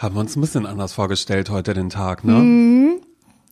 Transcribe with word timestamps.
Haben 0.00 0.14
wir 0.14 0.20
uns 0.20 0.34
ein 0.34 0.40
bisschen 0.40 0.64
anders 0.64 0.94
vorgestellt 0.94 1.50
heute 1.50 1.74
den 1.74 1.90
Tag, 1.90 2.24
ne? 2.24 2.32
Mhm. 2.32 3.00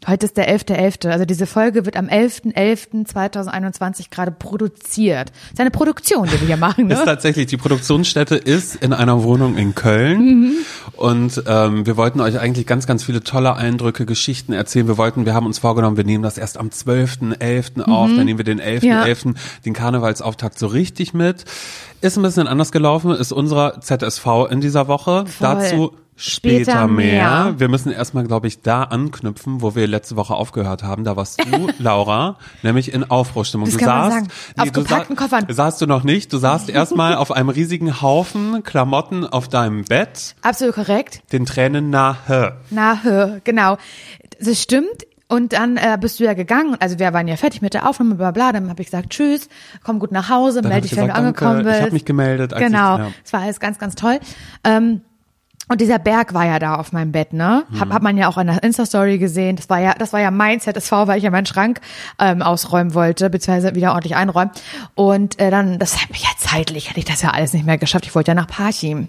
Heute 0.06 0.24
ist 0.24 0.38
der 0.38 0.48
11.11., 0.48 1.02
.11., 1.02 1.10
also 1.10 1.26
diese 1.26 1.46
Folge 1.46 1.84
wird 1.84 1.96
am 1.96 2.06
11.11.2021 2.06 4.10
gerade 4.10 4.30
produziert. 4.30 5.30
Das 5.30 5.52
ist 5.54 5.60
eine 5.60 5.72
Produktion, 5.72 6.26
die 6.26 6.40
wir 6.40 6.46
hier 6.46 6.56
machen. 6.56 6.78
Ne? 6.88 6.94
Ist 6.94 7.04
tatsächlich, 7.04 7.48
die 7.48 7.56
Produktionsstätte 7.58 8.36
ist 8.36 8.76
in 8.76 8.94
einer 8.94 9.22
Wohnung 9.24 9.58
in 9.58 9.74
Köln 9.74 10.20
mhm. 10.20 10.52
und 10.96 11.42
ähm, 11.46 11.84
wir 11.84 11.98
wollten 11.98 12.20
euch 12.20 12.38
eigentlich 12.38 12.66
ganz, 12.66 12.86
ganz 12.86 13.04
viele 13.04 13.22
tolle 13.22 13.54
Eindrücke, 13.54 14.06
Geschichten 14.06 14.54
erzählen. 14.54 14.88
Wir 14.88 14.96
wollten, 14.96 15.26
wir 15.26 15.34
haben 15.34 15.44
uns 15.44 15.58
vorgenommen, 15.58 15.98
wir 15.98 16.04
nehmen 16.04 16.22
das 16.22 16.38
erst 16.38 16.56
am 16.56 16.68
12.11. 16.68 17.72
Mhm. 17.74 17.82
auf, 17.82 18.08
dann 18.08 18.24
nehmen 18.24 18.38
wir 18.38 18.44
den 18.44 18.62
11.11., 18.62 18.86
ja. 18.86 19.02
.11., 19.02 19.34
den 19.66 19.74
Karnevalsauftakt 19.74 20.58
so 20.58 20.68
richtig 20.68 21.12
mit. 21.12 21.44
Ist 22.00 22.16
ein 22.16 22.22
bisschen 22.22 22.46
anders 22.46 22.72
gelaufen, 22.72 23.10
ist 23.10 23.32
unserer 23.32 23.82
ZSV 23.82 24.46
in 24.48 24.62
dieser 24.62 24.88
Woche. 24.88 25.26
Voll. 25.26 25.34
Dazu 25.40 25.92
Später, 26.20 26.72
Später 26.72 26.86
mehr. 26.88 27.06
mehr. 27.12 27.54
Wir 27.58 27.68
müssen 27.68 27.92
erstmal, 27.92 28.24
glaube 28.24 28.48
ich, 28.48 28.60
da 28.60 28.82
anknüpfen, 28.82 29.62
wo 29.62 29.76
wir 29.76 29.86
letzte 29.86 30.16
Woche 30.16 30.34
aufgehört 30.34 30.82
haben. 30.82 31.04
Da 31.04 31.14
warst 31.14 31.40
du, 31.40 31.68
Laura, 31.78 32.38
nämlich 32.64 32.92
in 32.92 33.08
Aufbruchstimmung. 33.08 33.66
Das 33.66 33.76
du 33.76 33.84
saßt, 33.84 34.12
sagen. 34.12 34.28
Nee, 34.56 34.62
auf 34.64 34.72
du 34.72 34.82
gepackten 34.82 35.16
sa 35.16 35.22
Koffern. 35.22 35.46
Saßt 35.48 35.80
du 35.80 35.86
noch 35.86 36.02
nicht. 36.02 36.32
Du 36.32 36.38
saßt 36.38 36.68
erstmal 36.70 37.14
auf 37.14 37.30
einem 37.30 37.50
riesigen 37.50 38.02
Haufen 38.02 38.64
Klamotten 38.64 39.24
auf 39.24 39.46
deinem 39.46 39.84
Bett. 39.84 40.34
Absolut 40.42 40.74
korrekt. 40.74 41.22
Den 41.32 41.46
Tränen 41.46 41.90
nahe. 41.90 42.56
Nahe, 42.70 43.40
genau. 43.44 43.78
Das 44.40 44.60
stimmt. 44.60 45.06
Und 45.28 45.52
dann 45.52 45.76
äh, 45.76 45.98
bist 46.00 46.18
du 46.18 46.24
ja 46.24 46.32
gegangen, 46.32 46.76
also 46.80 46.98
wir 46.98 47.12
waren 47.12 47.28
ja 47.28 47.36
fertig 47.36 47.60
mit 47.60 47.74
der 47.74 47.86
Aufnahme, 47.86 48.14
bla 48.14 48.30
bla, 48.30 48.50
dann 48.50 48.70
habe 48.70 48.80
ich 48.80 48.88
gesagt, 48.88 49.10
tschüss, 49.10 49.50
komm 49.84 49.98
gut 49.98 50.10
nach 50.10 50.30
Hause, 50.30 50.62
melde 50.62 50.88
dich, 50.88 50.96
wenn 50.96 51.08
du 51.08 51.14
angekommen 51.14 51.64
bist. 51.64 51.76
Ich 51.76 51.82
habe 51.82 51.92
mich 51.92 52.06
gemeldet. 52.06 52.54
Genau, 52.56 52.96
es 52.96 53.30
ja. 53.30 53.32
war 53.32 53.42
alles 53.42 53.60
ganz, 53.60 53.78
ganz 53.78 53.94
toll. 53.94 54.20
Ähm, 54.64 55.02
und 55.68 55.80
dieser 55.80 55.98
Berg 55.98 56.34
war 56.34 56.46
ja 56.46 56.58
da 56.58 56.76
auf 56.76 56.92
meinem 56.92 57.12
Bett, 57.12 57.32
ne? 57.32 57.64
Hab, 57.78 57.88
mhm. 57.88 57.92
hat 57.92 58.02
man 58.02 58.16
ja 58.16 58.28
auch 58.28 58.38
in 58.38 58.46
der 58.46 58.62
Insta-Story 58.62 59.18
gesehen. 59.18 59.56
Das 59.56 59.68
war 59.68 59.78
ja, 59.78 59.94
das 59.94 60.12
war 60.12 60.20
ja 60.20 60.30
mein 60.30 60.60
ZSV, 60.60 60.92
weil 61.06 61.18
ich 61.18 61.24
ja 61.24 61.30
meinen 61.30 61.46
Schrank 61.46 61.80
ähm, 62.18 62.42
ausräumen 62.42 62.94
wollte, 62.94 63.28
beziehungsweise 63.28 63.74
wieder 63.74 63.90
ordentlich 63.90 64.16
einräumen. 64.16 64.50
Und 64.94 65.38
äh, 65.38 65.50
dann, 65.50 65.78
das 65.78 66.00
hat 66.00 66.10
mich 66.10 66.22
ja 66.22 66.30
zeitlich, 66.38 66.88
hätte 66.88 66.98
ich 66.98 67.04
das 67.04 67.22
ja 67.22 67.30
alles 67.30 67.52
nicht 67.52 67.66
mehr 67.66 67.78
geschafft. 67.78 68.06
Ich 68.06 68.14
wollte 68.14 68.30
ja 68.30 68.34
nach 68.34 68.46
Parchim. 68.46 69.08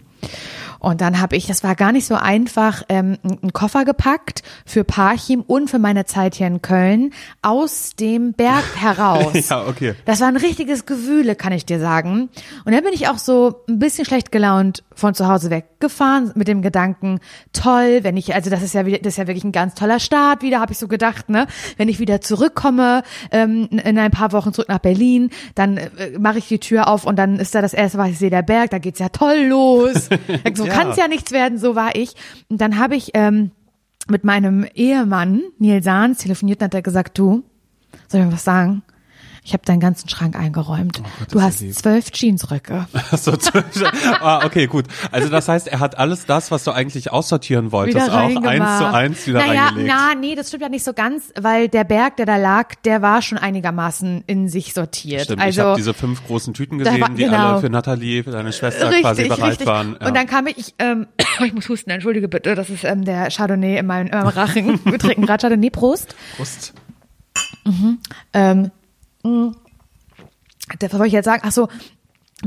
Und 0.79 1.01
dann 1.01 1.19
habe 1.19 1.35
ich, 1.35 1.45
das 1.47 1.63
war 1.63 1.75
gar 1.75 1.91
nicht 1.91 2.05
so 2.05 2.15
einfach, 2.15 2.83
ähm, 2.89 3.17
einen 3.23 3.53
Koffer 3.53 3.85
gepackt 3.85 4.43
für 4.65 4.83
Parchim 4.83 5.41
und 5.41 5.69
für 5.69 5.79
meine 5.79 6.05
Zeit 6.05 6.35
hier 6.35 6.47
in 6.47 6.61
Köln 6.61 7.11
aus 7.41 7.95
dem 7.99 8.33
Berg 8.33 8.63
heraus. 8.75 9.49
ja, 9.49 9.65
okay. 9.67 9.95
Das 10.05 10.21
war 10.21 10.27
ein 10.27 10.37
richtiges 10.37 10.85
Gewühle, 10.85 11.35
kann 11.35 11.53
ich 11.53 11.65
dir 11.65 11.79
sagen. 11.79 12.29
Und 12.65 12.73
dann 12.73 12.83
bin 12.83 12.93
ich 12.93 13.07
auch 13.07 13.17
so 13.17 13.63
ein 13.67 13.79
bisschen 13.79 14.05
schlecht 14.05 14.31
gelaunt 14.31 14.83
von 14.95 15.13
zu 15.13 15.27
Hause 15.27 15.49
weggefahren 15.49 16.31
mit 16.35 16.47
dem 16.47 16.61
Gedanken, 16.61 17.19
toll, 17.53 17.99
wenn 18.03 18.17
ich, 18.17 18.35
also 18.35 18.49
das 18.49 18.61
ist 18.61 18.73
ja 18.73 18.85
wieder, 18.85 18.99
das 18.99 19.13
ist 19.13 19.17
ja 19.17 19.27
wirklich 19.27 19.43
ein 19.43 19.51
ganz 19.51 19.75
toller 19.75 19.99
Start 19.99 20.41
wieder, 20.41 20.59
habe 20.59 20.71
ich 20.71 20.77
so 20.77 20.87
gedacht, 20.87 21.29
ne? 21.29 21.47
Wenn 21.77 21.89
ich 21.89 21.99
wieder 21.99 22.21
zurückkomme 22.21 23.03
ähm, 23.31 23.69
in 23.71 23.97
ein 23.97 24.11
paar 24.11 24.31
Wochen 24.31 24.53
zurück 24.53 24.69
nach 24.69 24.79
Berlin, 24.79 25.29
dann 25.55 25.77
äh, 25.77 26.17
mache 26.19 26.39
ich 26.39 26.47
die 26.47 26.59
Tür 26.59 26.87
auf 26.87 27.05
und 27.05 27.17
dann 27.17 27.37
ist 27.39 27.55
da 27.55 27.61
das 27.61 27.73
erste, 27.73 27.97
was 27.97 28.09
ich 28.09 28.19
sehe, 28.19 28.29
der 28.29 28.41
Berg, 28.41 28.71
da 28.71 28.77
geht's 28.77 28.99
ja 28.99 29.09
toll 29.09 29.45
los. 29.47 30.09
so 30.53 30.65
ja. 30.69 30.75
kann 30.75 30.89
es 30.89 30.97
ja 30.97 31.07
nichts 31.07 31.31
werden, 31.31 31.57
so 31.57 31.75
war 31.75 31.95
ich. 31.95 32.13
Und 32.49 32.61
dann 32.61 32.79
habe 32.79 32.95
ich 32.95 33.11
ähm, 33.13 33.51
mit 34.07 34.23
meinem 34.23 34.65
Ehemann, 34.73 35.41
Neil 35.57 35.83
Sahns, 35.83 36.19
telefoniert 36.19 36.61
und 36.61 36.65
hat 36.65 36.73
er 36.73 36.81
gesagt, 36.81 37.17
du, 37.17 37.43
soll 38.07 38.21
ich 38.21 38.27
mir 38.27 38.33
was 38.33 38.43
sagen? 38.43 38.83
Ich 39.49 39.53
habe 39.53 39.65
deinen 39.65 39.79
ganzen 39.79 40.07
Schrank 40.07 40.35
eingeräumt. 40.35 40.99
Oh 40.99 41.07
Gott, 41.17 41.33
du 41.33 41.41
hast 41.41 41.73
zwölf 41.73 42.11
Jeansröcke. 42.13 42.85
so, 43.17 43.35
zwölf, 43.35 43.65
ah, 44.21 44.45
okay, 44.45 44.67
gut. 44.67 44.85
Also 45.11 45.27
das 45.27 45.47
heißt, 45.47 45.67
er 45.67 45.79
hat 45.79 45.97
alles 45.97 46.27
das, 46.27 46.51
was 46.51 46.63
du 46.65 46.71
eigentlich 46.71 47.11
aussortieren 47.11 47.71
wolltest, 47.71 48.11
auch 48.11 48.43
eins 48.43 48.77
zu 48.77 48.93
eins 48.93 49.25
wieder 49.25 49.39
naja, 49.39 49.65
reingelegt. 49.65 49.91
Na, 49.91 50.13
nee, 50.13 50.35
das 50.35 50.49
stimmt 50.49 50.61
ja 50.61 50.69
nicht 50.69 50.83
so 50.83 50.93
ganz, 50.93 51.33
weil 51.41 51.67
der 51.67 51.83
Berg, 51.83 52.17
der 52.17 52.27
da 52.27 52.37
lag, 52.37 52.75
der 52.85 53.01
war 53.01 53.23
schon 53.23 53.39
einigermaßen 53.39 54.23
in 54.27 54.49
sich 54.49 54.75
sortiert. 54.75 55.23
Stimmt, 55.23 55.41
also, 55.41 55.61
ich 55.61 55.65
habe 55.65 55.77
diese 55.77 55.95
fünf 55.95 56.23
großen 56.27 56.53
Tüten 56.53 56.77
gesehen, 56.77 57.01
war, 57.01 57.09
die 57.09 57.25
alle 57.25 57.35
genau. 57.35 57.59
für 57.59 57.71
Nathalie, 57.71 58.23
für 58.23 58.29
deine 58.29 58.53
Schwester 58.53 58.89
richtig, 58.89 59.01
quasi 59.01 59.27
bereit 59.27 59.49
richtig. 59.49 59.65
waren. 59.65 59.97
Ja. 59.99 60.09
Und 60.09 60.15
dann 60.15 60.27
kam 60.27 60.45
ich, 60.45 60.75
ähm, 60.77 61.07
ich 61.43 61.53
muss 61.53 61.67
husten, 61.69 61.89
entschuldige 61.89 62.27
bitte, 62.27 62.53
das 62.53 62.69
ist 62.69 62.83
ähm, 62.83 63.03
der 63.03 63.31
Chardonnay 63.31 63.79
in 63.79 63.87
meinem, 63.87 64.09
in 64.09 64.13
meinem 64.13 64.27
Rachen. 64.27 64.79
Wir 64.85 64.99
trinken 64.99 65.25
gerade 65.25 65.41
Chardonnay, 65.41 65.71
Prost. 65.71 66.15
Prost. 66.37 66.75
Mhm. 67.65 67.97
Ähm, 68.33 68.71
Mhm. 69.23 69.55
Da 70.79 70.91
wollte 70.93 71.07
ich 71.07 71.13
jetzt 71.13 71.25
sagen, 71.25 71.41
ach 71.45 71.51
so, 71.51 71.67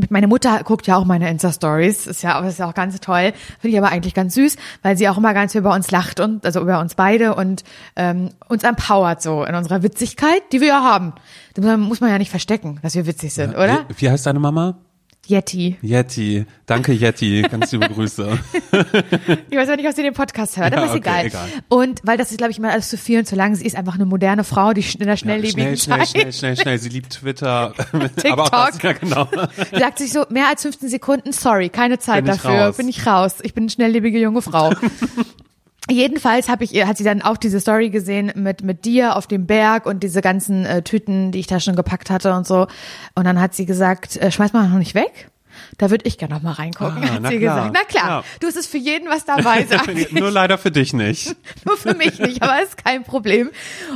meine 0.08 0.26
Mutter 0.26 0.62
guckt 0.64 0.86
ja 0.86 0.96
auch 0.96 1.04
meine 1.04 1.28
Insta-Stories, 1.30 2.06
ist 2.06 2.22
ja, 2.22 2.40
ist 2.40 2.58
ja 2.58 2.68
auch 2.68 2.74
ganz 2.74 2.98
toll, 3.00 3.32
finde 3.60 3.76
ich 3.76 3.78
aber 3.78 3.90
eigentlich 3.90 4.14
ganz 4.14 4.34
süß, 4.34 4.56
weil 4.82 4.96
sie 4.96 5.08
auch 5.08 5.18
immer 5.18 5.34
ganz 5.34 5.54
über 5.54 5.74
uns 5.74 5.90
lacht 5.90 6.20
und 6.20 6.46
also 6.46 6.60
über 6.60 6.80
uns 6.80 6.94
beide 6.94 7.34
und 7.34 7.64
ähm, 7.96 8.30
uns 8.48 8.62
empowert 8.62 9.20
so 9.20 9.44
in 9.44 9.54
unserer 9.54 9.82
Witzigkeit, 9.82 10.42
die 10.52 10.60
wir 10.60 10.68
ja 10.68 10.82
haben. 10.82 11.12
Da 11.54 11.76
muss 11.76 12.00
man 12.00 12.10
ja 12.10 12.18
nicht 12.18 12.30
verstecken, 12.30 12.78
dass 12.82 12.94
wir 12.94 13.06
witzig 13.06 13.34
sind, 13.34 13.54
oder? 13.54 13.84
Wie, 13.88 14.02
wie 14.02 14.10
heißt 14.10 14.24
deine 14.24 14.40
Mama? 14.40 14.76
Yeti. 15.28 15.76
Yeti. 15.82 16.44
Danke, 16.66 16.92
Yeti. 16.92 17.42
Ganz 17.42 17.70
liebe 17.70 17.88
Grüße. 17.88 18.38
ich 19.50 19.56
weiß 19.56 19.70
auch 19.70 19.76
nicht, 19.76 19.86
ob 19.86 19.94
sie 19.94 20.02
den 20.02 20.14
Podcast 20.14 20.56
hört, 20.56 20.72
aber 20.72 20.86
ja, 20.86 20.92
ist 20.92 20.98
okay, 20.98 21.26
egal. 21.26 21.26
egal. 21.26 21.48
Und 21.68 22.00
weil 22.02 22.18
das 22.18 22.32
ist, 22.32 22.38
glaube 22.38 22.50
ich, 22.50 22.58
immer 22.58 22.72
alles 22.72 22.88
zu 22.88 22.98
viel 22.98 23.20
und 23.20 23.26
zu 23.26 23.36
lang. 23.36 23.54
Sie 23.54 23.64
ist 23.64 23.76
einfach 23.76 23.94
eine 23.94 24.04
moderne 24.04 24.42
Frau, 24.42 24.72
die 24.72 24.84
in 24.98 25.06
der 25.06 25.16
schnelllebigen 25.16 25.70
ja, 25.70 25.76
schnell, 25.76 25.98
Zeit. 25.98 26.08
Schnell, 26.08 26.32
schnell, 26.32 26.32
schnell, 26.32 26.56
schnell. 26.56 26.78
Sie 26.78 26.88
liebt 26.88 27.12
Twitter. 27.12 27.72
TikTok. 28.16 28.24
aber 28.32 28.42
auch 28.44 28.70
das, 28.70 28.82
ja, 28.82 28.92
genau. 28.94 29.28
Sagt 29.70 29.98
sich 29.98 30.12
so, 30.12 30.24
mehr 30.28 30.48
als 30.48 30.62
15 30.62 30.88
Sekunden, 30.88 31.32
sorry, 31.32 31.68
keine 31.68 32.00
Zeit 32.00 32.24
bin 32.24 32.32
dafür. 32.32 32.50
Raus. 32.50 32.76
Bin 32.76 32.88
ich 32.88 33.06
raus. 33.06 33.36
Ich 33.42 33.54
bin 33.54 33.62
eine 33.62 33.70
schnelllebige 33.70 34.18
junge 34.18 34.42
Frau. 34.42 34.72
Jedenfalls 35.90 36.48
habe 36.48 36.62
ich, 36.62 36.86
hat 36.86 36.96
sie 36.96 37.04
dann 37.04 37.22
auch 37.22 37.36
diese 37.36 37.58
Story 37.58 37.90
gesehen 37.90 38.32
mit 38.36 38.62
mit 38.62 38.84
dir 38.84 39.16
auf 39.16 39.26
dem 39.26 39.46
Berg 39.46 39.84
und 39.84 40.02
diese 40.04 40.20
ganzen 40.20 40.64
äh, 40.64 40.82
Tüten, 40.82 41.32
die 41.32 41.40
ich 41.40 41.48
da 41.48 41.58
schon 41.58 41.74
gepackt 41.74 42.08
hatte 42.08 42.34
und 42.34 42.46
so. 42.46 42.68
Und 43.16 43.24
dann 43.24 43.40
hat 43.40 43.54
sie 43.54 43.66
gesagt, 43.66 44.16
äh, 44.16 44.30
schmeiß 44.30 44.52
mal 44.52 44.68
noch 44.68 44.78
nicht 44.78 44.94
weg. 44.94 45.31
Da 45.78 45.90
würde 45.90 46.06
ich 46.06 46.18
gerne 46.18 46.34
noch 46.34 46.42
mal 46.42 46.52
reingucken, 46.52 47.02
ah, 47.04 47.14
hat 47.14 47.26
sie 47.28 47.38
klar. 47.38 47.68
gesagt. 47.68 47.70
Na 47.74 47.84
klar, 47.84 48.08
ja. 48.08 48.24
du 48.40 48.46
hast 48.46 48.56
es 48.56 48.66
für 48.66 48.78
jeden 48.78 49.08
was 49.08 49.24
dabei, 49.24 49.66
sag 49.70 49.88
ich. 49.88 50.12
Nur 50.12 50.30
leider 50.30 50.58
für 50.58 50.70
dich 50.70 50.92
nicht. 50.92 51.34
Nur 51.64 51.76
für 51.76 51.94
mich 51.94 52.18
nicht, 52.18 52.42
aber 52.42 52.62
ist 52.62 52.82
kein 52.82 53.04
Problem. 53.04 53.50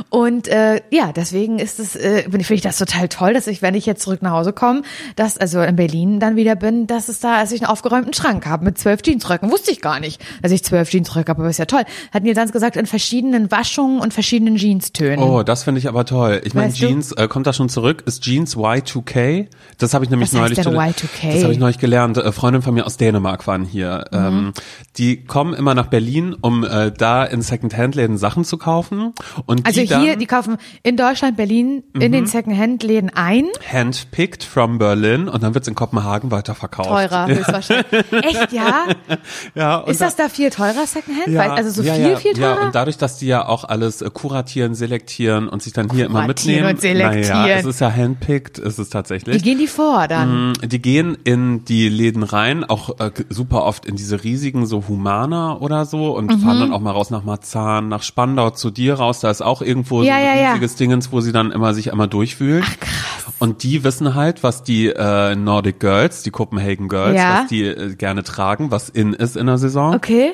Und 0.09 0.47
äh, 0.47 0.81
ja, 0.91 1.11
deswegen 1.11 1.59
ist 1.59 1.79
es, 1.79 1.95
äh, 1.95 2.23
finde 2.23 2.53
ich 2.53 2.61
das 2.61 2.77
total 2.77 3.07
toll, 3.09 3.33
dass 3.33 3.47
ich, 3.47 3.61
wenn 3.61 3.75
ich 3.75 3.85
jetzt 3.85 4.03
zurück 4.03 4.21
nach 4.21 4.31
Hause 4.31 4.53
komme, 4.53 4.81
dass 5.15 5.37
also 5.37 5.61
in 5.61 5.75
Berlin 5.75 6.19
dann 6.19 6.35
wieder 6.35 6.55
bin, 6.55 6.87
dass 6.87 7.09
es 7.09 7.19
da, 7.19 7.37
als 7.37 7.51
ich 7.51 7.61
einen 7.61 7.69
aufgeräumten 7.69 8.13
Schrank 8.13 8.45
habe 8.45 8.65
mit 8.65 8.77
zwölf 8.77 9.01
Jeansröcken. 9.05 9.51
Wusste 9.51 9.71
ich 9.71 9.81
gar 9.81 9.99
nicht, 9.99 10.21
dass 10.41 10.51
ich 10.51 10.63
zwölf 10.63 10.91
Jeansröcke 10.91 11.29
habe, 11.29 11.41
aber 11.41 11.49
ist 11.49 11.59
ja 11.59 11.65
toll. 11.65 11.83
Hat 12.13 12.23
mir 12.23 12.33
dann 12.33 12.49
gesagt, 12.49 12.75
in 12.75 12.85
verschiedenen 12.85 13.51
Waschungen 13.51 13.99
und 13.99 14.13
verschiedenen 14.13 14.55
Jeanstönen. 14.55 15.19
Oh, 15.19 15.43
das 15.43 15.63
finde 15.63 15.79
ich 15.79 15.87
aber 15.87 16.05
toll. 16.05 16.41
Ich 16.43 16.53
meine, 16.53 16.73
Jeans, 16.73 17.11
äh, 17.11 17.27
kommt 17.27 17.47
da 17.47 17.53
schon 17.53 17.69
zurück? 17.69 18.03
Ist 18.05 18.23
Jeans 18.23 18.55
Y2K? 18.55 19.47
Das 19.77 19.93
habe 19.93 20.05
ich 20.05 20.11
nämlich 20.11 20.31
Was 20.33 20.39
neulich. 20.39 20.57
Heißt 20.57 20.67
denn 20.67 20.75
Y2K? 20.75 21.56
Ich 21.57 21.61
neulich 21.61 21.79
gelernt. 21.79 22.17
Äh, 22.17 22.31
Freundin 22.31 22.61
von 22.61 22.75
mir 22.75 22.85
aus 22.85 22.97
Dänemark 22.97 23.47
waren 23.47 23.65
hier. 23.65 24.05
Mhm. 24.11 24.17
Ähm, 24.17 24.53
die 24.97 25.23
kommen 25.23 25.55
immer 25.55 25.73
nach 25.73 25.87
Berlin, 25.87 26.35
um 26.39 26.63
äh, 26.63 26.91
da 26.91 27.23
in 27.23 27.41
Secondhand-Läden 27.41 28.19
Sachen 28.19 28.45
zu 28.45 28.59
kaufen. 28.59 29.13
Und 29.47 29.65
also 29.65 29.81
die 29.81 29.87
hier, 29.87 30.11
dann, 30.11 30.19
die 30.19 30.27
kaufen 30.27 30.57
in 30.83 30.97
Deutschland, 30.97 31.35
Berlin, 31.35 31.83
in 31.95 32.11
den 32.11 32.25
mhm. 32.25 32.27
Secondhand-Läden 32.27 33.09
ein. 33.15 33.45
Handpicked 33.71 34.43
from 34.43 34.77
Berlin 34.77 35.27
und 35.27 35.41
dann 35.41 35.55
wird's 35.55 35.67
in 35.67 35.73
Kopenhagen 35.73 36.29
weiterverkauft. 36.29 36.89
Teurer, 36.89 37.27
höchstwahrscheinlich. 37.27 38.05
Echt, 38.11 38.53
ja? 38.53 38.85
ja 39.55 39.79
Ist 39.81 39.99
das 39.99 40.15
da 40.15 40.29
viel 40.29 40.51
teurer 40.51 40.85
Secondhand? 40.85 41.27
Ja, 41.29 41.53
also 41.53 41.71
so 41.71 41.81
ja, 41.81 41.95
viel, 41.95 42.09
ja, 42.09 42.15
viel 42.17 42.33
teurer? 42.33 42.59
Ja, 42.59 42.65
und 42.67 42.75
dadurch, 42.75 42.97
dass 42.99 43.17
die 43.17 43.25
ja 43.25 43.47
auch 43.47 43.63
alles 43.63 44.03
äh, 44.03 44.11
kuratieren, 44.13 44.75
selektieren 44.75 45.49
und 45.49 45.63
sich 45.63 45.73
dann 45.73 45.89
hier 45.89 46.05
immer 46.05 46.27
mitnehmen. 46.27 46.69
und 46.69 46.81
selektieren. 46.81 47.41
Naja, 47.41 47.55
es 47.55 47.65
ist 47.65 47.81
ja 47.81 47.91
handpicked, 47.91 48.59
ist 48.59 48.77
es 48.77 48.89
tatsächlich. 48.89 49.35
Wie 49.35 49.41
gehen 49.41 49.57
die 49.57 49.65
vor 49.65 50.07
dann? 50.07 50.51
Mm, 50.51 50.53
die 50.63 50.81
gehen 50.81 51.17
in 51.23 51.46
die 51.65 51.89
Läden 51.89 52.23
rein, 52.23 52.63
auch 52.63 52.99
äh, 52.99 53.11
super 53.29 53.63
oft 53.63 53.85
in 53.85 53.95
diese 53.95 54.23
riesigen, 54.23 54.65
so 54.65 54.87
Humana 54.87 55.57
oder 55.57 55.85
so 55.85 56.15
und 56.15 56.27
mhm. 56.27 56.39
fahren 56.39 56.59
dann 56.59 56.73
auch 56.73 56.79
mal 56.79 56.91
raus 56.91 57.09
nach 57.09 57.23
Marzahn, 57.23 57.87
nach 57.87 58.03
Spandau 58.03 58.49
zu 58.51 58.71
dir 58.71 58.95
raus. 58.95 59.19
Da 59.19 59.29
ist 59.29 59.41
auch 59.41 59.61
irgendwo 59.61 60.01
ja, 60.03 60.13
so 60.13 60.19
ein 60.19 60.37
ja, 60.37 60.49
riesiges 60.51 60.73
ja. 60.73 60.77
Dingens, 60.77 61.11
wo 61.11 61.21
sie 61.21 61.31
dann 61.31 61.51
immer 61.51 61.73
sich 61.73 61.91
einmal 61.91 62.07
durchfühlen. 62.07 62.63
Ach, 62.65 62.79
krass. 62.79 63.33
Und 63.39 63.63
die 63.63 63.83
wissen 63.83 64.15
halt, 64.15 64.43
was 64.43 64.63
die 64.63 64.87
äh, 64.87 65.35
Nordic 65.35 65.79
Girls, 65.79 66.23
die 66.23 66.31
Copenhagen 66.31 66.87
Girls, 66.87 67.17
ja. 67.17 67.41
was 67.41 67.47
die 67.47 67.63
äh, 67.63 67.95
gerne 67.95 68.23
tragen, 68.23 68.71
was 68.71 68.89
in 68.89 69.13
ist 69.13 69.37
in 69.37 69.47
der 69.47 69.57
Saison. 69.57 69.93
Okay. 69.93 70.31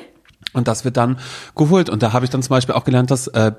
Und 0.52 0.68
das 0.68 0.84
wird 0.84 0.96
dann 0.96 1.18
geholt. 1.54 1.90
Und 1.90 2.02
da 2.02 2.12
habe 2.12 2.24
ich 2.24 2.30
dann 2.30 2.42
zum 2.42 2.50
Beispiel 2.50 2.74
auch 2.74 2.84
gelernt, 2.84 3.10
dass 3.10 3.26
äh, 3.28 3.52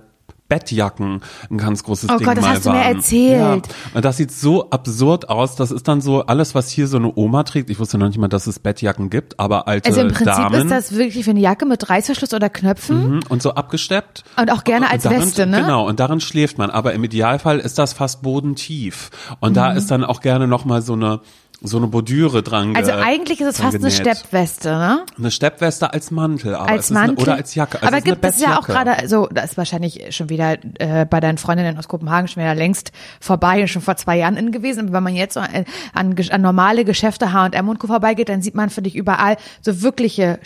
Bettjacken 0.47 1.21
ein 1.49 1.57
ganz 1.57 1.83
großes 1.83 2.09
oh 2.09 2.17
Ding 2.17 2.27
Gott, 2.27 2.37
das 2.37 2.43
mal 2.43 2.55
hast 2.55 2.65
du 2.65 2.71
mir 2.71 2.83
erzählt. 2.83 3.67
Ja. 3.67 3.95
Und 3.95 4.05
das 4.05 4.17
sieht 4.17 4.31
so 4.31 4.69
absurd 4.69 5.29
aus. 5.29 5.55
Das 5.55 5.71
ist 5.71 5.87
dann 5.87 6.01
so 6.01 6.25
alles, 6.25 6.53
was 6.53 6.69
hier 6.69 6.87
so 6.87 6.97
eine 6.97 7.11
Oma 7.15 7.43
trägt. 7.43 7.71
Ich 7.71 7.79
wusste 7.79 7.97
noch 7.97 8.07
nicht 8.07 8.19
mal, 8.19 8.27
dass 8.27 8.45
es 8.45 8.59
Bettjacken 8.59 9.09
gibt, 9.09 9.39
aber 9.39 9.67
alte 9.67 9.89
Also 9.89 10.01
im 10.01 10.09
Prinzip 10.09 10.25
Damen. 10.25 10.61
ist 10.61 10.69
das 10.69 10.95
wirklich 10.95 11.25
für 11.25 11.31
eine 11.31 11.39
Jacke 11.39 11.65
mit 11.65 11.89
Reißverschluss 11.89 12.33
oder 12.33 12.49
Knöpfen. 12.49 13.15
Mhm, 13.15 13.19
und 13.29 13.41
so 13.41 13.55
abgesteppt. 13.55 14.23
Und 14.37 14.51
auch 14.51 14.63
gerne 14.63 14.91
als 14.91 15.03
darin, 15.03 15.21
Weste, 15.21 15.47
ne? 15.47 15.61
Genau, 15.61 15.87
und 15.87 15.99
darin 15.99 16.19
schläft 16.19 16.59
man. 16.59 16.69
Aber 16.69 16.93
im 16.93 17.03
Idealfall 17.03 17.59
ist 17.59 17.79
das 17.79 17.93
fast 17.93 18.21
bodentief. 18.21 19.09
Und 19.39 19.51
mhm. 19.51 19.55
da 19.55 19.71
ist 19.71 19.89
dann 19.89 20.03
auch 20.03 20.21
gerne 20.21 20.47
nochmal 20.47 20.83
so 20.83 20.93
eine 20.93 21.21
so 21.61 21.77
eine 21.77 21.87
Bordüre 21.87 22.43
dran. 22.43 22.75
Also 22.75 22.91
ge- 22.91 23.01
eigentlich 23.01 23.41
ist 23.41 23.47
es 23.47 23.57
fast 23.61 23.75
eine 23.75 23.79
genäht. 23.79 23.93
Steppweste, 23.93 24.69
ne? 24.69 25.05
Eine 25.17 25.31
Steppweste 25.31 25.93
als 25.93 26.11
Mantel, 26.11 26.55
aber 26.55 26.69
Als 26.69 26.85
es 26.85 26.91
ist 26.91 26.97
eine, 26.97 27.07
Mantel. 27.07 27.23
oder 27.23 27.33
als 27.35 27.55
Jacke. 27.55 27.77
Also 27.77 27.87
aber 27.87 27.97
es 27.97 28.03
eine 28.03 28.11
gibt 28.13 28.25
es 28.25 28.41
ja 28.41 28.59
auch 28.59 28.65
gerade, 28.67 29.07
so, 29.07 29.27
das 29.31 29.51
ist 29.51 29.57
wahrscheinlich 29.57 30.15
schon 30.15 30.29
wieder 30.29 30.57
äh, 30.79 31.05
bei 31.05 31.19
deinen 31.19 31.37
Freundinnen 31.37 31.77
aus 31.77 31.87
Kopenhagen 31.87 32.27
schon 32.27 32.43
wieder 32.43 32.55
längst 32.55 32.91
vorbei 33.19 33.61
und 33.61 33.67
schon 33.67 33.81
vor 33.81 33.95
zwei 33.95 34.17
Jahren 34.17 34.37
in 34.37 34.51
gewesen. 34.51 34.81
Aber 34.87 34.93
wenn 34.93 35.03
man 35.03 35.15
jetzt 35.15 35.33
so 35.35 35.39
an, 35.39 35.65
an, 35.93 36.15
an 36.29 36.41
normale 36.41 36.85
Geschäfte 36.85 37.33
H&M 37.33 37.69
und 37.69 37.79
Co. 37.79 37.87
vorbeigeht, 37.87 38.29
dann 38.29 38.41
sieht 38.41 38.55
man 38.55 38.69
für 38.69 38.81
dich 38.81 38.95
überall 38.95 39.37
so 39.61 39.81
wirkliche 39.81 40.39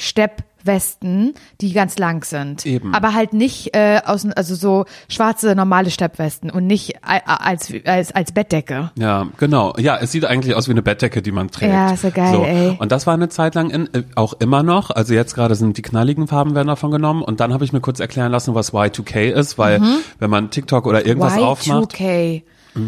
Steppwesten, 0.60 1.34
die 1.62 1.74
ganz 1.74 1.98
lang 1.98 2.24
sind. 2.24 2.66
Eben. 2.66 2.94
Aber 2.94 3.14
halt 3.14 3.34
nicht 3.34 3.76
äh, 3.76 4.02
aus, 4.06 4.26
also 4.36 4.56
so 4.56 4.86
schwarze 5.08 5.56
normale 5.56 5.90
Steppwesten 5.90 6.50
und 6.50 6.68
nicht 6.68 6.96
als 7.04 7.72
als 7.86 8.12
als 8.14 8.32
Bettdecke. 8.32 8.92
Ja, 8.98 9.28
genau. 9.38 9.74
Ja, 9.78 9.98
es 9.98 10.12
sieht 10.12 10.26
eigentlich 10.26 10.56
aus 10.56 10.68
wie 10.68 10.72
eine 10.72 10.82
Bettdecke, 10.82 11.22
die 11.22 11.32
man 11.32 11.50
trägt. 11.50 11.74
Ja, 11.74 11.92
ist 11.94 12.02
so 12.02 12.12
geil, 12.12 12.42
ey. 12.46 12.76
Und 12.80 12.92
das 12.92 13.08
war 13.08 13.14
eine 13.14 13.30
Zeit 13.30 13.56
lang 13.56 13.70
in, 13.70 13.94
äh, 13.94 14.04
auch 14.16 14.34
immer 14.40 14.64
noch. 14.64 14.90
Also 14.92 15.14
jetzt 15.14 15.36
gerade 15.36 15.56
sind 15.56 15.78
die 15.78 15.82
knalligen 15.82 16.28
Farben 16.28 16.56
werden 16.56 16.68
davon 16.68 16.92
genommen. 16.92 17.22
Und 17.22 17.40
dann 17.40 17.54
habe 17.54 17.64
ich 17.64 17.74
mir 17.74 17.82
kurz 17.82 18.00
erklären 18.00 18.32
lassen, 18.32 18.56
was 18.56 18.74
Y2K 18.74 19.30
ist, 19.32 19.58
weil 19.58 19.80
Mhm. 19.80 19.98
wenn 20.20 20.30
man 20.30 20.50
TikTok 20.52 20.86
oder 20.86 21.06
irgendwas 21.06 21.38
aufmacht, 21.38 21.94
Y2K. 21.96 22.44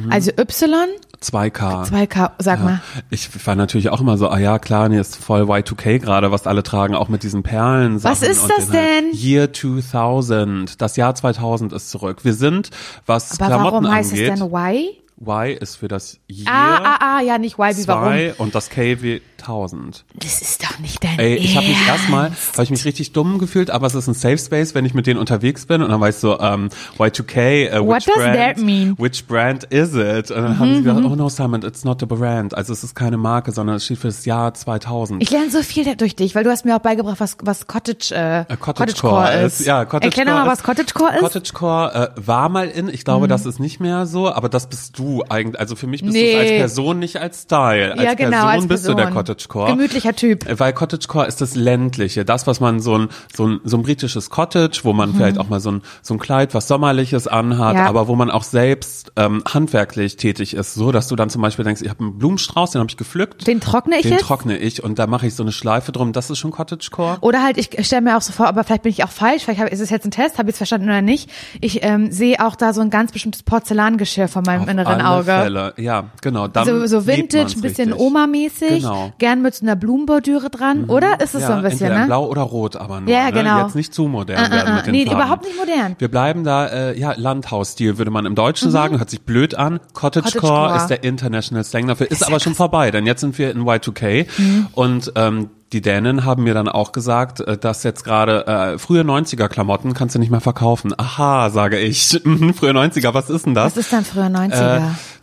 Also 0.09 0.31
Y, 0.38 0.88
2K. 1.21 1.88
2K, 1.88 2.31
sag 2.39 2.63
mal. 2.63 2.81
Ich 3.12 3.29
war 3.45 3.56
natürlich 3.56 3.89
auch 3.89 4.01
immer 4.01 4.18
so, 4.18 4.29
ah 4.29 4.39
ja, 4.39 4.57
klar, 4.57 4.89
nee, 4.89 5.00
ist 5.00 5.18
voll 5.18 5.44
Y2K 5.44 6.00
gerade, 6.00 6.31
was 6.31 6.47
alle 6.47 6.63
tragen, 6.63 6.95
auch 6.95 7.09
mit 7.09 7.21
diesen 7.23 7.44
Perlen. 7.44 8.03
Was 8.03 8.23
ist 8.23 8.50
das 8.50 8.69
den 8.69 8.73
halt 8.73 9.03
denn? 9.03 9.13
Year 9.13 9.53
2000. 9.53 10.81
Das 10.81 10.95
Jahr 10.95 11.13
2000 11.13 11.73
ist 11.73 11.91
zurück. 11.91 12.25
Wir 12.25 12.33
sind, 12.33 12.71
was 13.06 13.39
Aber 13.39 13.47
Klamotten 13.47 13.83
warum 13.83 13.91
heißt 13.91 14.12
angeht, 14.12 14.29
es 14.31 14.39
denn 14.39 14.51
Y? 14.51 15.00
Y 15.25 15.53
ist 15.59 15.75
für 15.75 15.88
das 15.88 16.19
Year. 16.27 16.47
Ah, 16.47 16.77
ah, 16.83 16.97
ah, 17.18 17.21
ja, 17.21 17.38
nicht 17.38 17.57
Y 17.59 17.77
wie 17.77 17.88
warum. 17.88 18.03
zwei 18.06 18.33
und 18.38 18.56
das 18.56 18.69
K 18.69 19.01
wie 19.01 19.21
1000. 19.39 20.03
Das 20.15 20.41
ist 20.41 20.63
doch 20.63 20.77
nicht 20.79 21.03
dein 21.03 21.18
Ey, 21.19 21.35
ich 21.35 21.56
habe 21.57 21.68
mich 21.68 21.88
erstmal, 21.88 22.31
habe 22.53 22.63
ich 22.63 22.69
mich 22.69 22.85
richtig 22.85 23.12
dumm 23.13 23.38
gefühlt, 23.39 23.69
aber 23.71 23.88
es 23.88 23.95
ist 23.95 24.07
ein 24.07 24.13
Safe 24.13 24.38
Space, 24.38 24.75
wenn 24.75 24.85
ich 24.85 24.94
mit 24.94 25.07
denen 25.07 25.19
unterwegs 25.19 25.65
bin 25.65 25.81
und 25.81 25.89
dann 25.89 26.00
weiß 26.00 26.15
ich 26.15 26.21
so, 26.21 26.39
ähm, 26.39 26.69
Y2K, 26.97 27.38
äh, 27.39 27.79
which 27.81 27.88
What 27.88 28.07
does 28.07 28.15
brand, 28.15 28.35
that 28.38 28.57
mean? 28.57 28.89
Mhm, 28.89 28.95
which 29.00 29.25
brand 29.27 29.63
is 29.65 29.94
it? 29.95 30.29
Und 30.31 30.44
dann 30.44 30.59
haben 30.59 30.75
sie 30.75 30.83
gesagt, 30.83 31.06
oh 31.06 31.15
no 31.15 31.29
Simon, 31.29 31.62
it's 31.63 31.83
not 31.83 32.00
the 32.00 32.06
brand. 32.06 32.53
Also 32.56 32.73
es 32.73 32.83
ist 32.83 32.94
keine 32.95 33.18
Marke, 33.18 33.51
sondern 33.51 33.77
es 33.77 33.85
steht 33.85 33.97
für 34.00 34.07
das 34.07 34.25
Jahr 34.25 34.53
2000. 34.53 35.21
Ich 35.23 35.31
lerne 35.31 35.50
so 35.50 35.62
viel 35.63 35.95
durch 35.95 36.15
dich, 36.15 36.35
weil 36.35 36.44
du 36.44 36.50
hast 36.51 36.65
mir 36.65 36.75
auch 36.75 36.79
beigebracht, 36.81 37.19
was, 37.19 37.38
was 37.44 37.65
Cottage, 37.68 38.13
äh, 38.15 38.41
Äh, 38.41 38.57
Cottagecore 38.57 39.33
ist. 39.41 39.65
Ja, 39.65 39.85
Cottagecore 39.85 40.03
Erklär 40.25 40.25
mal, 40.35 40.47
was 40.47 40.59
ist- 40.59 40.65
Cottagecore 40.65 41.09
ist. 41.15 41.21
Mhm. 41.21 41.25
Cottagecore 41.25 42.13
äh, 42.15 42.27
war 42.27 42.50
mal 42.50 42.68
in, 42.69 42.89
ich 42.89 43.03
glaube, 43.06 43.27
das 43.27 43.45
ist 43.45 43.59
nicht 43.59 43.79
mehr 43.79 44.06
so, 44.06 44.31
aber 44.31 44.50
das 44.50 44.68
bist 44.68 44.97
du 45.00 45.11
eigentlich. 45.30 45.60
Also 45.60 45.75
für 45.75 45.88
mich 45.88 46.02
bist 46.02 46.13
Nee. 46.13 46.31
du 46.34 46.38
es 46.38 46.42
als 46.42 46.50
Person, 46.52 47.00
nicht 47.00 47.18
als 47.18 47.42
Style. 47.44 47.92
Als 47.94 48.02
ja, 48.04 48.13
genau, 48.13 48.30
Person 48.31 48.50
als 48.50 48.68
bist 48.68 48.84
Person. 48.86 48.98
du 48.98 49.04
der 49.04 49.12
Cottagecore. 49.12 49.72
Gemütlicher 49.72 50.16
Typ. 50.16 50.46
Weil 50.60 50.74
Cottagecore 50.74 51.28
ist 51.28 51.42
das 51.42 51.56
ländliche, 51.56 52.25
das 52.25 52.48
was 52.48 52.60
man 52.60 52.80
so 52.80 52.98
ein 52.98 53.10
so 53.36 53.48
ein, 53.48 53.60
so 53.63 53.78
ein 53.78 53.84
britisches 53.84 54.30
Cottage, 54.30 54.81
wo 54.84 54.94
man 54.94 55.13
vielleicht 55.13 55.38
auch 55.38 55.50
mal 55.50 55.60
so 55.60 55.72
ein 55.72 55.81
so 56.02 56.13
ein 56.13 56.19
Kleid, 56.19 56.54
was 56.54 56.68
sommerliches 56.68 57.28
anhat, 57.28 57.74
Mhm. 57.74 57.80
Ja. 57.80 57.86
aber 57.88 58.08
wo 58.08 58.16
man 58.16 58.31
auch 58.31 58.44
selbst 58.44 59.12
ähm, 59.18 59.44
handwerklich 59.48 60.18
tätig 60.18 60.54
ist, 60.56 60.74
so 60.74 60.92
dass 60.92 61.08
du 61.08 61.16
dann 61.16 61.30
zum 61.30 61.42
Beispiel 61.42 61.64
denkst, 61.66 61.81
ich 61.81 61.90
habe 61.90 62.00
einen 62.02 62.18
Blumenstrauß, 62.18 62.72
den 62.72 62.80
habe 62.80 62.90
ich 62.90 62.98
gepflückt, 62.98 63.48
Den 63.48 63.60
trockne 63.62 63.96
ich 63.98 64.04
den 64.04 64.14
jetzt? 64.14 64.22
trockne 64.24 64.57
ich 64.57 64.84
und 64.84 65.00
da 65.00 65.07
mache 65.07 65.28
ich 65.28 65.36
so 65.36 65.44
eine 65.44 65.52
Schleife 65.52 65.92
drum. 65.92 66.14
Das 66.14 66.30
ist 66.30 66.40
schon 66.40 66.52
Cottagecore. 66.52 67.18
Oder 67.22 67.44
halt, 67.44 67.57
ich 67.57 67.69
stelle 67.86 68.02
mir 68.02 68.18
auch 68.18 68.22
so 68.22 68.34
vor, 68.34 68.48
aber 68.48 68.64
vielleicht 68.64 68.84
bin 68.84 68.92
ich 68.92 69.04
auch 69.04 69.10
falsch, 69.10 69.44
vielleicht 69.44 69.62
hab, 69.62 69.69
ist 69.69 69.80
es 69.80 69.90
jetzt 69.90 70.06
ein 70.06 70.12
Test, 70.12 70.38
habe 70.38 70.50
ich 70.50 70.54
es 70.54 70.57
verstanden 70.57 70.88
oder 70.90 71.02
nicht. 71.02 71.30
Ich 71.60 71.84
ähm, 71.84 72.12
sehe 72.12 72.46
auch 72.46 72.56
da 72.56 72.74
so 72.74 72.81
ein 72.81 72.90
ganz 72.90 73.12
bestimmtes 73.12 73.44
Porzellangeschirr 73.44 74.28
vor 74.28 74.42
meinem 74.46 74.62
Auf 74.64 74.68
inneren 74.69 75.00
alle 75.06 75.15
Auge. 75.18 75.25
Fälle. 75.25 75.74
Ja, 75.77 76.06
genau. 76.21 76.48
So, 76.65 76.86
so 76.88 77.07
Vintage, 77.07 77.53
ein 77.56 77.62
bisschen. 77.62 77.94
Oma-mäßig, 77.94 78.81
Genau. 78.83 79.13
gern 79.18 79.42
mit 79.42 79.56
so 79.56 79.65
einer 79.65 79.75
Blumenbordüre 79.75 80.50
dran, 80.50 80.86
oder? 80.86 81.19
Ist 81.19 81.36
es 81.36 81.42
ja, 81.42 81.48
so 81.48 81.53
ein 81.53 81.62
bisschen, 81.63 81.94
ne? 81.94 82.06
Blau 82.06 82.25
oder 82.27 82.42
Rot, 82.42 82.75
aber 82.75 83.01
nur. 83.01 83.09
Ja, 83.09 83.25
ne? 83.25 83.31
genau. 83.33 83.63
Jetzt 83.63 83.75
nicht 83.75 83.94
zu 83.94 84.07
modern 84.07 84.38
äh, 84.45 84.56
werden 84.56 84.74
äh, 84.74 84.75
mit 84.77 84.86
den 84.86 84.92
nee, 84.92 85.06
Farben. 85.06 85.19
überhaupt 85.21 85.44
nicht 85.45 85.57
modern. 85.57 85.95
Wir 86.00 86.07
bleiben 86.09 86.44
da, 86.44 86.68
äh, 86.68 87.00
ja, 87.00 87.13
Landhausstil 87.15 87.98
würde 87.98 88.12
man 88.12 88.25
im 88.25 88.36
Deutschen 88.36 88.71
sagen, 88.71 88.98
hört 89.00 89.09
sich 89.09 89.21
blöd 89.21 89.56
an. 89.56 89.80
Cottagecore, 89.94 90.39
Cottagecore. 90.42 90.77
ist 90.77 90.88
der 90.88 91.04
international 91.04 91.63
Slang 91.63 91.88
dafür, 91.88 92.09
ist, 92.09 92.25
aber 92.25 92.39
schon 92.39 92.56
vorbei, 92.56 92.92
denn 92.92 93.06
jetzt 93.06 93.21
sind 93.21 93.38
wir 93.38 93.51
in 93.51 93.63
Y2K 93.63 94.25
Mhm. 94.38 94.68
und 94.74 95.12
ähm, 95.15 95.50
die 95.73 95.81
Dänen 95.81 96.25
haben 96.25 96.44
mir 96.44 96.53
dann 96.53 96.68
auch 96.68 96.91
gesagt, 96.91 97.39
äh, 97.39 97.57
dass 97.57 97.83
jetzt 97.83 98.03
gerade 98.03 98.45
äh, 98.47 98.77
frühe 98.77 99.01
90er 99.01 99.47
Klamotten 99.47 99.94
kannst 99.94 100.15
du 100.15 100.19
nicht 100.19 100.31
mehr 100.31 100.41
verkaufen. 100.41 100.94
Aha, 100.97 101.50
sage 101.50 101.79
ich. 101.79 102.09
Frühe 102.56 102.71
90er, 102.71 103.13
was 103.13 103.29
ist 103.29 103.45
denn 103.45 103.53
das? 103.53 103.75
Was 103.75 103.77
ist 103.77 103.94
dann 103.94 104.03
früher 104.03 104.25
90er? 104.25 104.77
Äh, 104.77 104.81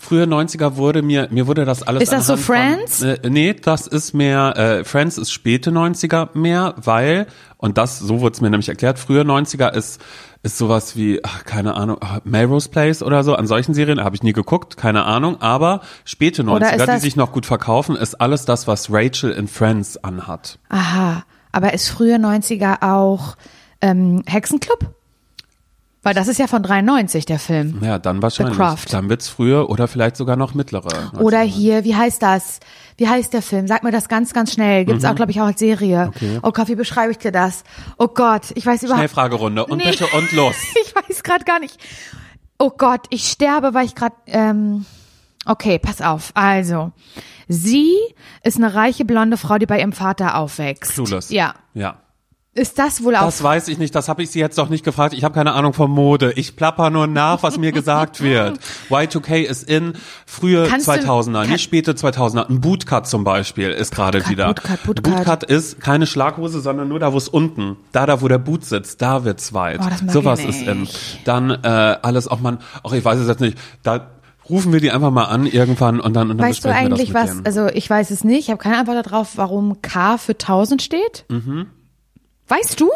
frühe 0.09 0.25
90er 0.25 0.77
wurde 0.77 1.03
mir, 1.03 1.29
mir 1.31 1.47
wurde 1.47 1.67
das 1.67 1.83
alles 1.83 2.05
Ist 2.05 2.13
das 2.13 2.27
so 2.27 2.39
Friends? 2.39 3.01
Von, 3.01 3.09
äh, 3.09 3.29
nee, 3.29 3.53
das 3.53 3.87
ist 3.87 4.15
mehr, 4.15 4.57
äh, 4.57 4.85
Friends 4.85 5.19
ist 5.19 5.31
späte 5.31 5.71
90er 5.71 6.31
mehr, 6.33 6.75
weil, 6.79 7.27
und 7.59 7.77
das, 7.77 7.99
so 7.99 8.21
wurde 8.21 8.33
es 8.33 8.41
mir 8.41 8.49
nämlich 8.49 8.71
erklärt, 8.71 8.99
frühe 8.99 9.21
90er 9.21 9.71
ist, 9.71 10.01
ist 10.43 10.57
sowas 10.57 10.97
wie, 10.97 11.23
ach, 11.25 11.45
keine 11.45 11.75
Ahnung, 11.75 11.99
ah, 12.01 12.21
Melrose 12.25 12.71
Place 12.71 13.03
oder 13.03 13.23
so, 13.23 13.35
an 13.35 13.47
solchen 13.47 13.75
Serien 13.75 14.03
habe 14.03 14.17
ich 14.17 14.23
nie 14.23 14.33
geguckt, 14.33 14.79
keine 14.79 15.05
Ahnung, 15.05 15.43
aber 15.43 15.83
späte 16.07 16.43
Oder 16.43 16.75
ist 16.75 16.81
90er, 16.81 16.95
die 16.95 17.01
sich 17.01 17.17
noch 17.17 17.33
gut 17.33 17.45
verkaufen, 17.45 17.95
ist 17.95 18.15
alles 18.15 18.47
das, 18.47 18.67
was 18.67 18.91
Rachel 18.91 19.31
in 19.31 19.47
Friends 19.47 20.03
anhat. 20.03 20.59
Aha, 20.71 21.25
aber 21.53 21.75
ist 21.75 21.89
früher 21.91 22.17
90er 22.17 22.79
auch 22.81 23.37
ähm, 23.83 24.23
Hexenclub? 24.27 24.95
Weil 26.03 26.15
das 26.15 26.29
ist 26.29 26.39
ja 26.39 26.47
von 26.47 26.63
93, 26.63 27.27
der 27.27 27.39
Film. 27.41 27.83
Ja, 27.83 27.99
dann 27.99 28.23
wahrscheinlich. 28.23 28.57
Craft. 28.57 28.85
Dann 28.93 29.09
wird's 29.09 29.29
frühe 29.29 29.67
oder 29.67 29.89
vielleicht 29.89 30.17
sogar 30.17 30.37
noch 30.37 30.55
mittlere. 30.55 31.11
Oder 31.19 31.41
hier, 31.41 31.85
wie 31.85 31.97
heißt 31.97 32.23
das? 32.23 32.61
Wie 32.97 33.09
heißt 33.09 33.33
der 33.33 33.43
Film? 33.43 33.67
Sag 33.67 33.83
mir 33.83 33.91
das 33.91 34.09
ganz, 34.09 34.33
ganz 34.33 34.53
schnell. 34.53 34.85
Gibt's 34.85 35.05
auch, 35.05 35.15
glaube 35.17 35.33
ich, 35.33 35.41
auch 35.41 35.47
als 35.47 35.59
Serie. 35.59 36.07
Mhm. 36.07 36.09
Okay. 36.09 36.39
Oh 36.43 36.53
Gott, 36.53 36.69
wie 36.69 36.77
beschreibe 36.77 37.11
ich 37.11 37.19
dir 37.19 37.33
das? 37.33 37.65
Oh 37.99 38.09
Gott, 38.09 38.53
ich 38.55 38.65
weiß 38.65 38.83
überhaupt 38.85 38.99
Schnellfragerunde 39.01 39.67
und 39.67 39.79
Nee. 39.79 39.91
bitte 39.91 40.07
und 40.17 40.31
los. 40.33 40.55
Ich 40.85 40.95
weiß 40.95 41.23
gerade 41.25 41.45
gar 41.45 41.59
nicht. 41.59 41.77
Oh 42.59 42.71
Gott, 42.71 43.07
ich 43.11 43.29
sterbe, 43.29 43.75
weil 43.75 43.85
ich 43.87 43.95
gerade. 43.95 44.15
Ähm, 44.27 44.87
okay, 45.47 45.79
pass 45.81 46.01
auf. 46.01 46.31
Also, 46.35 46.93
sie 47.49 47.95
ist 48.45 48.57
eine 48.57 48.75
reiche 48.75 49.05
blonde 49.05 49.37
Frau, 49.37 49.59
die 49.59 49.67
bei 49.67 49.81
ihrem 49.81 49.93
Vater 49.93 50.37
aufwächst. 50.37 50.93
Clueless. 50.95 51.31
Ja. 51.31 51.55
Ja. 51.75 51.99
Ist 52.59 52.79
das 52.79 53.05
wohl 53.05 53.15
auch? 53.15 53.25
Das 53.25 53.43
weiß 53.43 53.69
ich 53.69 53.79
nicht, 53.79 53.95
das 53.95 54.09
habe 54.09 54.23
ich 54.23 54.31
sie 54.31 54.41
jetzt 54.41 54.59
doch 54.59 54.69
nicht 54.69 54.85
gefragt. 54.85 55.15
Ich 55.15 55.23
habe 55.25 55.35
keine 55.35 55.53
Ahnung 55.53 55.73
von 55.73 55.91
Mode. 55.91 56.33
Ich 56.35 56.57
plapper 56.57 56.91
nur 56.91 57.07
nach, 57.07 57.43
was 57.43 57.57
mir 57.57 57.71
gesagt 57.73 58.21
wird. 58.23 58.59
Y2K 58.91 59.43
ist 59.43 59.69
in 59.69 59.93
frühe 60.27 60.67
Kannst 60.69 60.89
du- 60.89 60.93
2000er, 60.93 61.43
kann- 61.43 61.51
nicht 61.51 61.63
späte 61.63 61.93
2000er. 61.93 62.49
Ein 62.49 62.61
Bootcut 62.61 63.07
zum 63.07 63.23
Beispiel 63.25 63.71
ist 63.71 63.95
gerade 63.95 64.29
wieder. 64.29 64.47
Bootcut, 64.55 64.83
Bootcut. 64.85 65.03
Bootcut 65.05 65.45
ist 65.45 65.81
keine 65.81 66.07
Schlaghose, 66.07 66.61
sondern 66.61 66.89
nur 66.89 66.99
da, 66.99 67.13
wo 67.13 67.17
es 67.17 67.29
unten, 67.29 67.77
da, 67.93 68.07
da, 68.07 68.21
wo 68.23 68.29
der 68.29 68.39
Boot 68.39 68.65
sitzt, 68.65 69.01
da 69.03 69.25
wird's 69.25 69.55
weit. 69.55 69.81
Oh, 69.81 70.11
Sowas 70.11 70.45
ist 70.45 70.63
in. 70.63 70.89
Dann 71.25 71.51
äh, 71.51 71.97
alles 72.03 72.27
auch 72.29 72.41
man, 72.41 72.59
ach 72.83 72.93
ich 72.93 73.05
weiß 73.05 73.19
es 73.21 73.29
jetzt 73.29 73.41
nicht. 73.41 73.57
Da 73.85 74.09
rufen 74.51 74.73
wir 74.73 74.81
die 74.81 74.91
einfach 74.91 75.11
mal 75.11 75.25
an 75.27 75.47
irgendwann 75.47 76.01
und 76.01 76.15
dann 76.15 76.31
und 76.31 76.39
dann 76.39 76.49
Weißt 76.49 76.65
du 76.65 76.73
eigentlich 76.75 77.15
was? 77.15 77.31
denen. 77.31 77.47
Also 77.47 77.67
ich 77.69 77.89
weiß 77.89 78.11
es 78.11 78.25
nicht. 78.25 78.41
Ich 78.41 78.51
habe 78.51 78.59
keine 78.59 78.79
Antwort 78.79 79.07
darauf, 79.07 79.37
warum 79.37 79.81
K 79.83 80.19
für 80.19 80.33
1000 80.33 80.83
steht. 80.83 81.25
Mhm. 81.29 81.67
Weißt 82.49 82.81
du? 82.81 82.91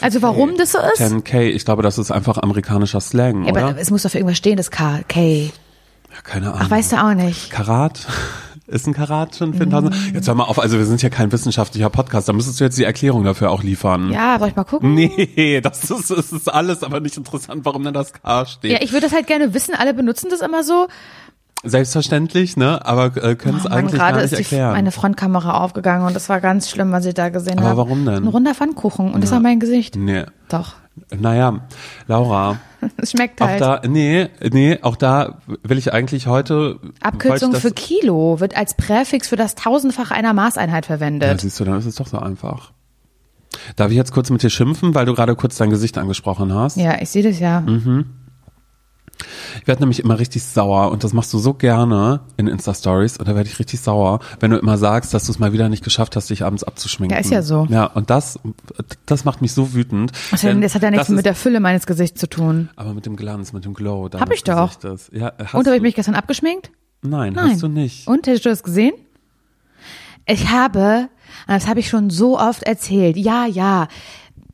Also 0.00 0.22
warum 0.22 0.56
das 0.56 0.72
so 0.72 0.78
ist? 0.78 1.00
10K, 1.00 1.42
ich 1.50 1.64
glaube, 1.64 1.82
das 1.82 1.98
ist 1.98 2.10
einfach 2.10 2.38
amerikanischer 2.38 3.00
Slang, 3.00 3.44
Ja, 3.44 3.52
oder? 3.52 3.66
aber 3.68 3.78
es 3.80 3.90
muss 3.90 4.02
doch 4.02 4.10
für 4.10 4.18
irgendwas 4.18 4.38
stehen, 4.38 4.56
das 4.56 4.70
K. 4.70 5.00
K. 5.08 5.52
Ja, 6.12 6.20
keine 6.22 6.48
Ahnung. 6.48 6.60
Ach, 6.62 6.70
weißt 6.70 6.92
du 6.92 6.96
auch 7.04 7.14
nicht. 7.14 7.50
Karat? 7.50 8.06
Ist 8.66 8.86
ein 8.86 8.94
Karat 8.94 9.36
schon 9.36 9.52
für. 9.52 9.64
1000? 9.64 10.14
Jetzt 10.14 10.26
hör 10.26 10.34
mal 10.34 10.44
auf, 10.44 10.58
also 10.58 10.78
wir 10.78 10.86
sind 10.86 11.02
ja 11.02 11.10
kein 11.10 11.30
wissenschaftlicher 11.30 11.90
Podcast, 11.90 12.30
da 12.30 12.32
müsstest 12.32 12.60
du 12.60 12.64
jetzt 12.64 12.78
die 12.78 12.84
Erklärung 12.84 13.22
dafür 13.22 13.50
auch 13.50 13.62
liefern. 13.62 14.10
Ja, 14.10 14.38
soll 14.38 14.48
ich 14.48 14.56
mal 14.56 14.64
gucken? 14.64 14.94
Nee, 14.94 15.60
das 15.60 15.90
ist, 15.90 16.10
das 16.10 16.32
ist 16.32 16.48
alles 16.50 16.82
aber 16.82 17.00
nicht 17.00 17.18
interessant, 17.18 17.66
warum 17.66 17.84
denn 17.84 17.92
das 17.92 18.14
K 18.14 18.46
steht. 18.46 18.72
Ja, 18.72 18.78
ich 18.80 18.92
würde 18.92 19.02
das 19.06 19.12
halt 19.12 19.26
gerne 19.26 19.52
wissen. 19.52 19.74
Alle 19.74 19.92
benutzen 19.92 20.28
das 20.30 20.40
immer 20.40 20.62
so. 20.64 20.88
Selbstverständlich, 21.64 22.56
ne? 22.56 22.84
Aber 22.84 23.06
äh, 23.22 23.34
können 23.36 23.56
es 23.58 23.64
Mann, 23.64 23.72
eigentlich 23.72 23.98
gerade 24.00 24.14
gar 24.16 24.22
nicht 24.22 24.32
ist 24.32 24.38
erklären. 24.38 24.72
meine 24.72 24.92
Frontkamera 24.92 25.60
aufgegangen 25.62 26.06
und 26.06 26.14
das 26.14 26.28
war 26.28 26.40
ganz 26.40 26.70
schlimm, 26.70 26.92
was 26.92 27.06
ich 27.06 27.14
da 27.14 27.28
gesehen 27.30 27.58
Aber 27.58 27.68
habe. 27.68 27.76
warum 27.78 28.04
denn? 28.04 28.16
Ein 28.24 28.28
runder 28.28 28.54
Pfannkuchen 28.54 29.12
und 29.14 29.22
das 29.22 29.30
war 29.32 29.40
mein 29.40 29.60
Gesicht. 29.60 29.96
nee. 29.96 30.24
Doch. 30.48 30.74
Naja, 31.18 31.60
Laura, 32.06 32.58
Es 32.98 33.10
schmeckt 33.10 33.42
auch 33.42 33.48
halt. 33.48 33.60
da, 33.60 33.80
nee, 33.84 34.28
nee, 34.52 34.78
auch 34.82 34.94
da 34.94 35.38
will 35.64 35.76
ich 35.78 35.92
eigentlich 35.92 36.28
heute. 36.28 36.78
Abkürzung 37.00 37.52
wollte 37.52 37.66
für 37.68 37.74
Kilo 37.74 38.38
wird 38.38 38.56
als 38.56 38.74
Präfix 38.74 39.28
für 39.28 39.34
das 39.36 39.56
tausendfache 39.56 40.14
einer 40.14 40.32
Maßeinheit 40.34 40.84
Ja, 40.84 40.86
verwendet. 40.86 41.40
siehst 41.40 41.58
du, 41.58 41.64
dann 41.64 41.78
ist 41.78 41.86
es 41.86 41.96
doch 41.96 42.06
so 42.06 42.18
einfach. 42.18 42.70
Darf 43.74 43.90
ich 43.90 43.96
jetzt 43.96 44.12
kurz 44.12 44.30
mit 44.30 44.42
dir 44.44 44.50
schimpfen, 44.50 44.94
weil 44.94 45.06
du 45.06 45.14
gerade 45.14 45.34
kurz 45.34 45.56
dein 45.56 45.70
Gesicht 45.70 45.98
angesprochen 45.98 46.52
hast? 46.54 46.76
Ja, 46.76 47.00
ich 47.00 47.08
sehe 47.10 47.22
das 47.24 47.40
ja. 47.40 47.60
Mhm. 47.62 48.06
Ich 49.60 49.66
werde 49.66 49.82
nämlich 49.82 50.00
immer 50.00 50.18
richtig 50.18 50.42
sauer 50.42 50.90
und 50.90 51.04
das 51.04 51.12
machst 51.12 51.32
du 51.32 51.38
so 51.38 51.54
gerne 51.54 52.20
in 52.36 52.46
Insta-Stories 52.46 53.18
und 53.18 53.28
da 53.28 53.34
werde 53.34 53.48
ich 53.48 53.58
richtig 53.58 53.80
sauer, 53.80 54.20
wenn 54.40 54.50
du 54.50 54.58
immer 54.58 54.76
sagst, 54.76 55.14
dass 55.14 55.26
du 55.26 55.32
es 55.32 55.38
mal 55.38 55.52
wieder 55.52 55.68
nicht 55.68 55.84
geschafft 55.84 56.16
hast, 56.16 56.30
dich 56.30 56.44
abends 56.44 56.64
abzuschminken. 56.64 57.14
Ja, 57.16 57.20
ist 57.20 57.30
ja 57.30 57.42
so. 57.42 57.66
Ja, 57.70 57.86
und 57.86 58.10
das, 58.10 58.38
das 59.06 59.24
macht 59.24 59.42
mich 59.42 59.52
so 59.52 59.74
wütend. 59.74 60.12
Denn 60.42 60.60
das 60.60 60.74
hat 60.74 60.82
ja 60.82 60.90
nichts 60.90 61.08
mit 61.08 61.18
ist, 61.18 61.26
der 61.26 61.34
Fülle 61.34 61.60
meines 61.60 61.86
Gesichts 61.86 62.20
zu 62.20 62.28
tun. 62.28 62.70
Aber 62.76 62.94
mit 62.94 63.06
dem 63.06 63.16
Glanz, 63.16 63.52
mit 63.52 63.64
dem 63.64 63.74
Glow. 63.74 64.08
Hab 64.12 64.32
ich 64.32 64.44
doch. 64.44 64.78
Gesichtes. 64.80 65.10
Ja, 65.12 65.32
Und 65.52 65.66
habe 65.66 65.76
ich 65.76 65.82
mich 65.82 65.94
gestern 65.94 66.14
abgeschminkt? 66.14 66.70
Nein, 67.02 67.34
Nein. 67.34 67.52
hast 67.52 67.62
du 67.62 67.68
nicht. 67.68 68.06
Und, 68.08 68.26
hättest 68.26 68.46
du 68.46 68.48
das 68.48 68.62
gesehen? 68.62 68.94
Ich 70.26 70.48
habe, 70.48 71.08
das 71.46 71.66
habe 71.66 71.80
ich 71.80 71.88
schon 71.88 72.08
so 72.08 72.38
oft 72.38 72.62
erzählt, 72.62 73.16
ja, 73.16 73.46
ja, 73.46 73.88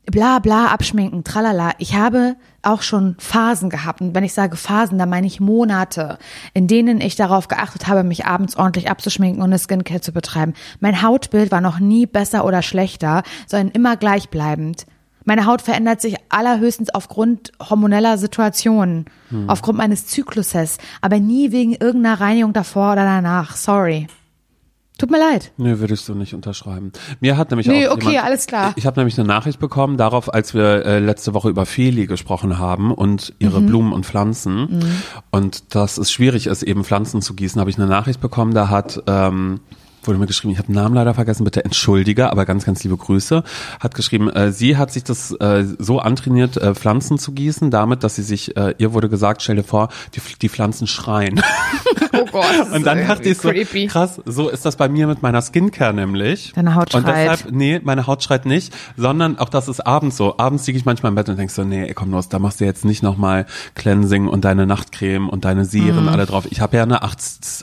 bla 0.05 0.39
bla, 0.39 0.67
abschminken, 0.67 1.23
tralala. 1.23 1.71
Ich 1.77 1.95
habe 1.95 2.35
auch 2.61 2.81
schon 2.81 3.15
Phasen 3.19 3.69
gehabt. 3.69 4.01
Und 4.01 4.13
wenn 4.15 4.23
ich 4.23 4.33
sage 4.33 4.55
Phasen, 4.55 4.97
dann 4.97 5.09
meine 5.09 5.27
ich 5.27 5.39
Monate, 5.39 6.17
in 6.53 6.67
denen 6.67 7.01
ich 7.01 7.15
darauf 7.15 7.47
geachtet 7.47 7.87
habe, 7.87 8.03
mich 8.03 8.25
abends 8.25 8.55
ordentlich 8.55 8.89
abzuschminken 8.89 9.41
und 9.41 9.49
eine 9.49 9.59
Skincare 9.59 10.01
zu 10.01 10.11
betreiben. 10.11 10.53
Mein 10.79 11.01
Hautbild 11.01 11.51
war 11.51 11.61
noch 11.61 11.79
nie 11.79 12.05
besser 12.05 12.45
oder 12.45 12.61
schlechter, 12.61 13.23
sondern 13.47 13.69
immer 13.69 13.97
gleichbleibend. 13.97 14.85
Meine 15.23 15.45
Haut 15.45 15.61
verändert 15.61 16.01
sich 16.01 16.15
allerhöchstens 16.29 16.89
aufgrund 16.89 17.51
hormoneller 17.61 18.17
Situationen, 18.17 19.05
aufgrund 19.45 19.77
meines 19.77 20.07
Zykluses, 20.07 20.79
aber 20.99 21.19
nie 21.19 21.51
wegen 21.51 21.73
irgendeiner 21.73 22.19
Reinigung 22.19 22.53
davor 22.53 22.93
oder 22.93 23.03
danach. 23.03 23.55
Sorry. 23.55 24.07
Tut 25.01 25.09
mir 25.09 25.17
leid. 25.19 25.51
Nee, 25.57 25.79
würde 25.79 25.95
ich 25.95 26.01
so 26.01 26.13
nicht 26.13 26.35
unterschreiben. 26.35 26.91
Mir 27.21 27.35
hat 27.37 27.49
nämlich 27.49 27.65
Nee, 27.67 27.87
auch 27.87 27.93
okay, 27.95 28.09
jemand, 28.11 28.25
alles 28.27 28.45
klar. 28.45 28.73
Ich 28.75 28.85
habe 28.85 28.99
nämlich 28.99 29.17
eine 29.19 29.27
Nachricht 29.27 29.59
bekommen 29.59 29.97
darauf, 29.97 30.31
als 30.31 30.53
wir 30.53 30.85
äh, 30.85 30.99
letzte 30.99 31.33
Woche 31.33 31.49
über 31.49 31.65
Feli 31.65 32.05
gesprochen 32.05 32.59
haben 32.59 32.93
und 32.93 33.33
ihre 33.39 33.61
Mhm. 33.61 33.65
Blumen 33.65 33.93
und 33.93 34.05
Pflanzen 34.05 34.85
und 35.31 35.73
dass 35.75 35.97
es 35.97 36.11
schwierig 36.11 36.45
ist, 36.45 36.61
eben 36.61 36.83
Pflanzen 36.83 37.21
zu 37.23 37.33
gießen, 37.33 37.59
habe 37.59 37.71
ich 37.71 37.77
eine 37.79 37.87
Nachricht 37.87 38.21
bekommen, 38.21 38.53
da 38.53 38.69
hat 38.69 39.01
ähm, 39.07 39.59
wurde 40.07 40.19
mir 40.19 40.27
geschrieben, 40.27 40.51
ich 40.53 40.57
habe 40.57 40.67
den 40.67 40.75
Namen 40.75 40.95
leider 40.95 41.13
vergessen, 41.13 41.43
bitte 41.43 41.63
entschuldige, 41.65 42.29
aber 42.31 42.45
ganz, 42.45 42.65
ganz 42.65 42.83
liebe 42.83 42.97
Grüße, 42.97 43.43
hat 43.79 43.95
geschrieben, 43.95 44.29
äh, 44.29 44.51
sie 44.51 44.77
hat 44.77 44.91
sich 44.91 45.03
das 45.03 45.31
äh, 45.31 45.65
so 45.79 45.99
antrainiert, 45.99 46.57
äh, 46.57 46.73
Pflanzen 46.75 47.17
zu 47.17 47.31
gießen, 47.33 47.71
damit, 47.71 48.03
dass 48.03 48.15
sie 48.15 48.23
sich, 48.23 48.55
äh, 48.57 48.73
ihr 48.77 48.93
wurde 48.93 49.09
gesagt, 49.09 49.41
stell 49.41 49.55
dir 49.57 49.63
vor, 49.63 49.89
die, 50.15 50.21
die 50.41 50.49
Pflanzen 50.49 50.87
schreien. 50.87 51.41
Oh 52.13 52.25
Gott. 52.29 52.43
das 52.57 52.69
Und 52.71 52.85
dann 52.85 52.99
ist 52.99 53.07
dachte 53.09 53.29
ich 53.29 53.37
so, 53.37 53.49
creepy. 53.49 53.87
krass, 53.87 54.21
so 54.25 54.49
ist 54.49 54.65
das 54.65 54.75
bei 54.75 54.89
mir 54.89 55.07
mit 55.07 55.21
meiner 55.21 55.41
Skincare 55.41 55.93
nämlich. 55.93 56.51
Deine 56.53 56.75
Haut 56.75 56.93
Und 56.93 57.03
schreit. 57.03 57.31
deshalb, 57.39 57.51
nee, 57.53 57.79
meine 57.83 58.05
Haut 58.05 58.21
schreit 58.21 58.45
nicht, 58.45 58.73
sondern 58.97 59.39
auch 59.39 59.47
das 59.49 59.67
ist 59.69 59.79
abends 59.87 60.17
so. 60.17 60.37
Abends 60.37 60.67
liege 60.67 60.77
ich 60.77 60.83
manchmal 60.85 61.11
im 61.11 61.15
Bett 61.15 61.29
und 61.29 61.37
denk 61.39 61.51
so, 61.51 61.63
nee, 61.63 61.85
ey, 61.87 61.93
komm 61.93 62.11
los, 62.11 62.27
da 62.27 62.37
machst 62.39 62.59
du 62.59 62.65
jetzt 62.65 62.83
nicht 62.83 63.01
nochmal 63.01 63.45
Cleansing 63.75 64.27
und 64.27 64.43
deine 64.43 64.67
Nachtcreme 64.67 65.29
und 65.29 65.45
deine 65.45 65.63
Serien 65.65 66.03
Mhm. 66.03 66.09
alle 66.09 66.25
drauf. 66.25 66.45
Ich 66.49 66.59
habe 66.59 66.75
ja 66.77 66.83
eine 66.83 67.01
acht, 67.01 67.19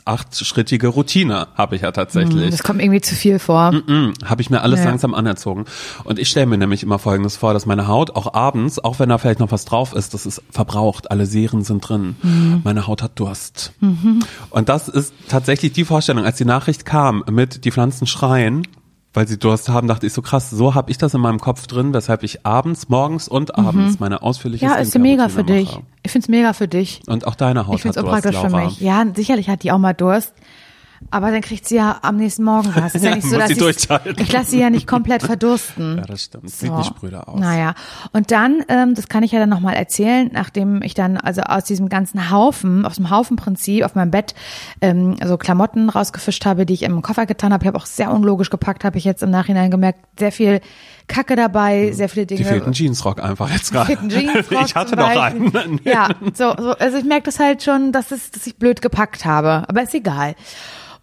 achtschrittige 0.07 0.88
Routine, 0.88 1.49
habe 1.54 1.76
ich 1.76 1.83
ja 1.83 1.92
tatsächlich. 1.92 2.27
Das 2.28 2.62
kommt 2.62 2.80
irgendwie 2.82 3.00
zu 3.00 3.14
viel 3.14 3.38
vor. 3.38 3.73
Mhm, 3.73 4.12
habe 4.25 4.42
ich 4.42 4.50
mir 4.50 4.61
alles 4.62 4.80
Ja. 4.80 4.87
langsam 4.87 5.14
anerzogen. 5.14 5.64
Und 6.04 6.18
ich 6.18 6.28
stelle 6.28 6.47
mir 6.47 6.58
nämlich 6.58 6.82
immer 6.82 6.99
Folgendes 6.99 7.37
vor, 7.37 7.52
dass 7.52 7.66
meine 7.66 7.87
Haut 7.88 8.14
auch 8.16 8.35
abends, 8.35 8.78
auch 8.78 8.99
wenn 8.99 9.08
da 9.08 9.18
vielleicht 9.18 9.40
noch 9.40 9.50
was 9.52 9.64
drauf 9.64 9.92
ist, 9.94 10.14
das 10.14 10.26
ist 10.26 10.42
verbraucht, 10.50 11.11
alle 11.11 11.26
Serien 11.26 11.64
sind 11.64 11.80
drin. 11.88 12.16
Mhm. 12.23 12.61
Meine 12.64 12.87
Haut 12.87 13.02
hat 13.02 13.12
Durst. 13.18 13.73
Und 14.50 14.68
das 14.68 14.88
ist 14.88 15.12
tatsächlich 15.28 15.73
die 15.73 15.85
Vorstellung, 15.85 16.25
als 16.25 16.37
die 16.37 16.44
Nachricht 16.44 16.85
kam 16.85 17.25
mit 17.30 17.64
die 17.64 17.70
Pflanzen 17.70 18.06
schreien, 18.06 18.66
weil 19.14 19.26
sie 19.26 19.38
Durst 19.38 19.68
haben, 19.70 19.88
dachte 19.88 20.06
ich 20.06 20.12
so 20.12 20.23
krass, 20.23 20.50
so 20.50 20.75
habe 20.75 20.90
ich 20.90 20.99
das 20.99 21.14
in 21.14 21.20
meinem 21.20 21.40
Kopf 21.40 21.66
drin, 21.66 21.92
weshalb 21.94 22.23
ich 22.23 22.44
abends, 22.47 22.88
morgens 22.88 23.26
und 23.26 23.56
abends 23.58 23.99
meine 24.00 24.23
ausführliche 24.23 24.66
Mhm. 24.66 24.70
Ja, 24.70 24.76
ist 24.76 24.97
mega 24.99 25.28
für 25.28 25.44
dich. 25.44 25.70
mache. 25.73 25.82
Ich 26.02 26.12
find's 26.12 26.28
mega 26.28 26.52
für 26.52 26.68
dich. 26.68 27.00
Und 27.06 27.26
auch 27.26 27.35
deine 27.35 27.66
Haut 27.66 27.76
Ich 27.76 27.82
find's 27.82 27.97
hat 27.97 28.04
Durst, 28.04 28.16
unpraktisch 28.26 28.40
für 28.40 28.49
Laura. 28.49 28.64
mich. 28.66 28.80
Ja, 28.80 29.04
sicherlich 29.16 29.49
hat 29.49 29.62
die 29.62 29.73
auch 29.73 29.78
mal 29.78 29.94
Durst. 29.94 30.35
Aber 31.10 31.30
dann 31.30 31.40
kriegt 31.40 31.66
sie 31.66 31.76
ja 31.76 31.98
am 32.02 32.16
nächsten 32.16 32.44
Morgen 32.44 32.74
was. 32.74 32.94
Ist 32.94 33.04
ja 33.04 33.10
Ja, 33.10 33.16
nicht 33.16 33.28
so, 33.30 33.38
dass 33.38 33.48
sie 33.48 34.10
ich, 34.10 34.18
ich 34.18 34.32
lasse 34.32 34.50
sie 34.50 34.60
ja 34.60 34.70
nicht 34.70 34.86
komplett 34.86 35.22
verdursten. 35.22 35.88
Ja, 35.98 36.04
das 36.04 36.24
stimmt. 36.24 36.50
Sieht 36.50 36.74
nicht 36.74 36.86
spröde 36.86 37.26
aus. 37.26 37.40
Naja, 37.40 37.74
und 38.12 38.30
dann, 38.30 38.62
ähm, 38.68 38.94
das 38.94 39.08
kann 39.08 39.22
ich 39.22 39.32
ja 39.32 39.40
dann 39.40 39.48
nochmal 39.48 39.74
erzählen, 39.74 40.30
nachdem 40.32 40.82
ich 40.82 40.94
dann 40.94 41.16
also 41.16 41.40
aus 41.42 41.64
diesem 41.64 41.88
ganzen 41.88 42.30
Haufen, 42.30 42.84
aus 42.84 42.96
dem 42.96 43.10
Haufenprinzip 43.10 43.84
auf 43.84 43.94
meinem 43.94 44.10
Bett 44.10 44.34
ähm, 44.80 45.16
so 45.24 45.36
Klamotten 45.38 45.88
rausgefischt 45.88 46.44
habe, 46.46 46.66
die 46.66 46.74
ich 46.74 46.82
im 46.82 47.02
Koffer 47.02 47.26
getan 47.26 47.52
habe. 47.52 47.64
Ich 47.64 47.68
habe 47.68 47.78
auch 47.78 47.86
sehr 47.86 48.12
unlogisch 48.12 48.50
gepackt, 48.50 48.84
habe 48.84 48.98
ich 48.98 49.04
jetzt 49.04 49.22
im 49.22 49.30
Nachhinein 49.30 49.70
gemerkt. 49.70 50.00
Sehr 50.18 50.32
viel 50.32 50.60
Kacke 51.08 51.36
dabei, 51.36 51.90
sehr 51.92 52.08
viele 52.08 52.26
Dinge. 52.26 52.38
Die 52.38 52.44
fehlt 52.44 52.66
ein 52.66 52.72
Jeansrock 52.72 53.22
einfach 53.22 53.50
jetzt 53.50 53.72
gerade. 53.72 53.98
Jeansrock 54.08 54.64
Ich 54.66 54.74
hatte 54.74 54.94
noch 54.94 55.08
einen. 55.08 55.80
Ja, 55.84 56.10
so, 56.34 56.54
so, 56.56 56.72
also 56.72 56.98
ich 56.98 57.04
merke 57.04 57.24
das 57.24 57.38
halt 57.40 57.62
schon, 57.62 57.92
dass, 57.92 58.10
es, 58.10 58.30
dass 58.30 58.46
ich 58.46 58.56
blöd 58.56 58.82
gepackt 58.82 59.24
habe, 59.24 59.64
aber 59.68 59.82
ist 59.82 59.94
egal. 59.94 60.34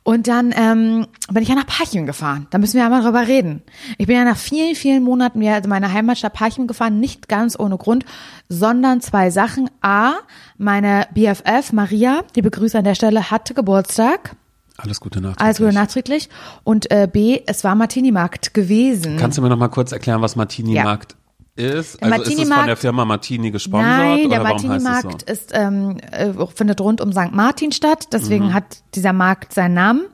Und 0.07 0.27
dann 0.27 0.53
ähm, 0.55 1.07
bin 1.31 1.41
ich 1.41 1.49
ja 1.49 1.55
nach 1.55 1.65
Parchim 1.65 2.05
gefahren. 2.05 2.45
Da 2.51 2.59
müssen 2.59 2.75
wir 2.77 2.85
einmal 2.85 3.01
drüber 3.01 3.27
reden. 3.27 3.63
Ich 3.97 4.05
bin 4.05 4.15
ja 4.15 4.23
nach 4.23 4.37
vielen, 4.37 4.75
vielen 4.75 5.01
Monaten 5.01 5.39
wieder 5.39 5.57
in 5.57 5.67
meine 5.67 5.91
Heimatstadt 5.91 6.33
Parchim 6.33 6.67
gefahren, 6.67 6.99
nicht 6.99 7.27
ganz 7.27 7.57
ohne 7.59 7.75
Grund, 7.79 8.05
sondern 8.47 9.01
zwei 9.01 9.31
Sachen. 9.31 9.67
A, 9.81 10.13
meine 10.59 11.07
BFF 11.15 11.73
Maria, 11.73 12.21
die 12.35 12.43
Grüße 12.43 12.77
an 12.77 12.83
der 12.83 12.93
Stelle, 12.93 13.31
hatte 13.31 13.55
Geburtstag. 13.55 14.35
Alles 14.77 14.99
Gute 14.99 15.21
Nacht. 15.21 15.41
Alles 15.41 15.57
Gute 15.57 15.73
nachträglich. 15.73 16.29
Und 16.63 16.91
äh, 16.91 17.07
B, 17.11 17.41
es 17.47 17.63
war 17.63 17.73
Martini-Markt 17.73 18.53
gewesen. 18.53 19.17
Kannst 19.17 19.39
du 19.39 19.41
mir 19.41 19.49
noch 19.49 19.57
mal 19.57 19.69
kurz 19.69 19.91
erklären, 19.91 20.21
was 20.21 20.35
Martini 20.35 20.75
Ja. 20.75 20.83
Markt 20.83 21.15
ist? 21.55 22.01
Der 22.01 22.11
Also 22.11 22.23
ist 22.23 22.27
es 22.29 22.35
von 22.39 22.47
Martini-Markt- 22.49 22.67
der 22.67 22.77
Firma 22.77 23.05
Martini 23.05 23.51
gesponsert 23.51 23.89
Nein, 23.97 24.19
oder 24.25 24.29
der 24.29 24.43
Martini-Markt 24.43 25.21
so? 25.27 25.31
ist, 25.33 25.51
ähm, 25.53 25.97
äh, 26.11 26.31
findet 26.53 26.81
rund 26.81 27.01
um 27.01 27.11
St. 27.11 27.31
Martin 27.31 27.71
statt. 27.71 28.07
Deswegen 28.11 28.47
Mhm. 28.47 28.53
hat 28.53 28.77
dieser 28.95 29.13
Markt 29.13 29.53
seinen 29.53 29.73
Namen. 29.73 30.05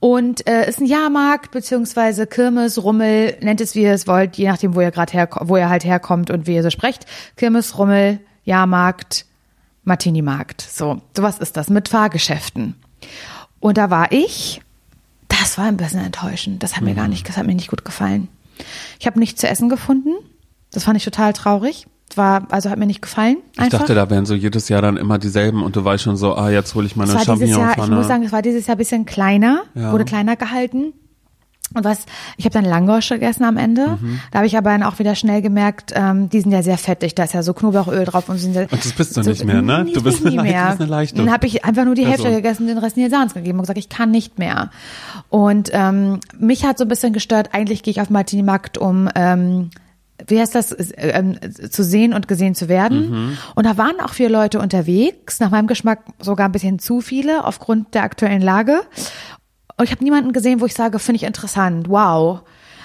Und 0.00 0.46
äh, 0.48 0.68
ist 0.68 0.80
ein 0.80 0.86
Jahrmarkt 0.86 1.50
beziehungsweise 1.50 2.26
Kirmes, 2.28 2.80
Rummel, 2.82 3.36
nennt 3.40 3.60
es 3.60 3.74
wie 3.74 3.82
ihr 3.82 3.92
es 3.92 4.06
wollt, 4.06 4.36
je 4.36 4.46
nachdem, 4.48 4.76
wo 4.76 4.80
ihr 4.80 4.92
gerade 4.92 5.12
her, 5.12 5.28
wo 5.40 5.56
ihr 5.56 5.68
halt 5.68 5.84
herkommt 5.84 6.30
und 6.30 6.46
wie 6.46 6.54
ihr 6.54 6.62
so 6.62 6.70
sprecht. 6.70 7.04
Kirmes, 7.36 7.76
Rummel, 7.78 8.20
Jahrmarkt, 8.44 9.24
Martini-Markt. 9.84 10.60
So, 10.60 11.00
sowas 11.16 11.38
ist 11.38 11.56
das 11.56 11.68
mit 11.70 11.88
Fahrgeschäften. 11.88 12.76
Und 13.60 13.76
da 13.78 13.90
war 13.90 14.12
ich. 14.12 14.60
Das 15.28 15.58
war 15.58 15.64
ein 15.64 15.76
bisschen 15.76 16.04
enttäuschend. 16.04 16.62
Das 16.62 16.76
hat 16.76 16.82
mir 16.82 16.92
Mhm. 16.92 16.96
gar 16.96 17.08
nicht, 17.08 17.28
das 17.28 17.36
hat 17.36 17.46
mir 17.46 17.54
nicht 17.54 17.68
gut 17.70 17.84
gefallen. 17.84 18.28
Ich 19.00 19.06
habe 19.06 19.18
nichts 19.18 19.40
zu 19.40 19.48
essen 19.48 19.68
gefunden. 19.68 20.10
Das 20.72 20.84
fand 20.84 20.96
ich 20.96 21.04
total 21.04 21.32
traurig. 21.32 21.86
War, 22.16 22.46
also 22.50 22.70
hat 22.70 22.78
mir 22.78 22.86
nicht 22.86 23.02
gefallen. 23.02 23.36
Ich 23.52 23.58
Einfach. 23.60 23.80
dachte, 23.80 23.94
da 23.94 24.08
wären 24.08 24.24
so 24.24 24.34
jedes 24.34 24.68
Jahr 24.70 24.80
dann 24.80 24.96
immer 24.96 25.18
dieselben 25.18 25.62
und 25.62 25.76
du 25.76 25.84
weißt 25.84 26.02
schon 26.04 26.16
so, 26.16 26.34
ah, 26.34 26.48
jetzt 26.50 26.74
hole 26.74 26.86
ich 26.86 26.96
meine 26.96 27.10
Jahr, 27.12 27.20
ich 27.20 27.26
Champignonpfanne. 27.26 27.94
muss 27.94 28.08
sagen, 28.08 28.22
es 28.22 28.32
war 28.32 28.40
dieses 28.40 28.66
Jahr 28.66 28.76
ein 28.76 28.78
bisschen 28.78 29.04
kleiner, 29.04 29.62
Ja. 29.74 29.92
wurde 29.92 30.04
kleiner 30.06 30.34
gehalten. 30.36 30.94
Und 31.74 31.84
was, 31.84 32.06
ich 32.38 32.46
habe 32.46 32.54
dann 32.54 32.64
Langosch 32.64 33.10
gegessen 33.10 33.44
am 33.44 33.58
Ende. 33.58 33.98
Mhm. 34.00 34.20
Da 34.30 34.38
habe 34.38 34.46
ich 34.46 34.56
aber 34.56 34.70
dann 34.70 34.82
auch 34.82 34.98
wieder 34.98 35.14
schnell 35.14 35.42
gemerkt, 35.42 35.92
ähm, 35.94 36.30
die 36.30 36.40
sind 36.40 36.50
ja 36.50 36.62
sehr 36.62 36.78
fettig, 36.78 37.14
da 37.14 37.24
ist 37.24 37.34
ja 37.34 37.42
so 37.42 37.52
Knoblauchöl 37.52 38.06
drauf 38.06 38.30
und 38.30 38.38
sind 38.38 38.54
sehr, 38.54 38.62
Und 38.72 38.82
das 38.82 38.92
bist 38.94 39.14
du 39.14 39.20
nicht 39.20 39.44
mehr, 39.44 39.60
ne? 39.60 39.86
Du 39.92 40.02
bist 40.02 40.24
ich 40.24 40.34
du 40.34 40.42
mehr. 40.42 40.68
bist 40.68 40.80
eine 40.80 40.88
leichte 40.90 41.16
Dann 41.16 41.30
habe 41.30 41.46
ich 41.46 41.66
einfach 41.66 41.84
nur 41.84 41.94
die 41.94 42.06
Hälfte 42.06 42.22
Person. 42.22 42.36
gegessen, 42.42 42.66
den 42.68 42.78
Rest 42.78 42.96
Nils 42.96 43.10
Sans 43.10 43.34
gegeben 43.34 43.58
und 43.58 43.64
gesagt, 43.64 43.78
ich 43.78 43.90
kann 43.90 44.10
nicht 44.10 44.38
mehr. 44.38 44.70
Und 45.28 45.68
ähm, 45.74 46.20
mich 46.38 46.64
hat 46.64 46.78
so 46.78 46.86
ein 46.86 46.88
bisschen 46.88 47.12
gestört, 47.12 47.50
eigentlich 47.52 47.82
gehe 47.82 47.90
ich 47.90 48.00
auf 48.00 48.06
den 48.06 48.14
Martini-Markt, 48.14 48.78
um 48.78 49.10
ähm, 49.14 49.68
wie 50.26 50.40
heißt 50.40 50.54
das, 50.54 50.72
äh, 50.72 51.10
ähm, 51.10 51.38
zu 51.70 51.84
sehen 51.84 52.12
und 52.12 52.28
gesehen 52.28 52.54
zu 52.54 52.68
werden. 52.68 53.10
Mhm. 53.10 53.38
Und 53.54 53.64
da 53.64 53.76
waren 53.76 54.00
auch 54.00 54.12
viele 54.12 54.30
Leute 54.30 54.58
unterwegs, 54.60 55.40
nach 55.40 55.50
meinem 55.50 55.66
Geschmack 55.66 56.00
sogar 56.20 56.48
ein 56.48 56.52
bisschen 56.52 56.78
zu 56.78 57.00
viele 57.00 57.44
aufgrund 57.44 57.94
der 57.94 58.02
aktuellen 58.02 58.42
Lage. 58.42 58.80
Und 59.76 59.84
ich 59.84 59.92
habe 59.92 60.02
niemanden 60.02 60.32
gesehen, 60.32 60.60
wo 60.60 60.66
ich 60.66 60.74
sage, 60.74 60.98
finde 60.98 61.16
ich 61.16 61.22
interessant, 61.22 61.88
wow. 61.88 62.40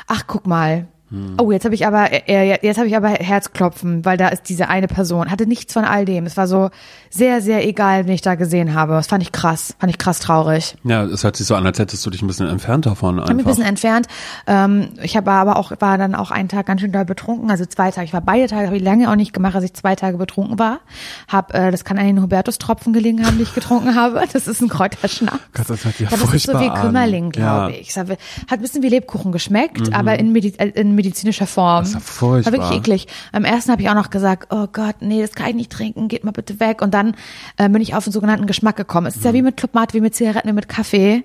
Ach, 0.08 0.24
guck 0.28 0.46
mal. 0.46 0.88
Hm. 1.14 1.36
Oh, 1.40 1.52
jetzt 1.52 1.64
habe 1.66 1.76
ich 1.76 1.86
aber 1.86 2.08
äh, 2.28 2.58
jetzt 2.66 2.78
habe 2.78 2.88
ich 2.88 2.96
aber 2.98 3.10
Herzklopfen, 3.10 4.04
weil 4.04 4.18
da 4.18 4.30
ist 4.30 4.50
diese 4.50 4.68
eine 4.68 4.88
Person. 4.88 5.30
Hatte 5.30 5.46
nichts 5.46 5.72
von 5.74 5.86
all 5.86 6.06
dem. 6.06 6.26
Es 6.26 6.38
war 6.38 6.48
so 6.48 6.72
sehr 7.12 7.42
sehr 7.42 7.68
egal, 7.68 8.06
wen 8.08 8.14
ich 8.14 8.22
da 8.22 8.34
gesehen 8.36 8.74
habe. 8.74 8.94
Das 8.94 9.08
fand 9.08 9.22
ich 9.22 9.32
krass, 9.32 9.76
fand 9.80 9.92
ich 9.92 9.98
krass 10.00 10.20
traurig. 10.20 10.76
Ja, 10.84 11.04
es 11.04 11.24
hört 11.24 11.36
sich 11.36 11.46
so 11.46 11.56
an, 11.56 11.66
als 11.66 11.78
hättest 11.78 12.06
du 12.06 12.10
dich 12.10 12.22
ein 12.24 12.28
bisschen 12.28 12.48
entfernt 12.48 12.86
davon 12.88 13.18
Ich 13.18 13.22
habe 13.24 13.34
mich 13.36 13.46
ein 13.46 13.48
einfach. 13.48 13.52
bisschen 13.52 13.66
entfernt. 13.70 14.08
Ähm, 14.48 14.90
ich 15.04 15.16
habe 15.16 15.32
aber 15.32 15.58
auch 15.58 15.72
war 15.80 15.98
dann 15.98 16.16
auch 16.16 16.32
einen 16.32 16.50
Tag 16.50 16.66
ganz 16.66 16.82
schön 16.82 16.92
doll 16.92 17.06
betrunken, 17.06 17.52
also 17.52 17.66
zwei 17.66 17.92
Tage. 17.92 18.06
Ich 18.06 18.14
war 18.14 18.22
beide 18.22 18.48
Tage, 18.48 18.66
habe 18.66 18.78
ich 18.78 18.84
lange 18.84 19.10
auch 19.12 19.16
nicht 19.16 19.34
gemacht, 19.34 19.54
dass 19.56 19.64
ich 19.64 19.74
zwei 19.74 19.96
Tage 19.96 20.18
betrunken 20.18 20.58
war. 20.58 20.80
Hab, 21.28 21.54
äh, 21.54 21.70
das 21.72 21.86
kann 21.86 21.98
an 22.00 22.08
den 22.08 22.22
Hubertus-Tropfen 22.22 22.92
gelegen 22.94 23.26
haben, 23.26 23.38
die 23.38 23.44
ich 23.44 23.54
getrunken 23.54 23.96
habe. 23.96 24.24
Das 24.34 24.48
ist 24.48 24.62
ein 24.62 24.70
Kräuterschnaps. 24.70 25.40
Das 25.54 25.68
ja 26.00 26.08
das 26.10 26.34
ist 26.34 26.46
so 26.48 26.60
wie. 26.60 26.70
Kümmerling, 26.74 27.30
glaube 27.30 27.72
Ja. 27.74 27.80
ich. 27.80 27.96
Hat 27.96 28.08
ein 28.50 28.62
bisschen 28.62 28.82
wie 28.84 28.90
Lebkuchen 28.90 29.32
geschmeckt, 29.32 29.94
aber 29.94 30.18
in, 30.18 30.32
Medi 30.32 30.54
äh, 30.58 30.70
in 30.70 30.96
medizinischer 31.04 31.48
Form. 31.48 31.80
Das 31.82 31.90
ist 31.90 31.94
ja 31.96 32.00
furchtbar. 32.00 32.54
War 32.54 32.60
wirklich 32.60 32.80
eklig. 32.80 33.08
Am 33.32 33.44
ersten 33.46 33.72
habe 33.72 33.82
ich 33.82 33.90
auch 33.90 33.94
noch 33.96 34.10
gesagt, 34.10 34.48
oh 34.54 34.68
Gott, 34.72 34.96
nee, 35.02 35.22
das 35.22 35.34
kann 35.34 35.50
ich 35.50 35.56
nicht 35.56 35.72
trinken, 35.72 36.08
geht 36.08 36.24
mal 36.24 36.32
bitte 36.32 36.60
weg. 36.60 36.82
Und 36.82 36.94
dann 36.94 37.16
äh, 37.58 37.70
bin 37.70 37.82
ich 37.82 37.96
auf 37.96 38.04
den 38.06 38.14
sogenannten 38.14 38.48
Geschmack 38.48 38.76
gekommen. 38.76 39.08
Es 39.08 39.16
ist 39.16 39.22
Mhm. 39.22 39.28
ja 39.28 39.34
wie 39.34 39.42
mit 39.42 39.58
Club 39.58 39.74
Mate, 39.74 39.94
wie 39.94 40.02
mit 40.02 40.16
Zigaretten, 40.16 40.48
wie 40.50 40.54
mit 40.54 40.68
Kaffee. 40.70 41.24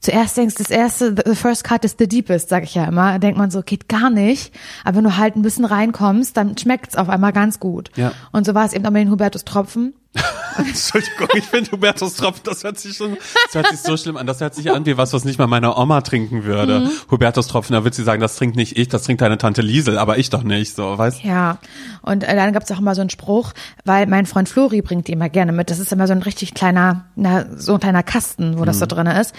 Zuerst 0.00 0.36
denkst 0.36 0.56
du, 0.56 0.62
das 0.62 0.70
erste, 0.70 1.14
the 1.24 1.34
first 1.34 1.64
cut 1.64 1.82
is 1.84 1.96
the 1.98 2.06
deepest, 2.06 2.50
sag 2.50 2.64
ich 2.64 2.74
ja 2.74 2.84
immer. 2.84 3.12
Da 3.12 3.18
denkt 3.18 3.38
man 3.38 3.50
so, 3.50 3.62
geht 3.62 3.88
gar 3.88 4.10
nicht. 4.10 4.54
Aber 4.84 4.98
wenn 4.98 5.04
du 5.04 5.16
halt 5.16 5.34
ein 5.36 5.42
bisschen 5.42 5.64
reinkommst, 5.64 6.36
dann 6.36 6.58
schmeckt's 6.58 6.96
auf 6.96 7.08
einmal 7.08 7.32
ganz 7.32 7.58
gut. 7.58 7.90
Ja. 7.96 8.12
Und 8.30 8.44
so 8.44 8.54
war 8.54 8.66
es 8.66 8.74
eben 8.74 8.84
auch 8.84 8.90
mit 8.90 9.00
den 9.02 9.10
Hubertus-Tropfen. 9.10 9.94
Entschuldigung, 10.58 11.28
ich 11.34 11.44
finde 11.44 11.72
Hubertus 11.72 12.14
Tropfen, 12.14 12.42
das 12.44 12.62
hört 12.62 12.78
sich 12.78 12.96
schon, 12.96 13.16
das 13.46 13.54
hört 13.54 13.66
sich 13.68 13.80
so 13.80 13.96
schlimm 13.96 14.16
an. 14.16 14.26
Das 14.26 14.40
hört 14.40 14.54
sich 14.54 14.70
an 14.70 14.86
wie 14.86 14.96
was, 14.96 15.12
was 15.12 15.24
nicht 15.24 15.38
mal 15.38 15.48
meine 15.48 15.76
Oma 15.76 16.00
trinken 16.02 16.44
würde. 16.44 16.80
Mhm. 16.80 16.90
Hubertus 17.10 17.48
Tropfen, 17.48 17.72
da 17.72 17.82
wird 17.82 17.94
sie 17.94 18.04
sagen, 18.04 18.20
das 18.20 18.36
trinkt 18.36 18.54
nicht 18.56 18.76
ich, 18.78 18.88
das 18.88 19.02
trinkt 19.02 19.20
deine 19.22 19.36
Tante 19.38 19.62
Liesel, 19.62 19.98
aber 19.98 20.18
ich 20.18 20.30
doch 20.30 20.44
nicht, 20.44 20.76
so, 20.76 20.96
weißt 20.96 21.24
Ja, 21.24 21.58
und 22.02 22.22
äh, 22.22 22.36
dann 22.36 22.52
gab's 22.52 22.70
auch 22.70 22.78
immer 22.78 22.94
so 22.94 23.00
einen 23.00 23.10
Spruch, 23.10 23.52
weil 23.84 24.06
mein 24.06 24.26
Freund 24.26 24.48
Flori 24.48 24.80
bringt 24.82 25.08
die 25.08 25.12
immer 25.12 25.28
gerne 25.28 25.50
mit. 25.52 25.70
Das 25.70 25.80
ist 25.80 25.92
immer 25.92 26.06
so 26.06 26.12
ein 26.12 26.22
richtig 26.22 26.54
kleiner, 26.54 27.06
na, 27.16 27.46
so 27.56 27.74
ein 27.74 27.80
kleiner 27.80 28.02
Kasten, 28.04 28.58
wo 28.58 28.64
das 28.64 28.78
so 28.78 28.86
drin 28.86 29.06
ist. 29.08 29.34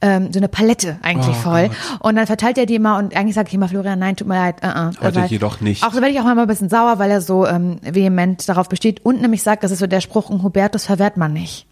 Ähm, 0.00 0.32
so 0.32 0.38
eine 0.38 0.48
Palette 0.48 0.98
eigentlich 1.02 1.36
Oh 1.36 1.42
voll. 1.42 1.68
Gott. 1.68 1.76
Und 2.00 2.16
dann 2.16 2.26
verteilt 2.26 2.58
er 2.58 2.66
die 2.66 2.74
immer 2.74 2.98
und 2.98 3.14
eigentlich 3.16 3.34
sage 3.34 3.48
ich 3.48 3.54
immer, 3.54 3.68
Florian, 3.68 3.98
nein, 3.98 4.16
tut 4.16 4.28
mir 4.28 4.34
leid. 4.34 4.56
Uh 4.62 4.66
-uh. 4.66 5.00
Heute 5.02 5.20
Weil- 5.22 5.26
jedoch 5.28 5.60
nicht. 5.60 5.82
Auch 5.82 5.92
so 5.92 6.00
werde 6.00 6.10
ich 6.10 6.20
auch 6.20 6.24
mal 6.24 6.38
ein 6.38 6.46
bisschen 6.46 6.68
sauer, 6.68 6.98
weil 6.98 7.10
er 7.10 7.20
so 7.20 7.46
ähm, 7.46 7.78
vehement 7.82 8.46
darauf 8.48 8.68
besteht 8.68 9.04
und 9.04 9.20
nämlich 9.20 9.42
sagt, 9.42 9.62
das 9.64 9.70
ist 9.70 9.78
so 9.80 9.86
der 9.86 10.00
Spruch, 10.00 10.13
ein 10.30 10.42
Hubertus 10.42 10.86
verwehrt 10.86 11.16
man 11.16 11.32
nicht. 11.32 11.66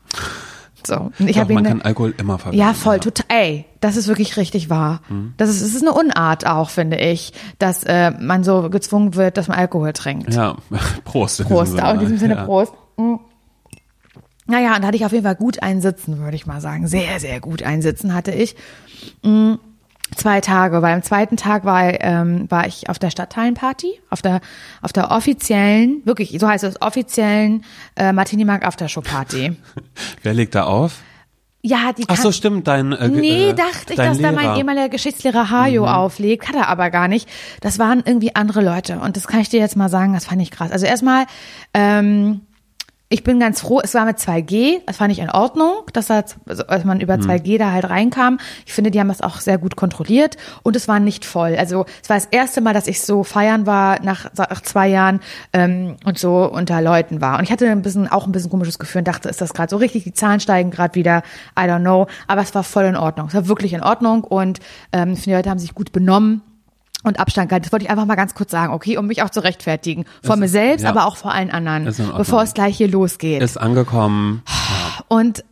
So, 0.84 1.12
und 1.16 1.28
ich 1.28 1.37
Doch, 1.37 1.49
ihn 1.49 1.54
man 1.54 1.62
dann- 1.64 1.72
kann 1.78 1.82
Alkohol 1.82 2.12
immer 2.18 2.38
verwenden. 2.38 2.58
ja, 2.58 2.75
voll, 2.75 2.99
total. 2.99 3.25
Ey, 3.28 3.64
das 3.80 3.96
ist 3.96 4.08
wirklich 4.08 4.37
richtig 4.37 4.68
wahr. 4.68 5.00
Mhm. 5.08 5.32
Das 5.37 5.49
ist, 5.49 5.61
es 5.62 5.75
ist 5.76 5.82
eine 5.82 5.92
Unart 5.92 6.44
auch, 6.44 6.70
finde 6.70 6.96
ich, 6.96 7.32
dass 7.61 7.84
äh, 7.84 8.11
man 8.11 8.42
so 8.42 8.68
gezwungen 8.68 9.14
wird, 9.14 9.37
dass 9.37 9.46
man 9.46 9.58
Alkohol 9.58 9.92
trinkt. 9.92 10.34
Ja, 10.34 10.56
Prost. 11.04 11.38
in 11.40 11.46
Prost, 11.46 11.80
auch 11.80 11.94
in 11.94 12.00
diesem 12.00 12.18
Sinne 12.18 12.34
ja. 12.34 12.44
Prost. 12.44 12.72
Mm. 12.96 13.14
Naja, 14.46 14.75
und 14.75 14.82
da 14.82 14.88
hatte 14.88 14.96
ich 14.96 15.04
auf 15.06 15.12
jeden 15.12 15.25
Fall 15.25 15.37
gut 15.37 15.62
einsitzen, 15.62 16.18
würde 16.18 16.34
ich 16.34 16.46
mal 16.46 16.61
sagen. 16.61 16.88
Sehr, 16.88 17.20
sehr 17.20 17.40
gut 17.40 17.62
einsitzen 17.62 18.12
hatte 18.12 18.32
ich. 18.32 18.56
Mm, 19.22 19.54
Zwei 20.14 20.40
Tage, 20.40 20.83
weil 20.83 20.95
am 20.95 21.02
zweiten 21.02 21.37
Tag 21.37 21.64
war, 21.64 22.00
ähm, 22.02 22.50
war 22.50 22.66
ich 22.66 22.88
auf 22.88 22.99
der 22.99 23.11
Stadtteilenparty, 23.11 24.00
auf 24.11 24.23
der, 24.23 24.40
auf 24.83 24.92
der 24.92 25.11
offiziellen, 25.11 26.02
wirklich, 26.04 26.37
so 26.38 26.47
heißt 26.49 26.64
es, 26.64 26.81
offiziellen 26.83 27.64
äh, 27.97 28.12
Martini 28.12 28.45
Mark 28.45 28.64
Aftershow 28.66 29.00
Party. 29.00 29.57
Wer 30.23 30.35
legt 30.35 30.54
da 30.54 30.64
auf? 30.64 30.99
Ja, 31.64 31.92
die 31.92 32.04
Ach 32.09 32.16
so, 32.16 32.33
stimmt, 32.33 32.66
dein 32.66 32.90
äh, 32.92 33.09
Nee, 33.09 33.50
äh, 33.50 33.54
dachte 33.54 33.92
ich, 33.92 33.97
dass 33.97 34.19
da 34.19 34.33
mein 34.33 34.40
Lehrer. 34.40 34.52
Mhm. 34.52 34.59
ehemaliger 34.59 34.88
Geschichtslehrer 34.88 35.49
Hajo 35.50 35.87
auflegt, 35.87 36.49
hat 36.49 36.57
er 36.57 36.69
aber 36.69 36.90
gar 36.90 37.07
nicht. 37.07 37.28
Das 37.61 37.78
waren 37.78 38.02
irgendwie 38.04 38.35
andere 38.35 38.62
Leute 38.62 38.99
und 38.99 39.16
das 39.16 39.28
kann 39.28 39.40
ich 39.40 39.49
dir 39.49 39.61
jetzt 39.61 39.76
mal 39.76 39.88
sagen, 39.88 40.12
das 40.12 40.26
fand 40.26 40.42
ich 40.42 40.50
krass. 40.50 40.73
Also 40.73 40.87
erstmal, 40.87 41.26
ähm, 41.73 42.40
ich 43.12 43.25
bin 43.25 43.38
ganz 43.38 43.61
froh, 43.61 43.81
es 43.83 43.92
war 43.95 44.04
mit 44.07 44.19
2G, 44.19 44.81
das 44.87 44.97
fand 44.97 45.12
ich 45.12 45.19
in 45.19 45.31
Ordnung, 45.31 45.83
dass, 45.92 46.07
da, 46.07 46.25
also, 46.47 46.66
als 46.66 46.85
man 46.85 46.97
Mhm. 46.97 47.02
über 47.02 47.14
2G 47.14 47.59
da 47.59 47.71
halt 47.71 47.88
reinkam. 47.90 48.38
Ich 48.66 48.73
finde, 48.73 48.90
die 48.90 48.99
haben 49.00 49.09
das 49.09 49.21
auch 49.21 49.40
sehr 49.40 49.59
gut 49.59 49.76
kontrolliert 49.76 50.37
und 50.62 50.76
es 50.76 50.88
war 50.88 50.99
nicht 50.99 51.25
voll. 51.25 51.54
Also 51.57 51.85
es 52.02 52.09
war 52.09 52.16
das 52.16 52.26
erste 52.31 52.61
Mal, 52.61 52.73
dass 52.73 52.87
ich 52.87 53.02
so 53.02 53.23
feiern 53.23 53.66
war 53.66 54.02
nach, 54.02 54.26
nach 54.37 54.62
zwei 54.62 54.88
Jahren 54.88 55.21
ähm, 55.52 55.97
und 56.04 56.19
so 56.19 56.50
unter 56.50 56.81
Leuten 56.81 57.21
war. 57.21 57.38
Und 57.38 57.45
ich 57.45 57.52
hatte 57.52 57.69
ein 57.69 57.83
bisschen, 57.83 58.09
auch 58.09 58.26
ein 58.26 58.33
bisschen 58.33 58.50
komisches 58.50 58.78
Gefühl 58.78 59.00
und 59.00 59.09
dachte, 59.09 59.28
ist 59.28 59.40
das 59.40 59.52
gerade 59.52 59.69
so 59.71 59.76
richtig? 59.76 60.04
Die 60.04 60.12
Zahlen 60.14 60.40
steigen 60.40 60.71
gerade 60.71 60.95
wieder, 60.95 61.23
I 61.59 61.62
don't 61.64 61.81
know. 61.81 62.07
Aber 62.26 62.40
es 62.40 62.54
war 62.54 62.62
voll 62.64 62.85
in 62.85 62.97
Ordnung. 62.97 63.28
Es 63.28 63.35
war 63.35 63.47
wirklich 63.47 63.75
in 63.75 63.83
Ordnung 63.83 64.25
und 64.25 64.61
ähm, 64.92 65.12
ich 65.12 65.21
finde, 65.21 65.31
die 65.31 65.37
Leute 65.37 65.50
haben 65.50 65.59
sich 65.59 65.75
gut 65.75 65.92
benommen 65.92 66.42
und 67.02 67.18
Abstand 67.21 67.49
gehalten. 67.49 67.64
Das 67.64 67.73
wollte 67.73 67.85
ich 67.85 67.90
einfach 67.90 68.06
mal 68.06 68.14
ganz 68.14 68.35
kurz 68.35 68.50
sagen, 68.50 68.73
okay, 68.73 68.97
um 68.97 69.06
mich 69.06 69.23
auch 69.23 69.30
zu 69.30 69.40
rechtfertigen. 69.42 70.04
Vor 70.23 70.35
Es 70.35 70.38
mir 70.38 70.47
ist- 70.47 70.52
selbst, 70.52 70.82
ja. 70.82 70.90
aber 70.90 71.06
auch 71.06 71.16
vor 71.16 71.32
allen 71.32 71.50
anderen, 71.50 71.87
Ist 71.87 72.00
bevor 72.16 72.42
es 72.42 72.54
gleich 72.54 72.76
hier 72.76 72.88
losgeht. 72.88 73.42
Ist 73.42 73.56
angekommen. 73.59 74.42
Und 75.09 75.44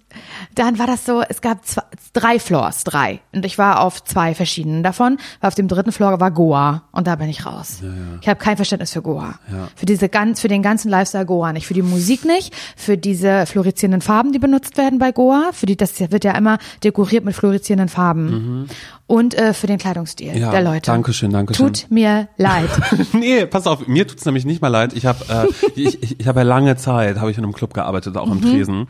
dann 0.54 0.78
war 0.78 0.86
das 0.86 1.04
so, 1.04 1.22
es 1.28 1.40
gab 1.40 1.64
zwei, 1.64 1.82
drei 2.12 2.38
Floors, 2.40 2.82
drei. 2.84 3.20
Und 3.32 3.44
ich 3.44 3.56
war 3.56 3.80
auf 3.80 4.02
zwei 4.02 4.34
verschiedenen 4.34 4.82
davon, 4.82 5.18
weil 5.40 5.48
auf 5.48 5.54
dem 5.54 5.68
dritten 5.68 5.92
Floor 5.92 6.18
war 6.20 6.30
Goa. 6.32 6.82
Und 6.90 7.06
da 7.06 7.14
bin 7.16 7.28
ich 7.28 7.46
raus. 7.46 7.82
Ich 8.20 8.28
habe 8.28 8.38
kein 8.40 8.56
Verständnis 8.56 8.92
für 8.92 9.02
Goa. 9.02 9.34
Ja. 9.50 9.68
Für 9.76 9.86
diese 9.86 10.08
ganz, 10.08 10.40
für 10.40 10.48
den 10.48 10.62
ganzen 10.62 10.90
Lifestyle 10.90 11.24
Goa 11.26 11.52
nicht. 11.52 11.66
Für 11.66 11.74
die 11.74 11.82
Musik 11.82 12.24
nicht, 12.24 12.54
für 12.76 12.96
diese 12.98 13.46
fluoreszierenden 13.46 14.00
Farben, 14.00 14.32
die 14.32 14.38
benutzt 14.40 14.76
werden 14.76 14.98
bei 14.98 15.12
Goa. 15.12 15.50
Für 15.52 15.66
die, 15.66 15.76
das 15.76 16.00
wird 16.00 16.24
ja 16.24 16.32
immer 16.36 16.58
dekoriert 16.82 17.24
mit 17.24 17.34
fluoreszierenden 17.36 17.88
Farben. 17.88 18.68
Und 19.06 19.34
äh, 19.34 19.54
für 19.54 19.66
den 19.66 19.78
Kleidungsstil 19.78 20.36
Ja, 20.36 20.50
der 20.52 20.62
Leute. 20.62 20.90
Dankeschön, 20.90 21.32
Dankeschön. 21.32 21.66
Tut 21.72 21.86
mir 21.90 22.28
leid. 22.36 22.70
nee, 23.12 23.44
pass 23.46 23.66
auf, 23.66 23.86
mir 23.88 24.06
tut's 24.06 24.24
nämlich 24.24 24.44
nicht 24.44 24.62
mal 24.62 24.68
leid. 24.68 24.92
Ich 24.94 25.04
habe 25.06 25.24
äh, 25.28 25.70
ich, 25.74 26.00
ich, 26.02 26.20
ich 26.20 26.28
hab 26.28 26.36
ja 26.36 26.42
lange 26.42 26.76
Zeit, 26.76 27.18
habe 27.18 27.30
ich 27.30 27.36
in 27.38 27.42
einem 27.44 27.52
Club 27.52 27.74
gearbeitet, 27.74 28.16
auch 28.16 28.26
Mhm. 28.26 28.32
im 28.34 28.42
Tresen. 28.42 28.88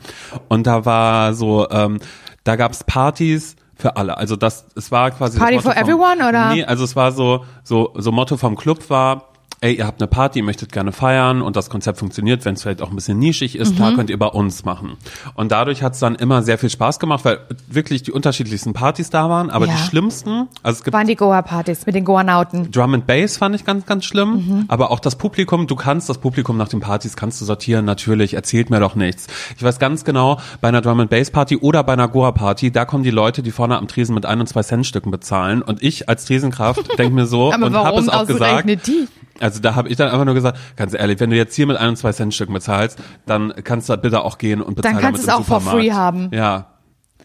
Und 0.49 0.67
da 0.67 0.85
war 0.85 1.33
so, 1.35 1.69
ähm, 1.71 2.00
da 2.44 2.56
gab's 2.56 2.85
Partys 2.85 3.56
für 3.75 3.97
alle. 3.97 4.16
Also 4.16 4.37
das, 4.37 4.66
es 4.76 4.90
war 4.92 5.11
quasi 5.11 5.38
Party 5.38 5.61
for 5.61 5.73
vom, 5.73 5.82
everyone, 5.82 6.28
oder? 6.28 6.52
Nee, 6.52 6.64
also 6.64 6.85
es 6.85 6.94
war 6.97 7.12
so, 7.12 7.44
so, 7.64 7.92
so 7.97 8.12
Motto 8.12 8.37
vom 8.37 8.56
Club 8.56 8.88
war, 8.90 9.29
ey, 9.62 9.75
ihr 9.75 9.87
habt 9.87 10.00
eine 10.00 10.09
Party, 10.09 10.38
ihr 10.38 10.45
möchtet 10.45 10.73
gerne 10.73 10.90
feiern 10.93 11.43
und 11.43 11.55
das 11.55 11.69
Konzept 11.69 11.99
funktioniert, 11.99 12.45
wenn 12.47 12.55
es 12.55 12.62
vielleicht 12.62 12.81
auch 12.81 12.88
ein 12.90 12.95
bisschen 12.97 13.19
nischig 13.19 13.56
ist, 13.56 13.73
Mhm. 13.73 13.76
klar 13.76 13.95
könnt 13.95 14.08
ihr 14.08 14.19
bei 14.19 14.26
uns 14.26 14.65
machen. 14.65 14.97
Und 15.34 15.52
dadurch 15.52 15.82
hat's 15.82 15.99
dann 15.99 16.15
immer 16.15 16.43
sehr 16.43 16.56
viel 16.56 16.71
Spaß 16.71 16.99
gemacht, 16.99 17.25
weil 17.26 17.41
wirklich 17.69 18.02
die 18.02 18.13
unterschiedlichsten 18.13 18.73
Partys 18.73 19.11
da 19.11 19.28
waren, 19.28 19.50
aber 19.50 19.67
Ja. 19.67 19.73
die 19.75 19.78
schlimmsten, 19.82 20.49
also 20.63 20.78
es 20.78 20.84
gibt 20.84 20.95
Waren 20.95 21.06
die 21.06 21.15
Goa-Partys 21.17 21.84
mit 21.84 21.95
den 21.95 22.04
Goa-Nauten. 22.06 22.71
Drum 22.71 22.95
and 22.95 23.06
Bass 23.06 23.37
fand 23.37 23.54
ich 23.54 23.65
ganz, 23.67 23.84
ganz 23.84 24.04
schlimm. 24.06 24.30
Mhm. 24.32 24.65
Aber 24.69 24.91
auch 24.91 25.00
das 25.00 25.17
Publikum, 25.17 25.67
du 25.67 25.76
kannst 25.76 26.08
das 26.08 26.19
Publikum 26.19 26.56
nach 26.56 26.69
den 26.69 26.80
Partys, 26.80 27.15
kannst 27.17 27.41
du 27.41 27.45
sortieren, 27.45 27.84
natürlich, 27.84 28.34
erzählt 28.34 28.71
mir 28.71 28.80
doch 28.80 28.95
nichts. 28.95 29.26
Ich 29.56 29.63
weiß 29.63 29.78
ganz 29.78 30.04
genau, 30.04 30.39
bei 30.63 30.69
einer 30.69 30.80
Drum 30.80 31.00
and 31.00 31.11
Bass 31.11 31.30
Party 31.30 31.58
oder 31.58 31.84
bei 31.84 31.93
einer 31.93 32.08
Goa 32.08 32.32
Party, 32.32 32.71
da 32.71 32.87
kommen 32.87 33.04
die 33.04 33.11
Leute, 33.11 33.43
die 33.43 33.50
vorne 33.50 33.76
am 33.76 33.89
Tresen 33.89 34.15
mit 34.15 34.25
ein 34.25 34.41
und 34.41 34.47
zwei 34.47 34.63
Cent 34.63 34.87
Stücken 34.87 35.11
bezahlen. 35.11 35.61
Und 35.61 35.82
ich 35.82 36.08
als 36.08 36.25
Tresenkraft 36.25 36.89
denke 36.99 37.15
mir 37.15 37.26
so 37.26 37.52
Aber 37.52 37.67
und 37.67 37.76
habe 37.76 37.99
es 38.00 38.08
auch 38.08 38.26
gesagt. 38.26 38.67
die? 38.87 39.06
Also 39.41 39.61
da 39.61 39.75
habe 39.75 39.89
ich 39.89 39.97
dann 39.97 40.11
einfach 40.11 40.25
nur 40.25 40.35
gesagt, 40.35 40.59
ganz 40.76 40.95
ehrlich, 40.95 41.19
wenn 41.21 41.31
du 41.31 41.37
jetzt 41.37 41.55
hier 41.55 41.67
mit 41.67 41.76
ein 41.76 41.89
und 41.91 41.97
zwei 41.97 42.13
Cent 42.13 42.35
Stücken 42.35 42.53
bezahlst, 42.53 42.99
dann 43.26 43.53
kannst 43.65 43.89
du 43.89 43.97
bitte 43.97 44.23
auch 44.23 44.39
gehen 44.39 44.61
und 44.61 44.75
bezahlen 44.76 44.97
Dann 44.97 45.03
kannst 45.03 45.26
du 45.26 45.31
es 45.31 45.35
auch 45.35 45.45
for 45.45 45.61
free 45.61 45.93
haben. 45.93 46.29
Ja. 46.33 46.67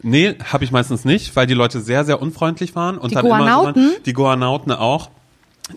Nee, 0.02 0.36
habe 0.52 0.64
ich 0.64 0.72
meistens 0.72 1.06
nicht, 1.06 1.36
weil 1.36 1.48
die 1.48 1.54
Leute 1.54 1.80
sehr, 1.82 2.06
sehr 2.06 2.22
unfreundlich 2.22 2.76
waren. 2.76 2.98
Und 2.98 3.12
Die 3.12 3.16
dann 3.16 3.26
immer 3.26 3.40
so 3.40 3.66
waren, 3.66 3.92
die 4.06 4.14
Goanauten 4.14 4.72
auch. 4.72 5.10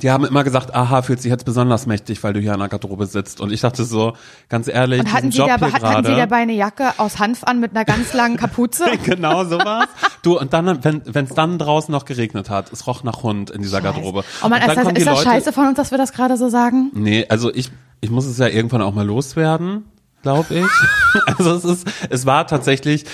Die 0.03 0.11
haben 0.11 0.27
immer 0.27 0.45
gesagt, 0.45 0.75
aha, 0.75 1.01
fühlt 1.01 1.23
sich 1.23 1.31
jetzt 1.31 1.47
besonders 1.47 1.87
mächtig, 1.87 2.23
weil 2.23 2.35
du 2.35 2.41
hier 2.41 2.53
an 2.53 2.61
der 2.61 2.69
Garderobe 2.69 3.07
sitzt. 3.07 3.41
Und 3.41 3.53
ich 3.53 3.63
dachte 3.63 3.85
so, 3.85 4.13
ganz 4.51 4.69
ehrlich, 4.69 5.01
Und 5.01 5.13
hatten 5.13 5.33
sie, 5.33 5.39
Job 5.39 5.49
dabei, 5.49 5.71
hier 5.71 5.81
hatten 5.81 6.05
sie 6.05 6.15
dabei 6.15 6.37
eine 6.37 6.53
Jacke 6.53 6.93
aus 6.99 7.19
Hanf 7.19 7.43
an 7.45 7.59
mit 7.59 7.71
einer 7.71 7.87
ganz 7.87 8.13
langen 8.13 8.37
Kapuze? 8.37 8.85
genau 9.05 9.45
sowas. 9.45 9.87
Du, 10.23 10.39
und 10.39 10.53
dann, 10.53 10.85
wenn 10.85 11.25
es 11.25 11.35
dann 11.35 11.59
draußen 11.59 11.91
noch 11.91 12.05
geregnet 12.05 12.51
hat, 12.51 12.71
es 12.71 12.87
roch 12.87 13.03
nach 13.03 13.23
Hund 13.23 13.51
in 13.51 13.63
dieser 13.63 13.81
Garderobe. 13.81 14.25
Oh 14.43 14.49
man, 14.49 14.61
ist 14.61 14.77
das, 14.77 14.93
ist 14.93 15.07
das 15.07 15.23
scheiße 15.23 15.53
von 15.55 15.69
uns, 15.69 15.77
dass 15.77 15.91
wir 15.91 15.99
das 15.99 16.13
gerade 16.13 16.37
so 16.37 16.51
sagen? 16.51 16.91
Nee, 16.93 17.25
also 17.29 17.53
ich, 17.53 17.71
ich 18.03 18.11
muss 18.11 18.27
es 18.27 18.37
ja 18.37 18.47
irgendwann 18.47 18.83
auch 18.83 18.95
mal 18.95 19.07
loswerden, 19.07 19.85
glaube 20.23 20.55
ich. 20.55 21.23
also 21.39 21.55
es 21.55 21.65
ist, 21.65 21.89
es 22.11 22.27
war 22.27 22.47
tatsächlich, 22.47 23.07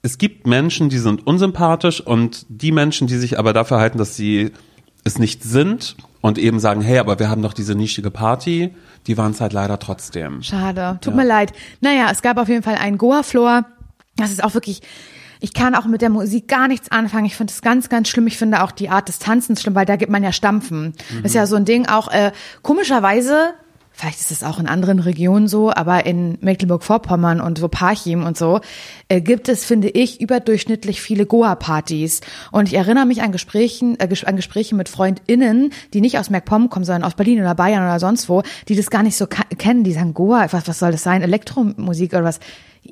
es 0.00 0.16
gibt 0.16 0.46
Menschen, 0.46 0.88
die 0.88 0.98
sind 0.98 1.26
unsympathisch 1.26 2.00
und 2.00 2.46
die 2.48 2.72
Menschen, 2.72 3.06
die 3.06 3.16
sich 3.16 3.38
aber 3.38 3.52
dafür 3.52 3.78
halten, 3.78 3.98
dass 3.98 4.16
sie 4.16 4.52
es 5.04 5.18
nicht 5.18 5.42
sind 5.42 5.96
und 6.20 6.38
eben 6.38 6.58
sagen, 6.58 6.80
hey, 6.80 6.98
aber 6.98 7.18
wir 7.18 7.28
haben 7.28 7.42
doch 7.42 7.52
diese 7.52 7.74
nischige 7.74 8.10
Party, 8.10 8.74
die 9.06 9.18
waren 9.18 9.32
es 9.32 9.40
halt 9.40 9.52
leider 9.52 9.78
trotzdem. 9.78 10.42
Schade, 10.42 10.98
tut 11.02 11.14
mir 11.14 11.24
leid. 11.26 11.52
Naja, 11.80 12.08
es 12.10 12.22
gab 12.22 12.38
auf 12.38 12.48
jeden 12.48 12.62
Fall 12.62 12.76
einen 12.76 12.96
Goa-Floor. 12.96 13.66
Das 14.16 14.30
ist 14.30 14.42
auch 14.42 14.54
wirklich, 14.54 14.80
ich 15.40 15.52
kann 15.52 15.74
auch 15.74 15.84
mit 15.84 16.00
der 16.00 16.08
Musik 16.08 16.48
gar 16.48 16.68
nichts 16.68 16.90
anfangen. 16.90 17.26
Ich 17.26 17.36
finde 17.36 17.52
es 17.52 17.60
ganz, 17.60 17.90
ganz 17.90 18.08
schlimm. 18.08 18.26
Ich 18.26 18.38
finde 18.38 18.62
auch 18.62 18.72
die 18.72 18.88
Art 18.88 19.08
des 19.08 19.18
Tanzens 19.18 19.60
schlimm, 19.60 19.74
weil 19.74 19.84
da 19.84 19.96
gibt 19.96 20.10
man 20.10 20.22
ja 20.22 20.32
Stampfen. 20.32 20.94
Das 21.16 21.32
ist 21.32 21.34
ja 21.34 21.46
so 21.46 21.56
ein 21.56 21.66
Ding 21.66 21.86
auch, 21.86 22.08
äh, 22.08 22.32
komischerweise, 22.62 23.52
vielleicht 23.94 24.20
ist 24.20 24.32
es 24.32 24.42
auch 24.42 24.58
in 24.58 24.66
anderen 24.66 24.98
Regionen 24.98 25.46
so, 25.48 25.72
aber 25.72 26.04
in 26.04 26.36
Mecklenburg-Vorpommern 26.40 27.40
und 27.40 27.58
so 27.58 27.68
Parchim 27.68 28.24
und 28.26 28.36
so, 28.36 28.60
äh, 29.08 29.20
gibt 29.20 29.48
es, 29.48 29.64
finde 29.64 29.88
ich, 29.88 30.20
überdurchschnittlich 30.20 31.00
viele 31.00 31.26
Goa-Partys. 31.26 32.20
Und 32.50 32.68
ich 32.68 32.74
erinnere 32.74 33.06
mich 33.06 33.22
an 33.22 33.30
Gesprächen, 33.30 33.98
äh, 34.00 34.08
an 34.26 34.36
Gespräche 34.36 34.74
mit 34.74 34.88
FreundInnen, 34.88 35.72
die 35.94 36.00
nicht 36.00 36.18
aus 36.18 36.28
MacPom 36.28 36.70
kommen, 36.70 36.84
sondern 36.84 37.04
aus 37.04 37.14
Berlin 37.14 37.40
oder 37.40 37.54
Bayern 37.54 37.84
oder 37.84 38.00
sonst 38.00 38.28
wo, 38.28 38.42
die 38.68 38.74
das 38.74 38.90
gar 38.90 39.04
nicht 39.04 39.16
so 39.16 39.26
kennen. 39.26 39.84
Die 39.84 39.92
sagen, 39.92 40.12
Goa, 40.12 40.48
was, 40.50 40.66
was 40.66 40.78
soll 40.80 40.92
das 40.92 41.04
sein? 41.04 41.22
Elektromusik 41.22 42.12
oder 42.12 42.24
was? 42.24 42.40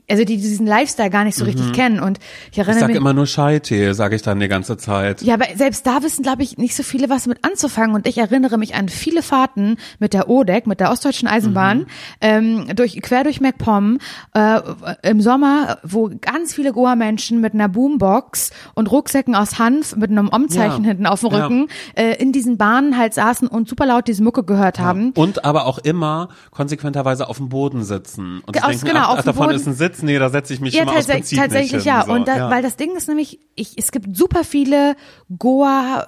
Also 0.08 0.24
die 0.24 0.36
diesen 0.36 0.66
Lifestyle 0.66 1.10
gar 1.10 1.24
nicht 1.24 1.36
so 1.36 1.44
richtig 1.44 1.72
kennen. 1.72 2.00
Und 2.00 2.18
ich 2.46 2.52
Ich 2.52 2.58
erinnere 2.58 2.80
sag 2.80 2.88
mich. 2.88 2.96
immer 2.96 3.12
nur 3.12 3.26
Scheitee, 3.26 3.92
sage 3.92 4.16
ich 4.16 4.22
dann 4.22 4.40
die 4.40 4.48
ganze 4.48 4.76
Zeit. 4.76 5.22
Ja, 5.22 5.34
aber 5.34 5.46
selbst 5.56 5.86
da 5.86 6.02
wissen, 6.02 6.22
glaube 6.22 6.42
ich, 6.42 6.58
nicht 6.58 6.74
so 6.74 6.82
viele 6.82 7.08
was 7.10 7.26
mit 7.26 7.44
anzufangen. 7.44 7.94
Und 7.94 8.06
ich 8.06 8.18
erinnere 8.18 8.58
mich 8.58 8.74
an 8.74 8.88
viele 8.88 9.22
Fahrten 9.22 9.76
mit 9.98 10.12
der 10.14 10.28
ODEC, 10.28 10.66
mit 10.66 10.80
der 10.80 10.90
Ostdeutschen 10.90 11.28
Eisenbahn, 11.28 11.78
Mhm. 11.78 11.86
ähm, 12.20 12.66
durch, 12.76 13.00
quer 13.02 13.24
durch 13.24 13.40
MacPom, 13.40 13.98
äh, 14.34 14.60
im 15.02 15.20
Sommer, 15.20 15.78
wo 15.82 16.10
ganz 16.20 16.54
viele 16.54 16.72
Goa-Menschen 16.72 17.40
mit 17.40 17.54
einer 17.54 17.68
Boombox 17.68 18.50
und 18.74 18.90
Rucksäcken 18.90 19.34
aus 19.34 19.58
Hanf 19.58 19.96
mit 19.96 20.10
einem 20.10 20.28
Omzeichen 20.32 20.82
Ja. 20.84 20.88
hinten 20.90 21.06
auf 21.06 21.20
dem 21.20 21.30
Ja. 21.32 21.42
Rücken 21.44 21.68
äh, 21.94 22.14
in 22.22 22.32
diesen 22.32 22.56
Bahnen 22.58 22.96
halt 22.98 23.14
saßen 23.14 23.48
und 23.48 23.68
super 23.68 23.86
laut 23.86 24.08
diese 24.08 24.22
Mucke 24.22 24.44
gehört 24.44 24.78
haben. 24.78 25.12
Und 25.12 25.44
aber 25.44 25.66
auch 25.66 25.78
immer 25.78 26.28
konsequenterweise 26.50 27.28
auf 27.28 27.38
dem 27.38 27.48
Boden 27.48 27.82
sitzen. 27.84 28.42
Und 28.46 28.62
Aus- 28.62 28.70
denken, 28.70 28.86
genau, 28.86 29.00
ach, 29.00 29.08
auf 29.08 29.18
ach, 29.18 29.22
dem 29.22 29.26
davon 29.26 29.46
Boden. 29.46 29.56
ist 29.56 29.66
ein 29.66 29.74
Sitz, 29.82 30.02
nee, 30.02 30.18
da 30.18 30.28
setze 30.30 30.54
ich 30.54 30.60
mich 30.60 30.74
Ja, 30.74 30.84
mal 30.84 30.90
aus 30.90 31.06
tatsächlich, 31.06 31.22
Prinzip 31.22 31.38
tatsächlich 31.38 31.72
nicht 31.72 31.84
ja. 31.86 31.98
hin. 32.00 32.06
So, 32.06 32.12
Und 32.12 32.28
da, 32.28 32.36
ja. 32.36 32.50
weil 32.50 32.62
das 32.62 32.76
Ding 32.76 32.94
ist 32.96 33.08
nämlich, 33.08 33.38
ich, 33.54 33.72
es 33.76 33.90
gibt 33.92 34.16
super 34.16 34.44
viele 34.44 34.96
Goa 35.38 36.06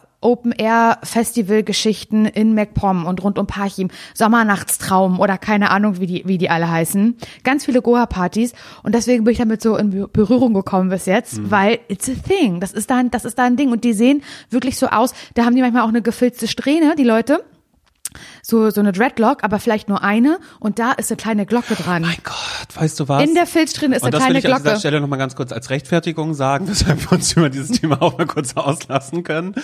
Open-Air-Festival-Geschichten 1.05 2.27
in 2.27 2.55
MacPom 2.55 3.05
und 3.07 3.23
rund 3.23 3.39
um 3.39 3.47
Parchim, 3.47 3.89
Sommernachtstraum 4.15 5.21
oder 5.21 5.37
keine 5.39 5.71
Ahnung, 5.71 6.01
wie 6.01 6.07
die, 6.07 6.23
wie 6.27 6.39
die 6.39 6.49
alle 6.51 6.71
heißen. 6.71 7.17
Ganz 7.43 7.65
viele 7.67 7.83
Goa-Partys 7.83 8.53
und 8.83 8.95
deswegen 8.95 9.25
bin 9.25 9.33
ich 9.33 9.39
damit 9.39 9.61
so 9.63 9.77
in 9.77 9.91
Be- 9.91 10.09
Berührung 10.09 10.55
gekommen 10.55 10.89
bis 10.91 11.07
jetzt, 11.07 11.39
Mhm. 11.39 11.51
weil 11.51 11.79
it's 11.89 12.09
a 12.09 12.13
thing. 12.27 12.61
Das 12.61 12.73
ist 12.73 12.91
da, 12.91 12.97
ein- 12.97 13.11
das 13.11 13.25
ist 13.25 13.39
da 13.39 13.45
ein 13.45 13.57
Ding 13.57 13.71
und 13.73 13.85
die 13.85 13.93
sehen 13.93 14.23
wirklich 14.51 14.79
so 14.79 14.87
aus. 14.87 15.13
Da 15.35 15.45
haben 15.45 15.55
die 15.55 15.61
manchmal 15.63 15.83
auch 15.83 15.89
eine 15.89 16.03
gefilzte 16.03 16.49
Strähne, 16.49 16.95
die 16.97 17.05
Leute. 17.05 17.45
So, 18.47 18.69
so 18.69 18.81
eine 18.81 18.93
Dreadlock, 18.93 19.43
aber 19.43 19.59
vielleicht 19.59 19.89
nur 19.89 20.03
eine 20.03 20.39
und 20.61 20.79
da 20.79 20.93
ist 20.93 21.11
eine 21.11 21.17
kleine 21.17 21.47
Glocke 21.47 21.77
dran. 21.77 22.03
Mein 22.03 22.19
Gott, 22.23 22.35
weißt 22.75 23.01
du 23.01 23.09
was? 23.09 23.23
In 23.25 23.35
der 23.35 23.47
Filzsträhne 23.47 23.97
ist 23.97 24.03
Und 24.03 24.09
eine 24.09 24.13
das 24.13 24.21
will 24.21 24.27
kleine 24.27 24.39
ich 24.41 24.45
an 24.45 24.51
dieser 24.53 24.63
Glocke. 24.63 24.79
Stelle 24.81 25.01
nochmal 25.01 25.19
ganz 25.19 25.35
kurz 25.35 25.51
als 25.51 25.71
Rechtfertigung 25.71 26.35
sagen, 26.35 26.69
weshalb 26.69 27.01
wir 27.01 27.13
uns 27.13 27.33
über 27.33 27.49
dieses 27.49 27.81
Thema 27.81 28.03
auch 28.03 28.19
mal 28.19 28.27
kurz 28.27 28.55
auslassen 28.55 29.25
können. 29.25 29.55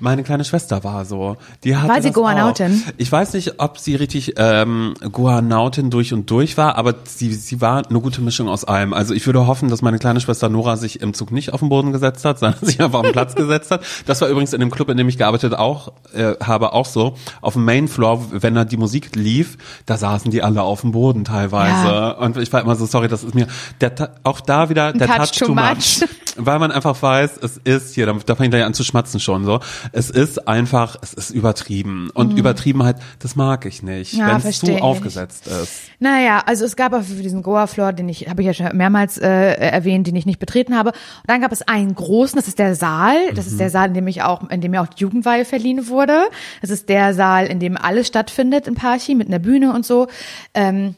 Meine 0.00 0.22
kleine 0.24 0.44
Schwester 0.44 0.82
war 0.84 1.04
so. 1.04 1.36
Die 1.64 1.76
hatte 1.76 1.88
War 1.88 2.02
sie 2.02 2.10
Goanautin? 2.10 2.82
Auch. 2.86 2.92
Ich 2.96 3.10
weiß 3.10 3.32
nicht, 3.34 3.58
ob 3.58 3.78
sie 3.78 3.94
richtig 3.94 4.34
ähm, 4.36 4.94
Goanautin 5.12 5.90
durch 5.90 6.12
und 6.12 6.28
durch 6.30 6.56
war, 6.56 6.76
aber 6.76 6.94
sie, 7.04 7.32
sie 7.32 7.60
war 7.60 7.88
eine 7.88 8.00
gute 8.00 8.20
Mischung 8.20 8.48
aus 8.48 8.64
allem. 8.64 8.92
Also 8.92 9.14
ich 9.14 9.24
würde 9.26 9.46
hoffen, 9.46 9.70
dass 9.70 9.80
meine 9.80 9.98
kleine 9.98 10.20
Schwester 10.20 10.48
Nora 10.48 10.76
sich 10.76 11.00
im 11.00 11.14
Zug 11.14 11.30
nicht 11.30 11.52
auf 11.52 11.60
den 11.60 11.68
Boden 11.68 11.92
gesetzt 11.92 12.24
hat, 12.24 12.38
sondern 12.40 12.58
sich 12.64 12.80
einfach 12.82 12.98
auf 12.98 13.06
den 13.06 13.12
Platz 13.12 13.36
gesetzt 13.36 13.70
hat. 13.70 13.82
Das 14.06 14.20
war 14.20 14.28
übrigens 14.28 14.52
in 14.52 14.60
dem 14.60 14.70
Club, 14.70 14.88
in 14.88 14.96
dem 14.96 15.08
ich 15.08 15.16
gearbeitet 15.18 15.54
auch 15.54 15.92
äh, 16.12 16.34
habe, 16.42 16.72
auch 16.72 16.86
so. 16.86 17.14
Auf 17.40 17.54
dem 17.54 17.64
Main 17.64 17.88
Floor, 17.88 18.07
wenn 18.16 18.54
da 18.54 18.64
die 18.64 18.76
Musik 18.76 19.14
lief, 19.14 19.58
da 19.86 19.96
saßen 19.96 20.30
die 20.30 20.42
alle 20.42 20.62
auf 20.62 20.82
dem 20.82 20.92
Boden 20.92 21.24
teilweise. 21.24 21.88
Ja. 21.88 22.10
Und 22.12 22.36
ich 22.36 22.52
war 22.52 22.60
immer 22.60 22.76
so, 22.76 22.86
sorry, 22.86 23.08
das 23.08 23.24
ist 23.24 23.34
mir 23.34 23.46
der, 23.80 24.14
auch 24.24 24.40
da 24.40 24.68
wieder 24.70 24.92
der 24.92 25.06
touch 25.06 25.18
Touch, 25.18 25.38
too 25.38 25.46
too 25.46 25.54
much. 25.54 26.00
much. 26.00 26.08
Weil 26.40 26.58
man 26.60 26.70
einfach 26.72 27.00
weiß, 27.02 27.38
es 27.42 27.58
ist 27.64 27.94
hier, 27.94 28.06
da, 28.06 28.12
da 28.24 28.34
fange 28.36 28.46
ich 28.46 28.50
gleich 28.52 28.64
an 28.64 28.72
zu 28.74 28.84
schmatzen 28.84 29.20
schon 29.20 29.44
so. 29.44 29.60
Es 29.92 30.08
ist 30.08 30.46
einfach, 30.48 30.96
es 31.02 31.12
ist 31.12 31.30
übertrieben. 31.30 32.10
Und 32.14 32.38
Übertriebenheit, 32.38 32.96
das 33.18 33.36
mag 33.36 33.66
ich 33.66 33.82
nicht, 33.82 34.14
Mhm. 34.14 34.20
Ja, 34.20 34.42
wenn 34.42 34.50
es 34.50 34.60
zu 34.60 34.70
ich. 34.70 34.80
aufgesetzt 34.82 35.46
ist. 35.48 35.72
Naja, 35.98 36.42
also 36.46 36.64
es 36.64 36.76
gab 36.76 36.92
auf 36.92 37.06
diesen 37.06 37.42
Goa-Floor, 37.42 37.92
den 37.92 38.08
ich, 38.08 38.28
habe 38.28 38.42
ich 38.42 38.46
ja 38.46 38.54
schon 38.54 38.76
mehrmals 38.76 39.18
äh, 39.18 39.28
erwähnt, 39.28 40.06
den 40.06 40.14
ich 40.16 40.24
nicht 40.26 40.38
betreten 40.38 40.76
habe. 40.76 40.90
Und 40.90 40.96
dann 41.26 41.40
gab 41.40 41.50
es 41.52 41.62
einen 41.62 41.94
großen, 41.94 42.36
das 42.36 42.46
ist 42.48 42.58
der 42.58 42.74
Saal. 42.74 43.16
Das 43.34 43.46
ist 43.46 43.58
der 43.58 43.70
Saal, 43.70 43.88
in 43.88 43.94
dem 43.94 44.06
ich 44.06 44.22
auch, 44.22 44.48
in 44.48 44.60
dem 44.60 44.70
mir 44.70 44.82
auch 44.82 44.86
die 44.86 45.02
Jugendweihe 45.02 45.44
verliehen 45.44 45.88
wurde. 45.88 46.22
Das 46.60 46.70
ist 46.70 46.88
der 46.88 47.14
Saal, 47.14 47.46
in 47.46 47.58
dem 47.58 47.76
alles 47.76 48.06
stattfindet 48.06 48.66
in 48.68 48.74
Parchi 48.74 49.14
mit 49.14 49.26
einer 49.28 49.38
Bühne 49.40 49.72
und 49.72 49.84
so. 49.84 50.06
Ähm, 50.54 50.94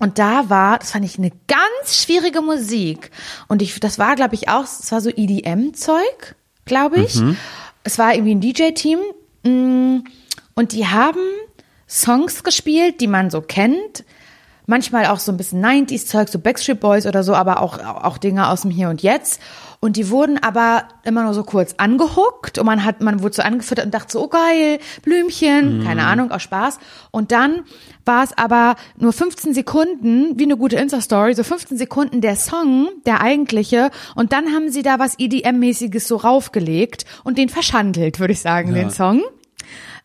und 0.00 0.18
da 0.18 0.48
war, 0.48 0.78
das 0.78 0.90
fand 0.90 1.04
ich 1.04 1.18
eine 1.18 1.30
ganz 1.46 2.02
schwierige 2.02 2.40
Musik. 2.40 3.10
Und 3.48 3.62
ich, 3.62 3.78
das 3.78 3.98
war, 3.98 4.16
glaube 4.16 4.34
ich, 4.34 4.48
auch, 4.48 4.64
es 4.64 4.90
war 4.90 5.00
so 5.00 5.10
EDM-Zeug, 5.10 6.34
glaube 6.64 7.00
ich. 7.00 7.20
Es 7.84 7.98
war 7.98 8.14
irgendwie 8.14 8.34
ein 8.34 8.40
DJ-Team. 8.40 8.98
mm, 9.44 10.04
Und 10.54 10.72
die 10.72 10.86
haben 10.86 11.20
Songs 11.88 12.42
gespielt, 12.44 13.00
die 13.00 13.06
man 13.06 13.30
so 13.30 13.40
kennt. 13.40 14.04
Manchmal 14.66 15.06
auch 15.06 15.18
so 15.18 15.32
ein 15.32 15.36
bisschen 15.36 15.64
90s-Zeug, 15.64 16.28
so 16.28 16.38
Backstreet 16.38 16.80
Boys 16.80 17.06
oder 17.06 17.22
so, 17.22 17.34
aber 17.34 17.60
auch, 17.60 17.78
auch 17.78 18.18
Dinge 18.18 18.48
aus 18.48 18.62
dem 18.62 18.70
Hier 18.70 18.88
und 18.88 19.02
Jetzt. 19.02 19.40
Und 19.82 19.96
die 19.96 20.10
wurden 20.10 20.36
aber 20.36 20.88
immer 21.04 21.24
nur 21.24 21.32
so 21.32 21.42
kurz 21.42 21.74
angehuckt 21.78 22.58
und 22.58 22.66
man 22.66 22.84
hat, 22.84 23.00
man 23.00 23.22
wurde 23.22 23.36
so 23.36 23.42
angefüttert 23.42 23.86
und 23.86 23.94
dachte 23.94 24.12
so, 24.12 24.24
oh 24.24 24.28
geil, 24.28 24.78
Blümchen, 25.02 25.82
keine 25.84 26.04
Ahnung, 26.04 26.30
aus 26.30 26.42
Spaß. 26.42 26.78
Und 27.10 27.32
dann 27.32 27.62
war 28.04 28.22
es 28.22 28.36
aber 28.36 28.76
nur 28.98 29.14
15 29.14 29.54
Sekunden, 29.54 30.38
wie 30.38 30.44
eine 30.44 30.58
gute 30.58 30.76
Insta-Story, 30.76 31.34
so 31.34 31.44
15 31.44 31.78
Sekunden 31.78 32.20
der 32.20 32.36
Song, 32.36 32.90
der 33.06 33.22
eigentliche. 33.22 33.90
Und 34.14 34.34
dann 34.34 34.52
haben 34.52 34.70
sie 34.70 34.82
da 34.82 34.98
was 34.98 35.18
EDM-mäßiges 35.18 36.06
so 36.06 36.16
raufgelegt 36.16 37.06
und 37.24 37.38
den 37.38 37.48
verschandelt, 37.48 38.20
würde 38.20 38.34
ich 38.34 38.40
sagen, 38.40 38.74
den 38.74 38.90
Song. 38.90 39.22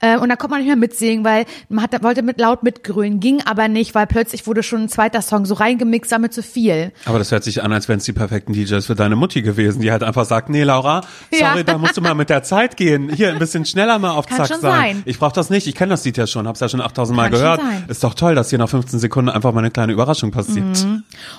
Äh, 0.02 0.18
und 0.18 0.30
da 0.30 0.36
konnte 0.36 0.52
man 0.52 0.60
nicht 0.60 0.68
mehr 0.68 0.76
mitsingen, 0.76 1.24
weil 1.26 1.46
man 1.70 1.84
hat, 1.84 2.04
wollte 2.04 2.22
mit 2.22 2.40
laut 2.40 2.64
mitgrölen, 2.64 3.20
ging 3.20 3.42
aber 3.46 3.68
nicht, 3.68 3.96
weil 3.96 4.08
plötzlich 4.08 4.46
wurde 4.48 4.64
schon 4.64 4.84
ein 4.84 4.90
zweiter 4.90 5.22
Song 5.22 5.46
so 5.46 5.54
reingemixt, 5.56 6.12
damit 6.12 6.34
zu 6.34 6.44
viel. 6.44 6.92
Aber 7.06 7.18
das 7.20 7.32
hört 7.32 7.44
sich 7.44 7.64
an, 7.64 7.72
als 7.72 7.88
wären 7.88 7.98
es 8.00 8.06
die 8.06 8.14
perfekten 8.14 8.54
DJs 8.54 8.86
für 8.86 8.96
deine 8.96 9.16
Mutti 9.16 9.42
gewesen, 9.42 9.82
die 9.82 9.92
halt 9.92 10.04
einfach 10.04 10.26
sagt, 10.26 10.50
nee, 10.50 10.64
Laura, 10.64 11.02
sorry, 11.32 11.58
Ja. 11.58 11.64
da 11.64 11.78
musst 11.78 11.98
du 11.98 12.02
mal 12.02 12.14
mit 12.16 12.30
der 12.30 12.44
Zeit 12.44 12.78
gehen. 12.78 13.10
Hier 13.10 13.32
ein 13.32 13.40
bisschen 13.40 13.66
schneller 13.66 14.00
mal 14.00 14.12
auf 14.12 14.26
Kann 14.26 14.38
Zack 14.38 14.48
schon 14.48 14.62
sein. 14.62 14.72
sein. 14.96 15.04
Ich 15.06 15.20
brauche 15.20 15.34
das 15.34 15.50
nicht. 15.50 15.68
Ich 15.68 15.76
kenne 15.76 15.92
das 15.92 16.04
Lied 16.06 16.18
ja 16.18 16.28
schon, 16.28 16.48
hab's 16.48 16.60
ja 16.60 16.70
schon 16.70 16.82
8000 16.82 17.16
Mal 17.16 17.24
Kann 17.30 17.32
gehört. 17.32 17.62
Ist 17.88 18.04
doch 18.04 18.14
toll, 18.14 18.36
dass 18.36 18.50
hier 18.50 18.60
nach 18.60 18.70
15 18.70 19.00
Sekunden 19.00 19.30
einfach 19.30 19.54
mal 19.54 19.60
eine 19.60 19.72
kleine 19.72 19.94
Überraschung 19.94 20.32
passiert. 20.32 20.86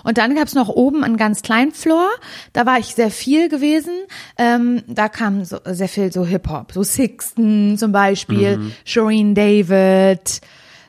Und 0.05 0.19
dann 0.19 0.35
gab's 0.35 0.55
noch 0.55 0.69
oben 0.69 1.05
einen 1.05 1.17
ganz 1.17 1.43
kleinen 1.43 1.73
Floor, 1.73 2.09
da 2.53 2.67
war 2.67 2.79
ich 2.79 2.95
sehr 2.95 3.11
viel 3.11 3.49
gewesen. 3.49 3.91
Ähm, 4.39 4.83
da 4.87 5.09
kam 5.09 5.45
so, 5.45 5.59
sehr 5.65 5.89
viel 5.89 6.13
so 6.13 6.25
Hip-Hop, 6.25 6.73
so 6.73 6.83
Sixten 6.83 7.77
zum 7.79 7.93
Beispiel, 7.93 8.46
Shireen 8.85 9.35
David, 9.35 10.41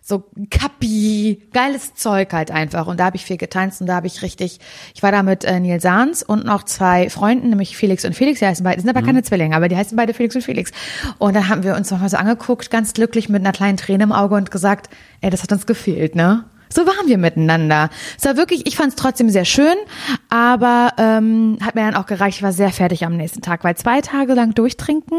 so 0.08 0.24
Kappi, 0.50 1.41
geiles 1.52 1.93
Zeug 1.96 2.32
halt 2.32 2.50
einfach. 2.50 2.88
Und 2.88 3.00
da 3.00 3.06
habe 3.06 3.17
ich 3.17 3.26
viel 3.26 3.36
getanzt 3.36 3.82
und 3.82 3.88
da 3.88 3.96
habe 3.96 4.08
ich 4.08 4.22
richtig, 4.22 4.60
ich 4.96 5.04
war 5.04 5.12
da 5.12 5.22
mit 5.22 5.43
äh, 5.43 5.60
Nils 5.60 5.84
Sahns 5.84 6.24
und 6.24 6.46
noch 6.46 6.63
zwei 6.63 7.10
Freunden, 7.10 7.50
nämlich 7.50 7.76
Felix 7.76 8.06
und 8.06 8.15
Felix, 8.15 8.39
die 8.39 8.46
heißen 8.46 8.63
beide, 8.63 8.80
sind 8.80 8.89
aber 8.89 9.02
keine 9.02 9.22
Zwillinge, 9.24 9.54
aber 9.56 9.67
die 9.67 9.76
heißen 9.76 9.98
beide 9.98 10.13
Felix 10.13 10.34
und 10.36 10.43
Felix. 10.43 10.72
Und 11.17 11.36
dann 11.36 11.50
haben 11.50 11.63
wir 11.63 11.76
uns 11.76 11.91
nochmal 11.91 12.10
so 12.10 12.15
angeguckt, 12.15 12.72
ganz 12.72 12.93
glücklich 12.93 13.28
mit 13.28 13.41
einer 13.41 13.52
kleinen 13.52 13.76
Träne 13.76 14.06
im 14.06 14.13
Auge 14.13 14.36
und 14.36 14.50
gesagt, 14.50 14.89
ey, 15.20 15.30
das 15.30 15.43
hat 15.43 15.52
uns 15.52 15.65
gefehlt, 15.65 16.15
ne? 16.15 16.46
So 16.70 16.86
waren 16.86 17.08
wir 17.08 17.17
miteinander. 17.17 17.89
Es 18.17 18.26
war 18.26 18.38
wirklich, 18.38 18.65
ich 18.65 18.76
fand 18.76 18.89
es 18.89 18.96
trotzdem 18.96 19.30
sehr 19.30 19.46
schön, 19.46 19.76
aber 20.30 20.93
ähm, 20.98 21.58
hat 21.62 21.76
mir 21.76 21.82
dann 21.82 21.96
auch 21.96 22.06
gereicht. 22.06 22.38
Ich 22.38 22.43
war 22.43 22.54
sehr 22.54 22.72
fertig 22.72 23.06
am 23.06 23.15
nächsten 23.15 23.41
Tag, 23.41 23.63
weil 23.63 23.76
zwei 23.76 24.02
Tage 24.02 24.34
lang 24.34 24.54
durchtrinken, 24.54 25.17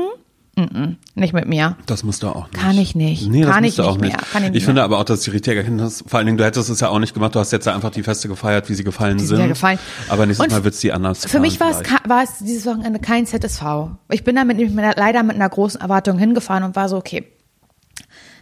mm 0.63 0.97
nicht 1.15 1.33
mit 1.33 1.49
mir. 1.49 1.77
Das 1.87 2.05
musst 2.05 2.23
du 2.23 2.29
auch 2.29 2.49
nicht. 2.51 2.55
Kann 2.63 2.79
ich 2.79 2.95
nicht. 2.95 3.29
Nee, 3.29 3.43
das 3.43 3.51
Kann 3.51 3.65
musst 3.65 3.79
ich 3.79 3.85
du 3.85 3.89
auch 3.89 3.97
nicht 3.99 4.13
mehr. 4.13 4.21
Kann 4.33 4.43
ich 4.43 4.49
ich 4.51 4.55
nicht 4.55 4.65
finde 4.67 4.85
aber 4.85 4.99
auch, 4.99 5.05
dass 5.05 5.23
die 5.23 5.31
richtige 5.31 5.57
Erkenntnis, 5.57 6.05
vor 6.07 6.19
allen 6.19 6.27
Dingen, 6.27 6.39
du 6.39 6.45
hättest 6.45 6.71
es 6.71 6.79
ja 6.79 6.89
auch 6.91 7.01
nicht 7.01 7.13
gemacht, 7.15 7.35
du 7.35 7.41
hast 7.41 7.51
jetzt 7.51 7.67
ja 7.67 7.75
einfach 7.75 7.91
die 7.91 8.05
Feste 8.05 8.29
gefeiert, 8.29 8.69
wie 8.69 8.75
sie 8.75 8.85
gefallen 8.85 9.19
sind 9.19 9.27
sind. 9.29 9.41
ja 9.41 9.47
gefallen. 9.49 9.79
Aber 10.09 10.27
nächstes 10.27 10.47
Und 10.47 10.53
Mal 10.53 10.63
wird's 10.65 10.79
die 10.81 10.93
anders 10.93 11.25
Für 11.27 11.41
mich 11.41 11.59
war 11.59 11.71
es, 11.71 11.81
war 12.07 12.23
es 12.23 12.39
dieses 12.39 12.67
Wochenende 12.67 13.01
kein 13.01 13.27
ZSV. 13.27 13.63
Ich 14.11 14.23
bin 14.23 14.37
damit 14.37 14.59
nämlich 14.59 14.77
leider 14.97 15.23
mit 15.25 15.35
einer 15.35 15.49
großen 15.49 15.81
Erwartung 15.81 16.19
hingefahren 16.19 16.63
und 16.63 16.77
war 16.77 16.89
so, 16.89 16.97
okay, 16.97 17.25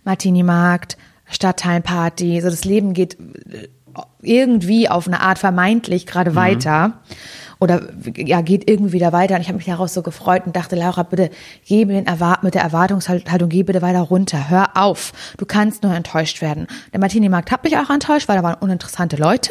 Martini-Markt, 0.04 0.96
Stadtteilparty, 1.28 2.40
so 2.40 2.50
das 2.50 2.64
Leben 2.64 2.92
geht 2.94 3.14
äh, 3.18 3.68
irgendwie 4.22 4.88
auf 4.88 5.06
eine 5.06 5.20
Art 5.20 5.38
vermeintlich 5.38 6.06
gerade 6.06 6.32
Mhm. 6.32 6.36
weiter 6.36 7.00
oder 7.58 7.82
ja 8.16 8.40
geht 8.40 8.68
irgendwie 8.68 8.92
wieder 8.92 9.12
weiter. 9.12 9.34
Und 9.34 9.40
ich 9.40 9.48
habe 9.48 9.56
mich 9.56 9.66
daraus 9.66 9.94
so 9.94 10.02
gefreut 10.02 10.46
und 10.46 10.56
dachte 10.56 10.76
Laura 10.76 11.02
bitte 11.02 11.30
geh 11.66 11.84
mit, 11.84 12.06
mit 12.42 12.54
der 12.54 12.62
Erwartungshaltung 12.62 13.48
geh 13.48 13.62
bitte 13.62 13.82
weiter 13.82 14.00
runter. 14.00 14.48
Hör 14.48 14.76
auf. 14.76 15.12
Du 15.38 15.46
kannst 15.46 15.82
nur 15.82 15.94
enttäuscht 15.94 16.42
werden. 16.42 16.66
Der 16.92 17.00
Martini 17.00 17.28
Markt 17.28 17.50
hat 17.50 17.64
mich 17.64 17.76
auch 17.76 17.90
enttäuscht 17.90 18.28
weil 18.28 18.36
da 18.36 18.42
waren 18.42 18.56
uninteressante 18.60 19.16
Leute. 19.16 19.50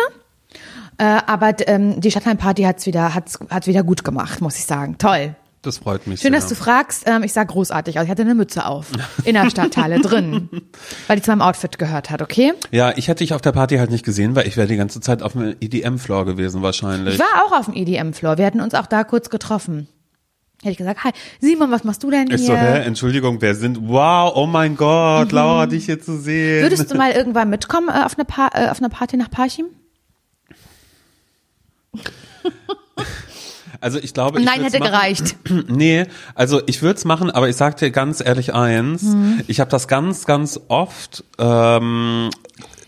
Äh, 0.97 1.21
aber 1.25 1.53
ähm, 1.67 1.99
die 1.99 2.11
Stadtteilparty 2.11 2.63
hat's 2.63 2.85
wieder 2.85 3.13
hat's, 3.13 3.39
hat's 3.49 3.67
wieder 3.67 3.83
gut 3.83 4.03
gemacht 4.03 4.41
muss 4.41 4.57
ich 4.57 4.65
sagen. 4.65 4.97
Toll 4.97 5.35
Das 5.65 5.79
freut 5.79 6.05
mich 6.05 6.21
Schön, 6.21 6.31
sehr. 6.31 6.39
dass 6.39 6.47
du 6.47 6.53
fragst. 6.53 7.03
Ähm, 7.07 7.23
ich 7.23 7.33
sah 7.33 7.43
großartig 7.43 7.97
aus. 7.97 8.05
Ich 8.05 8.11
hatte 8.11 8.21
eine 8.21 8.35
Mütze 8.35 8.67
auf. 8.67 8.87
In 9.25 9.33
der 9.33 9.49
Stadtteile 9.49 9.99
drin. 9.99 10.49
Weil 11.07 11.15
die 11.15 11.23
zu 11.23 11.31
meinem 11.31 11.41
Outfit 11.41 11.79
gehört 11.79 12.11
hat, 12.11 12.21
okay? 12.21 12.53
Ja, 12.71 12.93
ich 12.95 13.07
hätte 13.07 13.23
dich 13.23 13.33
auf 13.33 13.41
der 13.41 13.51
Party 13.51 13.77
halt 13.77 13.89
nicht 13.89 14.05
gesehen, 14.05 14.35
weil 14.35 14.47
ich 14.47 14.57
wäre 14.57 14.67
die 14.67 14.75
ganze 14.75 15.01
Zeit 15.01 15.23
auf 15.23 15.31
dem 15.33 15.55
EDM-Floor 15.59 16.25
gewesen 16.25 16.61
wahrscheinlich. 16.61 17.15
Ich 17.15 17.19
war 17.19 17.45
auch 17.45 17.51
auf 17.57 17.65
dem 17.65 17.73
EDM-Floor. 17.73 18.37
Wir 18.37 18.45
hatten 18.45 18.61
uns 18.61 18.75
auch 18.75 18.85
da 18.85 19.03
kurz 19.03 19.31
getroffen. 19.31 19.87
Hätte 20.61 20.71
ich 20.71 20.77
gesagt, 20.77 21.03
hi, 21.03 21.11
Simon, 21.41 21.71
was 21.71 21.83
machst 21.83 22.03
du 22.03 22.11
denn 22.11 22.27
hier? 22.27 22.35
Ich 22.35 22.45
so, 22.45 22.55
hä, 22.55 22.83
Entschuldigung, 22.83 23.41
wer 23.41 23.55
sind? 23.55 23.79
Wow, 23.87 24.33
oh 24.35 24.45
mein 24.45 24.77
Gott, 24.77 25.31
Laura, 25.31 25.65
dich 25.65 25.85
hier 25.85 25.99
zu 25.99 26.17
sehen. 26.17 26.59
Mhm. 26.59 26.65
Würdest 26.65 26.91
du 26.91 26.95
mal 26.95 27.11
irgendwann 27.11 27.49
mitkommen 27.49 27.89
äh, 27.89 28.03
auf, 28.05 28.15
eine 28.17 28.25
pa 28.25 28.49
äh, 28.53 28.69
auf 28.69 28.77
eine 28.79 28.89
Party 28.89 29.17
nach 29.17 29.31
Parchim? 29.31 29.65
also 33.81 33.99
ich 33.99 34.13
glaube, 34.13 34.39
ich 34.39 34.45
Nein, 34.45 34.61
hätte 34.61 34.79
machen. 34.79 34.91
gereicht. 34.91 35.35
Nee, 35.67 36.05
also 36.35 36.61
ich 36.65 36.81
würde 36.81 36.97
es 36.97 37.05
machen, 37.05 37.29
aber 37.31 37.49
ich 37.49 37.55
sag 37.55 37.77
dir 37.77 37.91
ganz 37.91 38.21
ehrlich 38.25 38.53
eins, 38.53 39.03
Mhm. 39.03 39.41
ich 39.47 39.59
habe 39.59 39.69
das 39.71 39.87
ganz, 39.87 40.25
ganz 40.25 40.59
oft, 40.67 41.23
ähm, 41.39 42.29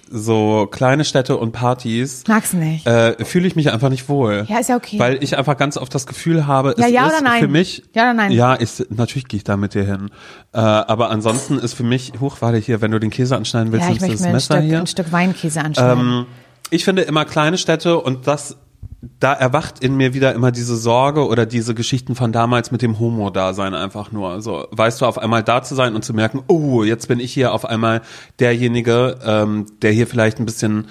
so 0.10 0.68
kleine 0.72 1.04
Städte 1.04 1.36
und 1.36 1.52
Partys, 1.52 2.24
Magst 2.30 2.54
nicht? 2.54 2.88
äh, 2.88 3.24
fühle 3.26 3.46
ich 3.46 3.58
mich 3.58 3.72
einfach 3.74 3.90
nicht 3.90 4.08
wohl. 4.08 4.46
Ja, 4.48 4.60
ist 4.60 4.70
ja 4.70 4.78
okay. 4.78 4.98
Weil 5.00 5.22
ich 5.22 5.38
einfach 5.38 5.58
ganz 5.58 5.76
oft 5.76 5.94
das 5.94 6.08
Gefühl 6.08 6.48
habe, 6.48 6.76
Ja, 6.78 6.86
es 6.86 6.92
ja 6.94 7.08
ist 7.08 7.40
für 7.40 7.48
mich. 7.50 7.84
Ja 7.94 8.04
oder 8.04 8.14
nein? 8.14 8.32
Ja, 8.32 8.58
ich, 8.58 8.86
natürlich 8.90 9.28
gehe 9.28 9.38
ich 9.40 9.44
da 9.44 9.58
mit 9.58 9.74
dir 9.74 9.84
hin. 9.84 10.10
Äh, 10.54 10.60
aber 10.60 11.10
ansonsten 11.10 11.58
ist 11.60 11.74
für 11.74 11.84
mich, 11.84 12.14
huch, 12.22 12.38
warte 12.40 12.58
hier, 12.58 12.80
wenn 12.82 12.92
du 12.92 13.00
den 13.02 13.10
Käse 13.10 13.36
anschneiden 13.36 13.74
willst, 13.74 13.86
ja, 13.88 13.94
ich 13.96 14.00
nimmst 14.00 14.08
du 14.08 14.08
möchte 14.08 14.18
das 14.18 14.22
mir 14.22 14.28
ein 14.30 14.34
Messer 14.34 14.56
Stück, 14.56 14.70
hier. 14.70 14.80
ein 14.80 14.88
Stück 14.88 15.12
Weinkäse 15.12 15.62
anschneiden. 15.62 16.00
Ähm, 16.00 16.26
ich 16.70 16.86
finde 16.86 17.02
immer 17.02 17.26
kleine 17.26 17.58
Städte 17.58 18.00
und 18.00 18.28
das, 18.28 18.56
da 19.02 19.34
erwacht 19.34 19.84
in 19.84 19.96
mir 19.96 20.14
wieder 20.14 20.34
immer 20.34 20.52
diese 20.52 20.76
Sorge 20.76 21.28
oder 21.28 21.46
diese 21.46 21.76
Geschichten 21.76 22.16
von 22.16 22.32
damals 22.32 22.72
mit 22.72 22.82
dem 22.82 23.00
Homo-Dasein 23.00 23.76
einfach 23.76 24.12
nur. 24.12 24.42
So, 24.42 24.68
weißt 24.72 25.02
du, 25.02 25.06
auf 25.06 25.20
einmal 25.20 25.44
da 25.44 25.62
zu 25.62 25.76
sein 25.76 25.96
und 25.96 26.04
zu 26.04 26.14
merken, 26.14 26.44
oh, 26.48 26.84
jetzt 26.84 27.08
bin 27.08 27.20
ich 27.20 27.32
hier 27.32 27.54
auf 27.54 27.66
einmal 27.66 28.02
derjenige, 28.40 29.20
ähm, 29.24 29.68
der 29.82 29.92
hier 29.92 30.08
vielleicht 30.08 30.40
ein 30.40 30.46
bisschen 30.46 30.88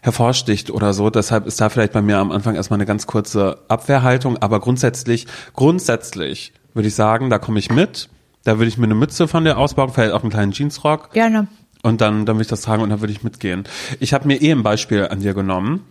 hervorsticht 0.00 0.70
oder 0.70 0.94
so. 0.94 1.10
Deshalb 1.10 1.46
ist 1.46 1.60
da 1.60 1.68
vielleicht 1.68 1.92
bei 1.92 2.00
mir 2.00 2.16
am 2.18 2.32
Anfang 2.32 2.54
erstmal 2.54 2.78
eine 2.78 2.86
ganz 2.86 3.06
kurze 3.06 3.58
Abwehrhaltung. 3.68 4.38
Aber 4.38 4.60
grundsätzlich, 4.60 5.26
grundsätzlich 5.54 6.54
würde 6.72 6.88
ich 6.88 6.94
sagen, 6.94 7.28
da 7.28 7.38
komme 7.38 7.58
ich 7.58 7.70
mit. 7.70 8.08
Da 8.44 8.56
würde 8.56 8.68
ich 8.68 8.78
mir 8.78 8.84
eine 8.84 8.94
Mütze 8.94 9.28
von 9.28 9.44
dir 9.44 9.58
ausbauen, 9.58 9.90
vielleicht 9.92 10.14
auch 10.14 10.22
einen 10.22 10.30
kleinen 10.30 10.52
Jeansrock. 10.52 11.12
Gerne. 11.12 11.48
Und 11.82 12.00
dann, 12.00 12.24
dann 12.24 12.36
würde 12.36 12.42
ich 12.42 12.48
das 12.48 12.62
tragen 12.62 12.82
und 12.82 12.88
dann 12.88 13.00
würde 13.00 13.12
ich 13.12 13.22
mitgehen. 13.22 13.64
Ich 14.00 14.14
habe 14.14 14.26
mir 14.26 14.40
eh 14.40 14.50
ein 14.50 14.62
Beispiel 14.62 15.08
an 15.08 15.20
dir 15.20 15.34
genommen 15.34 15.84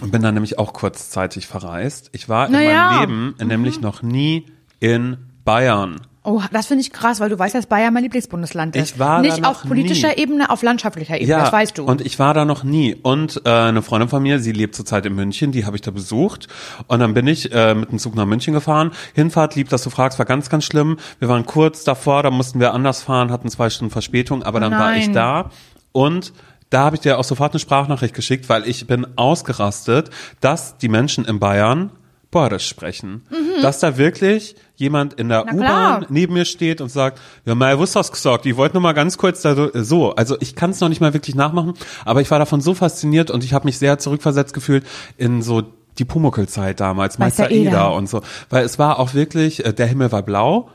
und 0.00 0.12
bin 0.12 0.22
dann 0.22 0.34
nämlich 0.34 0.58
auch 0.58 0.72
kurzzeitig 0.72 1.46
verreist. 1.46 2.10
Ich 2.12 2.28
war 2.28 2.46
in 2.46 2.52
Naja. 2.52 2.90
meinem 2.92 3.00
Leben 3.34 3.48
nämlich 3.48 3.80
noch 3.80 4.02
nie 4.02 4.46
in 4.80 5.16
Bayern. 5.44 6.00
Oh, 6.28 6.42
das 6.50 6.66
finde 6.66 6.80
ich 6.82 6.92
krass, 6.92 7.20
weil 7.20 7.28
du 7.28 7.38
weißt, 7.38 7.54
dass 7.54 7.66
Bayern 7.66 7.94
mein 7.94 8.02
Lieblingsbundesland 8.02 8.74
ist. 8.74 8.94
Ich 8.94 8.98
war 8.98 9.22
da 9.22 9.28
Nicht 9.28 9.40
noch 9.40 9.50
auf 9.50 9.62
politischer 9.62 10.08
nie. 10.08 10.16
Ebene, 10.16 10.50
auf 10.50 10.60
landschaftlicher 10.64 11.20
Ebene, 11.20 11.38
das 11.38 11.52
weißt 11.52 11.78
du. 11.78 11.84
Und 11.84 12.00
ich 12.00 12.18
war 12.18 12.34
da 12.34 12.44
noch 12.44 12.64
nie. 12.64 12.96
Und 13.00 13.42
äh, 13.44 13.48
eine 13.48 13.80
Freundin 13.80 14.08
von 14.08 14.24
mir, 14.24 14.40
sie 14.40 14.50
lebt 14.50 14.74
zurzeit 14.74 15.06
in 15.06 15.14
München, 15.14 15.52
die 15.52 15.64
habe 15.66 15.76
ich 15.76 15.82
da 15.82 15.92
besucht. 15.92 16.48
Und 16.88 16.98
dann 16.98 17.14
bin 17.14 17.28
ich 17.28 17.52
äh, 17.52 17.76
mit 17.76 17.92
dem 17.92 18.00
Zug 18.00 18.16
nach 18.16 18.26
München 18.26 18.54
gefahren. 18.54 18.90
Hinfahrt, 19.14 19.54
lieb, 19.54 19.68
dass 19.68 19.84
du 19.84 19.90
fragst, 19.90 20.18
war 20.18 20.26
ganz, 20.26 20.50
ganz 20.50 20.64
schlimm. 20.64 20.96
Wir 21.20 21.28
waren 21.28 21.46
kurz 21.46 21.84
davor, 21.84 22.24
da 22.24 22.32
mussten 22.32 22.58
wir 22.58 22.74
anders 22.74 23.02
fahren, 23.02 23.30
hatten 23.30 23.48
zwei 23.48 23.70
Stunden 23.70 23.92
Verspätung, 23.92 24.42
aber 24.42 24.58
dann 24.58 24.72
war 24.72 24.96
ich 24.96 25.06
Nein. 25.06 25.14
da. 25.14 25.50
Und 25.92 26.32
da 26.70 26.80
habe 26.84 26.96
ich 26.96 27.00
dir 27.00 27.18
auch 27.18 27.24
sofort 27.24 27.52
eine 27.52 27.60
Sprachnachricht 27.60 28.14
geschickt, 28.14 28.48
weil 28.48 28.66
ich 28.68 28.86
bin 28.86 29.06
ausgerastet, 29.16 30.10
dass 30.40 30.78
die 30.78 30.88
Menschen 30.88 31.24
in 31.24 31.38
Bayern 31.38 31.90
Borisch 32.32 32.66
sprechen. 32.68 33.22
Dass 33.62 33.78
da 33.78 33.96
wirklich 33.96 34.56
jemand 34.74 35.14
in 35.14 35.28
der 35.28 35.44
Mhm. 35.50 35.58
U-Bahn 35.60 36.06
neben 36.10 36.34
mir 36.34 36.44
steht 36.44 36.80
und 36.80 36.90
sagt, 36.90 37.20
ja, 37.46 37.54
mal, 37.54 37.78
hast 37.78 37.94
du 37.94 38.02
gesagt? 38.02 38.44
Ich 38.46 38.56
wollte 38.56 38.74
nur 38.74 38.82
mal 38.82 38.92
ganz 38.92 39.16
kurz 39.16 39.40
da 39.42 39.54
so. 39.72 40.14
Also 40.16 40.36
ich 40.40 40.54
kann 40.54 40.70
es 40.70 40.80
noch 40.80 40.88
nicht 40.88 41.00
mal 41.00 41.14
wirklich 41.14 41.34
nachmachen, 41.36 41.74
aber 42.04 42.20
ich 42.20 42.30
war 42.30 42.38
davon 42.38 42.60
so 42.60 42.74
fasziniert 42.74 43.30
und 43.30 43.44
ich 43.44 43.54
habe 43.54 43.64
mich 43.64 43.78
sehr 43.78 43.98
zurückversetzt 43.98 44.52
gefühlt 44.52 44.84
in 45.16 45.40
so 45.40 45.62
die 45.98 46.04
Pumuckl-Zeit 46.04 46.80
damals, 46.80 47.18
Meister 47.18 47.44
Meister 47.44 47.54
Eder. 47.56 47.70
Eder 47.70 47.94
und 47.94 48.08
so. 48.08 48.20
Weil 48.50 48.64
es 48.66 48.78
war 48.78 48.98
auch 48.98 49.14
wirklich, 49.14 49.64
äh, 49.64 49.72
der 49.72 49.86
Himmel 49.86 50.12
war 50.12 50.22
blau. 50.22 50.68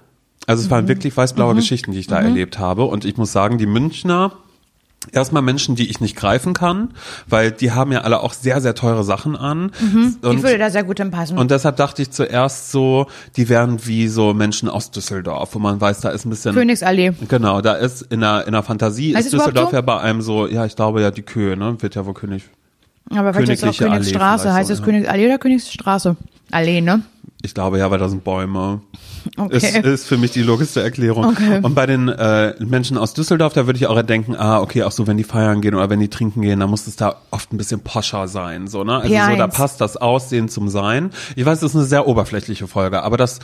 Also 0.48 0.62
es 0.62 0.68
Mhm. 0.68 0.72
waren 0.72 0.88
wirklich 0.88 1.16
weiß-blaue 1.16 1.54
Geschichten, 1.54 1.92
die 1.92 2.00
ich 2.00 2.08
da 2.08 2.20
erlebt 2.20 2.58
habe. 2.58 2.86
Und 2.86 3.06
ich 3.06 3.18
muss 3.18 3.32
sagen, 3.32 3.60
die 3.60 3.68
Münchner, 3.68 4.32
erstmal 5.12 5.42
Menschen, 5.42 5.76
die 5.76 5.90
ich 5.90 6.00
nicht 6.00 6.16
greifen 6.16 6.54
kann, 6.54 6.90
weil 7.28 7.52
die 7.52 7.72
haben 7.72 7.92
ja 7.92 8.02
alle 8.02 8.22
auch 8.22 8.34
sehr, 8.34 8.62
sehr 8.62 8.76
teure 8.76 9.04
Sachen 9.04 9.36
an. 9.36 9.72
Mhm. 9.80 10.18
ich 10.22 10.28
Und 10.28 10.44
würde 10.44 10.58
da 10.58 10.70
sehr 10.70 10.84
gut 10.84 11.00
hinpassen. 11.00 11.38
und 11.38 11.52
deshalb 11.52 11.76
dachte 11.78 12.02
ich 12.02 12.12
zuerst 12.12 12.72
so, 12.72 13.08
die 13.36 13.50
wären 13.50 13.86
wie 13.86 14.08
so 14.08 14.34
Menschen 14.34 14.70
aus 14.70 14.92
Düsseldorf, 14.92 15.56
wo 15.56 15.60
man 15.60 15.82
weiß, 15.82 16.02
da 16.02 16.10
ist 16.10 16.26
ein 16.26 16.30
bisschen. 16.30 16.54
Königsallee. 16.54 17.14
Genau, 17.28 17.62
da 17.62 17.74
ist 17.74 18.04
in 18.04 18.22
der, 18.22 18.46
in 18.46 18.54
der 18.54 18.64
Fantasie 18.64 19.16
Heißt 19.16 19.28
ist 19.28 19.34
Düsseldorf 19.34 19.72
so? 19.72 19.76
ja 19.76 19.82
bei 19.82 20.00
einem 20.00 20.22
so, 20.22 20.48
ja, 20.48 20.66
ich 20.66 20.76
glaube 20.76 21.02
ja, 21.02 21.12
die 21.12 21.24
Köhe, 21.24 21.58
ne, 21.58 21.82
wird 21.82 21.96
ja 21.96 22.06
wohl 22.06 22.14
König. 22.14 22.44
Aber 23.10 23.34
vielleicht 23.34 23.52
ist 23.52 23.64
es 23.64 23.70
auch 23.70 23.78
Königsstraße. 23.78 24.54
Heißt 24.54 24.68
so, 24.68 24.74
es 24.74 24.80
ja. 24.80 24.86
Königsallee 24.86 25.26
oder 25.26 25.38
Königsstraße? 25.38 26.16
Allee, 26.52 26.82
ne? 26.82 27.02
Ich 27.44 27.54
glaube 27.54 27.80
ja, 27.80 27.90
weil 27.90 27.98
da 27.98 28.08
sind 28.08 28.24
Bäume. 28.24 28.82
Okay. 29.38 29.56
Ist, 29.56 29.76
ist 29.78 30.08
für 30.08 30.18
mich 30.18 30.32
die 30.32 30.42
logischste 30.42 30.82
Erklärung. 30.82 31.26
Okay. 31.26 31.60
Und 31.62 31.74
bei 31.76 31.86
den 31.86 32.08
äh, 32.08 32.54
Menschen 32.60 32.98
aus 32.98 33.14
Düsseldorf, 33.14 33.54
da 33.54 33.66
würde 33.66 33.78
ich 33.78 33.88
auch 33.88 34.02
denken, 34.02 34.36
ah, 34.36 34.60
okay, 34.62 34.84
auch 34.84 34.92
so, 34.92 35.08
wenn 35.08 35.18
die 35.18 35.24
feiern 35.24 35.62
gehen 35.62 35.76
oder 35.76 35.90
wenn 35.90 36.00
die 36.00 36.08
trinken 36.10 36.42
gehen, 36.42 36.60
dann 36.60 36.70
muss 36.70 36.88
es 36.88 36.96
da 36.96 37.16
oft 37.32 37.52
ein 37.54 37.58
bisschen 37.58 37.82
poscher 37.82 38.28
sein, 38.28 38.68
so, 38.68 38.84
ne? 38.84 38.98
Also 38.98 39.08
so, 39.08 39.14
da 39.14 39.46
P1. 39.46 39.48
passt 39.56 39.82
das 39.82 39.98
Aussehen 39.98 40.50
zum 40.50 40.70
Sein. 40.70 41.12
Ich 41.36 41.46
weiß, 41.46 41.60
das 41.60 41.72
ist 41.72 41.76
eine 41.76 41.86
sehr 41.86 42.08
oberflächliche 42.08 42.68
Folge, 42.68 43.04
aber 43.04 43.18
das 43.18 43.40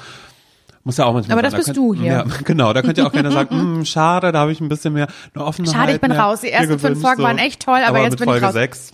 muss 0.84 0.98
ja 0.98 1.06
auch 1.06 1.14
manchmal 1.14 1.38
Aber 1.38 1.50
sein. 1.50 1.58
das 1.58 1.66
Da 1.66 1.72
bist 1.74 1.78
du 1.78 1.94
hier. 1.94 2.12
Ja, 2.12 2.26
genau, 2.44 2.74
da 2.74 2.82
könnte 2.82 3.02
ja 3.02 3.08
auch 3.08 3.12
keiner 3.12 3.32
sagen, 3.32 3.50
hm, 3.60 3.86
schade, 3.86 4.32
da 4.32 4.40
habe 4.40 4.52
ich 4.52 4.62
ein 4.62 4.70
bisschen 4.70 4.94
mehr 4.94 5.08
eine 5.34 5.44
Offenheit. 5.44 5.74
Schade, 5.74 5.94
ich 5.94 6.02
bin 6.02 6.12
raus. 6.12 6.42
Die 6.42 6.52
ersten 6.52 6.80
fünf 6.80 7.02
Folgen 7.02 7.24
waren 7.24 7.38
echt 7.38 7.62
toll, 7.62 7.80
aber 7.86 8.00
jetzt 8.02 8.12
mit 8.12 8.20
bin 8.20 8.30
ich 8.30 8.32
Folge 8.32 8.46
raus. 8.46 8.54
sechs 8.54 8.94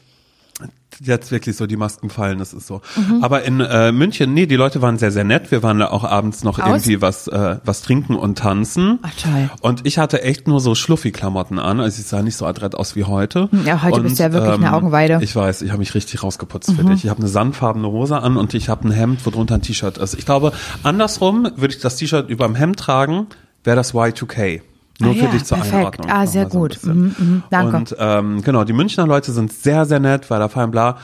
jetzt 1.02 1.32
wirklich 1.32 1.56
so 1.56 1.66
die 1.66 1.76
Masken 1.76 2.10
fallen, 2.10 2.40
das 2.40 2.54
ist 2.54 2.68
so. 2.68 2.82
Mhm. 2.96 3.24
Aber 3.24 3.44
in 3.44 3.60
äh, 3.60 3.92
München, 3.92 4.34
nee, 4.34 4.46
die 4.46 4.56
Leute 4.56 4.82
waren 4.82 4.98
sehr, 4.98 5.12
sehr 5.12 5.24
nett. 5.24 5.52
Wir 5.52 5.64
waren 5.64 5.80
da 5.80 5.90
auch 5.90 6.04
abends 6.04 6.44
noch 6.44 6.60
Aus? 6.60 6.68
irgendwie 6.68 7.02
was, 7.02 7.28
äh, 7.28 7.58
was 7.64 7.82
trinken 7.82 8.16
und 8.16 8.38
tanzen. 8.38 9.00
Ach, 9.02 9.12
toll. 9.22 9.50
Und 9.62 9.86
ich 9.86 9.98
hatte 9.98 10.22
echt 10.24 10.48
nur 10.48 10.60
so 10.60 10.76
Schluffi-Klamotten 10.76 11.60
an, 11.60 11.80
also 11.80 12.00
ich 12.00 12.08
sah 12.08 12.22
nicht 12.22 12.36
so 12.36 12.46
adrett 12.46 12.76
aus 12.76 12.96
wie 12.96 13.04
heute. 13.04 13.50
Ja, 13.66 13.82
heute 13.82 13.98
und, 13.98 14.04
bist 14.04 14.20
du 14.20 14.24
ja 14.24 14.34
wirklich 14.34 14.54
eine 14.54 14.74
Augenweide. 14.74 15.18
Mhm. 15.18 15.24
Ich 15.24 15.36
weiß, 15.36 15.62
ich 15.62 15.70
habe 15.70 15.80
mich 15.80 15.96
richtig 15.96 16.24
rausgeputzt 16.24 16.74
für 16.74 16.84
dich. 16.84 17.04
Ich 17.06 17.10
habe 17.10 17.20
eine 17.20 17.30
sandfarbene 17.30 17.88
Hose 17.88 18.18
an 18.20 18.38
und 18.38 18.54
ich 18.54 18.70
habe 18.70 18.88
ein 18.88 18.92
Hemd, 18.92 19.26
wo 19.26 19.30
drunter 19.30 19.56
ein 19.56 19.62
T-Shirt 19.62 19.98
ist. 19.98 20.14
Ich 20.16 20.26
glaube, 20.26 20.54
andersrum 20.84 21.50
würde 21.56 21.74
ich 21.74 21.82
das 21.82 21.96
T-Shirt 21.98 22.30
über 22.30 22.46
dem 22.46 22.56
Hemd 22.56 22.80
tragen, 22.80 23.28
wäre 23.64 23.76
das 23.76 23.94
Y2K. 23.94 24.62
Nur 25.04 25.14
Ah 25.14 25.16
für 25.16 25.26
ja, 25.26 25.32
dich 25.32 25.44
zur 25.46 25.58
perfekt. 25.58 25.76
Einordnung. 25.76 26.12
Ah, 26.12 26.26
sehr 26.26 26.50
so 26.50 26.60
gut. 26.60 26.74
bisschen. 26.74 27.00
Mhm, 27.00 27.16
mhm, 27.18 27.44
danke. 27.50 27.78
Und 27.78 27.96
ähm, 28.00 28.42
genau, 28.42 28.64
die 28.64 28.74
Münchner 28.74 29.08
Leute 29.08 29.32
sind 29.32 29.52
sehr, 29.54 29.86
sehr 29.86 30.00
nett, 30.00 30.30
weil 30.30 30.40
da 30.40 30.50
feiern 30.50 30.72
bla. 30.72 30.98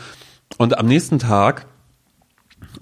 Und 0.57 0.77
am 0.77 0.87
nächsten 0.87 1.19
Tag 1.19 1.67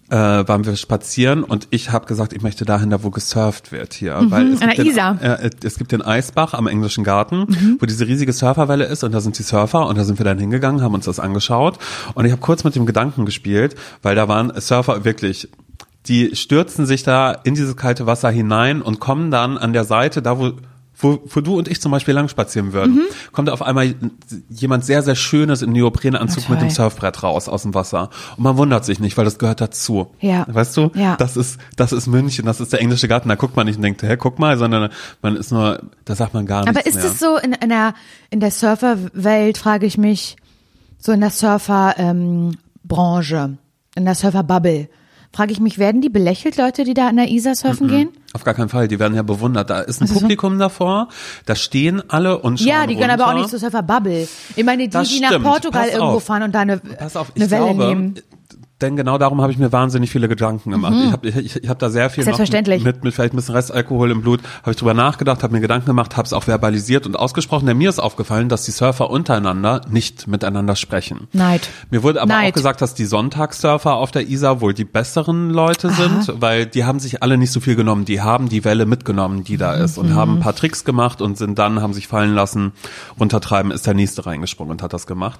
äh, 0.10 0.16
waren 0.16 0.66
wir 0.66 0.76
spazieren 0.76 1.44
und 1.44 1.68
ich 1.70 1.92
habe 1.92 2.06
gesagt, 2.06 2.32
ich 2.34 2.42
möchte 2.42 2.64
dahin, 2.64 2.90
da 2.90 3.04
wo 3.04 3.10
gesurft 3.10 3.72
wird 3.72 3.94
hier. 3.94 4.18
weil 4.30 4.54
es 4.54 4.62
an 4.62 4.70
gibt 4.70 4.78
der 4.78 4.86
den. 4.86 5.22
Äh, 5.22 5.50
es 5.64 5.78
gibt 5.78 5.92
den 5.92 6.02
Eisbach 6.02 6.54
am 6.54 6.68
englischen 6.68 7.04
Garten, 7.04 7.78
wo 7.80 7.86
diese 7.86 8.08
riesige 8.08 8.32
Surferwelle 8.32 8.86
ist 8.86 9.04
und 9.04 9.12
da 9.12 9.20
sind 9.20 9.38
die 9.38 9.44
Surfer 9.44 9.88
und 9.88 9.98
da 9.98 10.06
sind 10.06 10.18
wir 10.20 10.24
dann 10.24 10.40
hingegangen, 10.40 10.82
haben 10.82 10.94
uns 10.94 11.06
das 11.06 11.20
angeschaut 11.20 11.78
und 12.14 12.26
ich 12.26 12.32
habe 12.32 12.42
kurz 12.42 12.64
mit 12.64 12.76
dem 12.76 12.86
Gedanken 12.86 13.26
gespielt, 13.26 13.76
weil 14.02 14.16
da 14.16 14.28
waren 14.28 14.54
Surfer 14.60 15.04
wirklich 15.04 15.50
die 16.08 16.36
stürzen 16.36 16.86
sich 16.86 17.04
da 17.04 17.32
in 17.32 17.54
dieses 17.54 17.76
kalte 17.76 18.06
Wasser 18.06 18.30
hinein 18.30 18.82
und 18.82 19.02
kommen 19.02 19.30
dann 19.30 19.58
an 19.58 19.74
der 19.74 19.84
Seite, 19.84 20.22
da 20.22 20.40
wo, 20.40 20.54
wo, 21.00 21.20
wo 21.26 21.42
du 21.42 21.58
und 21.58 21.68
ich 21.68 21.80
zum 21.80 21.92
Beispiel 21.92 22.14
lang 22.14 22.28
spazieren 22.28 22.74
würden, 22.74 22.96
Mhm. 22.96 23.02
kommt 23.32 23.50
auf 23.52 23.62
einmal 23.62 23.94
jemand 24.50 24.84
sehr, 24.84 25.04
sehr 25.04 25.16
Schönes 25.16 25.62
im 25.62 25.72
Neoprenanzug 25.72 26.46
Ah, 26.48 26.52
mit 26.54 26.62
dem. 26.62 26.70
Surfbrett 26.72 27.22
raus 27.22 27.48
aus 27.48 27.62
dem 27.62 27.74
Wasser. 27.76 28.10
Und 28.36 28.44
man 28.44 28.58
wundert 28.58 28.84
sich 28.86 29.00
nicht, 29.00 29.16
weil 29.18 29.26
das 29.26 29.38
gehört 29.38 29.62
dazu. 29.62 30.08
Ja. 30.20 30.46
Weißt 30.50 30.76
du? 30.76 30.90
Ja. 30.96 31.16
Das 31.18 31.38
ist, 31.38 31.60
das 31.76 31.92
ist 31.92 32.08
München, 32.08 32.46
das 32.46 32.60
ist 32.60 32.74
der 32.74 32.82
englische 32.82 33.08
Garten. 33.08 33.30
Da 33.30 33.36
guckt 33.36 33.56
man 33.56 33.68
nicht 33.68 33.76
und 33.76 33.84
denkt, 33.84 34.02
hä, 34.02 34.18
guck 34.18 34.40
mal, 34.40 34.58
sondern 34.58 34.90
man 35.22 35.36
ist 35.36 35.52
nur, 35.52 35.82
da 36.06 36.16
sagt 36.16 36.34
man 36.34 36.46
gar 36.48 36.62
Aber 36.62 36.72
nichts 36.74 36.88
ist 36.88 36.96
mehr. 36.96 37.06
es 37.06 37.20
so 37.20 37.38
in, 37.38 37.54
in 37.54 37.70
der 37.70 37.94
in 38.32 38.40
der 38.40 38.52
Surferwelt, 38.52 39.58
frage 39.58 39.86
ich 39.86 39.98
mich, 39.98 40.36
so 40.98 41.12
in 41.12 41.22
der 41.22 41.30
Surfer 41.30 41.94
ähm, 41.98 42.58
Branche, 42.84 43.58
in 43.96 44.06
der 44.06 44.16
Surfer 44.16 44.44
Bubble, 44.44 44.90
frage 45.38 45.52
ich 45.54 45.60
mich, 45.60 45.78
werden 45.78 46.02
die 46.02 46.10
belächelt 46.10 46.58
Leute, 46.58 46.84
die 46.84 46.94
da 46.94 47.08
an 47.08 47.16
der 47.18 47.30
Isar 47.30 47.54
surfen 47.56 47.88
gehen? 47.88 48.10
Auf 48.34 48.44
gar 48.44 48.54
keinen 48.56 48.70
Fall, 48.70 48.88
die 48.88 49.00
werden 49.00 49.14
ja 49.16 49.22
bewundert. 49.22 49.70
Da 49.70 49.82
ist 49.82 50.02
ein 50.02 50.06
Ach 50.10 50.14
so. 50.16 50.20
Publikum 50.22 50.58
davor, 50.60 51.10
da 51.46 51.56
stehen 51.56 52.02
alle 52.10 52.40
und 52.40 52.60
schauen 52.60 52.68
Ja, 52.68 52.88
die 52.88 52.96
gehören 52.96 53.12
aber 53.12 53.26
auch 53.26 53.28
runter. 53.30 53.42
nicht 53.42 53.50
zur 53.52 53.60
Surfer 53.60 53.84
Bubble. 53.84 54.28
Ich 54.56 54.66
meine, 54.66 54.84
die, 54.84 54.90
Das 54.90 55.08
die 55.10 55.20
nach 55.20 55.30
stimmt. 55.30 55.46
Portugal 55.46 55.84
Pass 55.84 55.94
irgendwo 55.94 56.16
auf. 56.18 56.24
fahren 56.24 56.44
und 56.44 56.54
da 56.56 56.60
eine, 56.62 56.78
Pass 56.80 57.16
auf, 57.16 57.32
ich 57.36 57.42
eine 57.44 57.52
Welle 57.52 57.64
glaube, 57.66 57.86
nehmen. 57.86 58.16
Denn 58.82 58.96
genau 58.96 59.18
darum 59.18 59.42
habe 59.42 59.52
ich 59.52 59.58
mir 59.58 59.72
wahnsinnig 59.72 60.12
viele 60.12 60.28
Gedanken 60.28 60.70
gemacht. 60.72 60.94
Ich 61.04 61.12
habe 61.12 61.28
ich, 61.30 61.56
ich 61.64 61.70
hab 61.70 61.80
da 61.80 61.90
sehr 61.90 62.10
viel 62.10 62.24
Mhm. 62.24 62.26
Selbstverständlich. 62.26 62.84
mit, 62.84 63.04
mit 63.04 63.14
vielleicht 63.14 63.34
ein 63.34 63.38
bisschen 63.38 63.56
Restalkohol 63.56 64.12
im 64.12 64.22
Blut, 64.22 64.42
habe 64.62 64.72
ich 64.72 64.78
drüber 64.78 64.94
nachgedacht, 64.94 65.42
habe 65.42 65.54
mir 65.54 65.62
Gedanken 65.62 65.88
gemacht, 65.88 66.16
habe 66.16 66.26
es 66.26 66.34
auch 66.34 66.44
verbalisiert 66.44 67.06
und 67.06 67.16
ausgesprochen. 67.16 67.66
Denn 67.66 67.78
mir 67.78 67.90
ist 67.90 68.00
aufgefallen, 68.00 68.50
dass 68.50 68.66
die 68.66 68.72
Surfer 68.72 69.10
untereinander 69.10 69.82
nicht 69.90 70.28
miteinander 70.28 70.76
sprechen. 70.76 71.28
Neid. 71.34 71.70
Mir 71.90 72.04
wurde 72.04 72.22
aber 72.22 72.34
Neid. 72.34 72.52
auch 72.52 72.56
gesagt, 72.56 72.82
dass 72.82 72.94
die 72.94 73.06
Sonntagssurfer 73.06 73.96
auf 73.96 74.12
der 74.12 74.28
Isar 74.30 74.62
wohl 74.62 74.74
die 74.74 74.86
besseren 74.86 75.50
Leute 75.50 75.90
sind, 75.90 76.34
weil 76.40 76.66
die 76.68 76.86
haben 76.86 77.00
sich 77.00 77.24
alle 77.24 77.38
nicht 77.38 77.52
so 77.52 77.60
viel 77.60 77.76
genommen. 77.76 78.06
Die 78.06 78.22
haben 78.22 78.48
die 78.50 78.64
Welle 78.64 78.86
mitgenommen, 78.86 79.44
die 79.44 79.58
da 79.58 79.74
ist 79.74 79.98
und 79.98 80.14
haben 80.14 80.36
ein 80.36 80.40
paar 80.40 80.56
Tricks 80.56 80.86
gemacht 80.86 81.22
und 81.22 81.38
sind 81.38 81.58
dann, 81.58 81.82
haben 81.82 81.94
sich 81.94 82.08
fallen 82.08 82.36
lassen, 82.36 82.74
runtertreiben, 83.20 83.72
ist 83.72 83.88
der 83.88 83.94
nächste 83.96 84.26
reingesprungen 84.26 84.72
und 84.72 84.84
hat 84.84 84.94
das 84.94 85.08
gemacht. 85.08 85.40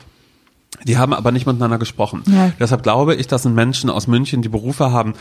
Die 0.84 0.98
haben 0.98 1.14
aber 1.14 1.32
nicht 1.32 1.46
miteinander 1.46 1.78
gesprochen. 1.78 2.24
Ja. 2.28 2.52
Deshalb 2.60 2.84
glaube 2.84 3.16
ich, 3.16 3.28
das 3.28 3.44
sind 3.44 3.56
Menschen 3.56 3.90
aus 3.90 4.08
München, 4.08 4.42
die 4.42 4.50
Berufe 4.50 4.92
haben, 4.92 5.14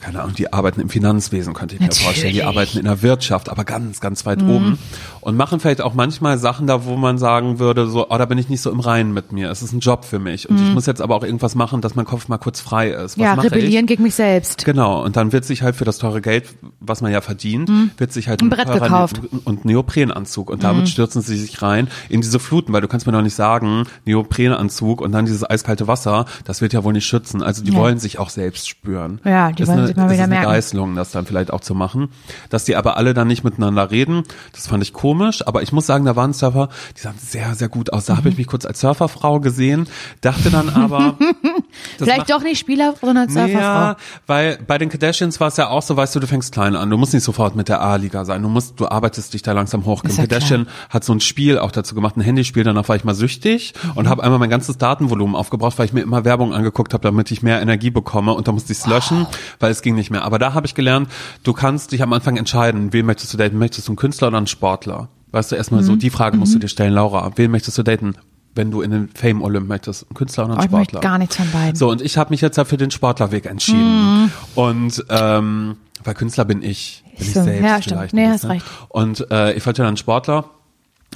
keine 0.00 0.22
Ahnung, 0.22 0.34
die 0.34 0.52
arbeiten 0.52 0.80
im 0.80 0.88
Finanzwesen, 0.88 1.52
könnte 1.54 1.74
ich 1.74 1.80
mir 1.80 1.86
Natürlich. 1.86 2.04
vorstellen. 2.04 2.32
Die 2.32 2.42
arbeiten 2.42 2.78
in 2.78 2.84
der 2.84 3.02
Wirtschaft, 3.02 3.48
aber 3.48 3.64
ganz, 3.64 4.00
ganz 4.00 4.24
weit 4.26 4.42
oben. 4.42 4.78
Und 5.20 5.36
machen 5.36 5.60
vielleicht 5.60 5.82
auch 5.82 5.94
manchmal 5.94 6.38
Sachen 6.38 6.66
da, 6.66 6.84
wo 6.86 6.96
man 6.96 7.18
sagen 7.18 7.58
würde, 7.58 7.86
so, 7.86 8.08
oh, 8.08 8.16
da 8.18 8.24
bin 8.24 8.38
ich 8.38 8.48
nicht 8.48 8.62
so 8.62 8.70
im 8.70 8.80
Reinen 8.80 9.12
mit 9.12 9.32
mir. 9.32 9.50
Es 9.50 9.62
ist 9.62 9.72
ein 9.72 9.80
Job 9.80 10.04
für 10.04 10.18
mich. 10.18 10.48
Und 10.48 10.60
ich 10.60 10.72
muss 10.72 10.86
jetzt 10.86 11.02
aber 11.02 11.14
auch 11.16 11.22
irgendwas 11.22 11.54
machen, 11.54 11.80
dass 11.82 11.94
mein 11.94 12.06
Kopf 12.06 12.28
mal 12.28 12.38
kurz 12.38 12.60
frei 12.60 12.88
ist. 12.90 13.18
Was 13.18 13.24
ja, 13.24 13.34
rebellieren 13.34 13.84
ich? 13.84 13.88
gegen 13.88 14.02
mich 14.02 14.14
selbst. 14.14 14.64
Genau, 14.64 15.04
und 15.04 15.16
dann 15.16 15.32
wird 15.32 15.44
sich 15.44 15.62
halt 15.62 15.76
für 15.76 15.84
das 15.84 15.98
teure 15.98 16.20
Geld, 16.22 16.46
was 16.80 17.02
man 17.02 17.12
ja 17.12 17.20
verdient, 17.20 17.70
wird 17.98 18.12
sich 18.12 18.28
halt 18.28 18.40
Ein 18.42 18.48
Brett 18.50 18.72
gekauft. 18.72 19.20
Und 19.44 19.64
Neoprenanzug. 19.64 20.48
Und 20.50 20.64
damit 20.64 20.88
stürzen 20.88 21.20
sie 21.22 21.36
sich 21.36 21.60
rein 21.60 21.88
in 22.08 22.22
diese 22.22 22.38
Fluten, 22.38 22.72
weil 22.72 22.80
du 22.80 22.88
kannst 22.88 23.06
mir 23.06 23.12
doch 23.12 23.22
nicht 23.22 23.34
sagen, 23.34 23.84
Neoprenanzug 24.06 25.00
und 25.00 25.12
dann 25.12 25.26
dieses 25.26 25.48
eiskalte 25.48 25.86
Wasser, 25.86 26.24
das 26.44 26.60
wird 26.60 26.72
ja 26.72 26.84
wohl 26.84 26.92
nicht 26.92 27.06
schützen. 27.06 27.42
Also 27.42 27.62
die 27.62 27.72
Ja. 27.72 27.78
wollen 27.78 27.98
sich 27.98 28.18
auch 28.18 28.30
selbst 28.30 28.68
spüren. 28.68 29.20
Ja, 29.24 29.52
die 29.52 29.62
ist 29.62 29.68
wollen 29.68 29.89
sich 29.90 29.96
mal 29.96 30.10
wieder 30.10 30.24
eine 30.24 30.34
merken. 30.34 30.46
Geißelung, 30.50 30.94
das 30.96 31.10
dann 31.12 31.26
vielleicht 31.26 31.52
auch 31.52 31.60
zu 31.60 31.74
machen. 31.74 32.08
Dass 32.48 32.64
die 32.64 32.76
aber 32.76 32.96
alle 32.96 33.14
dann 33.14 33.28
nicht 33.28 33.44
miteinander 33.44 33.90
reden, 33.90 34.22
das 34.52 34.66
fand 34.66 34.82
ich 34.82 34.92
komisch. 34.92 35.46
Aber 35.46 35.62
ich 35.62 35.72
muss 35.72 35.86
sagen, 35.86 36.04
da 36.04 36.16
waren 36.16 36.32
Surfer, 36.32 36.68
die 36.96 37.00
sahen 37.00 37.16
sehr, 37.18 37.54
sehr 37.54 37.68
gut 37.68 37.92
aus. 37.92 38.06
Da 38.06 38.14
Mhm. 38.14 38.16
habe 38.18 38.28
ich 38.30 38.38
mich 38.38 38.46
kurz 38.46 38.64
als 38.66 38.80
Surferfrau 38.80 39.40
gesehen, 39.40 39.86
dachte 40.20 40.50
dann 40.50 40.68
aber, 40.70 41.16
Vielleicht 41.98 42.18
macht- 42.18 42.30
doch 42.30 42.42
nicht 42.42 42.58
Spieler, 42.58 42.94
sondern 43.00 43.28
Surferfrau. 43.28 43.58
ja, 43.60 43.96
weil 44.26 44.58
bei 44.66 44.78
den 44.78 44.88
Kardashians 44.88 45.40
war 45.40 45.48
es 45.48 45.56
ja 45.56 45.68
auch 45.68 45.82
so, 45.82 45.96
weißt 45.96 46.14
du, 46.14 46.20
du 46.20 46.26
fängst 46.26 46.52
klein 46.52 46.76
an. 46.76 46.90
Du 46.90 46.96
musst 46.96 47.14
nicht 47.14 47.24
sofort 47.24 47.56
mit 47.56 47.68
der 47.68 47.80
A-Liga 47.80 48.24
sein. 48.24 48.42
Du 48.42 48.48
musst, 48.48 48.78
du 48.80 48.88
arbeitest 48.88 49.34
dich 49.34 49.42
da 49.42 49.52
langsam 49.52 49.84
hoch. 49.84 50.02
Kim 50.02 50.10
ja 50.10 50.16
Kardashian 50.26 50.66
hat 50.88 51.04
so 51.04 51.12
ein 51.12 51.20
Spiel 51.20 51.58
auch 51.58 51.70
dazu 51.72 51.94
gemacht, 51.94 52.16
ein 52.16 52.20
Handyspiel. 52.22 52.64
Danach 52.64 52.88
war 52.88 52.96
ich 52.96 53.04
mal 53.04 53.14
süchtig 53.14 53.74
und 53.94 54.08
habe 54.08 54.22
einmal 54.22 54.38
mein 54.38 54.50
ganzes 54.50 54.78
Datenvolumen 54.78 55.34
aufgebraucht, 55.36 55.78
weil 55.78 55.86
ich 55.86 55.92
mir 55.92 56.00
immer 56.02 56.24
Werbung 56.24 56.52
angeguckt 56.54 56.92
habe, 56.94 57.02
damit 57.02 57.30
ich 57.30 57.42
mehr 57.42 57.60
Energie 57.60 57.90
bekomme. 57.90 58.32
Und 58.34 58.48
da 58.48 58.52
musste 58.52 58.72
ich 58.72 58.78
es 58.80 58.86
löschen, 58.86 59.26
weil 59.58 59.70
es 59.70 59.79
es 59.80 59.82
ging 59.82 59.94
nicht 59.94 60.10
mehr. 60.10 60.22
Aber 60.24 60.38
da 60.38 60.52
habe 60.54 60.66
ich 60.66 60.74
gelernt, 60.74 61.08
du 61.42 61.52
kannst 61.52 61.92
dich 61.92 62.02
am 62.02 62.12
Anfang 62.12 62.36
entscheiden, 62.36 62.92
wen 62.92 63.06
möchtest 63.06 63.32
du 63.32 63.38
daten? 63.38 63.58
Möchtest 63.58 63.88
du 63.88 63.92
einen 63.92 63.96
Künstler 63.96 64.28
oder 64.28 64.36
einen 64.36 64.46
Sportler? 64.46 65.08
Weißt 65.32 65.50
du, 65.52 65.56
erstmal 65.56 65.80
Mhm. 65.82 65.86
so, 65.86 65.96
die 65.96 66.10
Frage 66.10 66.36
musst 66.36 66.54
du 66.54 66.58
dir 66.58 66.68
stellen, 66.68 66.92
Laura, 66.94 67.32
wen 67.36 67.50
möchtest 67.50 67.78
du 67.78 67.82
daten? 67.82 68.14
Wenn 68.54 68.70
du 68.72 68.82
in 68.82 68.90
den 68.90 69.08
Fame 69.14 69.42
Olymp 69.42 69.68
möchtest, 69.68 70.04
einen 70.08 70.14
Künstler 70.14 70.44
oder 70.46 70.54
einen 70.54 70.62
Oh, 70.62 70.64
ich 70.64 70.70
Sportler? 70.88 71.00
gar 71.00 71.18
nichts 71.18 71.36
von 71.36 71.48
beiden. 71.52 71.76
So, 71.76 71.88
und 71.88 72.02
ich 72.02 72.16
habe 72.18 72.30
mich 72.30 72.40
jetzt 72.40 72.56
ja 72.56 72.64
für 72.64 72.76
den 72.76 72.90
Sportlerweg 72.90 73.46
entschieden. 73.46 74.32
Und 74.56 75.04
ähm, 75.08 75.76
weil 76.02 76.14
Künstler 76.14 76.44
bin 76.44 76.60
ich, 76.62 77.04
bin 77.16 77.26
ich 77.28 77.32
So, 77.34 77.44
selbst 77.44 77.62
ja, 77.62 77.80
stimmt. 77.80 77.96
vielleicht. 77.98 78.14
Nee, 78.14 78.24
ein 78.24 78.32
hast 78.32 78.44
recht. 78.46 78.66
Und 78.88 79.30
äh, 79.30 79.52
ich 79.52 79.64
wollte 79.66 79.82
dann 79.82 79.96
Sportler 79.96 80.46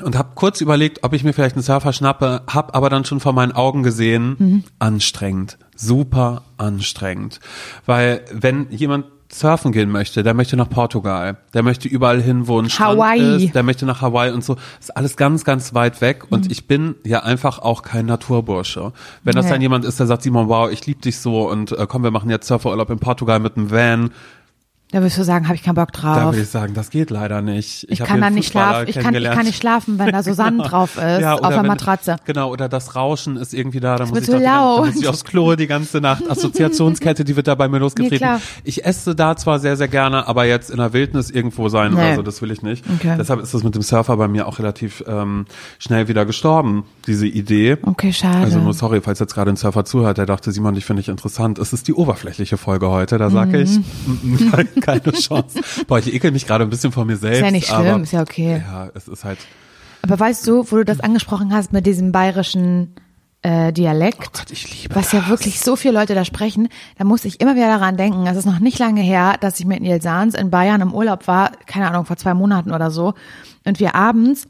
und 0.02 0.16
habe 0.18 0.30
kurz 0.34 0.60
überlegt, 0.60 1.04
ob 1.04 1.12
ich 1.12 1.22
mir 1.24 1.32
vielleicht 1.32 1.54
einen 1.56 1.62
Surfer 1.62 1.92
schnappe, 1.92 2.42
habe 2.48 2.74
aber 2.74 2.90
dann 2.90 3.04
schon 3.04 3.20
vor 3.20 3.32
meinen 3.32 3.52
Augen 3.52 3.82
gesehen, 3.82 4.36
Mhm. 4.38 4.64
anstrengend, 4.78 5.58
super 5.76 6.42
anstrengend. 6.56 7.40
Weil 7.86 8.22
wenn 8.32 8.70
jemand 8.70 9.06
surfen 9.32 9.72
gehen 9.72 9.90
möchte, 9.90 10.22
der 10.22 10.32
möchte 10.34 10.56
nach 10.56 10.68
Portugal, 10.70 11.38
der 11.54 11.64
möchte 11.64 11.88
überall 11.88 12.20
hin, 12.22 12.46
wo 12.46 12.60
ein 12.60 12.70
Strand 12.70 12.98
Hawaii. 13.00 13.46
ist, 13.46 13.54
der 13.54 13.64
möchte 13.64 13.84
nach 13.84 14.00
Hawaii 14.00 14.30
und 14.32 14.44
so, 14.44 14.56
ist 14.78 14.96
alles 14.96 15.16
ganz, 15.16 15.44
ganz 15.44 15.74
weit 15.74 16.00
weg 16.00 16.26
und 16.30 16.52
ich 16.52 16.68
bin 16.68 16.94
ja 17.04 17.24
einfach 17.24 17.58
auch 17.58 17.82
kein 17.82 18.06
Naturbursche. 18.06 18.92
Wenn 19.24 19.34
das 19.34 19.46
Nee. 19.46 19.52
dann 19.52 19.60
jemand 19.60 19.84
ist, 19.84 19.98
der 19.98 20.06
sagt, 20.06 20.22
Simon, 20.22 20.48
wow, 20.48 20.70
ich 20.70 20.86
liebe 20.86 21.00
dich 21.00 21.18
so 21.18 21.48
und 21.50 21.72
äh, 21.72 21.86
komm, 21.88 22.04
wir 22.04 22.12
machen 22.12 22.30
jetzt 22.30 22.46
Surferurlaub 22.46 22.90
in 22.90 22.98
Portugal 23.00 23.40
mit 23.40 23.56
einem 23.56 23.70
Van, 23.72 24.10
Da 24.94 25.02
wirst 25.02 25.18
du 25.18 25.24
sagen, 25.24 25.46
habe 25.46 25.56
ich 25.56 25.64
keinen 25.64 25.74
Bock 25.74 25.92
da 25.92 26.14
drauf. 26.14 26.24
würde 26.34 26.42
ich 26.42 26.48
sagen, 26.48 26.72
das 26.72 26.88
geht 26.90 27.10
leider 27.10 27.42
nicht. 27.42 27.84
Ich 27.90 28.00
hab 28.00 28.06
kann 28.06 28.20
da 28.20 28.30
nicht 28.30 28.48
schlafen. 28.52 28.86
Ich 28.88 28.94
kann, 28.96 29.12
ich 29.12 29.24
kann 29.24 29.44
nicht 29.44 29.56
schlafen, 29.58 29.98
wenn 29.98 30.12
da 30.12 30.22
so 30.22 30.32
Sand 30.34 30.60
drauf 30.70 30.96
ist, 30.98 31.20
Ja, 31.20 31.34
auf 31.34 31.48
der 31.52 31.64
Matratze. 31.64 32.14
Genau, 32.26 32.52
oder 32.52 32.68
das 32.68 32.94
Rauschen 32.94 33.36
ist 33.36 33.54
irgendwie 33.54 33.80
da, 33.80 33.96
da 33.96 34.06
muss 34.06 34.16
ich, 34.20 34.26
so 34.26 34.32
ganze, 34.34 34.44
da 34.46 34.54
laut. 34.76 34.86
muss 34.86 34.94
ich 34.94 35.08
aufs 35.08 35.24
Klo 35.24 35.56
die 35.56 35.66
ganze 35.66 36.00
Nacht. 36.00 36.30
Assoziationskette, 36.30 37.24
die 37.24 37.34
wird 37.34 37.48
da 37.48 37.56
bei 37.56 37.66
mir 37.66 37.78
losgetreten. 37.80 38.18
klar. 38.18 38.40
ich 38.62 38.84
esse 38.84 39.16
da 39.16 39.34
zwar 39.36 39.58
sehr, 39.58 39.76
sehr 39.76 39.88
gerne, 39.88 40.28
aber 40.28 40.44
jetzt 40.44 40.70
in 40.70 40.76
der 40.76 40.92
Wildnis 40.92 41.28
irgendwo 41.28 41.68
sein 41.68 41.94
Nee. 41.94 41.98
oder 42.00 42.14
so, 42.14 42.22
das 42.22 42.40
will 42.40 42.52
ich 42.52 42.62
nicht. 42.62 42.84
Okay. 42.94 43.16
Deshalb 43.18 43.40
ist 43.40 43.52
das 43.52 43.64
mit 43.64 43.74
dem 43.74 43.82
Surfer 43.82 44.16
bei 44.16 44.28
mir 44.28 44.46
auch 44.46 44.60
relativ 44.60 45.02
ähm, 45.08 45.46
schnell 45.80 46.06
wieder 46.06 46.24
gestorben, 46.24 46.84
diese 47.08 47.26
Idee. 47.26 47.78
Okay, 47.82 48.12
schade. 48.12 48.38
Also 48.38 48.60
nur 48.60 48.74
sorry, 48.74 49.00
falls 49.00 49.18
jetzt 49.18 49.34
gerade 49.34 49.50
ein 49.50 49.56
Surfer 49.56 49.84
zuhört, 49.84 50.18
der 50.18 50.26
dachte, 50.26 50.52
Simon, 50.52 50.74
dich 50.76 50.84
finde 50.84 51.00
ich 51.00 51.08
interessant. 51.08 51.58
Es 51.58 51.72
ist 51.72 51.88
die 51.88 51.94
oberflächliche 51.94 52.58
Folge 52.58 52.90
heute, 52.90 53.18
da 53.18 53.28
sage 53.30 53.60
ich, 53.60 53.70
mm, 54.06 54.12
mm, 54.22 54.80
keine 54.84 55.12
Chance. 55.12 55.60
Boah, 55.86 55.98
ich 55.98 56.12
ekel 56.12 56.30
mich 56.30 56.46
gerade 56.46 56.64
ein 56.64 56.70
bisschen 56.70 56.92
vor 56.92 57.04
mir 57.04 57.16
selbst. 57.16 57.42
ja 57.42 57.50
nicht 57.50 57.66
schlimm, 57.68 57.86
aber, 57.86 58.02
ist 58.02 58.12
ja 58.12 58.22
okay. 58.22 58.62
Ja, 58.66 58.88
es 58.94 59.08
ist 59.08 59.24
halt, 59.24 59.38
Aber 60.02 60.18
weißt 60.18 60.46
du, 60.46 60.70
wo 60.70 60.76
du 60.76 60.84
das 60.84 61.00
angesprochen 61.00 61.52
hast 61.52 61.72
mit 61.72 61.86
diesem 61.86 62.12
bayerischen 62.12 62.94
äh, 63.42 63.72
Dialekt, 63.72 64.32
Gott, 64.32 64.50
ich 64.50 64.82
liebe 64.82 64.94
was 64.94 65.12
ja 65.12 65.28
wirklich 65.28 65.60
so 65.60 65.76
viele 65.76 65.94
Leute 65.94 66.14
da 66.14 66.24
sprechen, 66.24 66.68
da 66.96 67.04
muss 67.04 67.26
ich 67.26 67.40
immer 67.40 67.54
wieder 67.54 67.66
daran 67.66 67.96
denken, 67.96 68.26
es 68.26 68.38
ist 68.38 68.46
noch 68.46 68.58
nicht 68.58 68.78
lange 68.78 69.02
her, 69.02 69.36
dass 69.38 69.60
ich 69.60 69.66
mit 69.66 69.82
Nils 69.82 70.02
Sahns 70.02 70.34
in 70.34 70.50
Bayern 70.50 70.80
im 70.80 70.94
Urlaub 70.94 71.26
war, 71.26 71.52
keine 71.66 71.88
Ahnung, 71.88 72.06
vor 72.06 72.16
zwei 72.16 72.32
Monaten 72.32 72.72
oder 72.72 72.90
so, 72.90 73.12
und 73.66 73.80
wir 73.80 73.94
abends 73.94 74.48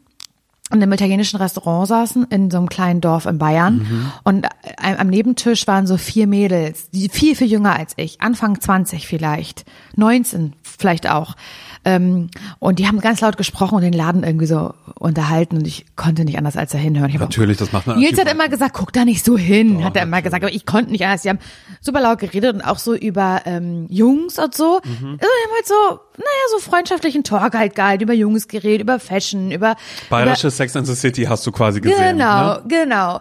in 0.73 0.83
einem 0.83 0.93
italienischen 0.93 1.37
Restaurant 1.37 1.87
saßen 1.89 2.27
in 2.31 2.51
so 2.51 2.57
einem 2.57 2.69
kleinen 2.69 3.01
Dorf 3.01 3.27
in 3.27 3.39
Bayern 3.39 3.79
Mhm. 3.79 4.13
und 4.25 4.47
am 4.79 5.09
Nebentisch 5.09 5.67
waren 5.67 5.87
so 5.87 5.97
vier 5.99 6.27
Mädels, 6.27 6.89
die 6.91 7.09
viel, 7.11 7.37
viel 7.37 7.49
jünger 7.49 7.77
als 7.77 7.93
ich, 7.97 8.21
Anfang 8.23 8.61
20 8.61 9.07
vielleicht, 9.07 9.65
19 9.97 10.55
vielleicht 10.63 11.09
auch. 11.11 11.37
Ähm, 11.85 12.31
und 12.59 12.79
die 12.79 12.87
haben 12.89 13.01
ganz 13.01 13.21
laut 13.21 13.37
gesprochen 13.37 13.75
und 13.77 13.83
den 13.83 13.93
Laden 13.93 14.23
irgendwie 14.25 14.47
so 14.47 14.73
unterhalten 14.99 15.57
und 15.59 15.67
ich 15.67 15.85
konnte 15.97 16.25
nicht 16.25 16.39
anders 16.39 16.57
als 16.57 16.73
da 16.73 16.79
hinhören. 16.79 17.09
Ich 17.11 17.15
hab 17.17 17.23
auch- 17.23 17.27
Natürlich, 17.29 17.59
das 17.59 17.73
macht 17.73 17.87
man 17.87 17.99
Nils 17.99 18.19
hat 18.19 18.31
immer 18.31 18.49
gesagt, 18.49 18.75
guck 18.75 18.93
da 18.93 19.05
nicht 19.05 19.25
so 19.25 19.37
hin, 19.37 19.85
hat 19.85 19.97
er 19.97 20.05
immer 20.05 20.23
gesagt, 20.23 20.43
aber 20.45 20.53
ich 20.55 20.65
konnte 20.67 20.91
nicht 20.93 21.05
anders. 21.05 21.23
Die 21.23 21.29
haben 21.29 21.39
super 21.81 22.01
laut 22.01 22.19
geredet 22.21 22.55
und 22.55 22.63
auch 22.63 22.79
so 22.79 22.95
über 22.95 23.43
ähm, 23.45 23.87
Jungs 23.91 24.39
und 24.39 24.55
so. 24.55 24.81
Mhm. 24.85 25.19
Also, 25.21 25.29
die 25.29 25.45
haben 25.45 25.55
halt 25.55 25.67
so, 25.67 25.75
naja, 26.17 26.45
so 26.53 26.59
freundschaftlichen 26.61 27.23
Talk 27.25 27.55
halt 27.55 27.75
gehalten, 27.75 28.03
über 28.05 28.15
Jungs 28.15 28.49
geredet, 28.49 28.81
über 28.83 28.99
Fashion, 28.99 29.51
über 29.51 29.77
Bayerische 30.11 30.51
Sex 30.51 30.75
and 30.77 30.87
the 30.87 30.95
City 30.95 31.25
hast 31.25 31.47
du 31.47 31.53
quasi 31.53 31.81
über, 31.81 31.91
gesehen. 31.91 32.19
Genau, 32.19 32.55
Ne? 32.55 32.63
genau. 32.69 33.21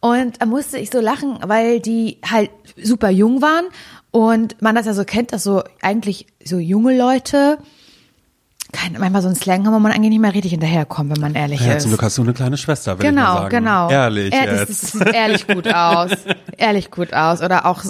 Und 0.00 0.40
da 0.42 0.46
musste 0.46 0.78
ich 0.78 0.90
so 0.90 1.00
lachen, 1.00 1.38
weil 1.46 1.80
die 1.80 2.18
halt 2.30 2.50
super 2.82 3.08
jung 3.10 3.40
waren 3.40 3.64
und 4.10 4.60
man 4.60 4.74
das 4.74 4.84
ja 4.86 4.92
so 4.94 5.04
kennt, 5.04 5.32
dass 5.32 5.42
so 5.44 5.62
eigentlich 5.80 6.26
so 6.44 6.58
junge 6.58 6.96
Leute 6.96 7.58
kein, 8.74 8.96
manchmal 8.98 9.22
so 9.22 9.28
ein 9.28 9.34
Slang 9.34 9.64
haben, 9.66 9.72
wo 9.74 9.78
man 9.78 9.92
eigentlich 9.92 10.10
nicht 10.10 10.20
mehr 10.20 10.34
richtig 10.34 10.50
hinterherkommt, 10.50 11.10
wenn 11.14 11.20
man 11.20 11.34
ehrlich 11.34 11.60
Ja, 11.60 11.74
ist. 11.74 11.82
zum 11.82 11.92
Glück 11.92 12.02
hast 12.02 12.18
du 12.18 12.22
eine 12.22 12.32
kleine 12.34 12.56
Schwester, 12.56 12.98
will 12.98 13.06
ich 13.06 13.12
mal 13.12 13.20
Genau, 13.22 13.34
sagen. 13.34 13.48
genau. 13.50 13.90
Ehrlich 13.90 14.32
Er, 14.34 14.46
das, 14.46 14.60
jetzt. 14.60 14.82
das 14.84 14.90
sieht 14.92 15.14
ehrlich 15.14 15.46
gut 15.46 15.72
aus. 15.72 16.10
ehrlich 16.58 16.90
gut 16.90 17.14
aus. 17.14 17.40
Oder 17.42 17.66
auch, 17.66 17.82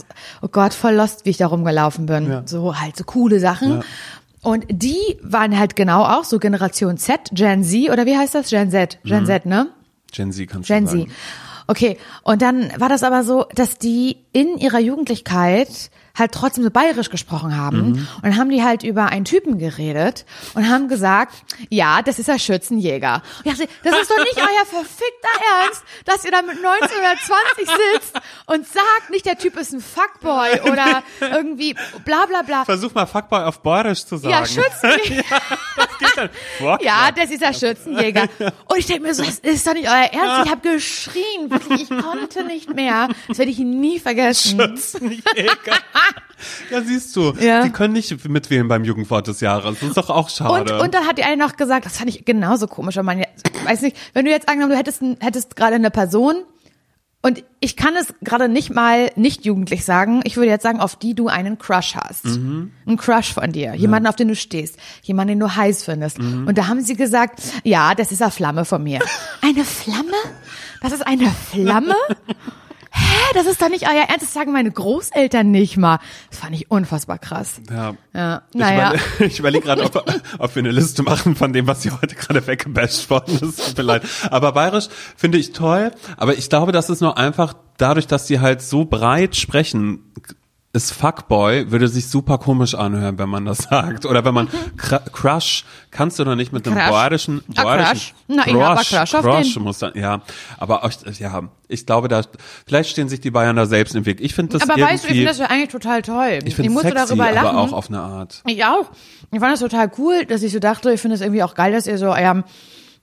oh 0.42 0.48
Gott, 0.48 0.74
voll 0.74 0.94
lost, 0.94 1.24
wie 1.24 1.30
ich 1.30 1.36
da 1.38 1.46
rumgelaufen 1.46 2.06
bin. 2.06 2.28
Ja. 2.30 2.42
So 2.46 2.78
halt 2.80 2.96
so 2.96 3.04
coole 3.04 3.40
Sachen. 3.40 3.70
Ja. 3.78 3.80
Und 4.42 4.66
die 4.68 4.98
waren 5.22 5.58
halt 5.58 5.74
genau 5.74 6.04
auch 6.04 6.24
so 6.24 6.38
Generation 6.38 6.98
Z, 6.98 7.30
Gen 7.32 7.64
Z, 7.64 7.90
oder 7.90 8.04
wie 8.06 8.16
heißt 8.16 8.34
das? 8.34 8.50
Gen 8.50 8.70
Z, 8.70 8.98
Gen 9.04 9.22
Mhm. 9.22 9.26
Z, 9.26 9.46
ne? 9.46 9.68
Gen 10.12 10.32
Z 10.32 10.48
kannst 10.48 10.68
du 10.68 10.74
Gen 10.74 10.86
sagen. 10.86 11.06
Z. 11.06 11.12
Okay, 11.66 11.96
und 12.24 12.42
dann 12.42 12.70
war 12.78 12.90
das 12.90 13.02
aber 13.02 13.24
so, 13.24 13.46
dass 13.54 13.78
die 13.78 14.18
in 14.32 14.58
ihrer 14.58 14.80
Jugendlichkeit 14.80 15.90
halt 16.14 16.33
trotzdem 16.33 16.64
so 16.64 16.70
bayerisch 16.70 17.11
gesprochen 17.11 17.57
haben. 17.57 17.77
Mhm. 17.77 18.09
Und 18.16 18.22
dann 18.22 18.37
haben 18.37 18.50
die 18.50 18.62
halt 18.62 18.83
über 18.83 19.07
einen 19.07 19.24
Typen 19.24 19.59
geredet 19.59 20.24
und 20.55 20.68
haben 20.68 20.88
gesagt, 20.88 21.35
ja, 21.70 22.03
das 22.03 22.18
ist 22.18 22.29
der 22.29 22.38
Schützenjäger. 22.38 23.22
Und 23.44 23.53
ich 23.53 23.59
dachte, 23.59 23.68
das 23.83 24.00
ist 24.00 24.11
doch 24.11 24.18
nicht 24.18 24.37
euer 24.37 24.66
verfickter 24.66 25.62
Ernst, 25.62 25.83
dass 26.05 26.24
ihr 26.24 26.31
da 26.31 26.42
mit 26.42 26.62
19 26.62 26.88
oder 26.98 27.14
20 27.16 27.68
sitzt 27.68 28.20
und 28.46 28.66
sagt, 28.66 29.11
nicht 29.11 29.27
der 29.27 29.38
Typ 29.38 29.57
ist 29.57 29.72
ein 29.72 29.81
Fuckboy 29.81 30.70
oder 30.70 31.03
irgendwie 31.20 31.74
bla 32.05 32.27
bla 32.27 32.42
bla. 32.42 32.64
Versuch 32.64 32.94
mal 32.94 33.07
Fuckboy 33.07 33.42
auf 33.44 33.61
Bayerisch 33.61 34.05
zu 34.05 34.16
sagen. 34.16 34.35
Ja, 34.35 34.46
Schützenjäger. 34.46 35.40
Fuck. 35.77 35.93
Ja, 36.81 37.11
das 37.14 37.31
ist 37.31 37.42
der 37.42 37.53
Schützenjäger. 37.53 38.29
Und 38.66 38.79
ich 38.79 38.87
denke 38.87 39.03
mir 39.03 39.14
so, 39.14 39.22
das 39.22 39.38
ist 39.38 39.66
doch 39.66 39.74
nicht 39.74 39.88
euer 39.88 40.11
Ernst. 40.12 40.46
Ich 40.46 40.50
habe 40.50 40.61
geschrien, 40.72 41.48
wirklich, 41.50 41.83
ich 41.83 41.88
konnte 41.88 42.44
nicht 42.44 42.74
mehr. 42.74 43.09
Das 43.29 43.38
werde 43.38 43.50
ich 43.50 43.59
nie 43.59 43.98
vergessen. 43.98 44.59
Schützenjäger. 44.61 45.22
Ja, 46.70 46.83
siehst 46.83 47.14
du, 47.16 47.33
Ja. 47.40 47.62
die 47.62 47.70
können 47.70 47.94
nicht 47.94 48.29
mitwählen 48.29 48.68
beim 48.68 48.85
Jugendwort 48.85 49.27
des 49.29 49.40
Jahres. 49.40 49.79
Das 49.81 49.88
ist 49.88 49.96
doch 49.96 50.11
auch 50.11 50.24
Und, 50.27 50.31
schade. 50.31 50.79
und 50.81 50.92
dann 50.92 51.07
hat 51.07 51.16
die 51.16 51.22
eine 51.24 51.37
noch 51.42 51.57
gesagt, 51.57 51.87
das 51.87 51.96
fand 51.96 52.11
ich 52.11 52.24
genauso 52.27 52.66
komisch, 52.66 52.96
wenn 52.96 53.05
man 53.07 53.24
weiß 53.64 53.81
nicht, 53.81 53.96
wenn 54.12 54.27
du 54.27 54.31
jetzt 54.31 54.48
angenommen, 54.48 54.72
du 54.72 54.77
hättest, 54.79 55.00
ein- 55.00 55.16
hättest 55.20 55.57
gerade 55.57 55.77
eine 55.77 55.90
Person 55.90 56.42
und 57.24 57.42
ich 57.58 57.74
kann 57.74 57.96
es 57.96 58.12
gerade 58.20 58.50
nicht 58.50 58.68
mal 58.68 59.10
nicht 59.16 59.46
jugendlich 59.46 59.87
sagen, 59.87 60.20
ich 60.24 60.37
würde 60.37 60.50
jetzt 60.50 60.62
sagen, 60.62 60.78
auf 60.78 60.94
die 60.94 61.14
du 61.14 61.28
einen 61.28 61.56
Crush 61.56 61.96
hast. 61.96 62.26
Mhm. 62.26 62.70
Ein 62.87 62.98
Crush 62.98 63.32
von 63.32 63.50
dir, 63.50 63.74
jemanden, 63.74 64.08
auf 64.08 64.16
den 64.16 64.28
du 64.28 64.37
stehst, 64.37 64.76
jemanden, 65.00 65.30
den 65.30 65.40
du 65.40 65.56
heiß 65.56 65.84
findest. 65.84 66.18
Mhm. 66.18 66.46
Und 66.46 66.58
da 66.58 66.66
haben 66.66 66.82
sie 66.82 66.96
gesagt, 66.96 67.40
ja, 67.62 67.94
das 67.94 68.12
ist 68.12 68.20
eine 68.20 68.30
Flamme 68.30 68.66
von 68.66 68.82
mir. 68.82 69.00
Eine 69.40 69.64
Flamme? 69.64 70.12
Das 70.82 70.92
ist 70.92 71.06
eine 71.06 71.30
Flamme? 71.30 71.94
Hä, 72.96 73.33
das 73.35 73.46
ist 73.46 73.61
doch 73.61 73.68
nicht 73.68 73.88
euer 73.88 74.04
Ernst, 74.09 74.22
das 74.22 74.33
sagen 74.33 74.52
meine 74.52 74.70
Großeltern 74.70 75.50
nicht 75.50 75.76
mal. 75.76 75.98
Das 76.30 76.38
fand 76.38 76.54
ich 76.54 76.70
unfassbar 76.70 77.18
krass. 77.18 77.61
ja. 77.68 77.94
Ja, 78.14 78.42
Ich 78.52 78.61
naja. 78.61 78.92
Ich 79.18 79.40
überlege 79.40 79.64
gerade, 79.64 79.83
ob, 79.83 79.96
ob 80.38 80.54
wir 80.54 80.61
eine 80.61 80.70
Liste 80.70 81.02
machen 81.02 81.35
von 81.35 81.52
dem, 81.52 81.66
was 81.66 81.83
hier 81.83 82.00
heute 82.00 82.14
gerade 82.14 82.46
weggebasht 82.46 83.11
worden 83.11 83.38
ist. 83.40 83.66
Tut 83.66 83.78
mir 83.78 83.83
leid. 83.83 84.02
Aber 84.30 84.52
bayerisch 84.52 84.88
finde 85.16 85.38
ich 85.38 85.52
toll. 85.52 85.90
Aber 86.16 86.38
ich 86.38 86.48
glaube, 86.48 86.70
das 86.70 86.88
ist 86.88 87.00
nur 87.00 87.18
einfach 87.18 87.54
dadurch, 87.78 88.07
dass 88.07 88.26
die 88.26 88.38
halt 88.38 88.62
so 88.62 88.85
breit 88.85 89.35
sprechen. 89.35 90.12
Ist 90.74 90.90
Fuckboy 90.90 91.70
würde 91.70 91.87
sich 91.87 92.08
super 92.08 92.37
komisch 92.38 92.74
anhören, 92.74 93.16
wenn 93.16 93.28
man 93.28 93.44
das 93.44 93.58
sagt. 93.70 94.04
Oder 94.06 94.24
wenn 94.24 94.34
man 94.34 94.48
Cr- 94.76 95.08
Crush 95.10 95.64
kannst 95.92 96.18
du 96.18 96.24
doch 96.24 96.34
nicht 96.34 96.52
mit 96.52 96.66
einem 96.66 96.76
Crush. 96.76 96.90
bayerischen, 96.90 97.42
Ah, 97.54 97.62
bayerischen 97.62 97.92
Crush. 97.92 98.14
Na, 98.26 98.46
ich 98.46 98.52
Crush 98.88 99.14
auf 99.14 99.22
Crush 99.22 99.54
den. 99.54 99.62
muss 99.62 99.78
dann, 99.78 99.92
ja. 99.94 100.20
Aber 100.58 100.90
ja, 101.18 101.42
ich 101.68 101.87
glaube, 101.87 102.08
da 102.08 102.22
vielleicht 102.66 102.90
stehen 102.90 103.08
sich 103.08 103.20
die 103.20 103.30
Bayern 103.30 103.54
da 103.54 103.66
selbst 103.66 103.94
im 103.94 104.04
Weg. 104.04 104.20
Ich 104.20 104.34
finde 104.34 104.58
das 104.58 104.62
Aber 104.68 104.76
irgendwie, 104.76 104.92
weißt 104.94 105.04
du, 105.04 105.08
ich 105.08 105.12
finde 105.14 105.26
das 105.28 105.38
ja 105.38 105.46
eigentlich 105.46 105.68
total 105.70 106.02
toll. 106.02 106.38
ich 106.44 106.56
finde 106.56 106.70
musste 106.70 106.88
sexy, 106.88 107.06
darüber 107.06 107.30
lachen. 107.32 107.46
aber 107.46 107.58
auch 107.60 107.72
auf 107.72 107.88
eine 107.88 108.00
Art. 108.00 108.42
Ich 108.46 108.64
auch. 108.64 108.90
Ich 109.30 109.38
fand 109.38 109.52
das 109.52 109.60
total 109.60 109.90
cool, 109.98 110.24
dass 110.26 110.42
ich 110.42 110.52
so 110.52 110.58
dachte, 110.58 110.92
ich 110.92 111.00
finde 111.00 111.14
es 111.14 111.20
irgendwie 111.20 111.44
auch 111.44 111.54
geil, 111.54 111.70
dass 111.72 111.87
ihr 111.87 111.98
so 111.98 112.06
eurem 112.10 112.42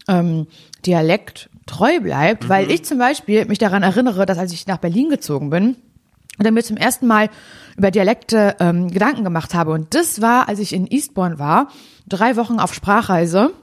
ähm, 0.10 0.46
Dialekt 0.86 1.50
treu 1.68 2.02
bleibt, 2.02 2.50
weil 2.50 2.70
ich 2.70 2.84
zum 2.84 2.98
Beispiel 2.98 3.46
mich 3.46 3.60
daran 3.60 3.82
erinnere, 3.84 4.26
dass 4.26 4.38
als 4.38 4.52
ich 4.52 4.68
nach 4.68 4.78
Berlin 4.80 5.10
gezogen 5.10 5.50
bin 5.50 5.78
und 6.38 6.46
dann 6.46 6.54
mir 6.54 6.64
zum 6.64 6.78
ersten 6.78 7.08
Mal 7.08 7.30
über 7.78 7.92
Dialekte 7.92 8.56
ähm, 8.60 8.90
Gedanken 8.90 9.24
gemacht 9.24 9.54
habe 9.54 9.72
und 9.72 9.94
das 9.94 10.22
war, 10.22 10.50
als 10.50 10.60
ich 10.60 10.74
in 10.74 10.88
Eastbourne 10.88 11.40
war, 11.40 11.68
drei 12.08 12.36
Wochen 12.36 12.60
auf 12.60 12.74
Sprachreise 12.74 13.54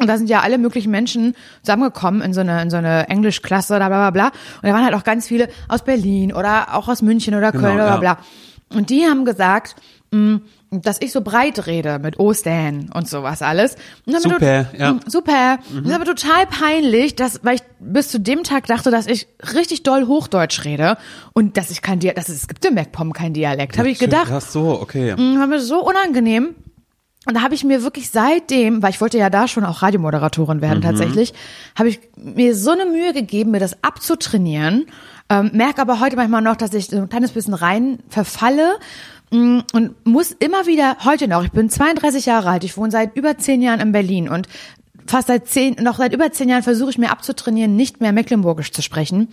und 0.00 0.08
da 0.08 0.18
sind 0.18 0.28
ja 0.28 0.40
alle 0.40 0.58
möglichen 0.58 0.90
Menschen 0.90 1.34
zusammengekommen 1.62 2.20
in 2.20 2.34
so 2.34 2.40
eine, 2.40 2.60
in 2.62 2.70
so 2.70 2.76
eine 2.76 3.08
Englischklasse, 3.08 3.76
bla, 3.76 3.88
bla, 3.88 4.10
bla, 4.10 4.10
bla. 4.10 4.26
Und 4.26 4.68
da 4.68 4.72
waren 4.72 4.84
halt 4.84 4.94
auch 4.94 5.04
ganz 5.04 5.28
viele 5.28 5.48
aus 5.68 5.84
Berlin 5.84 6.32
oder 6.32 6.74
auch 6.74 6.88
aus 6.88 7.00
München 7.00 7.34
oder 7.36 7.52
Köln, 7.52 7.62
Genau, 7.62 7.74
bla, 7.74 7.96
bla, 7.96 8.08
ja. 8.08 8.14
bla. 8.14 8.76
Und 8.76 8.90
die 8.90 9.04
haben 9.04 9.24
gesagt, 9.24 9.76
mh, 10.10 10.40
dass 10.82 11.00
ich 11.00 11.12
so 11.12 11.20
breit 11.20 11.66
rede 11.66 11.98
mit 11.98 12.18
Ostern 12.18 12.90
und 12.94 13.08
sowas 13.08 13.42
alles. 13.42 13.76
Super, 14.06 14.66
ja. 14.76 14.92
Mm, 14.94 15.00
Super. 15.06 15.58
Das 15.72 15.86
ist 15.86 15.92
aber 15.94 16.04
total 16.04 16.46
peinlich, 16.46 17.16
dass, 17.16 17.40
weil 17.44 17.56
ich 17.56 17.62
bis 17.80 18.08
zu 18.08 18.18
dem 18.20 18.42
Tag 18.44 18.66
dachte, 18.66 18.90
dass 18.90 19.06
ich 19.06 19.26
richtig 19.54 19.82
doll 19.82 20.06
Hochdeutsch 20.06 20.64
rede 20.64 20.96
und 21.32 21.56
dass 21.56 21.70
ich 21.70 21.82
kein 21.82 21.98
Dialekt, 22.00 22.18
dass 22.18 22.28
es, 22.28 22.42
es 22.42 22.48
gibt 22.48 22.64
in 22.64 22.74
MacPom 22.74 23.12
kein 23.12 23.32
Dialekt, 23.34 23.78
habe 23.78 23.90
ich 23.90 23.98
gedacht. 23.98 24.30
Ach 24.32 24.40
so, 24.40 24.80
okay. 24.80 25.14
Mm, 25.14 25.38
War 25.38 25.46
mir 25.46 25.60
so 25.60 25.84
unangenehm. 25.84 26.54
Und 27.26 27.34
da 27.34 27.40
habe 27.40 27.54
ich 27.54 27.64
mir 27.64 27.82
wirklich 27.82 28.10
seitdem, 28.10 28.82
weil 28.82 28.90
ich 28.90 29.00
wollte 29.00 29.16
ja 29.16 29.30
da 29.30 29.48
schon 29.48 29.64
auch 29.64 29.80
Radiomoderatorin 29.82 30.60
werden 30.60 30.82
tatsächlich, 30.82 31.32
habe 31.74 31.88
ich 31.88 32.00
mir 32.16 32.54
so 32.54 32.72
eine 32.72 32.84
Mühe 32.84 33.14
gegeben, 33.14 33.50
mir 33.52 33.60
das 33.60 33.82
abzutrainieren. 33.82 34.86
Ähm, 35.30 35.50
merke 35.54 35.80
aber 35.80 36.00
heute 36.00 36.16
manchmal 36.16 36.42
noch, 36.42 36.56
dass 36.56 36.74
ich 36.74 36.88
so 36.88 36.98
ein 36.98 37.08
kleines 37.08 37.32
bisschen 37.32 37.54
rein 37.54 37.98
verfalle 38.10 38.74
und 39.34 39.94
muss 40.04 40.30
immer 40.32 40.66
wieder, 40.66 40.96
heute 41.04 41.28
noch, 41.28 41.44
ich 41.44 41.50
bin 41.50 41.68
32 41.68 42.26
Jahre 42.26 42.50
alt, 42.50 42.64
ich 42.64 42.76
wohne 42.76 42.90
seit 42.90 43.16
über 43.16 43.36
zehn 43.38 43.62
Jahren 43.62 43.80
in 43.80 43.92
Berlin 43.92 44.28
und 44.28 44.48
fast 45.06 45.28
seit 45.28 45.48
zehn, 45.48 45.76
noch 45.82 45.98
seit 45.98 46.14
über 46.14 46.30
zehn 46.32 46.48
Jahren 46.48 46.62
versuche 46.62 46.90
ich 46.90 46.98
mir 46.98 47.10
abzutrainieren, 47.10 47.76
nicht 47.76 48.00
mehr 48.00 48.12
Mecklenburgisch 48.12 48.72
zu 48.72 48.82
sprechen 48.82 49.28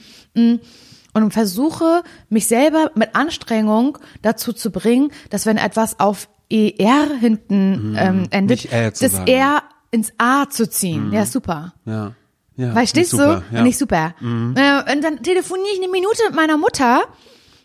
und 1.14 1.34
versuche 1.34 2.04
mich 2.30 2.48
selber 2.48 2.92
mit 2.96 3.16
Anstrengung 3.16 3.98
dazu 4.22 4.54
zu 4.54 4.72
bringen, 4.72 5.12
dass 5.30 5.46
wenn 5.46 5.58
etwas 5.58 6.00
auf 6.00 6.30
ER 6.50 7.08
hinten 7.20 7.96
ähm, 7.98 8.28
endet, 8.30 8.72
das. 8.72 9.02
R 9.26 9.64
ins 9.92 10.14
A 10.18 10.50
zu 10.50 10.70
ziehen. 10.70 11.12
Ja, 11.14 11.26
super. 11.26 11.74
Ja. 11.86 12.14
ja 12.56 12.74
Verstehst 12.74 13.12
super, 13.12 13.44
du? 13.50 13.56
Ja. 13.56 13.64
Nicht 13.64 13.78
super. 13.78 14.16
Äh, 14.22 14.94
und 14.94 15.04
dann 15.04 15.22
telefoniere 15.22 15.70
ich 15.74 15.80
eine 15.82 15.92
Minute 15.92 16.22
mit 16.28 16.36
meiner 16.36 16.58
Mutter 16.58 17.04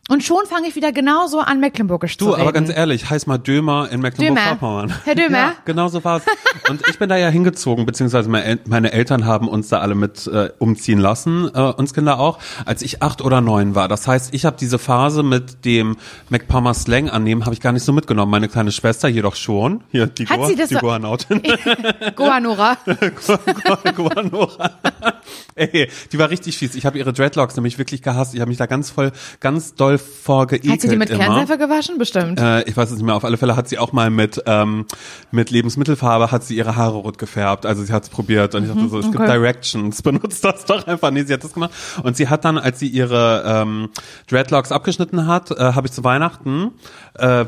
und 0.08 0.22
schon 0.24 0.44
fange 0.46 0.68
ich 0.68 0.76
wieder 0.76 0.92
genauso 0.92 1.40
an, 1.40 1.60
Mecklenburgisch 1.60 2.16
zu 2.18 2.26
Du, 2.26 2.30
reden. 2.32 2.42
aber 2.42 2.52
ganz 2.52 2.70
ehrlich, 2.70 3.10
heiß 3.10 3.26
mal 3.26 3.38
Dömer 3.38 3.88
in 3.90 4.00
Mecklenburg-Vorpommern. 4.00 4.94
Herr 5.04 5.14
Dömer? 5.14 5.36
Ja, 5.38 5.52
genau 5.64 5.88
so 5.88 6.02
war's. 6.04 6.22
Und 6.68 6.82
ich 6.88 6.98
bin 6.98 7.08
da 7.08 7.16
ja 7.16 7.28
hingezogen, 7.28 7.86
beziehungsweise 7.86 8.28
meine 8.28 8.44
El- 8.44 8.60
meine 8.66 8.92
Eltern 8.92 9.24
haben 9.26 9.48
uns 9.48 9.68
da 9.68 9.78
alle 9.80 9.94
mit 9.94 10.26
äh, 10.26 10.50
umziehen 10.58 10.98
lassen, 10.98 11.50
äh, 11.54 11.60
uns 11.60 11.92
Kinder 11.94 12.18
auch, 12.20 12.38
als 12.64 12.82
ich 12.82 13.02
acht 13.02 13.20
oder 13.22 13.40
neun 13.40 13.74
war. 13.74 13.88
Das 13.88 14.06
heißt, 14.06 14.32
ich 14.34 14.44
habe 14.44 14.56
diese 14.58 14.78
Phase 14.78 15.22
mit 15.22 15.64
dem 15.64 15.96
MacPalmer 16.30 16.74
Slang 16.74 17.10
annehmen, 17.10 17.44
habe 17.44 17.54
ich 17.54 17.60
gar 17.60 17.72
nicht 17.72 17.84
so 17.84 17.92
mitgenommen. 17.92 18.30
Meine 18.30 18.48
kleine 18.48 18.72
Schwester 18.72 19.08
jedoch 19.08 19.34
schon. 19.36 19.82
Hier, 19.90 20.06
die, 20.06 20.26
Hat 20.26 20.38
Goa, 20.38 20.46
sie 20.46 20.56
das 20.56 20.68
die 20.68 20.74
so- 20.74 20.80
Goanautin. 20.80 21.42
Goanora. 22.16 22.76
Guanora. 23.94 24.70
Ey, 25.54 25.90
die 26.12 26.18
war 26.18 26.30
richtig 26.30 26.56
fies. 26.58 26.74
Ich 26.74 26.86
habe 26.86 26.98
ihre 26.98 27.12
Dreadlocks 27.12 27.56
nämlich 27.56 27.78
wirklich 27.78 28.02
gehasst. 28.02 28.34
Ich 28.34 28.40
habe 28.40 28.48
mich 28.48 28.58
da 28.58 28.66
ganz 28.66 28.90
voll, 28.90 29.12
ganz 29.40 29.74
doll 29.74 29.95
geekelt 29.98 30.72
Hat 30.72 30.80
sie 30.80 30.88
die 30.88 30.96
mit 30.96 31.10
immer. 31.10 31.24
Kernseife 31.24 31.58
gewaschen? 31.58 31.98
Bestimmt. 31.98 32.40
Äh, 32.40 32.62
ich 32.62 32.76
weiß 32.76 32.90
es 32.90 32.96
nicht 32.96 33.04
mehr. 33.04 33.14
Auf 33.14 33.24
alle 33.24 33.36
Fälle 33.36 33.56
hat 33.56 33.68
sie 33.68 33.78
auch 33.78 33.92
mal 33.92 34.10
mit 34.10 34.42
ähm, 34.46 34.86
mit 35.30 35.50
Lebensmittelfarbe 35.50 36.30
hat 36.30 36.44
sie 36.44 36.56
ihre 36.56 36.76
Haare 36.76 36.96
rot 36.96 37.18
gefärbt. 37.18 37.66
Also 37.66 37.84
sie 37.84 37.92
hat 37.92 38.04
es 38.04 38.08
probiert 38.08 38.54
und 38.54 38.64
ich 38.64 38.68
dachte 38.68 38.88
so, 38.88 38.98
es 38.98 39.06
gibt 39.06 39.20
okay. 39.20 39.32
Directions, 39.32 40.02
benutzt 40.02 40.44
das 40.44 40.64
doch 40.64 40.86
einfach. 40.86 41.10
Nee, 41.10 41.24
sie 41.24 41.32
hat 41.32 41.44
das 41.44 41.52
gemacht. 41.52 41.72
Und 42.02 42.16
sie 42.16 42.28
hat 42.28 42.44
dann, 42.44 42.58
als 42.58 42.78
sie 42.78 42.88
ihre 42.88 43.44
ähm, 43.46 43.88
Dreadlocks 44.28 44.72
abgeschnitten 44.72 45.26
hat, 45.26 45.50
äh, 45.50 45.56
habe 45.56 45.86
ich 45.86 45.92
zu 45.92 46.04
Weihnachten 46.04 46.72
äh, 47.18 47.44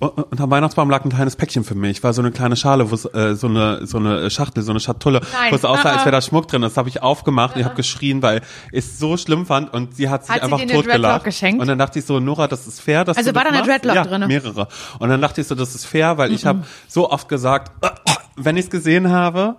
unterm 0.00 0.50
Weihnachtsbaum 0.50 0.90
lag 0.90 1.04
ein 1.04 1.10
kleines 1.10 1.36
Päckchen 1.36 1.64
für 1.64 1.74
mich. 1.74 2.02
War 2.02 2.12
so 2.12 2.22
eine 2.22 2.30
kleine 2.30 2.56
Schale, 2.56 2.90
wo 2.90 2.94
es 2.94 3.04
äh, 3.04 3.34
so 3.34 3.46
eine 3.46 3.86
so 3.86 3.98
eine 3.98 4.30
Schachtel, 4.30 4.62
so 4.62 4.72
eine 4.72 4.80
Schatulle, 4.80 5.20
wo 5.50 5.54
es 5.54 5.64
aussah, 5.64 5.90
als 5.90 6.02
wäre 6.02 6.12
da 6.12 6.20
Schmuck 6.22 6.48
drin. 6.48 6.62
Das 6.62 6.76
habe 6.76 6.88
ich 6.88 7.02
aufgemacht 7.02 7.54
und 7.54 7.60
ich 7.60 7.66
habe 7.66 7.76
geschrien, 7.76 8.22
weil 8.22 8.42
ich 8.70 8.84
es 8.84 8.98
so 8.98 9.16
schlimm 9.16 9.46
fand 9.46 9.72
und 9.72 9.94
sie 9.96 10.08
hat 10.08 10.24
sich 10.24 10.34
Hat 10.34 10.40
sie 10.40 10.44
einfach 10.44 10.58
Dreadlock 10.58 10.84
totgelacht. 10.84 11.42
Und 11.60 11.66
dann 11.68 11.78
dachte 11.78 11.98
ich 11.98 12.04
so, 12.04 12.20
Nora, 12.20 12.48
das 12.48 12.66
ist 12.66 12.80
fair, 12.80 13.04
dass 13.04 13.16
Also 13.16 13.30
du 13.30 13.36
war 13.36 13.44
das 13.44 13.52
da 13.52 13.58
eine 13.58 13.66
machst. 13.66 13.84
Dreadlock 13.84 13.94
ja, 13.96 14.04
drinne? 14.04 14.26
mehrere. 14.26 14.68
Und 14.98 15.08
dann 15.08 15.20
dachte 15.20 15.40
ich 15.40 15.46
so, 15.46 15.54
das 15.54 15.74
ist 15.74 15.84
fair, 15.86 16.18
weil 16.18 16.32
ich 16.32 16.46
habe 16.46 16.64
so 16.88 17.10
oft 17.10 17.28
gesagt, 17.28 17.72
wenn 18.36 18.56
ich 18.56 18.64
es 18.66 18.70
gesehen 18.70 19.10
habe, 19.10 19.56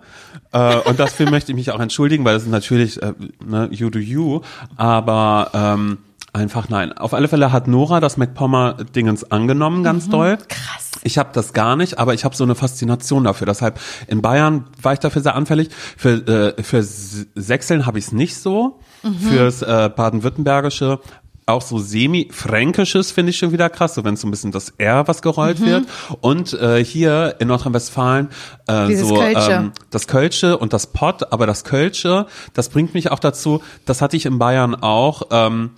äh, 0.52 0.76
und 0.78 0.98
dafür 0.98 1.30
möchte 1.30 1.52
ich 1.52 1.56
mich 1.56 1.70
auch 1.70 1.80
entschuldigen, 1.80 2.24
weil 2.24 2.34
das 2.34 2.44
ist 2.44 2.50
natürlich 2.50 3.02
äh, 3.02 3.12
ne, 3.44 3.68
you 3.70 3.90
do 3.90 3.98
you, 3.98 4.40
aber 4.76 5.50
ähm, 5.54 5.98
einfach 6.34 6.68
nein. 6.68 6.92
Auf 6.92 7.14
alle 7.14 7.28
Fälle 7.28 7.52
hat 7.52 7.68
Nora 7.68 8.00
das 8.00 8.16
MacPommer-Dingens 8.16 9.30
angenommen, 9.30 9.82
ganz 9.82 10.08
doll. 10.08 10.38
Krass. 10.48 10.90
Ich 11.02 11.18
habe 11.18 11.30
das 11.32 11.52
gar 11.52 11.76
nicht, 11.76 11.98
aber 11.98 12.14
ich 12.14 12.24
habe 12.24 12.34
so 12.34 12.44
eine 12.44 12.54
Faszination 12.54 13.24
dafür. 13.24 13.46
Deshalb 13.46 13.78
in 14.06 14.22
Bayern 14.22 14.66
war 14.82 14.92
ich 14.92 14.98
dafür 14.98 15.22
sehr 15.22 15.34
anfällig. 15.34 15.68
Für, 15.96 16.54
äh, 16.56 16.62
für 16.62 16.82
Sächseln 16.82 17.86
habe 17.86 17.98
ich 17.98 18.06
es 18.06 18.12
nicht 18.12 18.36
so. 18.36 18.80
Fürs 19.28 19.60
äh, 19.60 19.90
Baden-Württembergische 19.94 20.98
auch 21.46 21.62
so 21.62 21.78
semi-fränkisches 21.78 23.12
finde 23.12 23.30
ich 23.30 23.36
schon 23.36 23.52
wieder 23.52 23.68
krass, 23.68 23.94
so 23.94 24.04
wenn 24.04 24.16
so 24.16 24.26
ein 24.26 24.30
bisschen 24.30 24.50
das 24.50 24.70
R 24.78 25.06
was 25.06 25.20
gerollt 25.20 25.60
wird. 25.60 25.84
Und 26.20 26.54
äh, 26.54 26.82
hier 26.82 27.36
in 27.38 27.48
Nordrhein-Westfalen 27.48 28.28
äh, 28.66 28.86
Dieses 28.86 29.08
so 29.08 29.16
Kölsche. 29.16 29.52
ähm, 29.52 29.72
das 29.90 30.06
Kölsche 30.06 30.56
und 30.56 30.72
das 30.72 30.86
Pott, 30.86 31.32
aber 31.32 31.46
das 31.46 31.64
Kölsche, 31.64 32.26
das 32.54 32.70
bringt 32.70 32.94
mich 32.94 33.10
auch 33.10 33.18
dazu, 33.18 33.62
das 33.84 34.00
hatte 34.00 34.16
ich 34.16 34.24
in 34.24 34.38
Bayern 34.38 34.74
auch, 34.74 35.24
ähm, 35.30 35.72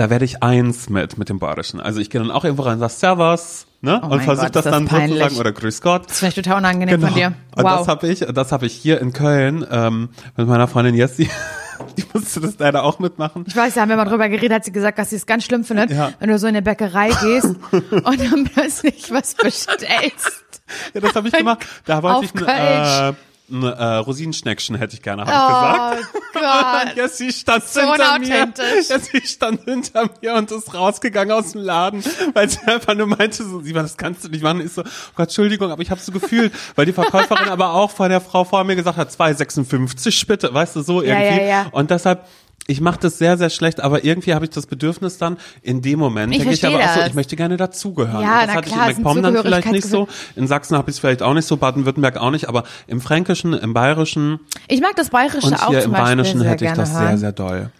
da 0.00 0.08
werde 0.08 0.24
ich 0.24 0.42
eins 0.42 0.88
mit, 0.88 1.18
mit 1.18 1.28
dem 1.28 1.38
Bayerischen. 1.38 1.78
Also 1.78 2.00
ich 2.00 2.08
gehe 2.08 2.20
dann 2.22 2.30
auch 2.30 2.44
irgendwo 2.44 2.62
rein 2.62 2.74
und 2.74 2.80
sage 2.80 2.92
Servus, 2.94 3.66
ne? 3.82 4.00
Oh 4.02 4.06
und 4.06 4.22
versuche 4.22 4.50
das 4.50 4.64
ist 4.64 4.66
das 4.66 4.72
dann 4.74 4.86
peinlich. 4.86 5.18
sozusagen, 5.18 5.36
oder 5.40 5.52
Grüß 5.52 5.82
Gott. 5.82 6.08
Das 6.08 6.20
finde 6.20 6.30
ich 6.30 6.34
total 6.36 6.56
unangenehm 6.56 7.00
von 7.02 7.12
dir. 7.12 7.34
Und 7.54 7.64
Wow. 7.64 7.80
das 7.80 7.88
habe 7.88 8.08
ich, 8.08 8.20
das 8.20 8.50
habe 8.50 8.64
ich 8.64 8.72
hier 8.72 8.98
in 9.00 9.12
Köln 9.12 9.66
ähm, 9.70 10.08
mit 10.38 10.46
meiner 10.48 10.68
Freundin 10.68 10.94
Jessie. 10.94 11.28
Die 11.98 12.04
musste 12.14 12.40
das 12.40 12.54
leider 12.58 12.82
auch 12.82 12.98
mitmachen. 12.98 13.44
Ich 13.46 13.54
weiß, 13.56 13.74
da 13.74 13.82
haben 13.82 13.88
wir 13.90 13.96
mal 13.96 14.04
drüber 14.06 14.28
geredet, 14.30 14.52
hat 14.52 14.64
sie 14.64 14.72
gesagt, 14.72 14.98
dass 14.98 15.10
sie 15.10 15.16
es 15.16 15.26
ganz 15.26 15.44
schlimm 15.44 15.64
findet, 15.64 15.90
Ja. 15.90 16.12
wenn 16.18 16.30
du 16.30 16.38
so 16.38 16.46
in 16.46 16.54
eine 16.56 16.62
Bäckerei 16.62 17.10
gehst 17.22 17.46
und 17.72 18.20
dann 18.32 18.44
plötzlich 18.44 19.10
was 19.12 19.34
bestellst. 19.34 20.62
Ja, 20.94 21.00
das 21.00 21.14
habe 21.14 21.28
ich 21.28 21.34
gemacht. 21.34 21.66
Da 21.84 22.02
wollte 22.02 22.16
Auf 22.16 22.24
ich 22.24 22.34
ein, 22.34 22.38
Kölsch. 22.46 23.00
äh, 23.10 23.12
ein 23.50 23.62
äh, 23.62 23.84
Rosinenschneckchen 23.96 24.76
hätte 24.76 24.94
ich 24.94 25.02
gerne, 25.02 25.24
habe 25.26 25.30
ich 25.32 26.04
gesagt. 26.04 26.14
Oh 26.14 26.20
Gott. 26.40 26.96
Ja, 26.96 27.08
sie 27.08 27.30
stand 27.32 27.64
So 27.64 27.80
hinter 27.80 28.18
mir. 28.18 28.26
unauthentisch. 28.26 28.88
Ja, 28.88 28.98
sie 28.98 29.20
stand 29.26 29.64
hinter 29.64 30.08
mir 30.22 30.34
und 30.34 30.50
ist 30.50 30.72
rausgegangen 30.74 31.32
aus 31.36 31.52
dem 31.52 31.60
Laden, 31.62 32.02
weil 32.34 32.48
sie 32.48 32.58
einfach 32.66 32.94
nur 32.94 33.06
meinte, 33.06 33.44
so, 33.44 33.60
Simon, 33.60 33.82
das 33.82 33.96
kannst 33.98 34.24
du 34.24 34.28
nicht 34.28 34.42
machen. 34.42 34.60
Ich 34.62 34.72
so, 34.72 34.82
oh 34.82 34.84
Gott, 35.16 35.28
Entschuldigung, 35.28 35.70
aber 35.70 35.82
ich 35.82 35.90
habe 35.90 36.00
so 36.00 36.12
gefühlt, 36.12 36.52
weil 36.76 36.86
die 36.86 36.92
Verkäuferin 36.92 37.48
aber 37.50 37.74
auch 37.74 37.90
vor 37.90 38.08
der 38.08 38.20
Frau 38.20 38.44
vor 38.44 38.64
mir 38.64 38.76
gesagt 38.76 38.96
hat, 38.96 39.10
2,56 39.10 40.26
bitte, 40.26 40.52
weißt 40.52 40.76
du, 40.76 40.82
so 40.82 41.02
Ja, 41.02 41.18
irgendwie. 41.18 41.42
ja, 41.42 41.46
ja. 41.48 41.66
Und 41.72 41.90
deshalb, 41.90 42.26
ich 42.66 42.80
mache 42.80 43.00
das 43.00 43.18
sehr, 43.18 43.36
sehr 43.36 43.50
schlecht, 43.50 43.80
aber 43.80 44.04
irgendwie 44.04 44.34
habe 44.34 44.44
ich 44.44 44.50
das 44.50 44.66
Bedürfnis 44.66 45.18
dann, 45.18 45.38
in 45.62 45.82
dem 45.82 45.98
Moment, 45.98 46.32
Ich 46.32 46.38
denke 46.38 46.54
ich 46.54 46.64
aber 46.64 46.78
auch 46.78 46.94
so, 46.94 47.00
ich 47.06 47.14
möchte 47.14 47.36
gerne 47.36 47.56
dazugehören. 47.56 48.22
Ja, 48.22 48.40
Und 48.40 48.46
das 48.46 48.46
na 48.46 48.54
hatte 48.54 48.70
klar, 48.70 48.90
ich 48.90 48.96
in 48.98 49.02
MacPom 49.02 49.22
dann 49.22 49.42
vielleicht 49.42 49.72
nicht 49.72 49.88
so. 49.88 50.08
In 50.36 50.46
Sachsen 50.46 50.76
habe 50.76 50.90
ich 50.90 50.96
es 50.96 51.00
vielleicht 51.00 51.22
auch 51.22 51.34
nicht 51.34 51.46
so, 51.46 51.56
Baden-Württemberg 51.56 52.16
auch 52.18 52.30
nicht, 52.30 52.48
aber 52.48 52.64
im 52.86 53.00
Fränkischen, 53.00 53.54
im 53.54 53.74
Bayerischen 53.74 54.40
Ich 54.68 54.80
mag 54.80 54.94
das 54.96 55.10
Bayerische 55.10 55.46
und 55.46 55.54
auch 55.54 55.70
hier 55.70 55.80
zum 55.80 55.94
im 55.94 56.24
sehr 56.24 56.50
hätte 56.50 56.64
ich 56.64 56.68
gerne 56.68 56.76
das 56.76 56.92
hören. 56.92 57.08
sehr, 57.08 57.18
sehr 57.18 57.32
doll. 57.32 57.70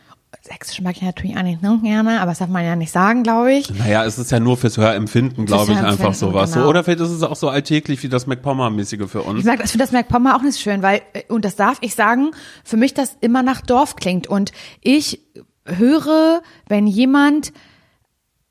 Sächsisch 0.51 0.81
mag 0.81 0.97
ich 0.97 1.03
natürlich 1.03 1.37
auch 1.37 1.43
nicht 1.43 1.61
so 1.63 1.79
gerne, 1.79 2.21
aber 2.21 2.33
das 2.33 2.39
darf 2.39 2.49
man 2.49 2.65
ja 2.65 2.75
nicht 2.75 2.91
sagen, 2.91 3.23
glaube 3.23 3.53
ich. 3.53 3.73
Naja, 3.73 4.05
es 4.05 4.19
ist 4.19 4.33
ja 4.33 4.41
nur 4.41 4.57
fürs 4.57 4.79
Hörempfinden, 4.79 5.47
glaube 5.47 5.71
ich, 5.73 5.79
einfach 5.79 6.13
sowas. 6.13 6.53
genau. 6.53 6.65
So. 6.65 6.71
Oder 6.71 6.83
vielleicht 6.83 7.01
ist 7.01 7.11
es 7.11 7.23
auch 7.23 7.37
so 7.37 7.49
alltäglich 7.49 8.03
wie 8.03 8.09
das 8.09 8.27
MacPommer-mäßige 8.27 9.07
für 9.07 9.23
uns. 9.23 9.39
Ich 9.39 9.45
sag, 9.45 9.63
ich 9.63 9.71
finde 9.71 9.85
das 9.85 9.93
MacPommer 9.93 10.35
auch 10.35 10.43
nicht 10.43 10.59
schön, 10.59 10.83
weil, 10.83 11.03
äh, 11.13 11.23
und 11.29 11.45
das 11.45 11.55
darf 11.55 11.79
ich 11.83 11.95
sagen, 11.95 12.33
für 12.65 12.77
mich 12.77 12.95
das 12.95 13.17
immer 13.21 13.45
nach 13.45 13.61
Dorf 13.61 13.95
klingt. 13.95 14.27
Und 14.27 14.51
ich 14.81 15.21
höre, 15.65 16.43
wenn 16.67 16.89
jemand 16.89 17.53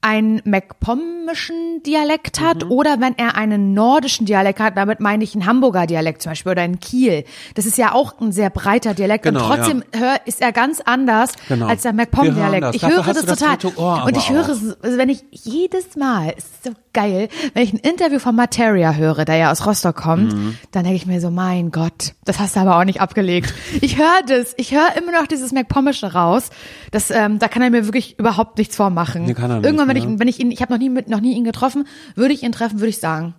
einen 0.02 0.42
MacPommischen 0.46 1.84
Dialekt 1.84 2.40
hat 2.40 2.64
Mhm. 2.66 2.72
oder 2.72 3.00
wenn 3.02 3.18
er 3.18 3.36
einen 3.36 3.74
nordischen 3.74 4.26
Dialekt 4.26 4.60
hat, 4.60 4.78
damit 4.78 5.00
meine 5.00 5.24
ich 5.24 5.34
einen 5.36 5.46
Hamburger 5.46 5.86
Dialekt 5.88 6.22
zum 6.22 6.32
Beispiel 6.32 6.54
oder 6.54 6.62
einen 6.62 6.80
Kiel. 6.80 7.26
Das 7.56 7.66
ist 7.66 7.78
ja 7.78 7.94
auch 7.94 8.20
ein 8.22 8.32
sehr 8.32 8.50
breiter 8.50 8.94
Dialekt 8.94 9.24
Genau, 9.26 9.42
und 9.44 9.56
trotzdem 9.56 9.84
hör, 9.96 10.16
ist 10.26 10.42
er 10.42 10.52
ganz 10.52 10.82
anders 10.82 11.34
Genau. 11.50 11.68
als 11.68 11.82
der 11.82 11.94
MacPom-Dialekt. 11.94 12.76
Ich 12.76 12.86
höre 12.88 13.04
das 13.04 13.26
das 13.26 13.40
total. 13.40 13.58
Ohr 13.76 14.04
und 14.06 14.16
ich 14.18 14.30
höre, 14.30 14.48
es, 14.50 14.78
also 14.82 14.98
wenn 14.98 15.10
ich 15.10 15.24
jedes 15.32 15.96
Mal, 15.96 16.34
es 16.38 16.46
ist 16.46 16.64
so 16.64 16.72
geil, 16.94 17.30
wenn 17.54 17.64
ich 17.64 17.74
ein 17.74 17.78
Interview 17.80 18.20
von 18.20 18.36
Materia 18.36 18.94
höre, 18.94 19.26
der 19.26 19.36
ja 19.38 19.52
aus 19.52 19.66
Rostock 19.66 19.96
kommt, 19.96 20.34
Mhm. 20.34 20.58
dann 20.72 20.84
denke 20.84 20.98
ich 20.98 21.06
mir 21.06 21.22
so, 21.22 21.30
mein 21.32 21.72
Gott, 21.72 22.14
das 22.26 22.40
hast 22.40 22.56
du 22.56 22.60
aber 22.60 22.78
auch 22.78 22.84
nicht 22.84 23.02
abgelegt. 23.02 23.54
Ich 23.82 23.98
höre 23.98 24.22
das, 24.28 24.54
ich 24.58 24.74
höre 24.74 24.96
immer 24.98 25.12
noch 25.12 25.28
dieses 25.28 25.52
MacPommische 25.52 26.14
raus. 26.14 26.50
Das, 26.92 27.12
ähm, 27.12 27.40
da 27.40 27.48
kann 27.48 27.62
er 27.62 27.70
mir 27.70 27.86
wirklich 27.86 28.18
überhaupt 28.20 28.58
nichts 28.58 28.76
vormachen. 28.76 29.26
Nee, 29.26 29.34
kann 29.34 29.50
er 29.52 29.58
nicht, 29.58 29.66
Irgendwann, 29.66 29.88
wenn 29.88 29.98
ne? 29.98 30.14
ich, 30.14 30.20
wenn 30.20 30.28
ich 30.28 30.40
ihn, 30.40 30.52
ich 30.52 30.62
habe 30.62 30.72
noch 30.74 30.80
nie 30.80 30.90
mit, 30.90 31.10
noch 31.10 31.22
nie 31.22 31.36
ihn 31.36 31.44
getroffen, 31.44 31.88
würde 32.16 32.34
ich 32.34 32.44
ihn 32.44 32.52
treffen, 32.52 32.80
würde 32.80 32.90
ich 32.90 33.00
sagen. 33.00 33.34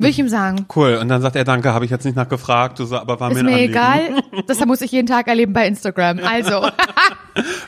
Würde 0.00 0.10
ich 0.10 0.18
ihm 0.20 0.28
sagen. 0.28 0.66
Cool. 0.76 0.94
Und 1.02 1.08
dann 1.08 1.20
sagt 1.22 1.34
er, 1.34 1.42
danke, 1.42 1.74
habe 1.74 1.84
ich 1.84 1.90
jetzt 1.90 2.04
nicht 2.04 2.14
nachgefragt. 2.14 2.78
Du 2.78 2.84
so, 2.84 2.96
aber 2.98 3.18
war 3.18 3.32
Ist 3.32 3.34
mir 3.34 3.40
ein 3.40 3.46
mir 3.46 3.52
Anliegen. 3.54 3.72
egal. 3.72 4.22
Das 4.46 4.64
muss 4.64 4.80
ich 4.80 4.92
jeden 4.92 5.08
Tag 5.08 5.26
erleben 5.26 5.52
bei 5.52 5.66
Instagram. 5.66 6.20
Also. 6.20 6.68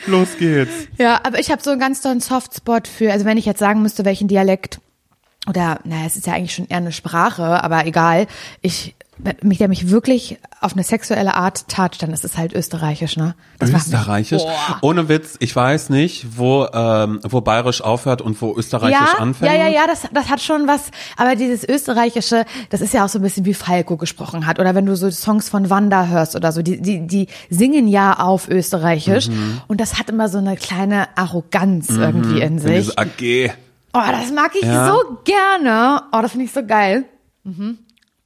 Los 0.07 0.37
geht's. 0.39 0.71
Ja, 0.99 1.21
aber 1.25 1.39
ich 1.41 1.51
habe 1.51 1.61
so 1.63 1.71
einen 1.71 1.81
ganz 1.81 2.01
tollen 2.03 2.21
Softspot 2.21 2.89
für, 2.89 3.13
also 3.13 3.25
wenn 3.25 3.37
ich 3.37 3.47
jetzt 3.47 3.59
sagen 3.59 3.83
müsste, 3.83 4.05
welchen 4.05 4.29
Dialekt 4.29 4.81
oder, 5.49 5.81
naja, 5.85 6.07
es 6.07 6.17
ist 6.17 6.27
ja 6.27 6.35
eigentlich 6.35 6.55
schon 6.55 6.67
eher 6.69 6.77
eine 6.79 6.93
Sprache, 6.93 7.63
aber 7.65 7.87
egal. 7.87 8.27
Ich, 8.61 8.95
mich, 9.43 9.59
der 9.59 9.69
mich 9.69 9.91
wirklich 9.91 10.39
auf 10.63 10.73
eine 10.73 10.83
sexuelle 10.83 11.35
Art 11.35 11.69
toucht, 11.69 12.03
dann 12.03 12.13
ist 12.13 12.25
es 12.25 12.39
halt 12.39 12.55
österreichisch, 12.55 13.17
ne? 13.19 13.35
Das 13.59 13.71
mich- 13.71 13.83
Österreichisch? 13.83 14.43
Boah. 14.43 14.79
Ohne 14.81 15.09
Witz, 15.11 15.37
ich 15.41 15.55
weiß 15.55 15.91
nicht, 15.91 16.39
wo, 16.39 16.67
ähm, 16.73 17.21
wo 17.23 17.41
bayerisch 17.43 17.83
aufhört 17.83 18.23
und 18.23 18.41
wo 18.41 18.55
österreichisch 18.57 18.99
ja, 19.15 19.19
anfängt. 19.19 19.51
Ja, 19.53 19.59
ja, 19.59 19.69
ja, 19.69 19.87
das, 19.87 20.03
das 20.13 20.29
hat 20.31 20.41
schon 20.41 20.67
was, 20.67 20.91
aber 21.19 21.37
dieses 21.37 21.69
österreichische, 21.69 22.45
das 22.71 22.81
ist 22.81 22.95
ja 22.95 23.05
auch 23.05 23.09
so 23.11 23.19
ein 23.19 23.23
bisschen 23.23 23.45
wie 23.45 23.53
Falco 23.55 23.97
gesprochen 23.99 24.47
hat 24.47 24.59
oder 24.59 24.75
wenn 24.75 24.87
du 24.87 24.97
so 24.97 25.11
Songs 25.11 25.49
von 25.51 25.69
Wanda 25.69 26.07
hörst 26.07 26.35
oder 26.37 26.53
so, 26.53 26.63
die, 26.63 26.81
die, 26.81 27.07
die 27.07 27.27
singen 27.51 27.89
ja 27.89 28.19
auf 28.21 28.49
österreichisch 28.49 29.29
Mhm. 29.29 29.61
und 29.69 29.81
das 29.83 29.99
hat 29.99 30.09
immer 30.09 30.29
so 30.31 30.39
eine 30.39 30.57
kleine 30.57 31.09
Arroganz 31.17 31.91
irgendwie 31.91 32.41
in 32.41 32.59
sich. 32.59 32.71
Dieses 32.73 32.97
AG. 32.99 33.51
Oh, 33.93 34.01
das 34.11 34.31
mag 34.33 34.53
ich 34.55 34.63
Ja. 34.67 34.87
so 34.93 35.19
gerne. 35.25 36.03
Oh, 36.13 36.21
das 36.23 36.33
finde 36.33 36.47
ich 36.47 36.53
so 36.53 36.65
geil. 36.65 37.05
Mhm. 37.45 37.79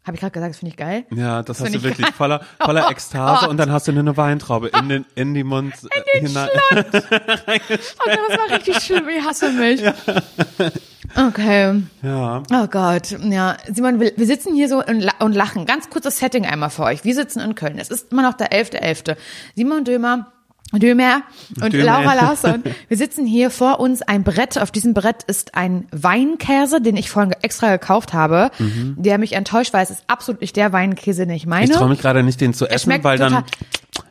Habe 0.06 0.16
ich 0.16 0.20
gerade 0.20 0.32
gesagt, 0.32 0.50
das 0.50 0.58
finde 0.58 0.70
ich 0.72 0.76
geil. 0.76 1.06
Ja, 1.14 1.42
das 1.42 1.58
hast 1.60 1.64
find 1.64 1.74
du 1.76 1.78
ich 1.78 1.84
wirklich 1.84 2.06
geil. 2.06 2.14
voller, 2.14 2.40
voller 2.60 2.84
Oh 2.88 2.90
Ekstase 2.90 3.40
Gott. 3.40 3.48
und 3.48 3.56
dann 3.56 3.72
hast 3.72 3.88
du 3.88 3.92
eine 3.92 4.14
Weintraube 4.18 4.68
in 4.68 4.88
den, 4.90 5.06
in 5.14 5.32
die 5.32 5.44
Mund 5.44 5.72
in 6.20 6.26
hinein. 6.28 6.48
Oh 6.74 6.76
Gott, 6.90 8.18
das 8.28 8.38
war 8.38 8.50
richtig 8.58 8.80
schlimm. 8.82 9.08
Ich 9.08 9.24
hasse 9.24 9.50
mich. 9.52 9.82
Okay. 11.16 11.82
Ja. 12.02 12.42
Oh 12.52 12.66
Gott, 12.66 13.10
ja. 13.20 13.56
Simon, 13.72 14.00
wir, 14.00 14.12
wir 14.16 14.26
sitzen 14.26 14.54
hier 14.54 14.68
so 14.68 14.84
und, 14.84 15.08
und 15.20 15.32
lachen. 15.34 15.64
Ganz 15.64 15.88
kurzes 15.88 16.18
Setting 16.18 16.44
einmal 16.44 16.70
für 16.70 16.82
euch. 16.82 17.04
Wir 17.04 17.14
sitzen 17.14 17.40
in 17.40 17.54
Köln. 17.54 17.78
Es 17.78 17.88
ist 17.88 18.10
immer 18.12 18.22
noch 18.22 18.34
der 18.34 18.50
11.11. 18.52 19.16
Simon 19.54 19.84
Dömer, 19.84 20.32
Dömer 20.72 21.22
und 21.60 21.72
Dömer. 21.72 21.84
Laura 21.84 22.14
Larsson. 22.14 22.62
Wir 22.88 22.96
sitzen 22.96 23.26
hier 23.26 23.50
vor 23.50 23.80
uns 23.80 24.02
ein 24.02 24.24
Brett. 24.24 24.58
Auf 24.58 24.70
diesem 24.70 24.94
Brett 24.94 25.22
ist 25.24 25.54
ein 25.54 25.86
Weinkäse, 25.92 26.80
den 26.80 26.96
ich 26.96 27.10
vorhin 27.10 27.32
extra 27.42 27.70
gekauft 27.70 28.12
habe, 28.12 28.50
der 28.96 29.18
mich 29.18 29.34
enttäuscht, 29.34 29.72
weil 29.72 29.84
es 29.84 29.90
ist 29.90 30.04
absolut 30.08 30.40
nicht 30.40 30.56
der 30.56 30.72
Weinkäse, 30.72 31.26
den 31.26 31.36
ich 31.36 31.46
meine. 31.46 31.66
Ich 31.66 31.70
traue 31.70 31.88
mich 31.88 32.00
gerade 32.00 32.22
nicht, 32.22 32.40
den 32.40 32.54
zu 32.54 32.66
essen, 32.66 32.92
weil 33.02 33.18
dann 33.18 33.44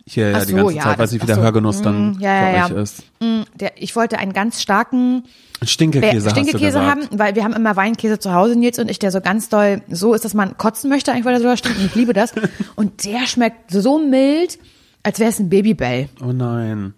hier 0.06 0.32
ja 0.32 0.46
die 0.46 0.54
ganze 0.54 0.76
ja, 0.76 0.84
Zeit, 0.84 1.00
weil 1.00 1.08
ach 1.08 1.12
wieder 1.14 1.36
so. 1.36 1.42
Hörgenuss 1.42 1.82
dann 1.82 2.12
Mm, 2.12 2.20
ja, 2.20 2.34
ja, 2.34 2.56
ja. 2.56 2.66
euch 2.66 2.72
ist. 2.72 3.04
Mm, 3.22 3.42
Der, 3.56 3.82
ich 3.82 3.96
wollte 3.96 4.18
einen 4.18 4.34
ganz 4.34 4.62
starken 4.62 5.24
Stinkekäse, 5.62 6.30
Stinkekäse 6.30 6.82
haben, 6.82 7.08
weil 7.12 7.36
wir 7.36 7.44
haben 7.44 7.54
immer 7.54 7.76
Weinkäse 7.76 8.20
zu 8.20 8.34
Hause, 8.34 8.58
Nils 8.58 8.80
und 8.80 8.92
ich, 8.92 9.00
der 9.00 9.12
so 9.12 9.22
ganz 9.22 9.48
doll 9.50 9.82
so 9.90 10.14
ist, 10.14 10.26
dass 10.26 10.34
man 10.34 10.58
kotzen 10.58 10.90
möchte, 10.90 11.12
eigentlich, 11.12 11.26
weil 11.26 11.36
er 11.36 11.40
so 11.42 11.56
stinkt. 11.56 11.80
Und 11.80 11.86
ich 11.86 11.96
liebe 11.96 12.14
das. 12.14 12.34
Und 12.76 13.06
der 13.06 13.28
schmeckt 13.28 13.72
so 13.72 14.00
mild, 14.00 14.60
als 15.04 15.20
wäre 15.20 15.30
es 15.30 15.40
ein 15.40 15.50
Babybell. 15.50 16.08
Oh 16.22 16.32
nein. 16.32 16.94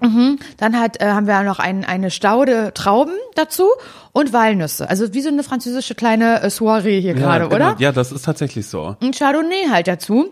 Dann 0.58 0.80
hat, 0.80 1.01
äh, 1.01 1.08
haben 1.08 1.28
wir 1.28 1.41
noch 1.41 1.60
ein, 1.60 1.84
eine 1.84 2.12
Staude 2.12 2.72
Trauben 2.74 3.16
dazu 3.34 3.66
und 4.12 4.32
Walnüsse. 4.32 4.88
Also 4.89 5.14
wie 5.14 5.22
so 5.22 5.30
eine 5.30 5.43
französische 5.43 5.95
kleine 5.95 6.41
äh, 6.41 6.49
Soiree 6.49 7.01
hier 7.01 7.16
gerade, 7.16 7.45
genau. 7.45 7.56
oder? 7.56 7.76
Ja, 7.80 7.91
das 7.91 8.12
ist 8.12 8.26
tatsächlich 8.26 8.68
so. 8.68 8.95
ein 9.01 9.12
Chardonnay 9.12 9.70
halt 9.72 9.88
dazu. 9.88 10.30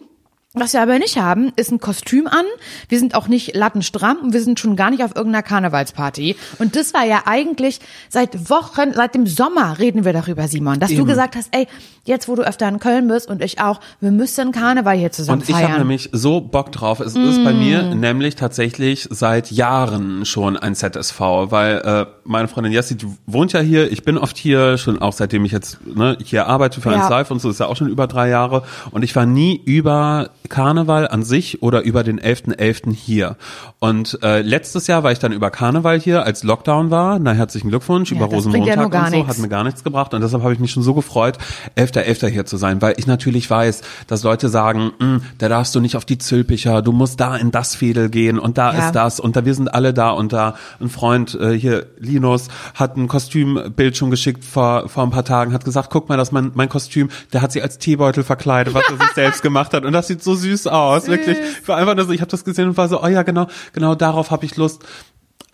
Was 0.55 0.73
wir 0.73 0.83
aber 0.83 0.99
nicht 0.99 1.17
haben, 1.17 1.51
ist 1.55 1.71
ein 1.71 1.79
Kostüm 1.79 2.27
an. 2.27 2.45
Wir 2.87 2.99
sind 2.99 3.15
auch 3.15 3.27
nicht 3.27 3.55
lattenstramm 3.55 4.17
und 4.21 4.33
wir 4.33 4.41
sind 4.43 4.59
schon 4.59 4.75
gar 4.75 4.91
nicht 4.91 5.03
auf 5.03 5.15
irgendeiner 5.15 5.41
Karnevalsparty. 5.41 6.35
Und 6.59 6.75
das 6.75 6.93
war 6.93 7.03
ja 7.03 7.23
eigentlich 7.25 7.79
seit 8.07 8.51
Wochen, 8.51 8.93
seit 8.93 9.15
dem 9.15 9.25
Sommer 9.25 9.79
reden 9.79 10.05
wir 10.05 10.13
darüber, 10.13 10.47
Simon, 10.47 10.79
dass 10.79 10.89
du 10.91 10.97
Eben. 10.97 11.07
gesagt 11.07 11.35
hast, 11.35 11.49
ey, 11.53 11.67
jetzt 12.05 12.27
wo 12.27 12.35
du 12.35 12.43
öfter 12.43 12.67
in 12.67 12.77
Köln 12.79 13.07
bist 13.07 13.29
und 13.31 13.41
ich 13.43 13.61
auch, 13.61 13.79
wir 13.99 14.11
müssen 14.11 14.51
Karneval 14.51 14.95
hier 14.95 15.11
zusammen 15.11 15.41
Und 15.41 15.49
ich 15.49 15.55
habe 15.55 15.65
feiern. 15.65 15.79
nämlich 15.79 16.09
so 16.11 16.39
Bock 16.39 16.71
drauf. 16.71 16.99
Es 16.99 17.15
ist 17.15 17.43
bei 17.43 17.53
mir 17.53 17.81
Mm. 17.95 17.99
nämlich 17.99 18.35
tatsächlich 18.35 19.07
seit 19.09 19.49
Jahren 19.49 20.23
schon 20.23 20.55
ein 20.55 20.75
ZSV, 20.75 21.19
weil 21.49 21.77
äh, 21.77 22.05
meine 22.25 22.47
Freundin 22.47 22.73
Jessie, 22.73 22.97
wohnt 23.25 23.53
ja 23.53 23.59
hier. 23.61 23.91
Ich 23.91 24.03
bin 24.03 24.19
oft 24.19 24.37
hier, 24.37 24.77
schon 24.77 25.01
auch 25.01 25.13
seitdem 25.13 25.45
ich 25.45 25.51
jetzt 25.51 25.79
ne, 25.87 26.15
hier 26.23 26.45
arbeite 26.45 26.79
für 26.79 26.91
Ja. 26.91 26.97
1 26.99 27.09
Live 27.09 27.31
und 27.31 27.41
so, 27.41 27.49
ist 27.49 27.59
ja 27.59 27.65
auch 27.65 27.75
schon 27.75 27.87
über 27.87 28.05
drei 28.05 28.29
Jahre. 28.29 28.61
Und 28.91 29.01
ich 29.03 29.15
war 29.15 29.25
nie 29.25 29.59
über 29.65 30.29
Karneval 30.49 31.07
an 31.07 31.23
sich 31.23 31.61
oder 31.63 31.81
über 31.81 32.03
den 32.03 32.19
11.11. 32.19 32.93
hier. 32.93 33.37
Und 33.79 34.19
äh, 34.23 34.41
letztes 34.41 34.87
Jahr 34.87 35.03
war 35.03 35.11
ich 35.11 35.19
dann 35.19 35.31
über 35.31 35.51
Karneval 35.51 35.99
hier, 35.99 36.23
als 36.23 36.43
Lockdown 36.43 36.91
war. 36.91 37.19
Na, 37.19 37.31
herzlichen 37.31 37.69
Glückwunsch, 37.69 38.11
Ja, 38.11 38.17
über 38.17 38.27
ja 38.27 38.35
Rosenmontag 38.35 38.91
gar 38.91 39.05
und 39.05 39.11
so, 39.11 39.15
nichts. 39.17 39.29
hat 39.29 39.37
mir 39.39 39.49
gar 39.49 39.63
nichts 39.63 39.83
gebracht. 39.83 40.13
Und 40.13 40.21
deshalb 40.21 40.43
habe 40.43 40.53
ich 40.53 40.59
mich 40.59 40.71
schon 40.71 40.83
so 40.83 40.93
gefreut, 40.93 41.37
11.11. 41.75 42.27
hier 42.27 42.45
zu 42.45 42.57
sein, 42.57 42.81
weil 42.81 42.95
ich 42.97 43.07
natürlich 43.07 43.49
weiß, 43.49 43.81
dass 44.07 44.23
Leute 44.23 44.49
sagen, 44.49 44.91
"Mm, 44.99 45.17
da 45.37 45.49
darfst 45.49 45.73
du 45.75 45.79
nicht 45.79 45.95
auf 45.97 46.05
die 46.05 46.17
Zülpicher, 46.17 46.81
du 46.81 46.91
musst 46.91 47.19
da 47.19 47.35
in 47.35 47.51
das 47.51 47.75
Fädel 47.75 48.09
gehen 48.09 48.39
und 48.39 48.57
da 48.57 48.73
Ja. 48.73 48.85
ist 48.85 48.91
das 48.95 49.19
und 49.19 49.35
da 49.35 49.45
wir 49.45 49.53
sind 49.53 49.73
alle 49.73 49.93
da 49.93 50.11
und 50.11 50.33
da. 50.33 50.55
Ein 50.79 50.89
Freund 50.89 51.35
äh, 51.39 51.57
hier, 51.57 51.87
Linus, 51.99 52.47
hat 52.75 52.97
ein 52.97 53.07
Kostümbild 53.07 53.97
schon 53.97 54.09
geschickt 54.11 54.43
vor, 54.45 54.87
vor 54.89 55.03
ein 55.03 55.09
paar 55.09 55.25
Tagen, 55.25 55.53
hat 55.53 55.65
gesagt, 55.65 55.89
guck 55.91 56.09
mal, 56.09 56.17
das 56.17 56.29
ist 56.29 56.31
mein, 56.31 56.51
mein 56.53 56.69
Kostüm, 56.69 57.09
der 57.33 57.41
hat 57.41 57.51
sie 57.51 57.61
als 57.61 57.77
Teebeutel 57.79 58.23
verkleidet, 58.23 58.73
was 58.73 58.83
er 58.89 58.97
sich 58.97 59.13
selbst 59.15 59.41
gemacht 59.43 59.73
hat 59.73 59.85
und 59.85 59.93
das 59.93 60.07
sieht 60.07 60.23
so 60.23 60.32
süß 60.35 60.67
aus, 60.67 61.07
wirklich. 61.07 61.37
Ich 61.61 61.67
war 61.67 61.77
einfach 61.77 61.95
nur 61.95 62.05
so, 62.05 62.11
ich 62.11 62.21
habe 62.21 62.31
das 62.31 62.43
gesehen 62.43 62.69
und 62.69 62.77
war 62.77 62.87
so, 62.89 63.01
oh 63.01 63.07
ja, 63.07 63.23
genau, 63.23 63.47
genau 63.73 63.95
darauf 63.95 64.31
habe 64.31 64.45
ich 64.45 64.55
Lust. 64.57 64.83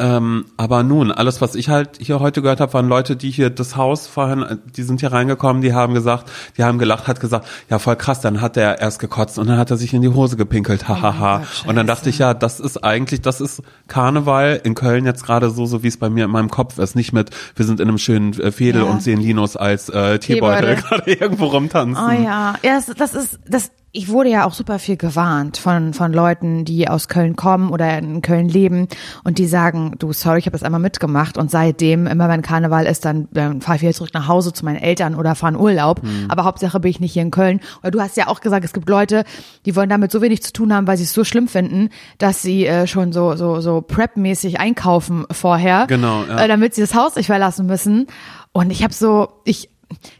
Ähm, 0.02 0.46
aber 0.56 0.82
nun, 0.82 1.12
alles, 1.12 1.42
was 1.42 1.56
ich 1.56 1.68
halt 1.68 1.98
hier 2.00 2.22
heute 2.22 2.42
gehört 2.42 2.62
habe, 2.62 2.72
waren 2.74 2.88
Leute, 2.88 3.18
die 3.18 3.32
hier 3.32 3.50
das 3.50 3.76
Haus 3.76 4.08
vorhin, 4.08 4.44
äh, 4.44 4.56
die 4.78 4.84
sind 4.84 5.02
hier 5.02 5.12
reingekommen, 5.12 5.62
die 5.62 5.74
haben 5.74 5.94
gesagt, 5.94 6.32
die 6.58 6.64
haben 6.64 6.80
gelacht, 6.80 7.10
hat 7.10 7.20
gesagt, 7.20 7.46
ja 7.70 7.80
voll 7.80 7.98
krass, 7.98 8.22
dann 8.22 8.40
hat 8.40 8.56
er 8.56 8.80
erst 8.80 9.00
gekotzt 9.00 9.38
und 9.38 9.48
dann 9.50 9.58
hat 9.58 9.72
er 9.72 9.76
sich 9.78 9.94
in 9.94 10.02
die 10.02 10.08
Hose 10.08 10.38
gepinkelt, 10.38 10.88
hahaha. 10.88 11.40
Gott, 11.40 11.48
und 11.68 11.76
dann 11.76 11.86
dachte 11.86 12.10
ich, 12.10 12.20
ja, 12.20 12.34
das 12.34 12.62
ist 12.62 12.82
eigentlich, 12.82 13.20
das 13.20 13.42
ist 13.42 13.62
Karneval 13.90 14.62
in 14.64 14.74
Köln 14.74 15.06
jetzt 15.06 15.26
gerade 15.26 15.50
so, 15.50 15.66
so 15.66 15.84
wie 15.84 15.90
es 15.90 15.98
bei 15.98 16.10
mir 16.10 16.24
in 16.24 16.32
meinem 16.32 16.50
Kopf 16.50 16.78
ist, 16.80 16.96
nicht 16.96 17.12
mit, 17.12 17.32
wir 17.58 17.66
sind 17.66 17.82
in 17.82 17.90
einem 17.90 17.98
schönen 17.98 18.32
äh, 18.40 18.54
Fädel 18.54 18.84
Ja. 18.84 18.90
und 18.90 19.04
sehen 19.04 19.20
Linus 19.20 19.58
als 19.58 19.90
äh, 19.90 20.18
Teebeutel. 20.18 20.76
gerade 20.82 21.12
irgendwo 21.12 21.48
rumtanzen. 21.48 22.02
Oh 22.02 22.10
ja, 22.10 22.56
ja, 22.64 22.80
das, 22.80 22.86
das 22.96 23.14
ist, 23.16 23.40
das, 23.50 23.72
ich 23.92 24.10
wurde 24.10 24.30
ja 24.30 24.46
auch 24.46 24.54
super 24.54 24.78
viel 24.78 24.98
gewarnt 24.98 25.58
von, 25.58 25.94
von 25.94 26.14
Leuten, 26.14 26.64
die 26.64 26.88
aus 26.88 27.08
Köln 27.08 27.36
kommen 27.36 27.72
oder 27.72 27.98
in 27.98 28.22
Köln 28.22 28.48
leben 28.48 28.88
und 29.24 29.40
die 29.40 29.48
sagen, 29.48 29.96
du, 29.98 30.14
sorry, 30.14 30.40
ich 30.40 30.46
habe 30.46 30.54
das 30.54 30.64
einmal 30.64 30.80
mitgemacht 30.80 31.38
und 31.38 31.50
seitdem, 31.50 32.06
immer 32.06 32.30
wenn 32.30 32.44
Karneval 32.44 32.86
ist, 32.86 33.06
dann, 33.06 33.28
dann 33.32 33.62
fahre 33.62 33.78
ich 33.78 33.82
wieder 33.82 33.94
zurück 33.94 34.14
nach 34.14 34.28
Hause 34.28 34.54
zu 34.54 34.64
meinen 34.64 34.78
Eltern 34.78 35.16
oder 35.16 35.34
fahre 35.34 35.54
in 35.54 35.60
Urlaub. 35.60 36.02
Aber 36.28 36.44
Hauptsache 36.44 36.80
bin 36.80 36.92
ich 36.92 37.00
nicht 37.00 37.14
hier 37.14 37.24
in 37.24 37.32
Köln. 37.32 37.62
Oder 37.82 37.92
du 37.92 38.02
hast 38.02 38.16
ja 38.16 38.28
auch 38.28 38.42
gesagt, 38.42 38.64
es 38.64 38.74
gibt 38.74 38.88
Leute, 38.90 39.24
die 39.66 39.76
wollen 39.76 39.90
damit 39.90 40.12
so 40.12 40.22
wenig 40.22 40.44
zu 40.44 40.54
tun 40.54 40.74
haben, 40.74 40.86
weil 40.86 40.98
sie 40.98 41.04
es 41.04 41.14
so 41.14 41.24
schlimm 41.24 41.48
finden, 41.48 41.90
dass 42.20 42.42
sie 42.42 42.68
äh, 42.68 42.86
schon 42.86 43.12
so, 43.12 43.36
so, 43.36 43.60
so 43.60 43.82
Prep-mäßig 43.82 44.60
einkaufen 44.60 45.26
vorher. 45.32 45.88
Genau, 45.88 46.24
ja. 46.26 46.44
Äh, 46.44 46.48
damit 46.48 46.76
sie 46.76 46.82
das 46.82 46.94
Haus 46.94 47.16
nicht 47.16 47.28
verlassen 47.28 47.66
müssen. 47.66 48.06
Und 48.52 48.72
ich 48.72 48.84
habe 48.84 48.94
so, 48.94 49.30
ich 49.46 49.70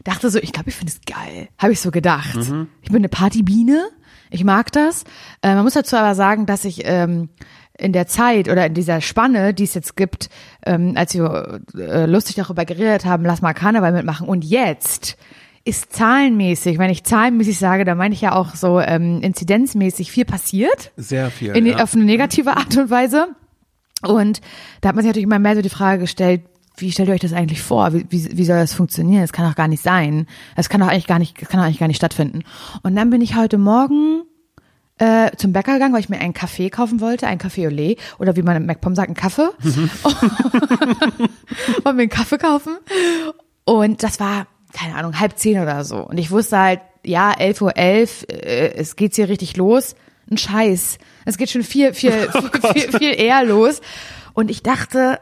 dachte 0.04 0.30
so, 0.30 0.38
ich 0.38 0.52
glaube, 0.52 0.70
ich 0.70 0.76
finde 0.76 0.92
es 0.92 1.00
geil. 1.06 1.48
Habe 1.58 1.72
ich 1.72 1.80
so 1.80 1.90
gedacht. 1.90 2.36
Ich 2.82 2.88
bin 2.88 2.96
eine 2.96 3.08
Partybiene. 3.08 3.88
Ich 4.30 4.44
mag 4.44 4.70
das. 4.72 5.04
Äh, 5.42 5.54
man 5.54 5.64
muss 5.64 5.74
dazu 5.74 5.96
aber 5.96 6.14
sagen, 6.14 6.46
dass 6.46 6.64
ich 6.64 6.82
ähm, 6.84 7.30
in 7.76 7.92
der 7.92 8.06
Zeit 8.06 8.48
oder 8.48 8.66
in 8.66 8.74
dieser 8.74 9.00
Spanne, 9.00 9.54
die 9.54 9.64
es 9.64 9.74
jetzt 9.74 9.96
gibt, 9.96 10.28
ähm, 10.64 10.92
als 10.96 11.14
wir 11.14 11.60
äh, 11.76 12.06
lustig 12.06 12.36
darüber 12.36 12.64
geredet 12.64 13.04
haben, 13.04 13.24
lass 13.24 13.42
mal 13.42 13.54
Karneval 13.54 13.92
mitmachen. 13.92 14.28
Und 14.28 14.44
jetzt 14.44 15.16
ist 15.64 15.92
zahlenmäßig, 15.92 16.78
wenn 16.78 16.90
ich 16.90 17.04
zahlenmäßig 17.04 17.58
sage, 17.58 17.84
dann 17.84 17.98
meine 17.98 18.14
ich 18.14 18.20
ja 18.20 18.34
auch 18.34 18.54
so 18.54 18.80
ähm, 18.80 19.20
inzidenzmäßig 19.22 20.10
viel 20.10 20.24
passiert 20.24 20.92
Sehr 20.96 21.30
viel. 21.30 21.56
in, 21.56 21.66
ja. 21.66 21.82
auf 21.82 21.94
eine 21.94 22.04
negative 22.04 22.56
Art 22.56 22.76
und 22.76 22.90
Weise. 22.90 23.28
Und 24.02 24.40
da 24.80 24.88
hat 24.88 24.96
man 24.96 25.02
sich 25.02 25.10
natürlich 25.10 25.26
immer 25.26 25.38
mehr 25.38 25.56
so 25.56 25.62
die 25.62 25.68
Frage 25.68 26.00
gestellt, 26.00 26.42
wie 26.76 26.92
stellt 26.92 27.08
ihr 27.08 27.14
euch 27.14 27.20
das 27.20 27.32
eigentlich 27.32 27.62
vor? 27.62 27.92
Wie, 27.92 28.06
wie, 28.08 28.36
wie 28.36 28.44
soll 28.44 28.56
das 28.56 28.74
funktionieren? 28.74 29.22
Das 29.22 29.32
kann 29.32 29.48
doch 29.48 29.56
gar 29.56 29.68
nicht 29.68 29.82
sein. 29.82 30.26
Das 30.56 30.68
kann 30.68 30.80
doch 30.80 30.88
eigentlich 30.88 31.06
gar 31.06 31.18
nicht, 31.18 31.40
das 31.40 31.48
kann 31.48 31.60
doch 31.60 31.66
eigentlich 31.66 31.80
gar 31.80 31.88
nicht 31.88 31.96
stattfinden. 31.96 32.44
Und 32.82 32.96
dann 32.96 33.10
bin 33.10 33.20
ich 33.20 33.36
heute 33.36 33.58
Morgen 33.58 34.22
äh, 34.98 35.30
zum 35.36 35.52
Bäcker 35.52 35.74
gegangen, 35.74 35.94
weil 35.94 36.00
ich 36.00 36.08
mir 36.08 36.20
einen 36.20 36.34
Kaffee 36.34 36.70
kaufen 36.70 37.00
wollte, 37.00 37.26
einen 37.26 37.38
Kaffee 37.38 37.66
au 37.66 37.70
lait 37.70 37.98
oder 38.18 38.36
wie 38.36 38.42
man 38.42 38.56
im 38.56 38.66
MacPom 38.66 38.94
sagt, 38.94 39.08
einen 39.08 39.16
Kaffee. 39.16 39.48
und 41.84 41.96
mir 41.96 42.02
einen 42.02 42.08
Kaffee 42.08 42.38
kaufen. 42.38 42.76
Und 43.64 44.02
das 44.02 44.20
war, 44.20 44.46
keine 44.72 44.94
Ahnung, 44.94 45.18
halb 45.18 45.38
zehn 45.38 45.60
oder 45.60 45.84
so. 45.84 46.06
Und 46.06 46.18
ich 46.18 46.30
wusste 46.30 46.58
halt, 46.58 46.80
ja, 47.04 47.32
11.11 47.32 47.62
Uhr, 47.62 47.76
elf, 47.76 48.26
äh, 48.28 48.74
es 48.74 48.96
geht's 48.96 49.16
hier 49.16 49.28
richtig 49.28 49.56
los. 49.56 49.94
Ein 50.30 50.36
Scheiß. 50.36 50.98
Es 51.24 51.38
geht 51.38 51.50
schon 51.50 51.62
viel, 51.62 51.94
viel, 51.94 52.12
viel, 52.74 52.92
viel 52.92 53.14
eher 53.18 53.42
los. 53.44 53.80
Und 54.34 54.50
ich 54.50 54.62
dachte, 54.62 55.18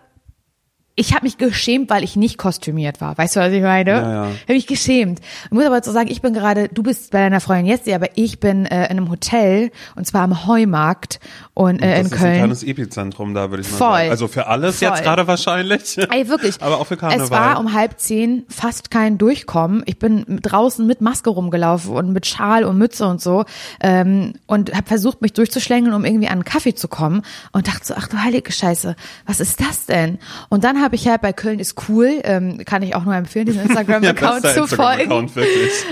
ich 0.99 1.15
habe 1.15 1.25
mich 1.25 1.39
geschämt, 1.39 1.91
weil 1.91 2.03
ich 2.03 2.17
nicht 2.17 2.39
kostümiert 2.39 3.01
war. 3.01 3.17
Weißt 3.17 3.37
du, 3.37 3.41
was 3.41 3.53
ich 3.53 3.63
meine? 3.63 3.91
Ja, 3.91 4.13
ja. 4.13 4.31
Ich 4.31 4.43
habe 4.43 4.55
mich 4.55 4.67
geschämt. 4.67 5.21
Ich 5.45 5.51
muss 5.53 5.65
aber 5.65 5.77
dazu 5.77 5.93
sagen, 5.93 6.11
ich 6.11 6.21
bin 6.21 6.35
gerade, 6.35 6.69
du 6.69 6.83
bist 6.83 7.13
bei 7.13 7.21
deiner 7.21 7.41
Freundin 7.41 7.67
jetzt, 7.67 7.89
aber 7.89 8.09
ich 8.17 8.41
bin 8.41 8.67
äh, 8.67 8.85
in 8.87 8.99
einem 8.99 9.11
Hotel 9.11 9.71
und 9.95 10.07
zwar 10.07 10.23
am 10.23 10.47
Heumarkt 10.47 11.21
und 11.55 11.81
äh, 11.81 11.91
das 11.91 12.01
in 12.01 12.07
ist 12.07 12.13
ein 12.13 12.19
Köln. 12.19 12.37
kleines 12.39 12.63
Epizentrum 12.65 13.33
da, 13.33 13.51
würde 13.51 13.63
ich 13.63 13.71
mal 13.71 13.77
Voll. 13.77 13.89
sagen. 13.89 14.11
Also 14.11 14.29
für 14.29 14.47
alles 14.49 14.79
Voll. 14.81 14.89
jetzt 14.89 15.03
gerade 15.05 15.27
wahrscheinlich. 15.27 15.99
Ey, 16.11 16.29
wirklich. 16.29 16.57
Aber 16.61 16.81
auch 16.81 16.87
für 16.87 16.97
Karneval. 16.97 17.25
Es 17.25 17.31
war 17.31 17.61
um 17.61 17.75
halb 17.75 18.01
zehn 18.01 18.45
fast 18.49 18.91
kein 18.91 19.19
Durchkommen. 19.19 19.85
Ich 19.87 20.01
bin 20.01 20.25
draußen 20.43 20.85
mit 20.85 21.01
Maske 21.01 21.31
rumgelaufen 21.31 21.93
und 21.93 22.13
mit 22.13 22.27
Schal 22.27 22.65
und 22.65 22.77
Mütze 22.77 23.07
und 23.07 23.21
so 23.21 23.45
ähm, 23.81 24.33
und 24.47 24.75
habe 24.75 24.87
versucht, 24.87 25.23
mich 25.23 25.33
durchzuschlängeln, 25.33 25.95
um 25.95 26.05
irgendwie 26.05 26.27
an 26.27 26.33
einen 26.35 26.45
Kaffee 26.45 26.75
zu 26.75 26.89
kommen 26.89 27.23
und 27.53 27.69
dachte 27.69 27.87
so, 27.87 27.95
ach 27.97 28.09
du 28.09 28.19
heilige 28.19 28.51
Scheiße, 28.51 28.97
was 29.27 29.39
ist 29.39 29.61
das 29.61 29.87
denn? 29.87 30.19
Und 30.49 30.65
dann 30.65 30.83
habe 30.83 30.88
habe 30.89 30.97
ich 30.97 31.07
halt 31.07 31.21
bei 31.21 31.35
Köln 31.35 31.59
ist 31.59 31.75
cool, 31.91 32.21
ähm, 32.25 32.65
kann 32.65 32.83
ich 32.83 32.95
auch 32.95 33.05
nur 33.05 33.15
empfehlen, 33.15 33.45
diesen 33.45 33.61
Instagram-Account 33.61 34.41
bester 34.43 34.67
zu 34.67 34.75
folgen. 34.75 35.31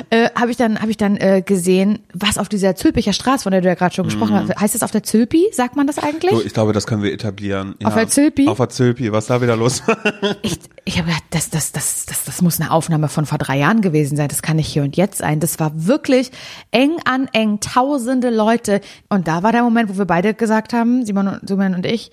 Äh, 0.08 0.30
habe 0.34 0.50
ich 0.50 0.56
dann, 0.56 0.80
habe 0.80 0.90
ich 0.90 0.96
dann 0.96 1.18
äh, 1.18 1.42
gesehen, 1.44 1.98
was 2.14 2.38
auf 2.38 2.48
dieser 2.48 2.76
Zülpicher 2.76 3.12
Straße, 3.12 3.42
von 3.42 3.52
der 3.52 3.60
du 3.60 3.68
ja 3.68 3.74
gerade 3.74 3.94
schon 3.94 4.06
gesprochen 4.06 4.34
hast, 4.34 4.58
heißt 4.58 4.74
das 4.74 4.82
auf 4.82 4.92
der 4.92 5.02
Zülpi? 5.02 5.48
Sagt 5.52 5.76
man 5.76 5.86
das 5.86 5.98
eigentlich? 5.98 6.30
So, 6.30 6.42
ich 6.42 6.54
glaube, 6.54 6.72
das 6.72 6.86
können 6.86 7.02
wir 7.02 7.12
etablieren. 7.12 7.74
Ja. 7.78 7.88
Auf 7.88 7.94
der 7.94 8.08
Zülpi? 8.08 8.48
Auf 8.48 8.56
der 8.56 8.70
Zülpi, 8.70 9.12
was 9.12 9.26
da 9.26 9.42
wieder 9.42 9.56
los? 9.56 9.82
Ich, 10.42 10.58
ich 10.84 10.98
habe 10.98 11.08
gedacht, 11.08 11.24
das, 11.30 11.50
das, 11.50 11.72
das, 11.72 12.06
das, 12.06 12.24
das 12.24 12.42
muss 12.42 12.60
eine 12.60 12.70
Aufnahme 12.70 13.08
von 13.08 13.26
vor 13.26 13.38
drei 13.38 13.58
Jahren 13.58 13.80
gewesen 13.80 14.16
sein. 14.16 14.28
Das 14.28 14.42
kann 14.42 14.56
nicht 14.56 14.68
hier 14.68 14.82
und 14.82 14.96
jetzt 14.96 15.18
sein. 15.18 15.40
Das 15.40 15.58
war 15.58 15.72
wirklich 15.74 16.30
eng 16.70 16.96
an 17.04 17.28
eng, 17.32 17.60
tausende 17.60 18.30
Leute. 18.30 18.80
Und 19.08 19.28
da 19.28 19.42
war 19.42 19.52
der 19.52 19.62
Moment, 19.62 19.90
wo 19.90 19.98
wir 19.98 20.04
beide 20.04 20.34
gesagt 20.34 20.72
haben, 20.72 21.04
Simon 21.04 21.28
und, 21.28 21.48
Simon 21.48 21.74
und 21.74 21.86
ich, 21.86 22.10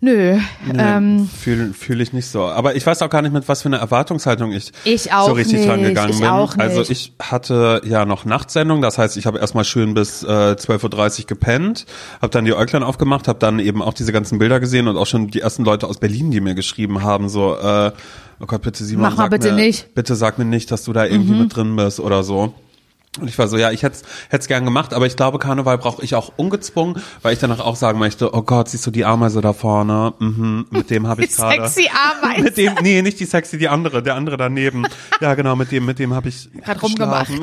nö, 0.00 0.38
ähm, 0.76 1.28
Fühle 1.28 1.72
fühl 1.72 2.00
ich 2.00 2.12
nicht 2.12 2.26
so. 2.26 2.42
Aber 2.44 2.76
ich 2.76 2.86
weiß 2.86 3.02
auch 3.02 3.10
gar 3.10 3.22
nicht, 3.22 3.32
mit 3.32 3.48
was 3.48 3.62
für 3.62 3.68
eine 3.68 3.78
Erwartungshaltung 3.78 4.52
ich, 4.52 4.72
Ich 4.84 5.10
so 5.12 5.32
richtig 5.32 5.58
nicht, 5.58 5.68
dran 5.68 5.82
gegangen 5.82 6.10
ich 6.12 6.20
bin. 6.20 6.28
auch 6.28 6.56
nicht. 6.56 6.60
Also 6.60 6.82
ich 6.90 7.12
hatte 7.20 7.80
ja 7.84 8.04
noch 8.04 8.24
Nachtsendung, 8.24 8.80
das 8.82 8.98
heißt, 8.98 9.16
ich 9.16 9.26
habe 9.26 9.38
erstmal 9.38 9.64
schön 9.64 9.94
bis 9.94 10.22
äh, 10.22 10.26
12.30 10.26 11.20
Uhr 11.22 11.26
gepennt, 11.26 11.86
habe 12.22 12.30
dann 12.30 12.44
die 12.44 12.54
Äuglein 12.54 12.82
aufgemacht, 12.82 13.28
habe 13.28 13.38
dann 13.38 13.58
eben 13.58 13.82
auch 13.82 13.94
diese 13.94 14.12
ganzen 14.12 14.38
Bilder 14.38 14.60
gesehen 14.60 14.88
und 14.88 14.96
auch 14.96 15.06
schon 15.06 15.28
die 15.28 15.40
ersten 15.40 15.64
Leute 15.64 15.86
aus 15.86 15.98
Berlin, 15.98 16.30
die 16.30 16.40
mir 16.40 16.54
geschrieben 16.54 17.02
haben, 17.02 17.28
so, 17.28 17.56
äh, 17.56 17.92
oh 18.40 18.46
Gott, 18.46 18.62
bitte 18.62 18.84
Simon, 18.84 19.02
Mach 19.02 19.16
mal 19.16 19.24
sag 19.24 19.30
bitte 19.30 19.48
mir, 19.52 19.64
nicht. 19.66 19.88
Mhm. 19.88 19.92
bitte 19.94 20.14
sag 20.14 20.38
mir 20.38 20.44
nicht, 20.44 20.70
dass 20.70 20.84
du 20.84 20.92
da 20.92 21.04
irgendwie 21.06 21.34
mit 21.34 21.54
drin 21.56 21.74
bist 21.76 22.00
oder 22.00 22.22
so. 22.22 22.54
Und 23.20 23.28
ich 23.28 23.38
war 23.38 23.48
so, 23.48 23.56
ja, 23.56 23.70
ich 23.70 23.82
hätte 23.82 23.98
es 24.30 24.46
gern 24.48 24.64
gemacht, 24.64 24.94
aber 24.94 25.06
ich 25.06 25.16
glaube, 25.16 25.38
Karneval 25.38 25.78
brauche 25.78 26.02
ich 26.04 26.14
auch 26.14 26.32
ungezwungen, 26.36 27.02
weil 27.22 27.32
ich 27.32 27.38
danach 27.38 27.60
auch 27.60 27.76
sagen 27.76 27.98
möchte, 27.98 28.34
oh 28.34 28.42
Gott, 28.42 28.68
siehst 28.68 28.86
du 28.86 28.90
die 28.90 29.04
Ameise 29.04 29.40
da 29.40 29.52
vorne? 29.52 30.14
Mhm, 30.18 30.66
mit 30.70 30.90
dem 30.90 31.06
habe 31.06 31.22
ich 31.24 31.30
Die 31.30 31.36
gerade. 31.36 31.68
sexy 31.68 31.90
Ameise. 32.22 32.42
Mit 32.42 32.56
dem, 32.56 32.74
nee, 32.82 33.02
nicht 33.02 33.20
die 33.20 33.24
sexy, 33.24 33.58
die 33.58 33.68
andere, 33.68 34.02
der 34.02 34.14
andere 34.14 34.36
daneben. 34.36 34.86
Ja, 35.20 35.34
genau, 35.34 35.56
mit 35.56 35.70
dem, 35.72 35.84
mit 35.86 35.98
dem 35.98 36.14
habe 36.14 36.28
ich 36.28 36.48
Hat 36.64 36.82
rumgemacht. 36.82 37.28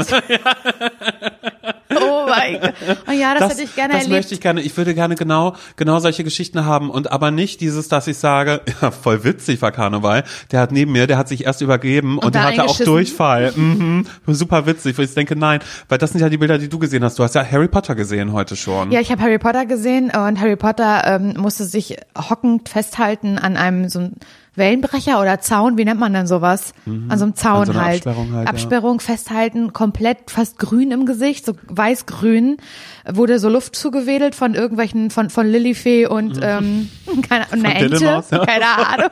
oh 1.95 2.25
mein 2.27 2.59
Gott. 2.59 2.73
Oh 3.07 3.11
ja, 3.11 3.37
das, 3.37 3.51
hätte 3.53 3.63
ich 3.63 3.75
gerne 3.75 3.93
das 3.93 4.03
erlebt. 4.03 4.17
möchte 4.17 4.33
ich 4.33 4.41
gerne. 4.41 4.61
Ich 4.61 4.75
würde 4.77 4.93
gerne 4.93 5.15
genau, 5.15 5.55
genau 5.75 5.99
solche 5.99 6.23
Geschichten 6.23 6.65
haben 6.65 6.89
und 6.89 7.11
aber 7.11 7.31
nicht 7.31 7.61
dieses, 7.61 7.87
dass 7.87 8.07
ich 8.07 8.17
sage, 8.17 8.61
ja, 8.81 8.91
voll 8.91 9.23
witzig 9.23 9.61
war 9.61 9.71
Karneval. 9.71 10.23
Der 10.51 10.59
hat 10.61 10.71
neben 10.71 10.91
mir, 10.91 11.07
der 11.07 11.17
hat 11.17 11.27
sich 11.27 11.45
erst 11.45 11.61
übergeben 11.61 12.17
und, 12.17 12.25
Und 12.25 12.35
der 12.35 12.43
hatte 12.43 12.63
auch? 12.65 12.77
Durchfall. 12.77 13.51
Mhm, 13.55 14.05
super 14.27 14.65
witzig. 14.65 14.97
Wo 14.97 15.01
ich 15.01 15.13
denke, 15.13 15.35
nein, 15.35 15.59
weil 15.89 15.97
das 15.97 16.11
sind 16.11 16.21
ja 16.21 16.29
die 16.29 16.37
Bilder, 16.37 16.57
die 16.57 16.69
du 16.69 16.79
gesehen 16.79 17.03
hast. 17.03 17.19
Du 17.19 17.23
hast 17.23 17.35
ja 17.35 17.45
Harry 17.49 17.67
Potter 17.67 17.95
gesehen 17.95 18.33
heute 18.33 18.55
schon. 18.55 18.91
Ja, 18.91 18.99
ich 18.99 19.11
habe 19.11 19.21
Harry 19.21 19.39
Potter 19.39 19.65
gesehen 19.65 20.05
und 20.05 20.39
Harry 20.39 20.55
Potter 20.55 21.03
ähm, 21.05 21.33
musste 21.37 21.65
sich 21.65 21.97
hockend 22.17 22.69
festhalten 22.69 23.37
an 23.37 23.57
einem 23.57 23.89
so 23.89 23.99
einem 23.99 24.11
Wellenbrecher 24.55 25.19
oder 25.19 25.39
Zaun, 25.39 25.77
wie 25.77 25.85
nennt 25.85 25.99
man 25.99 26.13
denn 26.13 26.27
sowas? 26.27 26.73
An 26.85 27.17
so 27.17 27.25
einem 27.25 27.35
Zaun 27.35 27.65
so 27.65 27.73
halt. 27.73 28.07
Absperrung 28.07 28.33
halt, 28.33 28.45
ja. 28.45 28.49
Absperrung 28.49 28.99
festhalten, 28.99 29.73
komplett 29.73 30.31
fast 30.31 30.57
grün 30.59 30.91
im 30.91 31.05
Gesicht, 31.05 31.45
so 31.45 31.53
weiß-grün, 31.67 32.57
wurde 33.05 33.39
so 33.39 33.49
Luft 33.49 33.75
zugewedelt 33.75 34.33
von 34.33 34.55
irgendwelchen, 34.55 35.11
von, 35.11 35.29
von 35.29 35.45
Lilifee 35.45 36.07
und 36.07 36.39
ähm, 36.41 36.89
keine, 37.29 37.45
und 37.51 37.65
eine 37.65 37.75
Ente, 37.75 37.89
Diddelmaus, 37.89 38.31
ja. 38.31 38.45
keine 38.45 38.65
Ahnung. 38.65 39.09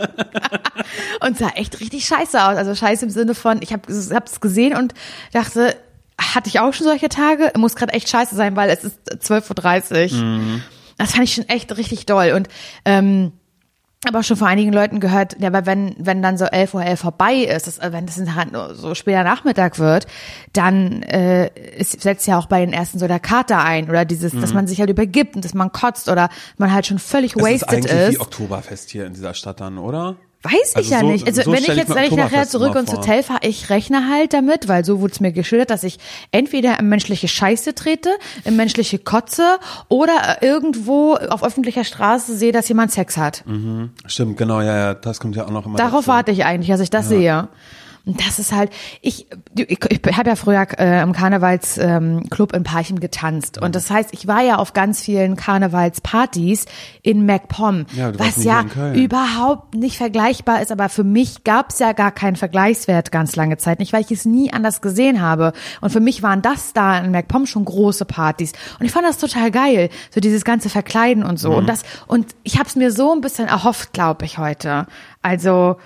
und 1.25 1.37
sah 1.37 1.49
echt 1.55 1.79
richtig 1.79 2.05
scheiße 2.05 2.41
aus. 2.41 2.57
Also 2.57 2.73
scheiße 2.73 3.05
im 3.05 3.11
Sinne 3.11 3.35
von, 3.35 3.61
ich 3.61 3.73
habe 3.73 3.83
es 3.91 4.39
gesehen 4.39 4.77
und 4.77 4.93
dachte, 5.33 5.75
hatte 6.19 6.49
ich 6.49 6.59
auch 6.59 6.73
schon 6.73 6.85
solche 6.85 7.09
Tage? 7.09 7.51
Muss 7.57 7.75
gerade 7.75 7.93
echt 7.93 8.09
scheiße 8.09 8.35
sein, 8.35 8.55
weil 8.55 8.69
es 8.69 8.83
ist 8.83 8.99
12.30 9.11 10.13
Uhr. 10.13 10.61
Das 10.97 11.11
fand 11.11 11.23
ich 11.23 11.33
schon 11.33 11.49
echt 11.49 11.75
richtig 11.77 12.05
doll. 12.05 12.33
Und 12.35 12.47
ähm, 12.85 13.33
aber 14.05 14.19
auch 14.19 14.23
schon 14.23 14.35
von 14.35 14.47
einigen 14.47 14.73
Leuten 14.73 14.99
gehört, 14.99 15.37
ja, 15.39 15.47
aber 15.47 15.65
wenn, 15.65 15.95
wenn 15.97 16.21
dann 16.21 16.37
so 16.37 16.43
11 16.43 16.73
Uhr 16.73 16.83
11 16.83 16.99
vorbei 16.99 17.35
ist, 17.35 17.67
das, 17.67 17.79
wenn 17.81 18.05
das 18.05 18.17
halt 18.35 18.49
so 18.73 18.95
später 18.95 19.23
Nachmittag 19.23 19.79
wird, 19.79 20.07
dann 20.51 21.03
äh, 21.03 21.47
ist, 21.77 22.01
setzt 22.01 22.27
ja 22.27 22.37
auch 22.37 22.47
bei 22.47 22.59
den 22.59 22.73
ersten 22.73 22.99
so 22.99 23.07
der 23.07 23.21
Kater 23.21 23.63
ein 23.63 23.89
oder 23.89 24.03
dieses, 24.03 24.33
dass 24.33 24.53
man 24.53 24.67
sich 24.67 24.79
halt 24.81 24.89
übergibt 24.89 25.35
und 25.37 25.45
dass 25.45 25.53
man 25.53 25.71
kotzt 25.71 26.09
oder 26.09 26.29
man 26.57 26.73
halt 26.73 26.85
schon 26.85 26.99
völlig 26.99 27.35
Mhm. 27.37 27.45
es 27.45 27.47
ist 27.47 27.61
wasted 27.61 27.69
eigentlich 27.91 27.91
ist. 27.93 28.11
wie 28.15 28.19
Oktoberfest 28.19 28.89
hier 28.89 29.05
in 29.05 29.13
dieser 29.13 29.33
Stadt 29.33 29.61
dann, 29.61 29.77
oder? 29.77 30.17
Weiß 30.43 30.75
Also 30.75 30.79
ich 30.85 30.89
ja 30.89 30.99
so- 30.99 31.05
nicht. 31.07 31.25
Also 31.25 31.41
so 31.43 31.51
wenn 31.53 31.59
ich 31.59 31.67
jetzt, 31.67 31.89
ich 31.95 32.11
nachher 32.11 32.47
zurück 32.47 32.75
ins. 32.75 32.91
Hotel 32.91 33.23
fahre, 33.23 33.39
ich 33.43 33.69
rechne 33.69 34.09
halt 34.09 34.33
damit, 34.33 34.67
weil 34.67 34.83
so 34.83 34.99
wurde 34.99 35.13
es 35.13 35.19
mir 35.21 35.31
geschildert, 35.31 35.69
dass 35.69 35.83
ich 35.83 35.99
entweder 36.31 36.77
in 36.79 36.89
menschliche 36.89 37.29
Scheiße 37.29 37.73
trete, 37.75 38.09
in 38.43 38.57
menschliche 38.57 38.99
Kotze 38.99 39.57
oder 39.87 40.37
äh, 40.41 40.45
irgendwo 40.45 41.13
auf 41.15 41.43
öffentlicher 41.43 41.85
Straße 41.85 42.35
sehe, 42.35 42.51
dass 42.51 42.67
jemand 42.67 42.91
Sex 42.91 43.15
hat. 43.15 43.43
Stimmt, 44.05 44.37
genau, 44.37 44.59
ja, 44.61 44.75
ja, 44.77 44.93
das 44.93 45.19
kommt 45.21 45.35
ja 45.37 45.45
auch 45.45 45.49
noch 45.51 45.65
immer 45.65 45.77
Darauf 45.77 46.01
dazu. 46.01 46.07
warte 46.07 46.31
ich 46.31 46.43
eigentlich, 46.43 46.67
dass 46.69 46.81
ich 46.81 46.89
das 46.89 47.07
sehe. 47.07 47.47
Und 48.05 48.19
das 48.19 48.37
ist 48.37 48.51
halt, 48.51 48.69
ich, 49.01 49.27
ich, 49.55 49.79
ich 49.89 50.17
habe 50.17 50.29
ja 50.29 50.35
früher 50.35 50.67
äh, 50.77 51.01
im 51.01 51.13
Karnevalsclub 51.13 52.53
ähm, 52.53 52.57
in 52.57 52.63
Parchim 52.63 52.99
getanzt. 52.99 53.61
Und 53.61 53.75
das 53.75 53.89
heißt, 53.89 54.09
ich 54.11 54.27
war 54.27 54.41
ja 54.41 54.57
auf 54.57 54.73
ganz 54.73 55.01
vielen 55.01 55.37
Karnevalspartys 55.37 56.65
in 57.01 57.25
MacPom, 57.25 57.85
Ja, 57.95 58.11
was 58.19 58.43
ja 58.43 58.65
überhaupt 58.93 59.75
nicht 59.75 59.97
vergleichbar 59.97 60.61
ist. 60.61 60.73
Aber 60.73 60.89
für 60.89 61.05
mich 61.05 61.45
gab 61.45 61.69
es 61.69 61.79
ja 61.79 61.93
gar 61.93 62.11
keinen 62.11 62.35
Vergleichswert 62.35 63.13
ganz 63.13 63.37
lange 63.37 63.55
Zeit 63.55 63.79
nicht, 63.79 63.93
weil 63.93 64.01
ich 64.01 64.11
es 64.11 64.25
nie 64.25 64.51
anders 64.51 64.81
gesehen 64.81 65.21
habe. 65.21 65.53
Und 65.79 65.91
für 65.91 66.01
mich 66.01 66.21
waren 66.21 66.41
das 66.41 66.73
da 66.73 66.99
in 66.99 67.11
MacPom 67.11 67.45
schon 67.45 67.63
große 67.63 68.03
Partys. 68.03 68.51
Und 68.79 68.85
ich 68.85 68.91
fand 68.91 69.05
das 69.05 69.17
total 69.17 69.49
geil, 69.49 69.89
so 70.13 70.19
dieses 70.19 70.43
ganze 70.43 70.69
Verkleiden 70.69 71.23
und 71.23 71.39
so. 71.39 71.51
Mhm. 71.51 71.57
Und 71.57 71.69
das 71.69 71.83
und 72.07 72.35
ich 72.43 72.59
habe 72.59 72.67
es 72.67 72.75
mir 72.75 72.91
so 72.91 73.13
ein 73.13 73.21
bisschen 73.21 73.47
erhofft, 73.47 73.93
glaube 73.93 74.25
ich 74.25 74.37
heute. 74.37 74.87
Also 75.23 75.77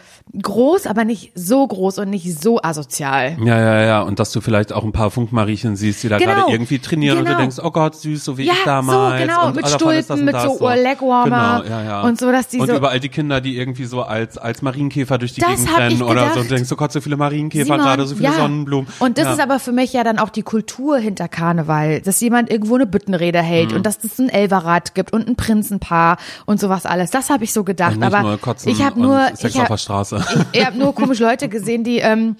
groß, 0.42 0.88
aber 0.88 1.06
nicht 1.06 1.32
so 1.36 1.66
groß 1.66 2.00
und 2.00 2.10
nicht 2.10 2.42
so 2.42 2.60
asozial. 2.62 3.38
Ja, 3.44 3.58
ja, 3.60 3.82
ja. 3.86 4.02
Und 4.02 4.20
dass 4.20 4.32
du 4.34 4.42
vielleicht 4.42 4.74
auch 4.74 4.84
ein 4.84 4.92
paar 4.92 5.10
Funkmariechen 5.10 5.76
siehst, 5.78 6.04
die 6.04 6.10
da 6.10 6.18
Genau. 6.18 6.34
gerade 6.34 6.52
irgendwie 6.52 6.80
trainieren 6.80 7.20
und 7.20 7.24
Genau. 7.26 7.38
du 7.38 7.42
denkst, 7.44 7.58
oh 7.64 7.72
Gott, 7.72 7.96
süß, 7.96 8.26
so 8.26 8.38
wie 8.38 8.46
Ja, 8.46 8.54
ich 8.54 8.60
so, 8.60 8.66
damals. 8.66 9.22
genau, 9.22 9.48
und 9.48 9.56
mit 9.56 9.68
Stulpen, 9.70 10.20
und 10.20 10.26
mit 10.26 10.36
so 10.42 10.70
Legwarmer 10.70 11.62
Genau, 11.64 11.76
ja, 11.78 11.84
ja. 11.84 12.02
und 12.02 12.20
so, 12.20 12.30
dass 12.32 12.48
die 12.50 12.60
Und 12.60 12.68
so- 12.68 12.76
überall 12.76 13.00
die 13.00 13.10
Kinder, 13.10 13.40
die 13.40 13.58
irgendwie 13.58 13.86
so 13.86 14.02
als, 14.02 14.38
als 14.38 14.62
Marienkäfer 14.62 15.18
durch 15.18 15.34
die 15.34 15.42
Das 15.42 15.52
Gegend 15.52 15.78
rennen 15.78 16.02
oder 16.02 16.34
so. 16.34 16.40
Und 16.42 16.52
denkst, 16.52 16.70
oh 16.72 16.76
Gott, 16.76 16.92
so 16.92 17.00
viele 17.00 17.16
Marienkäfer, 17.16 17.66
Simon, 17.66 17.80
gerade 17.80 18.06
so 18.06 18.16
viele 18.16 18.30
ja. 18.30 18.36
Sonnenblumen. 18.36 18.88
Und 19.00 19.18
das 19.18 19.32
ist 19.34 19.40
aber 19.40 19.60
für 19.60 19.72
mich 19.72 19.94
ja 19.94 20.04
dann 20.04 20.20
auch 20.20 20.30
die 20.30 20.44
Kultur 20.44 20.98
hinter 20.98 21.28
Karneval, 21.28 22.02
dass 22.02 22.20
jemand 22.22 22.50
irgendwo 22.50 22.76
eine 22.76 22.86
Büttenrede 22.86 23.42
hält 23.42 23.70
Mhm. 23.72 23.78
und 23.78 23.86
dass 23.86 24.04
es 24.04 24.20
ein 24.20 24.30
Elverrad 24.30 24.94
gibt 24.94 25.14
und 25.14 25.28
ein 25.28 25.36
Prinzenpaar 25.36 26.18
und 26.46 26.60
sowas 26.60 26.86
alles. 26.86 27.12
Das 27.12 27.30
habe 27.30 27.44
ich 27.44 27.54
so 27.54 27.64
gedacht. 27.64 27.96
Und 27.98 28.04
aber 28.04 28.22
nur 28.22 28.40
ich 28.66 28.82
habe 28.84 29.00
und 29.00 29.02
nur, 29.30 29.38
Sex 29.38 29.53
ich 29.53 29.55
auf 29.55 29.63
hab, 29.63 29.69
der 29.69 29.78
Straße. 29.78 30.25
ich, 30.53 30.59
ich 30.59 30.65
habe 30.65 30.78
nur 30.78 30.93
komische 30.95 31.23
Leute 31.23 31.49
gesehen, 31.49 31.84
die 31.84 31.99
ähm, 31.99 32.36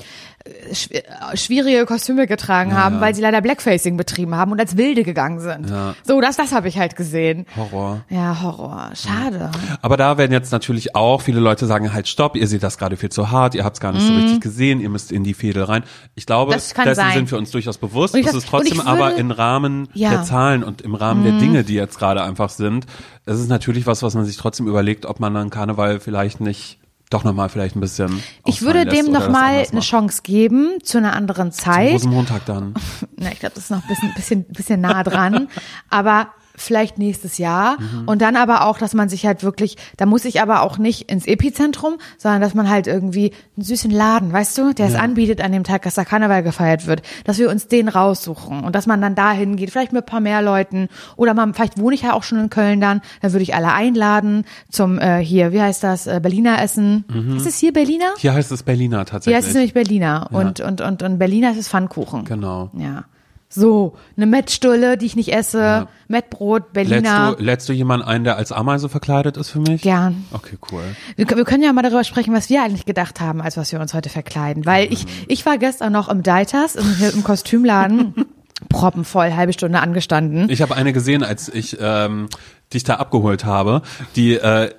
schwierige 1.36 1.86
Kostüme 1.86 2.28
getragen 2.28 2.76
haben, 2.76 3.00
weil 3.02 3.14
sie 3.16 3.22
leider 3.22 3.42
Blackfacing 3.42 3.98
betrieben 3.98 4.36
haben 4.36 4.52
und 4.52 4.60
als 4.60 4.78
Wilde 4.78 5.04
gegangen 5.04 5.40
sind. 5.40 5.70
Ja. 5.70 5.96
So, 6.04 6.20
das, 6.22 6.38
das 6.38 6.52
habe 6.54 6.68
ich 6.68 6.78
halt 6.78 6.96
gesehen. 6.96 7.46
Horror. 7.56 8.02
Ja, 8.10 8.42
Horror. 8.42 8.92
Schade. 8.96 9.52
Aber 9.82 9.98
da 9.98 10.18
werden 10.18 10.32
jetzt 10.32 10.52
natürlich 10.52 10.96
auch 10.96 11.22
viele 11.22 11.40
Leute 11.40 11.66
sagen, 11.66 11.94
halt 11.94 12.08
stopp, 12.08 12.36
ihr 12.36 12.48
seht 12.48 12.64
das 12.64 12.78
gerade 12.78 12.98
viel 12.98 13.10
zu 13.10 13.32
hart, 13.32 13.56
ihr 13.56 13.64
habt 13.64 13.78
es 13.78 13.82
gar 13.82 13.92
nicht 13.94 14.06
so 14.06 14.14
richtig 14.14 14.42
gesehen, 14.42 14.80
ihr 14.80 14.90
müsst 14.90 15.12
in 15.12 15.24
die 15.24 15.34
Fädel 15.34 15.64
rein. 15.64 15.84
Ich 16.16 16.26
glaube, 16.26 16.52
Mhm. 16.52 16.56
Das 16.56 16.74
dessen 16.74 16.96
sein. 16.96 17.14
sind 17.14 17.32
wir 17.32 17.38
uns 17.38 17.52
durchaus 17.52 17.78
bewusst. 17.78 18.14
Sag- 18.14 18.26
ist 18.34 18.48
trotzdem 18.48 18.80
ich 18.82 18.86
aber 18.86 19.08
würde- 19.10 19.20
im 19.20 19.32
Rahmen 19.32 19.90
Ja. 19.94 20.10
Mhm. 20.10 20.14
der 20.14 20.24
Zahlen 20.24 20.64
und 20.64 20.82
im 20.82 20.96
Rahmen 20.96 21.24
der 21.24 21.34
Dinge, 21.34 21.64
die 21.64 21.74
jetzt 21.76 21.98
gerade 22.00 22.22
einfach 22.24 22.50
sind, 22.50 22.86
es 23.26 23.40
ist 23.40 23.50
natürlich 23.50 23.86
was, 23.88 24.04
was 24.04 24.14
man 24.16 24.26
sich 24.26 24.38
trotzdem 24.38 24.68
überlegt, 24.68 25.06
ob 25.06 25.20
man 25.20 25.34
dann 25.34 25.50
Karneval 25.50 26.00
vielleicht 26.00 26.40
nicht 26.40 26.80
doch 27.10 27.24
nochmal 27.24 27.50
vielleicht 27.50 27.76
ein 27.76 27.80
bisschen 27.80 28.22
Ich 28.46 28.62
würde 28.62 28.86
dem 28.86 29.08
oder 29.08 29.14
noch 29.14 29.26
das 29.26 29.32
mal 29.32 29.54
anders 29.54 29.72
eine. 29.72 29.82
Chance 29.82 30.22
geben 30.24 30.80
zu 30.84 30.98
einer 30.98 31.14
anderen 31.16 31.52
Zeit. 31.52 31.94
Rosenmontag 31.94 32.46
dann. 32.46 32.74
Na, 33.18 33.32
ich 33.32 33.40
glaube, 33.40 33.56
das 33.56 33.66
ist 33.66 33.72
noch 33.72 33.82
ein 33.82 33.88
bisschen, 33.88 34.14
bisschen, 34.14 34.44
bisschen 34.46 34.82
nah 34.82 35.04
dran. 35.04 35.48
aber 35.90 36.34
vielleicht 36.58 36.98
nächstes 36.98 37.38
Jahr. 37.38 37.78
Mhm. 37.80 38.08
Und 38.08 38.22
dann 38.22 38.36
aber 38.36 38.66
auch, 38.66 38.78
dass 38.78 38.94
man 38.94 39.10
sich 39.10 39.26
halt 39.26 39.44
wirklich, 39.44 39.78
da 39.96 40.06
muss 40.06 40.26
ich 40.26 40.42
aber 40.42 40.62
auch 40.64 40.78
nicht 40.78 41.10
ins 41.12 41.26
Epizentrum, 41.26 41.98
sondern 42.18 42.42
dass 42.42 42.54
man 42.54 42.70
halt 42.70 42.88
irgendwie 42.88 43.32
einen 43.56 43.64
süßen 43.64 43.92
Laden, 43.92 44.34
weißt 44.34 44.58
du, 44.58 44.74
der 44.74 44.88
es 44.88 44.96
anbietet 44.96 45.42
an 45.42 45.52
dem 45.52 45.64
Tag, 45.64 45.84
dass 45.84 45.96
da 45.96 46.04
Karneval 46.04 46.44
gefeiert 46.44 46.88
wird, 46.88 47.04
dass 47.26 47.38
wir 47.38 47.50
uns 47.50 47.68
den 47.68 47.88
raussuchen 47.88 48.64
und 48.64 48.76
dass 48.76 48.88
man 48.88 49.02
dann 49.02 49.16
dahin 49.16 49.56
geht, 49.56 49.70
vielleicht 49.72 49.94
mit 49.94 50.04
ein 50.04 50.08
paar 50.08 50.20
mehr 50.20 50.42
Leuten 50.42 50.90
oder 51.16 51.34
man, 51.34 51.54
vielleicht 51.54 51.80
wohne 51.80 51.96
ich 51.96 52.02
ja 52.02 52.14
auch 52.14 52.24
schon 52.24 52.40
in 52.40 52.50
Köln 52.50 52.82
dann, 52.82 53.02
dann 53.22 53.34
würde 53.34 53.44
ich 53.44 53.54
alle 53.56 53.72
einladen 53.72 54.46
zum 54.70 55.00
äh, 55.00 55.20
hier, 55.20 55.52
wie 55.52 55.62
heißt 55.62 55.84
das, 55.84 56.08
äh, 56.08 56.20
Berliner 56.22 56.62
Essen. 56.62 57.06
Ist 57.36 57.46
es 57.46 57.58
hier 57.58 57.72
Berliner? 57.74 58.14
Hier 58.18 58.34
heißt 58.34 58.52
es 58.52 58.64
Berliner 58.64 58.98
Hier 58.98 59.06
tatsächlich. 59.06 59.36
heißt 59.38 59.48
es 59.50 59.54
nämlich 59.54 59.74
Berliner 59.74 60.30
und, 60.32 60.60
und, 60.60 60.82
und, 60.82 61.04
und 61.04 61.18
Berliner 61.20 61.52
ist 61.52 61.58
es 61.58 61.68
Pfannkuchen. 61.68 62.26
genau. 62.26 62.72
Ja. 62.78 63.06
So, 63.50 63.96
eine 64.18 64.26
Mettstulle, 64.26 64.98
die 64.98 65.06
ich 65.06 65.16
nicht 65.16 65.34
esse, 65.34 65.88
Mettbrot, 66.10 66.64
Lädst 66.74 66.90
Berliner. 66.90 67.36
du, 67.38 67.44
lädst 67.44 67.70
du 67.70 67.74
jemanden 67.74 68.06
ein, 68.06 68.24
der 68.26 68.36
als 68.36 68.52
Ameise 68.52 68.90
verkleidet 68.90 69.38
ist 69.38 69.50
für 69.50 69.60
mich? 69.60 69.82
Gern. 69.82 70.26
Okay, 70.32 70.58
cool. 70.72 70.84
Wir, 71.16 71.30
wir 71.30 71.46
können 71.46 71.64
ja 71.64 71.72
mal 71.72 71.82
darüber 71.82 72.04
sprechen, 72.04 72.34
was 72.34 72.50
wir 72.50 72.62
eigentlich 72.62 72.86
gedacht 72.86 73.22
haben, 73.22 73.42
als 73.42 73.56
was 73.56 73.72
wir 73.72 73.80
uns 73.80 73.94
heute 73.94 74.10
verkleiden. 74.10 74.66
Weil 74.66 74.92
ich, 74.92 75.06
ich 75.28 75.46
war 75.46 75.58
gestern 75.58 75.94
noch 75.94 76.10
im 76.10 76.24
Deiters, 76.24 76.76
im, 76.76 76.96
im 77.14 77.24
Kostümladen, 77.24 78.26
proppenvoll, 78.70 79.34
halbe 79.34 79.54
Stunde 79.54 79.80
angestanden. 79.80 80.50
Ich 80.50 80.62
habe 80.62 80.76
eine 80.76 80.92
gesehen, 80.92 81.24
als 81.24 81.48
ich 81.48 81.78
ähm, 81.80 82.28
die 82.74 82.78
ich 82.78 82.84
da 82.84 82.96
abgeholt 82.96 83.46
habe, 83.46 83.82
die 84.16 84.34
äh, 84.34 84.72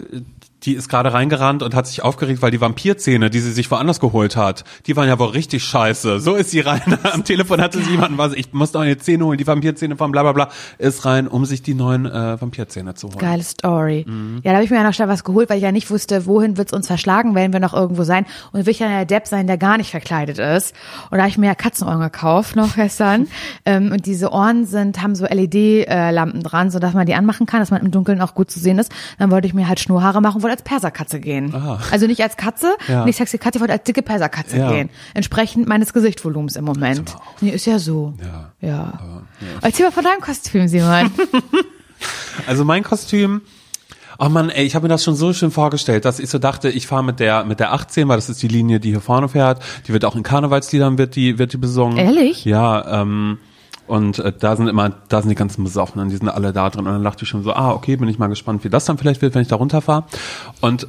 die 0.65 0.75
ist 0.75 0.89
gerade 0.89 1.13
reingerannt 1.13 1.63
und 1.63 1.75
hat 1.75 1.87
sich 1.87 2.03
aufgeregt, 2.03 2.43
weil 2.43 2.51
die 2.51 2.61
Vampirzähne, 2.61 3.31
die 3.31 3.41
sie 3.41 3.53
sich 3.53 3.71
woanders 3.71 4.01
geholt 4.01 4.37
hat, 4.37 4.65
die 4.87 4.97
waren 4.97 5.09
ja 5.09 5.19
wohl 5.19 5.29
richtig 5.29 5.65
scheiße. 5.65 6.19
So 6.21 6.35
ist 6.35 6.51
sie 6.51 6.61
rein. 6.61 6.99
Am 7.13 7.25
Telefon 7.25 7.61
hatte 7.61 7.81
sie 7.81 7.93
jemanden, 7.93 8.19
was 8.19 8.33
ich 8.33 8.53
muss 8.53 8.73
noch 8.73 8.81
eine 8.81 8.99
Zähne 8.99 9.25
holen, 9.25 9.39
die 9.39 9.47
Vampirzähne 9.47 9.97
von 9.97 10.11
bla 10.11 10.23
bla 10.23 10.33
bla, 10.33 10.49
ist 10.79 11.05
rein, 11.05 11.29
um 11.29 11.45
sich 11.45 11.63
die 11.63 11.75
neuen 11.75 12.07
äh, 12.07 12.41
Vampirzähne 12.41 12.95
zu 12.95 13.09
holen. 13.09 13.19
Geile 13.19 13.43
Story. 13.43 14.05
Ja, 14.43 14.51
da 14.51 14.55
habe 14.55 14.65
ich 14.65 14.71
mir 14.71 14.77
ja 14.77 14.83
noch 14.83 14.95
schnell 14.95 15.09
was 15.09 15.25
geholt, 15.25 15.49
weil 15.49 15.59
ich 15.59 15.63
ja 15.63 15.73
nicht 15.73 15.91
wusste, 15.91 16.27
wohin 16.27 16.57
wird's 16.57 16.73
uns 16.73 16.87
verschlagen, 16.87 17.35
werden 17.35 17.53
wir 17.53 17.61
noch 17.61 17.75
irgendwo 17.75 18.03
sein. 18.03 18.27
Und 18.53 18.67
will 18.67 18.73
ich 18.73 18.81
ja 18.81 18.89
der 18.89 19.05
Depp 19.05 19.27
sein, 19.27 19.47
der 19.47 19.59
gar 19.59 19.77
nicht 19.77 19.91
verkleidet 19.91 20.39
ist. 20.39 20.75
Und 21.11 21.19
da 21.19 21.23
habe 21.23 21.31
ich 21.31 21.39
mir 21.39 21.47
ja 21.47 21.55
Katzenohren 21.55 22.01
gekauft 22.01 22.57
noch 22.57 22.75
gestern. 22.75 23.29
ähm, 23.65 23.93
und 23.93 24.07
diese 24.07 24.33
Ohren 24.33 24.67
sind, 24.67 25.03
haben 25.03 25.15
so 25.15 25.25
LED-Lampen 25.25 26.43
dran, 26.43 26.71
sodass 26.71 26.95
man 26.95 27.07
die 27.07 27.15
anmachen 27.15 27.47
kann, 27.47 27.61
dass 27.61 27.71
man 27.71 27.81
im 27.83 27.91
Dunkeln 27.91 28.21
auch 28.21 28.35
gut 28.35 28.51
zu 28.51 28.59
sehen 28.59 28.79
ist. 28.79 28.93
Dann 29.19 29.31
wollte 29.31 29.47
ich 29.47 29.55
mir 29.55 29.69
halt 29.69 29.81
Schnurhaare 29.81 30.21
machen, 30.21 30.43
wollte 30.49 30.61
als 30.61 30.63
Perserkatze 30.63 31.21
gehen. 31.21 31.55
Aha. 31.55 31.79
Also 31.91 32.07
nicht 32.07 32.23
als 32.23 32.37
Katze, 32.37 32.77
Ja. 32.89 33.05
nicht 33.05 33.17
sexy 33.17 33.39
Katze, 33.39 33.59
ich 33.59 33.61
wollte 33.61 33.75
als 33.75 33.85
dicke 33.85 34.03
Perserkatze 34.03 34.57
Ja. 34.59 34.73
gehen. 34.73 34.91
Entsprechend 35.15 35.69
meines 35.69 35.93
Gesichtvolumens 35.93 36.57
im 36.57 36.65
Moment. 36.65 37.15
aber 37.15 37.23
Nee, 37.41 37.51
ist 37.51 37.67
ja 37.67 37.79
so. 37.79 38.15
Ja. 38.23 38.53
Ja. 38.61 39.21
Erzähl 39.63 39.87
mal 39.87 39.93
von 39.93 40.05
deinem 40.05 40.21
Kostüm, 40.21 40.67
Simon. 40.69 41.11
Also 42.47 42.65
mein 42.65 42.85
Kostüm, 42.85 43.43
oh 44.21 44.29
Mann, 44.29 44.51
ey, 44.51 44.65
ich 44.65 44.75
habe 44.77 44.85
mir 44.85 44.89
das 44.89 45.03
schon 45.03 45.17
so 45.17 45.33
schön 45.33 45.51
vorgestellt, 45.51 46.05
dass 46.05 46.21
ich 46.21 46.31
so 46.31 46.39
dachte, 46.39 46.69
ich 46.71 46.87
fahre 46.87 47.03
mit 47.03 47.19
der 47.21 47.45
mit 47.45 47.59
der 47.61 47.73
18, 47.73 48.07
weil 48.09 48.17
das 48.17 48.29
ist 48.29 48.41
die 48.43 48.49
Linie, 48.49 48.79
die 48.81 48.91
hier 48.91 49.01
vorne 49.01 49.29
fährt. 49.29 49.61
Die 49.87 49.93
wird 49.93 50.05
auch 50.05 50.15
in 50.15 50.23
Karnevalsliedern 50.23 50.99
wird 50.99 51.17
die 51.17 51.39
wird 51.39 51.53
die 51.53 51.57
besungen. 51.57 51.97
Ehrlich? 51.99 52.45
Ja, 52.45 53.03
ähm 53.03 53.39
und 53.89 54.19
äh, 54.19 54.33
da 54.39 54.57
sind 54.57 54.69
immer, 54.69 54.91
da 55.09 55.21
sind 55.21 55.31
die 55.31 55.35
ganzen 55.35 55.65
Besoffenen, 55.65 56.09
die 56.09 56.17
sind 56.17 56.29
alle 56.29 56.53
da 56.53 56.71
drin. 56.71 56.87
Und 56.87 56.93
dann 56.93 57.05
dachte 57.05 57.25
ich 57.25 57.29
schon 57.29 57.43
so, 57.43 57.53
ah, 57.53 57.73
okay, 57.73 57.97
bin 57.97 58.09
ich 58.09 58.19
mal 58.19 58.29
gespannt, 58.29 58.65
wie 58.65 58.71
das 58.71 58.85
dann 58.85 58.99
vielleicht 58.99 59.23
wird, 59.23 59.35
wenn 59.35 59.43
ich 59.43 59.49
da 59.49 59.57
runterfahre. 59.57 60.05
Und 60.61 60.87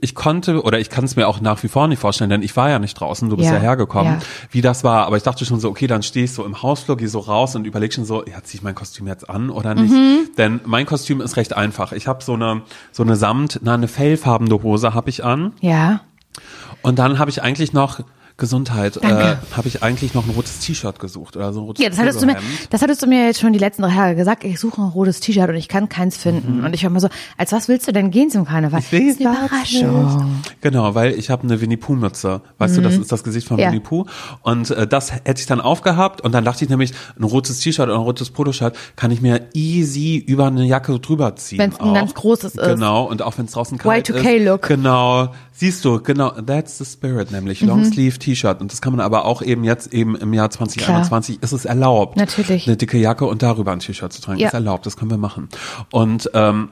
ich 0.00 0.14
konnte 0.14 0.62
oder 0.62 0.78
ich 0.78 0.90
kann 0.90 1.04
es 1.04 1.16
mir 1.16 1.26
auch 1.26 1.40
nach 1.40 1.60
wie 1.62 1.68
vor 1.68 1.88
nicht 1.88 1.98
vorstellen, 1.98 2.30
denn 2.30 2.42
ich 2.42 2.56
war 2.56 2.70
ja 2.70 2.78
nicht 2.78 2.94
draußen, 2.94 3.28
du 3.28 3.36
bist 3.36 3.48
Ja, 3.48 3.56
ja, 3.56 3.62
hergekommen, 3.62 4.14
ja. 4.14 4.18
wie 4.50 4.60
das 4.60 4.84
war. 4.84 5.06
Aber 5.06 5.16
ich 5.16 5.24
dachte 5.24 5.44
schon 5.44 5.58
so, 5.58 5.68
okay, 5.68 5.88
dann 5.88 6.04
stehe 6.04 6.24
ich 6.24 6.32
so 6.32 6.44
im 6.44 6.62
Hausflur, 6.62 6.96
gehe 6.96 7.08
so 7.08 7.18
raus 7.18 7.56
und 7.56 7.66
überlege 7.66 7.92
schon 7.92 8.04
so, 8.04 8.24
ja, 8.24 8.42
ziehe 8.44 8.58
ich 8.58 8.62
mein 8.62 8.76
Kostüm 8.76 9.08
jetzt 9.08 9.28
an 9.28 9.50
oder 9.50 9.74
nicht? 9.74 9.92
Mhm. 9.92 10.28
Denn 10.38 10.60
mein 10.66 10.86
Kostüm 10.86 11.20
ist 11.20 11.36
recht 11.36 11.56
einfach. 11.56 11.92
Ich 11.92 12.06
habe 12.06 12.22
so 12.22 12.34
eine 12.34 12.62
so 12.92 13.02
eine 13.02 13.16
Samt, 13.16 13.58
na, 13.62 13.74
eine 13.74 13.88
fellfarbene 13.88 14.62
Hose 14.62 14.94
habe 14.94 15.10
ich 15.10 15.24
an 15.24 15.52
ja. 15.60 16.00
und 16.82 17.00
dann 17.00 17.18
habe 17.18 17.30
ich 17.30 17.42
eigentlich 17.42 17.72
noch 17.72 18.00
Gesundheit, 18.42 18.96
äh, 18.98 19.36
habe 19.52 19.68
ich 19.68 19.82
eigentlich 19.84 20.14
noch 20.14 20.26
ein 20.26 20.30
rotes 20.30 20.58
T-Shirt 20.58 20.98
gesucht 20.98 21.36
oder 21.36 21.52
so 21.52 21.60
ein 21.60 21.66
rotes 21.66 21.82
Ja, 21.82 21.88
das 21.90 21.98
hattest, 21.98 22.20
du 22.20 22.26
mir, 22.26 22.36
das 22.70 22.82
hattest 22.82 23.00
du 23.00 23.06
mir 23.06 23.26
jetzt 23.26 23.38
schon 23.40 23.52
die 23.52 23.58
letzten 23.60 23.82
drei 23.82 23.94
Tage 23.94 24.16
gesagt. 24.16 24.42
Ich 24.42 24.58
suche 24.58 24.82
ein 24.82 24.88
rotes 24.88 25.20
T-Shirt 25.20 25.48
und 25.48 25.54
ich 25.54 25.68
kann 25.68 25.88
keins 25.88 26.16
finden. 26.16 26.64
Und 26.64 26.74
ich 26.74 26.82
war 26.82 26.90
mal 26.90 26.98
so, 27.00 27.08
als 27.38 27.52
was 27.52 27.68
willst 27.68 27.86
du 27.86 27.92
denn 27.92 28.10
gehen 28.10 28.30
zum 28.30 28.44
Karneval? 28.44 28.80
Ich 28.80 28.92
weiß 28.92 29.16
das 29.18 29.20
ist 29.20 29.26
eine 29.26 29.36
Überraschung. 29.36 30.42
Genau, 30.60 30.94
weil 30.96 31.12
ich 31.12 31.30
habe 31.30 31.44
eine 31.44 31.60
Winnie 31.60 31.76
Pooh 31.76 31.94
Mütze. 31.94 32.40
Weißt 32.58 32.76
du, 32.76 32.80
das 32.82 32.96
ist 32.96 33.12
das 33.12 33.22
Gesicht 33.22 33.46
von 33.46 33.56
Mhm. 33.58 33.62
Ja. 33.62 33.68
Winnie 33.70 33.80
Pooh 33.80 34.06
und 34.42 34.70
äh, 34.70 34.86
das 34.88 35.12
hätte 35.12 35.40
ich 35.40 35.46
dann 35.46 35.60
aufgehabt 35.60 36.20
und 36.20 36.32
dann 36.32 36.44
dachte 36.44 36.64
ich 36.64 36.70
nämlich, 36.70 36.92
ein 37.16 37.24
rotes 37.24 37.60
T-Shirt 37.60 37.84
oder 37.86 37.94
ein 37.94 38.00
rotes 38.02 38.30
Poloshirt 38.30 38.76
kann 38.96 39.10
ich 39.12 39.20
mir 39.22 39.48
easy 39.54 40.16
über 40.16 40.48
eine 40.48 40.64
Jacke 40.64 40.98
drüber 40.98 41.36
ziehen. 41.36 41.58
Wenn's 41.58 41.78
ein 41.78 41.88
auch. 41.90 41.94
ganz 41.94 42.14
großes 42.14 42.56
ist. 42.56 42.64
Genau, 42.64 43.04
und 43.04 43.22
auch 43.22 43.38
wenn 43.38 43.44
es 43.44 43.52
draußen 43.52 43.78
kalt 43.78 44.08
ist. 44.08 44.16
Y2K-Look. 44.18 44.62
Genau, 44.62 45.28
siehst 45.52 45.84
du, 45.84 46.00
genau, 46.02 46.30
that's 46.30 46.78
the 46.78 46.84
spirit, 46.84 47.30
nämlich 47.30 47.62
Mhm. 47.62 47.68
Longsleeve 47.68 48.18
T-Shirt 48.18 48.31
und 48.60 48.72
das 48.72 48.80
kann 48.80 48.92
man 48.92 49.00
aber 49.00 49.24
auch 49.24 49.42
eben 49.42 49.64
jetzt 49.64 49.92
eben 49.92 50.16
im 50.16 50.32
Jahr 50.32 50.50
2021 50.50 51.42
ist 51.42 51.52
es 51.52 51.64
erlaubt. 51.64 52.16
Natürlich. 52.16 52.66
Eine 52.66 52.76
dicke 52.76 52.98
Jacke 52.98 53.24
und 53.26 53.42
darüber 53.42 53.72
ein 53.72 53.78
T-Shirt 53.80 54.12
zu 54.12 54.22
tragen, 54.22 54.38
Ja. 54.38 54.48
ist 54.48 54.54
erlaubt, 54.54 54.86
das 54.86 54.96
können 54.96 55.10
wir 55.10 55.18
machen. 55.18 55.48
Und 55.90 56.30
ähm, 56.34 56.70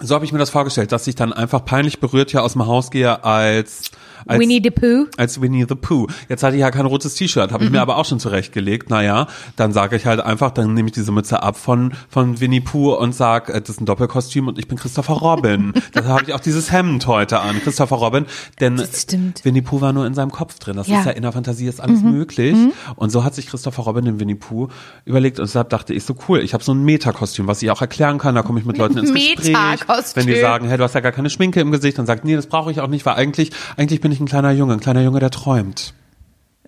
so 0.00 0.14
habe 0.14 0.24
ich 0.24 0.32
mir 0.32 0.38
das 0.38 0.50
vorgestellt, 0.50 0.92
dass 0.92 1.06
ich 1.06 1.14
dann 1.16 1.32
einfach 1.32 1.64
peinlich 1.64 1.98
berührt 2.00 2.30
hier 2.30 2.42
aus 2.44 2.52
dem 2.52 2.66
Haus 2.66 2.90
gehe 2.90 3.24
als 3.24 3.90
als 4.26 4.38
Winnie 4.38 4.60
the 4.62 4.70
Pooh. 4.70 5.06
als 5.16 5.40
Winnie 5.40 5.64
the 5.66 5.74
Pooh. 5.74 6.06
Jetzt 6.28 6.42
hatte 6.42 6.54
ich 6.54 6.60
ja 6.60 6.70
kein 6.70 6.84
rotes 6.84 7.14
T-Shirt, 7.14 7.52
habe 7.52 7.64
ich 7.64 7.70
Mhm. 7.70 7.76
mir 7.76 7.80
aber 7.82 7.96
auch 7.96 8.04
schon 8.04 8.20
zurechtgelegt. 8.20 8.90
Naja, 8.90 9.26
dann 9.56 9.72
sage 9.72 9.96
ich 9.96 10.04
halt 10.04 10.20
einfach, 10.20 10.50
dann 10.50 10.74
nehme 10.74 10.88
ich 10.88 10.92
diese 10.92 11.10
Mütze 11.10 11.42
ab 11.42 11.56
von 11.56 11.94
von 12.10 12.38
Winnie 12.38 12.60
Pooh 12.60 12.92
und 12.94 13.14
sag, 13.14 13.48
äh, 13.48 13.60
das 13.60 13.70
ist 13.70 13.80
ein 13.80 13.86
Doppelkostüm 13.86 14.46
und 14.46 14.58
ich 14.58 14.68
bin 14.68 14.76
Christopher 14.76 15.14
Robin. 15.14 15.72
da 15.94 16.04
habe 16.04 16.24
ich 16.26 16.34
auch 16.34 16.40
dieses 16.40 16.70
Hemd 16.70 17.06
heute 17.06 17.40
an, 17.40 17.60
Christopher 17.62 17.96
Robin, 17.96 18.26
denn 18.60 18.76
Das 18.76 19.00
stimmt. 19.00 19.42
Winnie 19.46 19.62
Pooh 19.62 19.80
war 19.80 19.94
nur 19.94 20.06
in 20.06 20.12
seinem 20.12 20.30
Kopf 20.30 20.58
drin. 20.58 20.76
Das 20.76 20.86
Ja. 20.86 20.96
Mhm. 20.96 21.00
ist 21.00 21.06
ja 21.06 21.12
in 21.12 21.22
der 21.22 21.32
Fantasie 21.32 21.66
ist 21.66 21.80
alles 21.80 22.02
möglich. 22.02 22.54
Und 22.96 23.08
so 23.10 23.24
hat 23.24 23.34
sich 23.34 23.46
Christopher 23.46 23.84
Robin 23.84 24.04
den 24.04 24.20
Winnie 24.20 24.34
Pooh 24.34 24.68
überlegt 25.06 25.40
und 25.40 25.46
deshalb 25.48 25.70
dachte 25.70 25.94
ich 25.94 26.04
so 26.04 26.14
cool, 26.28 26.40
ich 26.40 26.52
habe 26.52 26.62
so 26.62 26.72
ein 26.74 26.84
Metakostüm, 26.84 27.46
was 27.46 27.62
ich 27.62 27.70
auch 27.70 27.80
erklären 27.80 28.18
kann. 28.18 28.34
Da 28.34 28.42
komme 28.42 28.60
ich 28.60 28.66
mit 28.66 28.76
Leuten 28.76 28.98
ins 28.98 29.14
Gespräch, 29.14 29.54
Metakostüm. 29.80 30.22
wenn 30.22 30.34
die 30.34 30.40
sagen, 30.40 30.68
hey, 30.68 30.76
du 30.76 30.84
hast 30.84 30.94
ja 30.94 31.00
gar 31.00 31.12
keine 31.12 31.30
Schminke 31.30 31.60
im 31.60 31.70
Gesicht, 31.70 31.98
dann 31.98 32.06
sagt, 32.06 32.24
nee, 32.24 32.36
das 32.36 32.46
brauche 32.46 32.70
ich 32.70 32.80
auch 32.80 32.88
nicht, 32.88 33.06
weil 33.06 33.14
eigentlich 33.14 33.50
eigentlich 33.76 34.00
bin 34.00 34.12
ich 34.12 34.20
ein 34.20 34.26
kleiner 34.26 34.50
Junge, 34.50 34.74
ein 34.74 34.80
kleiner 34.80 35.02
Junge, 35.02 35.20
der 35.20 35.30
träumt. 35.30 35.94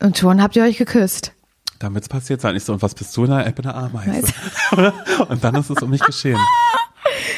Und 0.00 0.18
schon 0.18 0.42
habt 0.42 0.56
ihr 0.56 0.64
euch 0.64 0.78
geküsst. 0.78 1.32
Dann 1.78 1.94
wird's 1.94 2.08
passiert 2.08 2.40
sein. 2.40 2.54
Ich 2.56 2.64
so, 2.64 2.72
und 2.72 2.82
was 2.82 2.94
bist 2.94 3.16
du? 3.16 3.24
Na, 3.26 3.46
ich 3.46 3.54
bin 3.54 3.66
eine 3.66 3.74
Ameise. 3.74 4.32
und 5.28 5.42
dann 5.42 5.54
ist 5.56 5.70
es 5.70 5.82
um 5.82 5.90
mich 5.90 6.00
geschehen. 6.00 6.38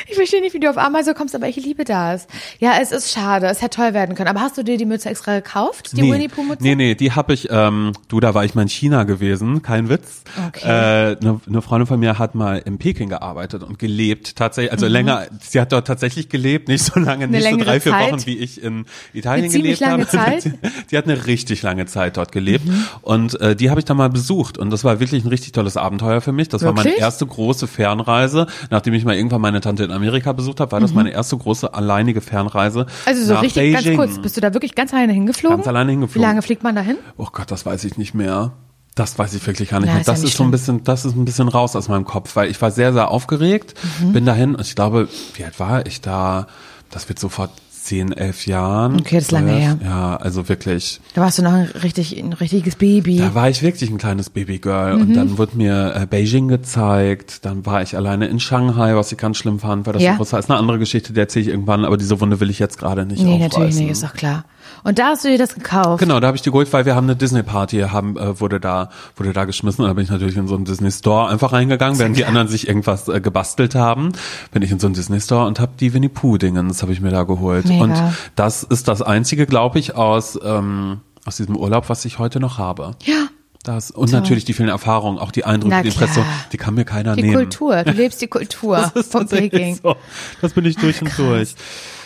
Ich 0.08 0.14
verstehe 0.16 0.40
nicht, 0.40 0.54
wie 0.54 0.60
du 0.60 0.68
auf 0.70 0.78
Ameise 0.78 1.14
kommst, 1.14 1.34
aber 1.34 1.48
ich 1.48 1.56
liebe 1.56 1.84
das. 1.84 2.26
Ja, 2.58 2.72
es 2.80 2.92
ist 2.92 3.10
schade. 3.12 3.46
Es 3.46 3.62
hätte 3.62 3.76
toll 3.76 3.94
werden 3.94 4.14
können. 4.14 4.28
Aber 4.28 4.40
hast 4.40 4.56
du 4.58 4.62
dir 4.62 4.76
die 4.76 4.84
Mütze 4.86 5.08
extra 5.08 5.34
gekauft? 5.36 5.92
Die 5.96 6.02
Winnie 6.02 6.28
Pooh 6.28 6.42
Mütze? 6.44 6.62
nee, 6.62 6.74
nee, 6.74 6.94
die 6.94 7.12
habe 7.12 7.32
ich, 7.34 7.48
ähm, 7.50 7.92
du, 8.08 8.20
da 8.20 8.34
war 8.34 8.44
ich 8.44 8.54
mal 8.54 8.62
in 8.62 8.68
China 8.68 9.04
gewesen, 9.04 9.62
kein 9.62 9.88
Witz. 9.88 10.22
Okay. 10.48 10.66
Äh, 10.68 11.16
Eine 11.20 11.40
ne 11.46 11.62
Freundin 11.62 11.86
von 11.86 11.98
mir 12.00 12.18
hat 12.18 12.34
mal 12.34 12.58
in 12.64 12.78
Peking 12.78 13.08
gearbeitet 13.08 13.62
und 13.62 13.78
gelebt, 13.78 14.36
tatsächlich, 14.36 14.72
also 14.72 14.86
länger, 14.86 15.26
sie 15.40 15.60
hat 15.60 15.72
dort 15.72 15.86
tatsächlich 15.86 16.28
gelebt, 16.28 16.68
nicht 16.68 16.84
so 16.84 16.98
lange, 17.00 17.26
nicht 17.28 17.44
so 17.48 17.54
Mhm. 17.56 17.60
drei, 17.60 17.80
vier 17.80 17.92
Zeit? 17.92 18.12
Wochen, 18.12 18.26
wie 18.26 18.36
ich 18.38 18.62
in 18.62 18.84
Italien 19.12 19.44
Eine 19.44 19.52
gelebt 19.52 19.80
lange 19.80 20.06
habe. 20.06 20.06
Zeit? 20.40 20.44
Mhm. 20.46 20.58
Die 20.90 20.96
hat 20.98 21.04
eine 21.04 21.26
richtig 21.26 21.62
lange 21.62 21.86
Zeit 21.86 22.16
dort 22.16 22.32
gelebt 22.32 22.64
und 23.02 23.40
äh, 23.40 23.54
die 23.56 23.70
habe 23.70 23.80
ich 23.80 23.84
dann 23.84 23.96
mal 23.96 24.10
besucht 24.10 24.58
und 24.58 24.70
das 24.70 24.84
war 24.84 25.00
wirklich 25.00 25.24
ein 25.24 25.28
richtig 25.28 25.52
tolles 25.52 25.76
Abenteuer 25.76 26.20
für 26.20 26.32
mich. 26.32 26.48
Das 26.48 26.62
war 26.62 26.72
meine 26.72 26.84
Wirklich? 26.86 27.00
erste 27.02 27.26
große 27.26 27.66
Fernreise, 27.66 28.46
nachdem 28.70 28.94
ich 28.94 29.04
mal 29.04 29.14
irgendwann 29.16 29.40
meine 29.40 29.60
Tante 29.60 29.83
in 29.84 29.92
Amerika 29.92 30.32
besucht 30.32 30.60
habe, 30.60 30.72
war 30.72 30.80
das 30.80 30.92
meine 30.94 31.10
erste 31.10 31.36
große 31.36 31.72
alleinige 31.74 32.20
Fernreise 32.20 32.80
Mhm. 32.84 32.86
Also 33.06 33.24
so 33.24 33.34
nach 33.34 33.42
richtig 33.42 33.72
Beijing. 33.74 33.96
ganz 33.96 34.10
kurz. 34.12 34.22
Bist 34.22 34.36
du 34.36 34.40
da 34.40 34.52
wirklich 34.54 34.74
ganz 34.74 34.92
alleine 34.92 35.12
hingeflogen? 35.12 35.58
Ganz 35.58 35.68
alleine 35.68 35.90
hingeflogen. 35.92 36.22
Wie 36.22 36.26
lange 36.26 36.42
fliegt 36.42 36.62
man 36.62 36.74
dahin? 36.74 36.96
Oh 37.16 37.28
Gott, 37.32 37.50
das 37.50 37.64
weiß 37.66 37.84
ich 37.84 37.96
nicht 37.98 38.14
mehr. 38.14 38.52
Das 38.96 39.18
weiß 39.18 39.34
ich 39.34 39.44
wirklich 39.46 39.70
gar 39.70 39.80
nicht 39.80 39.88
Na, 39.88 39.94
mehr. 39.94 40.00
ist 40.02 40.06
ja 40.06 40.12
Das 40.12 40.22
nicht 40.22 40.30
ist 40.32 40.36
so 40.38 40.44
ein 40.44 40.50
bisschen, 40.52 40.84
das 40.84 41.04
ist 41.04 41.16
ein 41.16 41.24
bisschen 41.24 41.48
raus 41.48 41.74
aus 41.74 41.88
meinem 41.88 42.04
Kopf, 42.04 42.36
weil 42.36 42.48
ich 42.50 42.60
war 42.62 42.70
sehr, 42.70 42.92
sehr 42.92 43.10
aufgeregt, 43.10 43.74
Mhm. 44.00 44.12
bin 44.12 44.24
dahin 44.24 44.54
und 44.54 44.60
ich 44.60 44.74
glaube, 44.76 45.08
wie 45.34 45.44
alt 45.44 45.58
war 45.58 45.84
ich 45.86 46.00
da? 46.00 46.46
Das 46.90 47.08
wird 47.08 47.18
so 47.18 47.28
vor 47.28 47.48
zehn, 47.84 48.12
elf 48.12 48.46
Jahren. 48.46 49.00
Okay, 49.00 49.16
das 49.16 49.24
ist 49.24 49.30
lange 49.32 49.52
her. 49.52 49.78
Ja, 49.84 50.16
also 50.16 50.48
wirklich. 50.48 51.00
Da 51.14 51.20
warst 51.20 51.38
du 51.38 51.42
noch 51.42 51.52
ein, 51.52 51.66
richtig, 51.82 52.18
ein 52.18 52.32
richtiges 52.32 52.76
Baby. 52.76 53.18
Da 53.18 53.34
war 53.34 53.48
ich 53.50 53.62
wirklich 53.62 53.90
ein 53.90 53.98
kleines 53.98 54.30
Babygirl 54.30 54.96
Mhm. 54.96 55.02
und 55.02 55.14
dann 55.14 55.38
wurde 55.38 55.56
mir 55.56 55.94
äh, 55.94 56.06
Beijing 56.06 56.48
gezeigt, 56.48 57.44
dann 57.44 57.64
war 57.66 57.82
ich 57.82 57.96
alleine 57.96 58.26
in 58.26 58.40
Shanghai, 58.40 58.96
was 58.96 59.12
ich 59.12 59.18
ganz 59.18 59.36
schlimm 59.36 59.58
fand, 59.58 59.86
weil 59.86 59.92
das 59.94 60.02
Ja. 60.02 60.12
so 60.12 60.16
groß 60.18 60.32
war. 60.32 60.38
ist 60.40 60.50
eine 60.50 60.58
andere 60.58 60.78
Geschichte, 60.78 61.12
die 61.12 61.20
erzähle 61.20 61.42
ich 61.44 61.48
irgendwann, 61.48 61.84
aber 61.84 61.96
diese 61.96 62.20
Wunde 62.20 62.40
will 62.40 62.50
ich 62.50 62.58
jetzt 62.58 62.78
gerade 62.78 63.06
nicht 63.06 63.22
nee, 63.22 63.34
aufreißen. 63.34 63.48
natürlich 63.48 63.74
nicht, 63.76 63.90
ist 63.90 64.02
doch 64.02 64.14
klar. 64.14 64.44
Und 64.84 64.98
da 64.98 65.06
hast 65.08 65.24
du 65.24 65.28
dir 65.28 65.38
das 65.38 65.54
gekauft. 65.54 65.98
Genau, 66.00 66.20
da 66.20 66.26
habe 66.26 66.36
ich 66.36 66.42
die 66.42 66.50
geholt, 66.50 66.72
weil 66.74 66.84
wir 66.84 66.94
haben 66.94 67.06
eine 67.06 67.16
Disney-Party, 67.16 67.80
haben, 67.90 68.16
äh, 68.18 68.38
wurde 68.38 68.60
da, 68.60 68.90
wurde 69.16 69.32
da 69.32 69.46
geschmissen 69.46 69.82
und 69.82 69.88
da 69.88 69.94
bin 69.94 70.04
ich 70.04 70.10
natürlich 70.10 70.36
in 70.36 70.46
so 70.46 70.54
einen 70.54 70.66
Disney-Store 70.66 71.28
einfach 71.30 71.52
reingegangen, 71.52 71.98
während 71.98 72.16
die 72.18 72.26
anderen 72.26 72.48
sich 72.48 72.68
irgendwas 72.68 73.08
äh, 73.08 73.20
gebastelt 73.20 73.74
haben, 73.74 74.12
bin 74.52 74.62
ich 74.62 74.70
in 74.70 74.78
so 74.78 74.86
einen 74.86 74.94
Disney-Store 74.94 75.46
und 75.46 75.58
habe 75.58 75.72
die 75.80 75.94
Winnie 75.94 76.10
Pooh-Dingens, 76.10 76.82
habe 76.82 76.92
ich 76.92 77.00
mir 77.00 77.10
da 77.10 77.22
geholt. 77.24 77.64
Mega. 77.64 77.82
Und 77.82 77.94
das 78.36 78.62
ist 78.62 78.86
das 78.86 79.00
einzige, 79.02 79.46
glaube 79.46 79.78
ich, 79.78 79.94
aus, 79.96 80.38
ähm, 80.44 81.00
aus 81.24 81.38
diesem 81.38 81.56
Urlaub, 81.56 81.88
was 81.88 82.04
ich 82.04 82.18
heute 82.18 82.38
noch 82.38 82.58
habe. 82.58 82.94
Ja. 83.04 83.28
Das, 83.62 83.90
und 83.90 84.12
natürlich 84.12 84.44
die 84.44 84.52
vielen 84.52 84.68
Erfahrungen, 84.68 85.18
auch 85.18 85.32
die 85.32 85.46
Eindrücke, 85.46 85.76
Na 85.76 85.80
die 85.82 85.88
Impressionen, 85.88 86.28
klar. 86.28 86.44
die 86.52 86.56
kann 86.58 86.74
mir 86.74 86.84
keiner 86.84 87.16
Die 87.16 87.22
nehmen. 87.22 87.34
Kultur. 87.36 87.82
Du 87.84 87.92
lebst 87.92 88.20
die 88.20 88.26
Kultur 88.28 88.76
Das 88.76 88.92
ist 89.06 89.12
von 89.12 89.26
Peking. 89.26 89.78
so. 89.82 89.96
Das 90.42 90.52
bin 90.52 90.66
ich 90.66 90.76
durch 90.76 91.00
und 91.00 91.16
durch. 91.16 91.54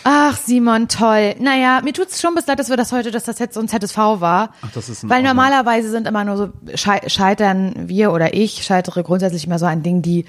Ach, 0.03 0.37
Simon, 0.37 0.87
toll. 0.87 1.35
Naja, 1.39 1.81
mir 1.83 1.93
tut's 1.93 2.21
schon 2.21 2.33
bis 2.35 2.47
leid, 2.47 2.59
dass 2.59 2.69
wir 2.69 2.77
das 2.77 2.91
heute, 2.91 3.11
dass 3.11 3.23
das 3.23 3.39
jetzt 3.39 3.53
so 3.55 3.59
ein 3.59 3.67
ZSV 3.67 3.97
war. 3.97 4.51
Ach, 4.61 4.71
das 4.73 4.89
ist 4.89 5.03
in 5.03 5.09
Weil 5.09 5.17
Ordnung. 5.17 5.35
normalerweise 5.35 5.89
sind 5.89 6.07
immer 6.07 6.23
nur 6.25 6.37
so, 6.37 6.49
schei 6.75 7.01
scheitern 7.07 7.73
wir 7.87 8.11
oder 8.11 8.33
ich 8.33 8.63
scheitere 8.63 9.03
grundsätzlich 9.03 9.45
immer 9.45 9.59
so 9.59 9.65
an 9.65 9.83
Dingen, 9.83 10.01
die 10.01 10.25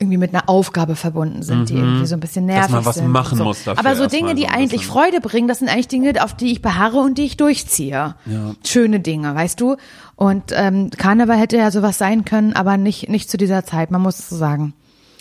irgendwie 0.00 0.18
mit 0.18 0.34
einer 0.34 0.48
Aufgabe 0.48 0.96
verbunden 0.96 1.44
sind, 1.44 1.68
die 1.68 1.74
irgendwie 1.74 2.06
so 2.06 2.16
ein 2.16 2.20
bisschen 2.20 2.46
nervig 2.46 2.70
Mhm. 2.70 2.74
man 2.74 2.84
was 2.84 2.96
sind. 2.96 3.08
machen 3.08 3.38
so. 3.38 3.44
muss 3.44 3.62
dafür 3.62 3.78
Aber 3.78 3.94
so 3.94 4.06
Dinge, 4.08 4.34
die 4.34 4.42
so 4.42 4.48
ein 4.48 4.54
eigentlich 4.54 4.80
bisschen. 4.80 4.92
Freude 4.92 5.20
bringen, 5.20 5.46
das 5.46 5.60
sind 5.60 5.68
eigentlich 5.68 5.86
Dinge, 5.86 6.12
auf 6.24 6.34
die 6.34 6.50
ich 6.50 6.60
beharre 6.62 6.98
und 6.98 7.16
die 7.16 7.22
ich 7.22 7.36
durchziehe. 7.36 8.16
Ja. 8.26 8.54
Schöne 8.66 8.98
Dinge, 8.98 9.32
weißt 9.36 9.60
du? 9.60 9.76
Und 10.16 10.44
ähm, 10.52 10.90
Karneval 10.90 11.38
hätte 11.38 11.56
ja 11.58 11.70
sowas 11.70 11.96
sein 11.96 12.24
können, 12.24 12.54
aber 12.54 12.76
nicht, 12.76 13.08
nicht 13.08 13.30
zu 13.30 13.36
dieser 13.36 13.64
Zeit, 13.64 13.92
man 13.92 14.02
muss 14.02 14.18
es 14.18 14.28
so 14.30 14.36
sagen. 14.36 14.74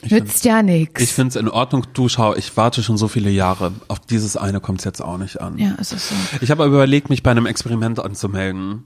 Nützt 0.10 0.45
ja 0.45 0.62
nix. 0.62 1.01
Ich 1.01 1.14
finde 1.14 1.30
es 1.30 1.36
in 1.36 1.47
Ordnung. 1.49 1.86
Du 1.93 2.10
schau, 2.10 2.36
ich 2.36 2.56
warte 2.58 2.84
schon 2.84 2.97
so 2.97 3.08
viele 3.08 3.30
Jahre. 3.30 3.72
Auf 3.88 3.99
dieses 3.99 4.38
eine 4.38 4.60
kommt 4.60 4.80
es 4.80 4.86
jetzt 4.86 5.01
auch 5.01 5.18
nicht 5.18 5.41
an. 5.41 5.58
ja, 5.58 5.76
es 5.80 5.91
ist 5.93 6.10
so. 6.10 6.16
Ich 6.41 6.51
habe 6.51 6.64
aber 6.64 6.74
überlegt, 6.74 7.10
mich 7.10 7.24
bei 7.24 7.32
einem 7.32 7.45
Experiment 7.45 7.99
anzumelden. 7.99 8.84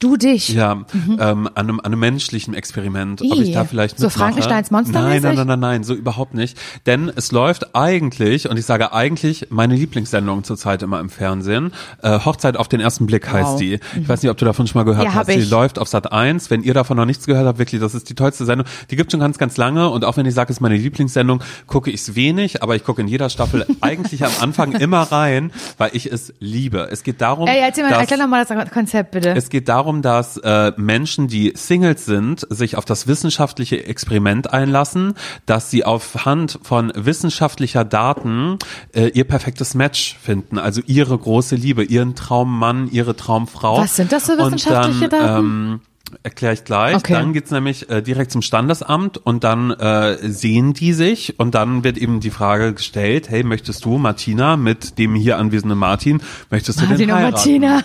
Du 0.00 0.16
dich. 0.16 0.48
Ja, 0.48 0.72
ähm, 0.92 1.18
an, 1.18 1.48
einem, 1.54 1.78
an 1.80 1.84
einem 1.86 2.00
menschlichen 2.00 2.54
Experiment, 2.54 3.20
ob 3.22 3.38
ich 3.38 3.52
da 3.52 3.64
vielleicht 3.64 3.98
so 3.98 4.06
mitmache. 4.06 4.18
Frankensteins 4.24 4.70
Monster 4.70 5.02
Nein, 5.02 5.20
nein, 5.22 5.34
nein, 5.36 5.46
nein, 5.46 5.60
nein, 5.60 5.84
so 5.84 5.94
überhaupt 5.94 6.32
nicht. 6.34 6.56
Denn 6.86 7.12
es 7.14 7.32
läuft 7.32 7.74
eigentlich, 7.76 8.48
und 8.48 8.58
ich 8.58 8.64
sage 8.64 8.92
eigentlich, 8.94 9.48
meine 9.50 9.74
Lieblingssendung 9.76 10.42
zurzeit 10.42 10.82
immer 10.82 11.00
im 11.00 11.10
Fernsehen. 11.10 11.72
Äh, 12.02 12.18
Hochzeit 12.20 12.56
auf 12.56 12.66
den 12.66 12.80
ersten 12.80 13.04
Blick 13.06 13.30
heißt 13.30 13.52
Wow. 13.52 13.58
die. 13.60 13.78
Ich 14.00 14.08
weiß 14.08 14.22
nicht, 14.22 14.30
ob 14.30 14.38
du 14.38 14.46
davon 14.46 14.66
schon 14.66 14.78
mal 14.80 14.84
gehört 14.90 15.04
Ja, 15.04 15.12
hast. 15.14 15.28
Die 15.28 15.34
ich. 15.34 15.50
läuft 15.50 15.78
auf 15.78 15.86
Sat 15.88 16.10
1. 16.10 16.48
Wenn 16.50 16.62
ihr 16.62 16.72
davon 16.72 16.96
noch 16.96 17.04
nichts 17.04 17.26
gehört 17.26 17.46
habt, 17.46 17.58
wirklich, 17.58 17.80
das 17.80 17.94
ist 17.94 18.08
die 18.08 18.14
tollste 18.14 18.46
Sendung. 18.46 18.66
Die 18.90 18.96
gibt 18.96 19.12
schon 19.12 19.20
ganz, 19.20 19.36
ganz 19.36 19.58
lange. 19.58 19.90
Und 19.90 20.06
auch 20.06 20.16
wenn 20.16 20.24
ich 20.24 20.32
sage, 20.34 20.50
es 20.50 20.56
ist 20.56 20.60
meine 20.62 20.76
Lieblingssendung, 20.76 21.42
gucke 21.66 21.90
ich 21.90 22.00
es 22.00 22.14
wenig, 22.14 22.62
aber 22.62 22.74
ich 22.74 22.84
gucke 22.84 23.02
in 23.02 23.08
jeder 23.08 23.28
Staffel 23.28 23.66
eigentlich 23.82 24.24
am 24.24 24.32
Anfang 24.40 24.72
immer 24.72 25.02
rein, 25.02 25.52
weil 25.76 25.90
ich 25.92 26.10
es 26.10 26.32
liebe. 26.40 26.88
Es 26.90 27.02
geht 27.02 27.20
darum, 27.20 27.46
Ey, 27.48 27.58
erzähl 27.60 27.84
mal, 27.84 27.90
dass- 27.90 27.98
erklär 28.00 28.18
noch 28.18 28.28
mal 28.28 28.46
das 28.46 28.70
Konzept 28.72 29.10
bitte. 29.10 29.34
es 29.36 29.50
geht 29.50 29.68
darum, 29.68 29.89
dass 30.00 30.36
äh, 30.38 30.72
Menschen, 30.76 31.26
die 31.26 31.52
Singles 31.56 32.04
sind, 32.06 32.46
sich 32.48 32.76
auf 32.76 32.84
das 32.84 33.06
wissenschaftliche 33.08 33.84
Experiment 33.86 34.52
einlassen, 34.52 35.14
dass 35.46 35.70
sie 35.70 35.84
auf 35.84 36.24
Hand 36.24 36.58
von 36.62 36.92
wissenschaftlicher 36.94 37.84
Daten 37.84 38.58
äh, 38.94 39.08
ihr 39.08 39.24
perfektes 39.24 39.74
Match 39.74 40.16
finden, 40.22 40.56
also 40.58 40.80
ihre 40.86 41.18
große 41.18 41.56
Liebe, 41.56 41.82
ihren 41.82 42.14
Traummann, 42.14 42.88
ihre 42.90 43.16
Traumfrau. 43.16 43.78
Was 43.78 43.96
sind 43.96 44.12
das 44.12 44.26
für 44.26 44.38
wissenschaftliche 44.38 45.08
dann, 45.08 45.20
Daten? 45.20 45.44
Ähm, 45.44 45.80
Erkläre 46.24 46.54
ich 46.54 46.64
gleich. 46.64 46.96
Okay. 46.96 47.12
Dann 47.12 47.32
geht's 47.32 47.52
nämlich 47.52 47.88
äh, 47.88 48.02
direkt 48.02 48.32
zum 48.32 48.42
Standesamt 48.42 49.16
und 49.16 49.44
dann 49.44 49.70
äh, 49.70 50.16
sehen 50.28 50.74
die 50.74 50.92
sich 50.92 51.38
und 51.38 51.54
dann 51.54 51.84
wird 51.84 51.98
eben 51.98 52.18
die 52.18 52.30
Frage 52.30 52.74
gestellt, 52.74 53.28
hey, 53.30 53.44
möchtest 53.44 53.84
du, 53.84 53.96
Martina, 53.96 54.56
mit 54.56 54.98
dem 54.98 55.14
hier 55.14 55.38
anwesenden 55.38 55.78
Martin, 55.78 56.20
möchtest 56.50 56.80
du 56.80 56.86
den 56.86 56.90
Martin 57.08 57.14
heiraten? 57.14 57.32
Martina. 57.34 57.82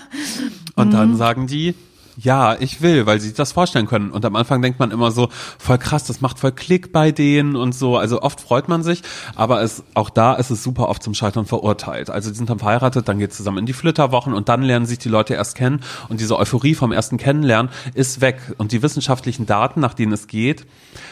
Und 0.76 0.88
Mhm. 0.88 0.92
dann 0.92 1.18
sagen 1.18 1.46
die, 1.46 1.76
ja, 2.18 2.56
ich 2.60 2.82
will, 2.82 3.06
weil 3.06 3.20
sie 3.20 3.28
sich 3.28 3.36
das 3.36 3.52
vorstellen 3.52 3.88
können. 3.88 4.12
Und 4.12 4.26
am 4.26 4.36
Anfang 4.36 4.62
denkt 4.62 4.80
man 4.80 4.92
immer 4.92 5.12
so, 5.12 5.30
voll 5.58 5.78
krass, 5.78 6.06
das 6.06 6.22
macht 6.22 6.40
voll 6.40 6.52
Klick 6.52 6.92
bei 6.92 7.12
denen 7.12 7.56
und 7.56 7.74
so. 7.74 7.98
Also 7.98 8.22
oft 8.22 8.40
freut 8.40 8.68
man 8.68 8.84
sich, 8.84 9.02
aber 9.36 9.62
es, 9.62 9.84
auch 9.94 10.10
da 10.10 10.34
ist 10.34 10.50
es 10.50 10.64
super 10.64 10.90
oft 10.90 11.04
zum 11.04 11.14
Scheitern 11.14 11.46
verurteilt. 11.46 12.10
Also 12.10 12.30
die 12.30 12.38
sind 12.38 12.50
dann 12.50 12.60
verheiratet, 12.60 13.08
dann 13.08 13.20
geht 13.20 13.32
es 13.32 13.38
zusammen 13.38 13.60
in 13.60 13.66
die 13.66 13.74
Flitterwochen 13.74 14.34
und 14.34 14.50
dann 14.50 14.62
lernen 14.62 14.86
sich 14.86 15.00
die 15.00 15.10
Leute 15.10 15.34
erst 15.34 15.56
kennen 15.56 15.82
und 16.10 16.20
diese 16.20 16.38
Euphorie 16.38 16.76
vom 16.76 16.92
ersten 16.92 17.18
Kennenlernen 17.18 17.72
ist 17.94 18.22
weg. 18.22 18.40
Und 18.58 18.72
die 18.72 18.82
wissenschaftlichen 18.82 19.46
Daten, 19.46 19.80
nach 19.80 19.94
denen 19.94 20.14
es 20.14 20.28
geht, 20.28 20.66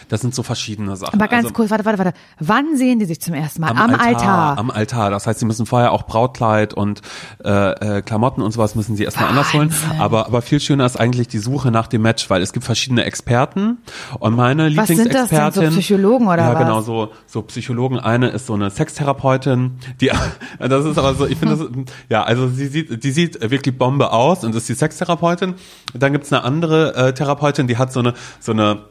das 0.10 0.22
sind 0.22 0.36
so 0.36 0.44
verschiedene 0.44 0.96
Sachen. 0.96 1.20
Aber 1.20 1.28
ganz 1.28 1.46
also, 1.46 1.54
kurz, 1.54 1.70
warte, 1.70 1.86
warte, 1.86 1.98
warte. 1.98 2.18
Wann 2.40 2.78
sehen 2.78 3.00
die 3.00 3.06
sich 3.06 3.22
zum 3.22 3.34
ersten 3.34 3.62
Mal? 3.62 3.72
am, 3.72 3.78
Am, 3.78 3.92
Altar, 3.92 4.08
Altar. 4.08 4.58
Am 4.58 4.72
Altar. 4.72 5.10
Das 5.12 5.28
heißt, 5.28 5.40
sie 5.40 5.46
müssen 5.46 5.66
vorher 5.66 5.92
auch 5.92 6.04
Brautkleid 6.04 6.74
und 6.74 7.02
äh, 7.44 7.98
äh, 7.98 8.02
Klamotten 8.02 8.42
und 8.42 8.52
sowas 8.52 8.76
müssen 8.76 8.96
sie 8.96 9.04
erstmal 9.04 9.30
anders 9.30 9.54
holen. 9.54 9.74
Aber, 10.00 10.28
aber 10.28 10.42
viel 10.42 10.60
schöner 10.60 10.86
ist 10.86 10.93
eigentlich 10.96 11.28
die 11.28 11.40
Suche 11.40 11.72
nach 11.72 11.88
dem 11.88 12.02
Match, 12.02 12.30
weil 12.30 12.42
es 12.42 12.54
gibt 12.54 12.66
verschiedene 12.66 13.04
Experten 13.06 13.80
und 14.20 14.36
meine 14.36 14.76
Was 14.76 14.88
sind 14.88 15.14
das 15.14 15.30
denn, 15.30 15.52
so. 15.52 15.62
Psychologen 15.62 16.28
oder 16.28 16.38
Ja, 16.38 16.54
was? 16.54 16.60
genau, 16.60 16.82
so, 16.82 17.12
so 17.28 17.42
Psychologen. 17.44 18.00
Eine 18.00 18.30
ist 18.30 18.48
so 18.48 18.54
eine 18.54 18.70
Sextherapeutin, 18.70 19.80
die, 20.02 20.12
das 20.60 20.86
ist 20.86 20.98
aber 20.98 21.14
so, 21.16 21.26
ich 21.26 21.38
finde 21.38 21.58
das, 21.58 21.68
ja, 22.10 22.24
also 22.24 22.48
sie 22.50 22.68
sieht, 22.68 23.04
die 23.04 23.12
sieht 23.12 23.40
wirklich 23.52 23.78
Bombe 23.78 24.12
aus 24.12 24.44
und 24.44 24.56
ist 24.56 24.70
die 24.70 24.74
Sextherapeutin. 24.76 25.56
Dann 25.94 26.14
gibt's 26.14 26.32
eine 26.32 26.44
andere 26.44 26.96
äh, 26.96 27.14
Therapeutin, 27.14 27.68
die 27.68 27.78
hat 27.78 27.92
so 27.94 28.00
eine, 28.00 28.14
so 28.40 28.52
eine, 28.52 28.86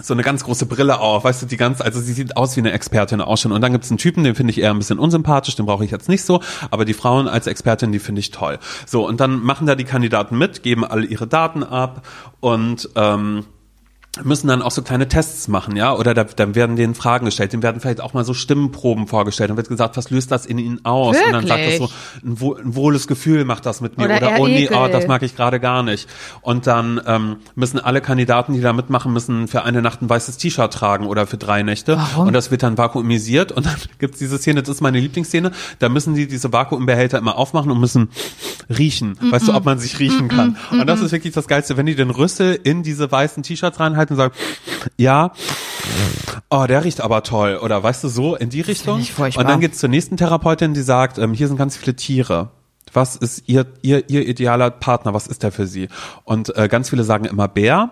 so 0.00 0.14
eine 0.14 0.22
ganz 0.22 0.44
große 0.44 0.66
Brille 0.66 1.00
auf, 1.00 1.24
weißt 1.24 1.42
du, 1.42 1.46
die 1.46 1.56
ganz, 1.56 1.80
also 1.80 2.00
sie 2.00 2.12
sieht 2.12 2.36
aus 2.36 2.56
wie 2.56 2.60
eine 2.60 2.72
Expertin 2.72 3.20
auch 3.20 3.36
schon. 3.36 3.52
Und 3.52 3.60
dann 3.60 3.72
gibt's 3.72 3.90
einen 3.90 3.98
Typen, 3.98 4.22
den 4.22 4.34
finde 4.34 4.52
ich 4.52 4.60
eher 4.60 4.70
ein 4.70 4.78
bisschen 4.78 4.98
unsympathisch, 4.98 5.56
den 5.56 5.66
brauche 5.66 5.84
ich 5.84 5.90
jetzt 5.90 6.08
nicht 6.08 6.22
so, 6.24 6.40
aber 6.70 6.84
die 6.84 6.94
Frauen 6.94 7.26
als 7.28 7.46
Expertin, 7.46 7.90
die 7.90 7.98
finde 7.98 8.20
ich 8.20 8.30
toll. 8.30 8.58
So, 8.86 9.06
und 9.06 9.20
dann 9.20 9.42
machen 9.42 9.66
da 9.66 9.74
die 9.74 9.84
Kandidaten 9.84 10.38
mit, 10.38 10.62
geben 10.62 10.84
alle 10.84 11.06
ihre 11.06 11.26
Daten 11.26 11.64
ab 11.64 12.06
und 12.38 12.88
ähm, 12.94 13.44
müssen 14.24 14.48
dann 14.48 14.60
auch 14.60 14.72
so 14.72 14.82
kleine 14.82 15.06
Tests 15.06 15.46
machen, 15.46 15.76
ja, 15.76 15.94
oder 15.94 16.14
da, 16.14 16.24
dann 16.24 16.56
werden 16.56 16.74
denen 16.74 16.96
Fragen 16.96 17.26
gestellt, 17.26 17.52
denen 17.52 17.62
werden 17.62 17.80
vielleicht 17.80 18.00
auch 18.00 18.12
mal 18.12 18.24
so 18.24 18.34
Stimmenproben 18.34 19.06
vorgestellt, 19.06 19.50
dann 19.50 19.56
wird 19.56 19.68
gesagt, 19.68 19.96
was 19.96 20.10
löst 20.10 20.32
das 20.32 20.46
in 20.46 20.58
ihnen 20.58 20.84
aus? 20.84 21.16
Und 21.16 21.32
dann 21.32 21.46
sagt 21.46 21.64
das 21.64 21.76
so, 21.76 21.88
ein, 22.24 22.40
wohl, 22.40 22.60
ein 22.60 22.74
wohles 22.74 23.06
Gefühl 23.06 23.44
macht 23.44 23.66
das 23.66 23.80
mit 23.80 23.98
mir 23.98 24.06
Oder 24.06 24.16
oder, 24.16 24.40
oh 24.40 24.48
nee, 24.48 24.68
oh, 24.72 24.88
das 24.90 25.06
mag 25.06 25.22
ich 25.22 25.36
gerade 25.36 25.60
gar 25.60 25.84
nicht. 25.84 26.08
Und 26.40 26.66
dann 26.66 27.00
ähm, 27.06 27.36
müssen 27.54 27.78
alle 27.78 28.00
Kandidaten, 28.00 28.52
die 28.52 28.60
da 28.60 28.72
mitmachen, 28.72 29.12
müssen 29.12 29.46
für 29.46 29.62
eine 29.62 29.80
Nacht 29.80 30.02
ein 30.02 30.10
weißes 30.10 30.38
T-Shirt 30.38 30.72
tragen 30.72 31.06
oder 31.06 31.28
für 31.28 31.36
drei 31.36 31.62
Nächte. 31.62 31.96
Warum? 31.96 32.26
Und 32.26 32.32
das 32.32 32.50
wird 32.50 32.64
dann 32.64 32.76
vakuumisiert 32.76 33.52
und 33.52 33.66
dann 33.66 33.76
gibt's 34.00 34.18
diese 34.18 34.38
Szene, 34.38 34.62
das 34.62 34.74
ist 34.74 34.80
meine 34.80 34.98
Lieblingsszene, 34.98 35.52
da 35.78 35.88
müssen 35.88 36.14
die 36.16 36.26
diese 36.26 36.52
Vakuumbehälter 36.52 37.16
immer 37.18 37.36
aufmachen 37.36 37.70
und 37.70 37.78
müssen 37.78 38.08
riechen. 38.68 39.16
Weißt 39.20 39.46
du, 39.46 39.54
ob 39.54 39.64
man 39.64 39.78
sich 39.78 40.00
riechen 40.00 40.26
kann. 40.28 40.56
Und 40.72 40.86
das 40.86 41.00
ist 41.00 41.12
wirklich 41.12 41.32
das 41.32 41.46
Geilste, 41.46 41.76
wenn 41.76 41.86
die 41.86 41.94
den 41.94 42.10
Rüssel 42.10 42.58
in 42.60 42.82
diese 42.82 43.10
weißen 43.10 43.44
T-Shirts 43.44 43.78
reinhalten 44.00 44.14
und 44.14 44.18
sagen, 44.18 44.34
ja, 44.96 45.32
oh, 46.50 46.64
der 46.66 46.84
riecht 46.84 47.00
aber 47.00 47.22
toll. 47.22 47.58
Oder 47.62 47.82
weißt 47.82 48.04
du, 48.04 48.08
so 48.08 48.36
in 48.36 48.50
die 48.50 48.60
Richtung. 48.60 49.04
Und 49.18 49.36
dann 49.48 49.60
geht's 49.60 49.78
zur 49.78 49.88
nächsten 49.88 50.16
Therapeutin, 50.16 50.74
die 50.74 50.82
sagt, 50.82 51.18
ähm, 51.18 51.32
hier 51.34 51.48
sind 51.48 51.56
ganz 51.56 51.76
viele 51.76 51.94
Tiere. 51.96 52.50
Was 52.92 53.14
ist 53.16 53.44
ihr, 53.46 53.66
ihr, 53.82 54.08
ihr 54.10 54.26
idealer 54.26 54.70
Partner? 54.70 55.14
Was 55.14 55.26
ist 55.26 55.42
der 55.42 55.52
für 55.52 55.66
sie? 55.66 55.88
Und 56.24 56.56
äh, 56.56 56.66
ganz 56.68 56.90
viele 56.90 57.04
sagen 57.04 57.24
immer 57.24 57.46
Bär. 57.46 57.90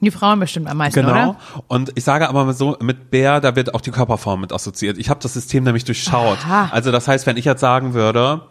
Die 0.00 0.10
Frauen 0.10 0.40
bestimmt 0.40 0.68
am 0.68 0.78
meisten, 0.78 1.00
Genau. 1.00 1.12
oder? 1.12 1.36
Und 1.68 1.92
ich 1.94 2.02
sage 2.04 2.28
aber 2.28 2.52
so, 2.54 2.76
mit 2.80 3.10
Bär, 3.10 3.40
da 3.40 3.54
wird 3.56 3.74
auch 3.74 3.80
die 3.80 3.90
Körperform 3.90 4.40
mit 4.40 4.52
assoziiert. 4.52 4.98
Ich 4.98 5.10
habe 5.10 5.20
das 5.22 5.34
System 5.34 5.64
nämlich 5.64 5.84
durchschaut. 5.84 6.38
Aha. 6.44 6.70
Also 6.72 6.90
das 6.90 7.06
heißt, 7.06 7.26
wenn 7.26 7.36
ich 7.36 7.44
jetzt 7.44 7.60
sagen 7.60 7.94
würde, 7.94 8.42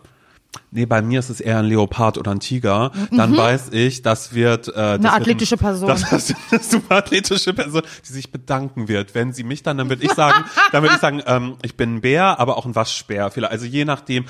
nee, 0.71 0.85
bei 0.85 1.01
mir 1.01 1.19
ist 1.19 1.29
es 1.29 1.39
eher 1.41 1.59
ein 1.59 1.65
Leopard 1.65 2.17
oder 2.17 2.31
ein 2.31 2.39
Tiger, 2.39 2.91
dann 3.11 3.35
weiß 3.35 3.69
ich, 3.71 4.01
das 4.01 4.33
wird 4.33 4.67
äh, 4.69 4.71
das 4.73 4.91
wird 4.91 5.03
Mhm. 5.03 5.09
athletische 5.09 5.57
Person. 5.57 5.87
Das, 5.87 6.09
das 6.09 6.29
wird 6.29 6.39
eine 6.51 6.61
super 6.63 6.95
athletische 6.95 7.53
Person, 7.53 7.81
die 8.07 8.13
sich 8.13 8.31
bedanken 8.31 8.87
wird. 8.87 9.15
Wenn 9.15 9.33
sie 9.33 9.43
mich 9.43 9.63
dann, 9.63 9.77
dann 9.77 9.89
würde 9.89 10.03
ich 10.03 10.11
sagen, 10.13 10.45
dann 10.71 10.83
würde 10.83 10.95
ich 10.95 11.01
sagen, 11.01 11.21
ähm, 11.25 11.55
ich 11.61 11.75
bin 11.77 11.95
ein 11.95 12.01
Bär, 12.01 12.39
aber 12.39 12.57
auch 12.57 12.65
ein 12.65 12.75
Waschbär. 12.75 13.31
Vielleicht, 13.31 13.51
also 13.51 13.65
je 13.65 13.85
nachdem, 13.85 14.25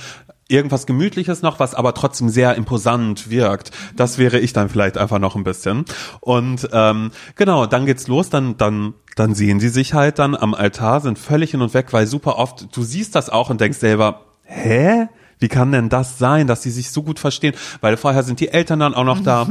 irgendwas 0.50 0.86
Gemütliches 0.86 1.42
noch, 1.42 1.60
was 1.60 1.76
aber 1.76 1.94
trotzdem 1.94 2.30
sehr 2.30 2.56
imposant 2.56 3.30
wirkt. 3.30 3.72
Das 3.98 4.18
wäre 4.18 4.40
ich 4.40 4.54
dann 4.54 4.70
vielleicht 4.70 4.98
einfach 4.98 5.20
noch 5.20 5.36
ein 5.36 5.44
bisschen. 5.44 5.84
Und 6.22 6.70
ähm, 6.72 7.12
genau, 7.36 7.66
dann 7.66 7.86
geht's 7.86 8.08
los, 8.08 8.30
dann 8.30 8.56
dann 8.58 8.94
dann 9.18 9.34
sehen 9.36 9.60
sie 9.60 9.70
sich 9.70 9.94
halt 9.96 10.20
dann 10.20 10.36
am 10.36 10.54
Altar, 10.54 11.02
sind 11.02 11.18
völlig 11.20 11.52
hin 11.52 11.62
und 11.62 11.74
weg, 11.74 11.92
weil 11.92 12.06
super 12.08 12.38
oft 12.38 12.68
du 12.76 12.84
siehst 12.84 13.16
das 13.16 13.30
auch 13.30 13.50
und 13.50 13.60
denkst 13.60 13.80
selber, 13.80 14.22
hä? 14.44 15.08
Wie 15.40 15.48
kann 15.48 15.72
denn 15.72 15.90
das 15.90 16.18
sein, 16.18 16.48
dass 16.48 16.64
sie 16.64 16.72
sich 16.72 16.92
so 16.92 17.04
gut 17.04 17.20
verstehen? 17.20 17.54
Weil 17.82 17.98
vorher 17.98 18.24
sind 18.24 18.40
die 18.40 18.50
Eltern 18.50 18.80
dann 18.80 18.94
auch 18.94 19.04
noch 19.04 19.22
da. 19.22 19.48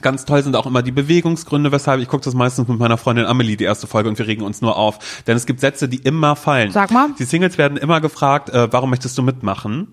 Ganz 0.00 0.24
toll 0.24 0.42
sind 0.42 0.56
auch 0.56 0.66
immer 0.66 0.82
die 0.82 0.90
Bewegungsgründe, 0.90 1.70
weshalb 1.70 2.00
ich 2.00 2.08
gucke 2.08 2.24
das 2.24 2.34
meistens 2.34 2.66
mit 2.66 2.78
meiner 2.78 2.96
Freundin 2.96 3.26
Amelie 3.26 3.56
die 3.56 3.64
erste 3.64 3.86
Folge 3.86 4.08
und 4.08 4.18
wir 4.18 4.26
regen 4.26 4.42
uns 4.42 4.62
nur 4.62 4.76
auf. 4.76 5.22
Denn 5.26 5.36
es 5.36 5.44
gibt 5.44 5.60
Sätze, 5.60 5.88
die 5.88 5.98
immer 5.98 6.34
fallen. 6.34 6.72
Sag 6.72 6.90
mal. 6.90 7.10
Die 7.18 7.24
Singles 7.24 7.58
werden 7.58 7.76
immer 7.76 8.00
gefragt, 8.00 8.48
äh, 8.48 8.72
warum 8.72 8.90
möchtest 8.90 9.18
du 9.18 9.22
mitmachen? 9.22 9.88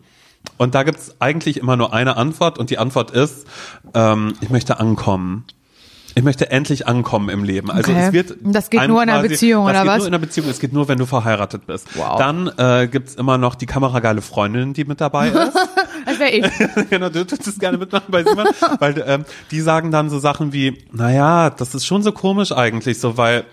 Und 0.58 0.74
da 0.74 0.84
gibt's 0.84 1.16
eigentlich 1.20 1.58
immer 1.58 1.76
nur 1.76 1.94
eine 1.94 2.16
Antwort 2.16 2.58
und 2.58 2.70
die 2.70 2.78
Antwort 2.78 3.12
ist, 3.12 3.46
ähm, 3.94 4.34
ich 4.40 4.50
möchte 4.50 4.80
ankommen. 4.80 5.46
Ich 6.20 6.26
möchte 6.26 6.52
endlich 6.52 6.86
ankommen 6.86 7.30
im 7.30 7.46
Leben. 7.46 7.72
Also 7.72 7.92
Okay. 7.94 8.08
es 8.08 8.12
wird 8.14 8.36
Das 8.44 8.70
geht 8.70 8.86
nur 8.90 9.02
in 9.02 9.10
einer 9.10 9.22
Beziehung, 9.22 9.66
das 9.68 9.72
oder 9.76 9.84
geht 9.84 9.90
was? 9.92 9.98
Nur 10.00 10.08
in 10.08 10.14
einer 10.14 10.20
Beziehung. 10.20 10.50
Es 10.50 10.60
geht 10.60 10.74
nur, 10.74 10.90
wenn 10.90 10.98
du 10.98 11.06
verheiratet 11.06 11.66
bist. 11.66 11.88
Wow. 11.96 12.18
Dann 12.20 12.52
äh, 12.58 12.88
gibt's 12.88 13.16
immer 13.16 13.38
noch 13.38 13.56
die 13.56 13.66
kamerageile 13.66 14.22
Freundin, 14.22 14.74
die 14.74 14.84
mit 14.84 15.00
dabei 15.00 15.30
ist. 15.30 15.54
Das 16.06 16.18
wäre 16.18 16.30
ich. 16.32 16.46
genau, 16.90 17.10
du 17.10 17.26
tust 17.28 17.60
gerne 17.60 17.78
mitmachen 17.78 18.06
bei 18.10 18.24
Simon, 18.24 18.48
weil 18.80 19.04
ähm, 19.06 19.26
die 19.52 19.60
sagen 19.60 19.92
dann 19.92 20.10
so 20.10 20.18
Sachen 20.18 20.54
wie, 20.54 20.78
naja, 20.92 21.50
das 21.52 21.76
ist 21.76 21.86
schon 21.86 22.02
so 22.04 22.12
komisch 22.14 22.52
eigentlich, 22.52 23.00
so 23.00 23.18
weil 23.18 23.44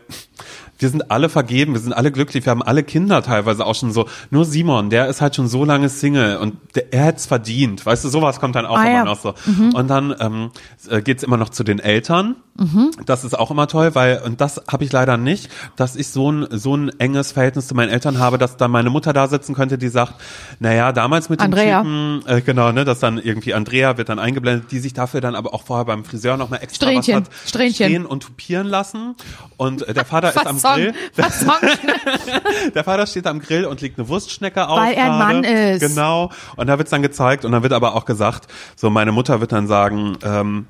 wir 0.78 0.88
sind 0.88 1.10
alle 1.10 1.28
vergeben, 1.28 1.72
wir 1.74 1.80
sind 1.80 1.92
alle 1.92 2.12
glücklich, 2.12 2.46
wir 2.46 2.50
haben 2.52 2.62
alle 2.62 2.82
Kinder 2.82 3.22
teilweise 3.22 3.66
auch 3.66 3.74
schon 3.74 3.92
so. 3.92 4.06
Nur 4.30 4.44
Simon, 4.44 4.90
der 4.90 5.08
ist 5.08 5.20
halt 5.20 5.34
schon 5.36 5.48
so 5.48 5.64
lange 5.64 5.88
Single 5.88 6.36
und 6.38 6.56
der, 6.76 6.92
er 6.94 7.06
hat's 7.06 7.26
verdient. 7.26 7.84
Weißt 7.84 8.04
du, 8.04 8.08
sowas 8.08 8.38
kommt 8.40 8.54
dann 8.54 8.64
auch 8.64 8.78
Ah, 8.78 8.82
immer 8.84 8.92
ja. 8.92 9.04
noch 9.04 9.20
so. 9.20 9.34
Und 9.74 9.88
dann 9.88 10.14
ähm, 10.20 10.50
äh, 10.88 11.02
geht's 11.02 11.22
immer 11.24 11.36
noch 11.36 11.48
zu 11.50 11.64
den 11.64 11.78
Eltern. 11.78 12.36
Mhm. 12.58 12.90
Das 13.04 13.24
ist 13.24 13.38
auch 13.38 13.50
immer 13.50 13.66
toll, 13.66 13.94
weil, 13.94 14.22
und 14.24 14.40
das 14.40 14.62
habe 14.70 14.84
ich 14.84 14.92
leider 14.92 15.16
nicht, 15.16 15.50
dass 15.76 15.96
ich 15.96 16.08
so 16.08 16.30
ein, 16.30 16.46
so 16.50 16.76
ein 16.76 16.90
enges 16.98 17.32
Verhältnis 17.32 17.66
zu 17.66 17.74
meinen 17.74 17.90
Eltern 17.90 18.18
habe, 18.18 18.38
dass 18.38 18.56
dann 18.56 18.70
meine 18.70 18.90
Mutter 18.90 19.12
da 19.12 19.26
sitzen 19.28 19.54
könnte, 19.54 19.78
die 19.78 19.88
sagt, 19.88 20.14
naja, 20.58 20.92
damals 20.92 21.28
mit 21.28 21.40
Andrea. 21.40 21.82
dem 21.82 22.20
Typen, 22.20 22.36
äh, 22.36 22.40
genau, 22.40 22.72
ne, 22.72 22.84
dass 22.84 23.00
dann 23.00 23.18
irgendwie 23.18 23.54
Andrea 23.54 23.98
wird 23.98 24.08
dann 24.08 24.18
eingeblendet, 24.18 24.70
die 24.70 24.78
sich 24.78 24.92
dafür 24.92 25.20
dann 25.20 25.34
aber 25.34 25.54
auch 25.54 25.62
vorher 25.62 25.84
beim 25.84 26.04
Friseur 26.04 26.36
nochmal 26.36 26.60
extra 26.62 26.86
Strähnchen, 26.86 27.14
was 27.14 27.28
hat 27.28 27.48
Strähnchen. 27.48 27.86
stehen 27.86 28.06
und 28.06 28.22
tupieren 28.22 28.66
lassen. 28.66 29.14
Und 29.56 29.86
äh, 29.86 29.94
der 29.94 30.04
Vater 30.04 30.28
ist 30.34 30.46
am 30.46 30.60
Grill. 30.60 30.94
Der 32.74 32.84
Vater 32.84 33.06
steht 33.06 33.26
am 33.26 33.40
Grill 33.40 33.64
und 33.64 33.80
legt 33.80 33.98
eine 33.98 34.08
Wurstschnecke 34.08 34.68
auf. 34.68 34.78
Weil 34.78 34.94
er 34.94 35.12
ein. 35.12 35.18
Mann 35.18 35.44
ist. 35.44 35.80
Genau. 35.80 36.30
Und 36.56 36.66
da 36.66 36.78
wird's 36.78 36.90
dann 36.90 37.02
gezeigt 37.02 37.44
und 37.44 37.52
dann 37.52 37.62
wird 37.62 37.72
aber 37.72 37.94
auch 37.94 38.04
gesagt, 38.04 38.48
so 38.76 38.90
meine 38.90 39.12
Mutter 39.12 39.40
wird 39.40 39.52
dann 39.52 39.66
sagen, 39.66 40.16
ähm, 40.22 40.66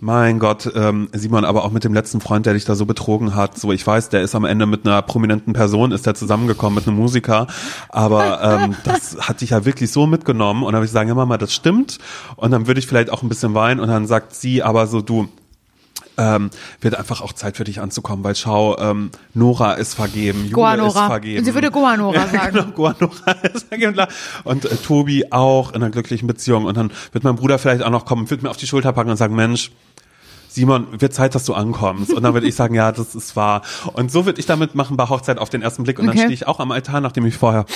mein 0.00 0.38
Gott, 0.38 0.70
ähm, 0.74 1.08
Simon, 1.12 1.44
aber 1.44 1.64
auch 1.64 1.70
mit 1.70 1.84
dem 1.84 1.94
letzten 1.94 2.20
Freund, 2.20 2.46
der 2.46 2.54
dich 2.54 2.64
da 2.64 2.74
so 2.74 2.84
betrogen 2.86 3.34
hat. 3.34 3.58
So, 3.58 3.72
ich 3.72 3.86
weiß, 3.86 4.10
der 4.10 4.22
ist 4.22 4.34
am 4.34 4.44
Ende 4.44 4.66
mit 4.66 4.86
einer 4.86 5.00
prominenten 5.02 5.52
Person, 5.52 5.92
ist 5.92 6.06
der 6.06 6.14
zusammengekommen 6.14 6.74
mit 6.74 6.86
einem 6.86 6.96
Musiker, 6.96 7.46
aber 7.88 8.42
ähm, 8.42 8.76
das 8.84 9.16
hat 9.20 9.40
dich 9.40 9.50
ja 9.50 9.64
wirklich 9.64 9.90
so 9.90 10.06
mitgenommen. 10.06 10.62
Und 10.62 10.72
dann 10.72 10.80
würde 10.80 10.86
ich 10.86 10.92
sagen, 10.92 11.08
ja 11.08 11.14
Mama, 11.14 11.38
das 11.38 11.54
stimmt. 11.54 11.98
Und 12.36 12.50
dann 12.50 12.66
würde 12.66 12.78
ich 12.78 12.86
vielleicht 12.86 13.10
auch 13.10 13.22
ein 13.22 13.28
bisschen 13.28 13.54
weinen 13.54 13.80
und 13.80 13.88
dann 13.88 14.06
sagt 14.06 14.34
sie 14.34 14.62
aber 14.62 14.86
so, 14.86 15.00
du, 15.00 15.28
ähm, 16.18 16.50
wird 16.80 16.94
einfach 16.96 17.20
auch 17.20 17.32
Zeit 17.32 17.56
für 17.56 17.64
dich 17.64 17.80
anzukommen, 17.80 18.24
weil 18.24 18.34
schau, 18.34 18.78
ähm, 18.78 19.10
Nora 19.34 19.74
ist 19.74 19.94
vergeben, 19.94 20.44
Jule 20.44 20.52
Goa 20.52 20.74
ist 20.74 20.94
vergeben. 20.94 21.44
Sie 21.44 21.54
würde 21.54 21.70
Goa 21.70 21.96
Nora 21.96 22.26
sagen. 22.32 22.54
Genau, 22.54 22.70
Goa 22.72 22.96
Nora 22.98 23.32
ist 23.54 23.68
vergeben. 23.68 24.00
Und 24.44 24.64
äh, 24.64 24.76
Tobi 24.76 25.30
auch 25.30 25.70
in 25.70 25.76
einer 25.76 25.90
glücklichen 25.90 26.26
Beziehung. 26.26 26.64
Und 26.64 26.76
dann 26.76 26.90
wird 27.12 27.24
mein 27.24 27.36
Bruder 27.36 27.58
vielleicht 27.58 27.82
auch 27.82 27.90
noch 27.90 28.04
kommen, 28.04 28.30
wird 28.30 28.42
mir 28.42 28.50
auf 28.50 28.56
die 28.56 28.66
Schulter 28.66 28.92
packen 28.92 29.10
und 29.10 29.16
sagen, 29.16 29.34
Mensch, 29.34 29.72
Simon, 30.56 30.86
wird 30.90 31.12
Zeit, 31.12 31.34
dass 31.34 31.44
du 31.44 31.52
ankommst. 31.52 32.14
Und 32.14 32.22
dann 32.22 32.32
würde 32.32 32.48
ich 32.48 32.54
sagen, 32.54 32.74
ja, 32.74 32.90
das 32.90 33.14
ist 33.14 33.36
wahr. 33.36 33.60
Und 33.92 34.10
so 34.10 34.24
würde 34.24 34.40
ich 34.40 34.46
damit 34.46 34.74
machen 34.74 34.96
bei 34.96 35.06
Hochzeit 35.06 35.36
auf 35.38 35.50
den 35.50 35.60
ersten 35.60 35.82
Blick. 35.84 35.98
Und 35.98 36.06
dann 36.06 36.14
Okay. 36.16 36.22
stehe 36.24 36.32
ich 36.32 36.46
auch 36.46 36.60
am 36.60 36.72
Altar, 36.72 37.02
nachdem 37.02 37.26
ich 37.26 37.36
vorher 37.36 37.66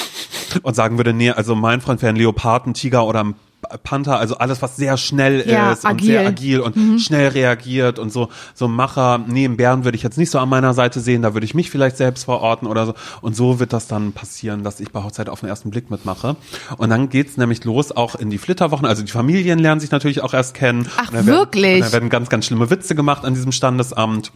und 0.62 0.74
sagen 0.74 0.96
würde, 0.96 1.12
nee, 1.12 1.30
also 1.30 1.54
mein 1.54 1.82
Freund 1.82 2.00
wäre 2.00 2.10
ein 2.10 2.16
Leopard, 2.16 2.66
ein 2.66 2.72
Tiger 2.72 3.04
oder 3.06 3.22
ein 3.22 3.34
Panther, 3.82 4.18
also 4.18 4.36
alles, 4.38 4.62
was 4.62 4.76
sehr 4.76 4.96
schnell 4.96 5.44
Ja, 5.48 5.72
ist 5.72 5.84
und 5.84 5.90
agil. 5.90 6.06
sehr 6.06 6.26
agil 6.26 6.60
und 6.60 7.00
schnell 7.00 7.28
reagiert 7.28 7.98
und 7.98 8.12
so, 8.12 8.28
so 8.54 8.68
Macher, 8.68 9.18
nee, 9.26 9.44
einen 9.44 9.56
Bären 9.56 9.84
würde 9.84 9.96
ich 9.96 10.02
jetzt 10.02 10.18
nicht 10.18 10.30
so 10.30 10.38
an 10.38 10.48
meiner 10.48 10.74
Seite 10.74 11.00
sehen, 11.00 11.22
da 11.22 11.34
würde 11.34 11.44
ich 11.44 11.54
mich 11.54 11.70
vielleicht 11.70 11.96
selbst 11.96 12.24
verorten 12.24 12.66
oder 12.66 12.86
so. 12.86 12.94
Und 13.20 13.36
so 13.36 13.60
wird 13.60 13.72
das 13.72 13.86
dann 13.86 14.12
passieren, 14.12 14.64
dass 14.64 14.80
ich 14.80 14.90
bei 14.92 15.02
Hochzeit 15.02 15.28
auf 15.28 15.40
den 15.40 15.48
ersten 15.48 15.70
Blick 15.70 15.90
mitmache. 15.90 16.36
Und 16.78 16.90
dann 16.90 17.08
geht's 17.08 17.36
nämlich 17.36 17.64
los 17.64 17.92
auch 17.92 18.14
in 18.14 18.30
die 18.30 18.38
Flitterwochen, 18.38 18.86
also 18.86 19.02
die 19.02 19.12
Familien 19.12 19.58
lernen 19.58 19.80
sich 19.80 19.90
natürlich 19.90 20.22
auch 20.22 20.34
erst 20.34 20.54
kennen. 20.54 20.88
Ach, 20.96 21.08
Und 21.08 21.08
da 21.08 21.12
werden, 21.14 21.26
wirklich? 21.26 21.76
und 21.82 21.88
Da 21.88 21.92
werden 21.92 22.08
ganz, 22.08 22.28
ganz 22.28 22.46
schlimme 22.46 22.70
Witze 22.70 22.94
gemacht 22.94 23.24
an 23.24 23.34
diesem 23.34 23.52
Standesamt. 23.52 24.32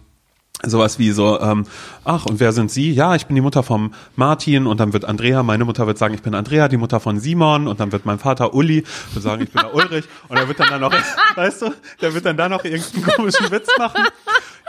Sowas 0.68 0.98
wie 0.98 1.10
so, 1.12 1.40
ähm, 1.40 1.66
ach, 2.04 2.26
und 2.26 2.40
wer 2.40 2.52
sind 2.52 2.70
Sie? 2.70 2.92
Ja, 2.92 3.14
ich 3.14 3.26
bin 3.26 3.34
die 3.34 3.42
Mutter 3.42 3.62
vom 3.62 3.92
Martin 4.16 4.66
und 4.66 4.80
dann 4.80 4.92
wird 4.92 5.04
Andrea, 5.04 5.42
meine 5.42 5.64
Mutter 5.64 5.86
wird 5.86 5.98
sagen, 5.98 6.14
ich 6.14 6.22
bin 6.22 6.34
Andrea, 6.34 6.68
die 6.68 6.76
Mutter 6.76 7.00
von 7.00 7.18
Simon 7.20 7.66
und 7.68 7.80
dann 7.80 7.92
wird 7.92 8.04
mein 8.06 8.18
Vater 8.18 8.54
Uli 8.54 8.84
wird 9.12 9.22
sagen, 9.22 9.42
ich 9.42 9.50
bin 9.52 9.62
der 9.62 9.74
Ulrich 9.74 10.04
und 10.28 10.36
er 10.36 10.48
wird 10.48 10.60
dann 10.60 10.68
da 10.68 10.78
noch, 10.78 10.92
weißt 11.36 11.62
du, 11.62 11.70
der 12.00 12.14
wird 12.14 12.24
dann 12.26 12.36
da 12.36 12.48
noch 12.48 12.64
irgendeinen 12.64 13.04
komischen 13.04 13.50
Witz 13.50 13.68
machen. 13.78 14.02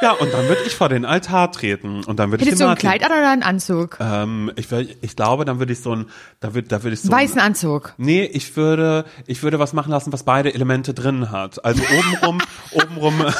Ja, 0.02 0.12
und 0.12 0.34
dann 0.34 0.46
würde 0.50 0.62
ich 0.68 0.76
vor 0.76 0.90
den 0.90 1.06
Altar 1.06 1.54
treten 1.54 2.04
und 2.04 2.20
dann 2.20 2.30
würde 2.30 2.44
ich 2.44 2.50
den 2.50 2.58
du 2.60 2.66
ein 2.66 2.70
Martin. 2.72 2.90
Kleid 2.90 3.04
an 3.06 3.12
oder 3.18 3.32
einen 3.32 3.44
Anzug? 3.44 3.98
Ähm, 4.02 4.52
ich, 4.58 4.68
ich 5.02 5.16
glaube, 5.16 5.46
dann 5.46 5.60
würde 5.60 5.72
ich 5.72 5.80
so 5.80 5.96
ein, 5.96 6.08
da 6.42 6.54
würde, 6.54 6.68
da 6.68 6.84
würde 6.84 6.96
ich 6.96 7.02
so 7.02 7.08
ein- 7.10 7.18
Weißen 7.18 7.40
Anzug. 7.40 7.94
Nee, 7.98 8.26
ich 8.26 8.58
würde, 8.58 9.06
ich 9.26 9.42
würde 9.42 9.58
was 9.58 9.72
machen 9.72 9.92
lassen, 9.92 10.12
was 10.12 10.24
beide 10.24 10.54
Elemente 10.54 10.94
drin 10.94 11.32
hat. 11.32 11.64
Also 11.64 11.82
obenrum, 11.98 12.40
obenrum. 12.72 13.14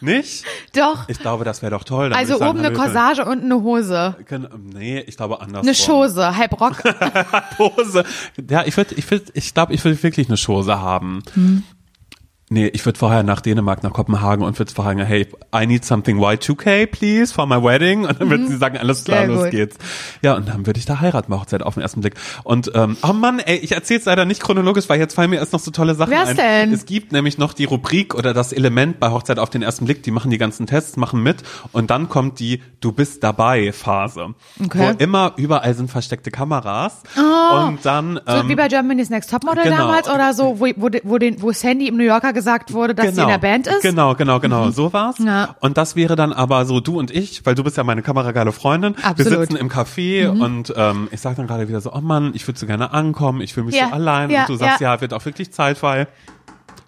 Nicht? 0.00 0.44
Doch. 0.74 1.08
Ich 1.08 1.18
glaube, 1.18 1.44
das 1.44 1.62
wäre 1.62 1.70
doch 1.70 1.84
toll. 1.84 2.10
Dann 2.10 2.18
Also 2.18 2.36
oben 2.40 2.58
eine 2.58 2.72
Corsage 2.72 3.24
und 3.24 3.42
eine 3.42 3.62
Hose. 3.62 4.16
Nee, 4.74 5.00
ich 5.00 5.16
glaube 5.16 5.40
anders. 5.40 5.66
Eine 5.66 5.74
Chose, 5.74 6.36
halb 6.36 6.60
Rock. 6.60 6.82
Hose. 7.58 8.04
Ja, 8.48 8.64
ich 8.64 8.76
würde, 8.76 8.94
ich 8.94 9.10
würde, 9.10 9.24
ich 9.34 9.54
glaube, 9.54 9.72
ich 9.74 9.84
würde 9.84 10.02
wirklich 10.02 10.28
eine 10.28 10.36
Chose 10.36 10.80
haben. 10.80 11.22
Hm. 11.34 11.62
Nee, 12.48 12.68
ich 12.68 12.86
würde 12.86 12.96
vorher 12.96 13.24
nach 13.24 13.40
Dänemark, 13.40 13.82
nach 13.82 13.92
Kopenhagen 13.92 14.44
und 14.44 14.56
würde 14.60 14.72
fragen, 14.72 15.00
hey, 15.00 15.26
I 15.52 15.66
need 15.66 15.84
something 15.84 16.18
Y2K, 16.20 16.86
please, 16.86 17.34
for 17.34 17.44
my 17.44 17.56
wedding. 17.56 18.06
Und 18.06 18.20
dann 18.20 18.30
würden 18.30 18.46
sie 18.46 18.56
sagen, 18.56 18.78
alles 18.78 19.02
klar, 19.02 19.22
Mhm. 19.22 19.26
Sehr 19.26 19.34
los 19.34 19.42
gut. 19.44 19.50
geht's. 19.50 19.76
Ja, 20.22 20.34
und 20.36 20.46
dann 20.48 20.64
würde 20.64 20.78
ich 20.78 20.86
da 20.86 21.00
heiraten 21.00 21.28
bei 21.32 21.36
Hochzeit 21.38 21.62
auf 21.64 21.74
den 21.74 21.82
ersten 21.82 22.02
Blick. 22.02 22.14
Und, 22.44 22.70
ähm, 22.74 22.96
oh 23.02 23.12
Mann, 23.12 23.40
ey, 23.40 23.56
ich 23.56 23.72
erzähl's 23.72 24.04
leider 24.04 24.24
nicht 24.26 24.40
chronologisch, 24.40 24.88
weil 24.88 25.00
jetzt 25.00 25.14
fallen 25.14 25.30
mir 25.30 25.36
erst 25.38 25.52
noch 25.54 25.58
so 25.60 25.72
tolle 25.72 25.96
Sachen 25.96 26.12
Wer's 26.12 26.28
ein. 26.28 26.36
denn? 26.36 26.72
Es 26.72 26.86
gibt 26.86 27.10
nämlich 27.10 27.36
noch 27.36 27.52
die 27.52 27.64
Rubrik 27.64 28.14
oder 28.14 28.32
das 28.32 28.52
Element 28.52 29.00
bei 29.00 29.10
Hochzeit 29.10 29.40
auf 29.40 29.50
den 29.50 29.62
ersten 29.62 29.84
Blick, 29.86 30.04
die 30.04 30.12
machen 30.12 30.30
die 30.30 30.38
ganzen 30.38 30.66
Tests, 30.68 30.96
machen 30.96 31.22
mit 31.24 31.42
und 31.72 31.90
dann 31.90 32.08
kommt 32.08 32.38
die 32.38 32.62
Du 32.80 32.92
bist 32.92 33.24
dabei 33.24 33.72
Phase. 33.72 34.34
Okay. 34.64 34.94
Wo 34.96 35.02
immer 35.02 35.32
überall 35.36 35.74
sind 35.74 35.90
versteckte 35.90 36.30
Kameras. 36.30 37.02
und 37.16 37.78
dann, 37.84 38.20
So 38.24 38.36
ähm, 38.36 38.48
wie 38.48 38.54
bei 38.54 38.68
Germany's 38.68 39.10
Next 39.10 39.30
Topmodel 39.32 39.64
genau. 39.64 39.78
damals 39.78 40.08
oder 40.08 40.32
so, 40.32 40.60
wo, 40.60 40.66
wo, 40.76 40.88
wo, 41.02 41.18
den, 41.18 41.42
wo 41.42 41.50
Sandy 41.50 41.88
im 41.88 41.96
New 41.96 42.04
Yorker 42.04 42.32
gesagt 42.36 42.72
wurde, 42.72 42.94
dass 42.94 43.14
sie 43.16 43.20
in 43.22 43.26
der 43.28 43.38
Band 43.38 43.66
ist. 43.66 43.82
Genau, 43.82 44.14
genau, 44.14 44.38
genau, 44.38 44.70
so 44.70 44.92
war's. 44.92 45.16
Ja. 45.18 45.56
Und 45.60 45.76
das 45.76 45.96
wäre 45.96 46.14
dann 46.14 46.32
aber 46.32 46.64
so 46.66 46.78
du 46.78 46.98
und 46.98 47.10
ich, 47.10 47.44
weil 47.44 47.56
du 47.56 47.64
bist 47.64 47.76
ja 47.76 47.82
meine 47.82 48.02
kamerageile 48.02 48.52
Freundin. 48.52 48.94
Absolut. 49.02 49.32
Wir 49.32 49.38
sitzen 49.40 49.56
im 49.56 49.68
Café 49.68 50.28
und 50.28 50.72
ähm, 50.76 51.08
ich 51.10 51.20
sag 51.20 51.34
dann 51.36 51.46
gerade 51.48 51.68
wieder 51.68 51.80
so, 51.80 51.92
oh 51.92 52.00
Mann, 52.00 52.30
ich 52.34 52.46
würde 52.46 52.60
so 52.60 52.66
gerne 52.66 52.92
ankommen, 52.92 53.40
ich 53.40 53.54
fühle 53.54 53.66
mich 53.66 53.74
Ja, 53.74 53.88
so 53.88 53.94
allein. 53.94 54.30
ja, 54.30 54.42
und 54.42 54.50
du 54.50 54.56
sagst, 54.56 54.80
ja. 54.80 55.00
wird 55.00 55.12
auch 55.14 55.24
wirklich 55.24 55.52
Zeit, 55.52 55.82
weil 55.82 56.06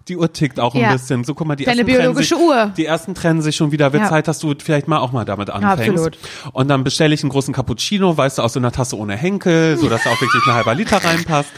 die 0.07 0.17
Uhr 0.17 0.31
tickt 0.33 0.59
auch 0.59 0.73
ein 0.73 0.81
Ja. 0.81 0.91
bisschen. 0.91 1.23
So, 1.23 1.35
guck 1.35 1.45
mal, 1.47 1.55
die 1.55 1.65
Deine 1.65 1.81
ersten 1.81 1.93
biologische 1.95 2.35
sich, 2.35 2.43
Uhr. 2.43 2.71
Die 2.77 2.85
ersten 2.85 3.13
trennen 3.13 3.41
sich 3.43 3.55
schon 3.55 3.71
wieder. 3.71 3.93
Wird 3.93 4.03
Ja. 4.03 4.09
Zeit, 4.09 4.27
dass 4.27 4.39
du 4.39 4.53
vielleicht 4.57 4.87
mal 4.87 4.97
auch 4.97 5.11
mal 5.11 5.23
damit 5.25 5.51
anfängst. 5.51 5.89
absolut. 6.05 6.17
Und 6.51 6.67
dann 6.67 6.83
bestelle 6.83 7.13
ich 7.13 7.21
einen 7.21 7.29
großen 7.29 7.53
Cappuccino, 7.53 8.17
weißt 8.17 8.39
du, 8.39 8.41
aus 8.41 8.53
so 8.53 8.59
einer 8.59 8.71
Tasse 8.71 8.97
ohne 8.97 9.15
Henkel, 9.15 9.77
so 9.77 9.87
dass 9.87 10.03
da 10.03 10.09
auch 10.11 10.19
wirklich 10.21 10.43
ein 10.47 10.53
halber 10.53 10.73
Liter 10.73 11.03
reinpasst. 11.03 11.49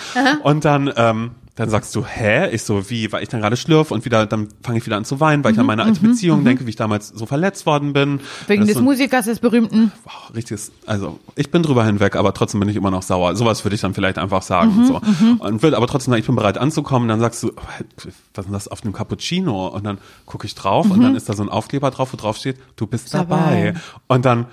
und 0.44 0.66
dann, 0.66 0.92
ähm, 0.98 1.32
dann 1.56 1.70
sagst 1.70 1.94
du, 1.96 2.06
hä? 2.06 2.50
Ich 2.52 2.64
so, 2.64 2.90
wie? 2.90 3.12
Weil 3.12 3.24
ich 3.24 3.30
dann 3.30 3.42
gerade 3.42 3.58
schlürf 3.58 3.92
und 3.92 4.06
wieder, 4.06 4.26
dann 4.26 4.48
fange 4.64 4.78
ich 4.78 4.86
wieder 4.86 4.96
an 4.96 5.04
zu 5.04 5.20
weinen, 5.20 5.44
weil 5.44 5.52
ich 5.52 5.60
an 5.60 5.66
meine 5.66 5.84
alte 5.84 6.00
Beziehung 6.00 6.46
denke, 6.46 6.66
wie 6.66 6.70
ich 6.70 6.78
damals 6.78 7.10
so 7.10 7.26
verletzt 7.26 7.66
worden 7.66 7.92
bin. 7.92 8.14
Mhm, 8.14 8.20
Wegen 8.48 8.66
des 8.66 8.76
so, 8.76 8.82
Musikers, 8.82 9.26
des 9.26 9.40
berühmten. 9.40 9.92
wow, 10.06 10.32
richtiges, 10.34 10.72
also 10.86 11.20
ich 11.36 11.52
bin 11.52 11.62
drüber 11.62 11.84
hinweg, 11.86 12.16
aber 12.16 12.34
trotzdem 12.34 12.62
bin 12.62 12.70
ich 12.70 12.78
immer 12.78 12.90
noch 12.90 13.04
sauer. 13.04 13.36
Sowas 13.36 13.66
würde 13.66 13.76
ich 13.76 13.82
dann 13.82 13.94
vielleicht 13.94 14.18
einfach 14.18 14.44
sagen. 14.44 14.78
Mhm, 14.78 14.86
so. 14.86 15.02
Und 15.40 15.62
würde 15.62 15.76
aber 15.76 15.88
trotzdem 15.88 16.12
sagen, 16.12 16.22
ich 16.22 16.26
bin 16.28 16.36
bereit 16.36 16.58
anzukommen. 16.58 17.10
Dann 17.10 17.20
sagst 17.20 17.44
du, 17.44 17.50
oh, 17.50 17.62
was 17.98 18.06
ist 18.06 18.46
denn 18.46 18.54
das 18.54 18.68
auf 18.70 18.80
dem 18.82 18.94
Cappuccino? 18.94 19.68
Und 19.68 19.84
dann 19.84 19.98
gucke 20.26 20.48
ich 20.48 20.56
drauf 20.56 20.90
und 20.90 21.02
dann 21.02 21.16
ist 21.16 21.28
da 21.28 21.34
so 21.34 21.44
ein 21.44 21.50
Aufkleber 21.50 21.92
drauf, 21.92 22.14
wo 22.14 22.18
drauf 22.18 22.38
steht, 22.38 22.58
du 22.78 22.88
bist 22.88 23.14
dabei. 23.14 23.72
Mhm. 23.74 23.78
Mhm. 23.78 23.82
Und 24.08 24.26
dann 24.26 24.46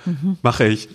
mache 0.43 0.67
ich 0.67 0.89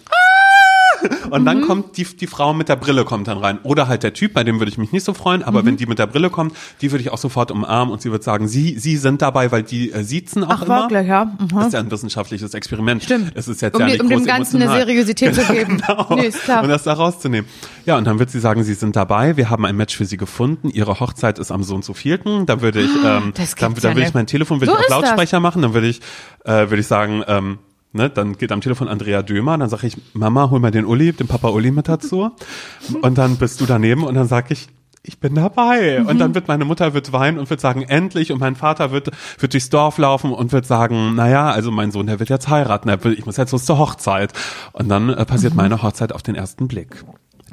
und 1.30 1.46
dann 1.46 1.62
kommt 1.62 1.98
die, 1.98 2.04
die 2.06 2.28
Frau 2.28 2.54
mit 2.54 2.70
der 2.70 2.76
Brille 2.76 3.06
kommt 3.06 3.28
dann 3.28 3.38
rein. 3.38 3.60
Oder 3.64 3.88
halt 3.88 4.04
der 4.04 4.14
Typ, 4.14 4.34
bei 4.34 4.44
dem 4.44 4.60
würde 4.60 4.72
ich 4.72 4.78
mich 4.78 4.92
nicht 4.92 5.04
so 5.04 5.14
freuen, 5.14 5.42
Mhm. 5.42 5.46
aber 5.48 5.66
wenn 5.66 5.78
die 5.78 5.86
mit 5.86 6.00
der 6.00 6.08
Brille 6.08 6.30
kommt, 6.30 6.56
die 6.82 6.92
würde 6.92 7.02
ich 7.04 7.12
auch 7.12 7.18
sofort 7.18 7.52
umarmen 7.52 7.92
und 7.94 8.02
sie 8.02 8.12
wird 8.12 8.24
sagen, 8.24 8.48
sie, 8.48 8.78
sie 8.80 8.98
sind 8.98 9.22
dabei, 9.22 9.52
weil 9.52 9.64
die 9.64 9.92
äh, 9.92 10.04
siezen 10.04 10.44
auch 10.44 10.50
Ach, 10.50 10.62
immer. 10.64 10.82
wirklich, 10.90 11.08
ja. 11.08 11.26
Mhm. 11.26 11.48
Das 11.54 11.68
ist 11.68 11.74
ja 11.74 11.80
ein 11.80 11.92
wissenschaftliches 11.92 12.54
Experiment. 12.54 13.04
Stimmt. 13.04 13.32
Es 13.36 13.48
ist 13.48 13.62
jetzt 13.62 13.76
Um 13.76 13.82
ja 13.82 13.88
nicht 13.88 14.02
um 14.02 14.10
dem 14.10 14.26
Ganzen 14.26 14.58
eine 14.58 14.66
emotional. 14.66 14.86
Seriosität 14.88 15.36
zu 15.36 15.44
geben. 15.54 15.82
Genau. 15.88 16.16
Nee, 16.16 16.28
ist 16.28 16.44
klar. 16.44 16.64
Und 16.64 16.70
das 16.70 16.84
da 16.84 16.94
rauszunehmen. 16.94 17.50
Ja, 17.86 17.98
und 17.98 18.06
dann 18.06 18.20
wird 18.20 18.30
sie 18.30 18.40
sagen, 18.40 18.64
sie 18.64 18.74
sind 18.74 18.96
dabei, 18.96 19.36
wir 19.38 19.50
haben 19.50 19.66
ein 19.66 19.76
Match 19.76 19.96
für 19.98 20.06
sie 20.06 20.18
gefunden, 20.18 20.70
ihre 20.70 21.00
Hochzeit 21.00 21.40
ist 21.40 21.52
am 21.52 21.64
so 21.64 21.76
und 21.76 21.84
so 21.84 21.94
vierten, 21.94 22.46
dann 22.46 22.62
würde 22.62 22.82
ich, 22.82 22.90
ähm, 23.04 23.04
Ah, 23.04 23.22
Das 23.34 23.56
dann, 23.56 23.74
dann 23.74 23.82
ja 23.84 23.90
würde 23.98 24.08
ich 24.08 24.14
mein 24.14 24.28
Telefon 24.28 24.62
würde 24.62 24.72
So 24.72 24.72
ich 24.74 24.78
auf 24.78 24.84
ist 24.86 24.92
das. 24.92 25.02
Lautsprecher 25.02 25.40
machen, 25.40 25.62
dann 25.62 25.74
würde 25.74 25.88
ich, 25.88 26.00
äh, 26.46 26.52
würde 26.70 26.80
ich 26.80 26.88
sagen, 26.88 27.24
ähm, 27.28 27.58
Ne, 27.96 28.10
dann 28.10 28.38
geht 28.38 28.52
am 28.52 28.60
Telefon 28.60 28.88
Andrea 28.88 29.22
Dömer, 29.22 29.56
dann 29.56 29.70
sage 29.70 29.86
ich, 29.86 29.98
Mama, 30.14 30.50
hol 30.50 30.60
mal 30.60 30.72
den 30.72 30.84
Uli, 30.84 31.14
den 31.14 31.28
Papa 31.28 31.50
Uli 31.50 31.70
mit 31.70 31.88
dazu. 31.88 32.32
Und 33.02 33.20
dann 33.20 33.38
bist 33.38 33.62
du 33.62 33.68
daneben 33.68 34.04
und 34.04 34.16
dann 34.16 34.28
sag 34.28 34.50
ich, 34.50 34.68
ich 35.04 35.20
bin 35.20 35.36
dabei. 35.36 36.02
Und 36.02 36.18
dann 36.20 36.34
wird 36.34 36.48
meine 36.48 36.64
Mutter 36.66 36.94
wird 36.94 37.12
weinen 37.12 37.38
und 37.38 37.50
wird 37.50 37.60
sagen, 37.60 37.82
endlich. 37.82 38.32
Und 38.32 38.40
mein 38.40 38.56
Vater 38.56 38.92
wird, 38.92 39.12
wird 39.38 39.54
durchs 39.54 39.70
Dorf 39.70 39.98
laufen 39.98 40.32
und 40.32 40.54
wird 40.54 40.66
sagen, 40.66 41.14
naja, 41.16 41.52
also 41.52 41.72
mein 41.72 41.92
Sohn, 41.92 42.08
der 42.08 42.20
wird 42.20 42.30
jetzt 42.30 42.48
heiraten. 42.48 42.90
Will, 43.04 43.14
ich 43.14 43.26
muss 43.26 43.36
jetzt 43.36 43.52
los 43.52 43.66
zur 43.66 43.78
Hochzeit. 43.78 44.32
Und 44.72 44.88
dann 44.88 45.10
äh, 45.10 45.26
passiert 45.26 45.56
meine 45.56 45.84
Hochzeit 45.84 46.14
auf 46.14 46.24
den 46.24 46.36
ersten 46.36 46.70
Blick. 46.70 47.04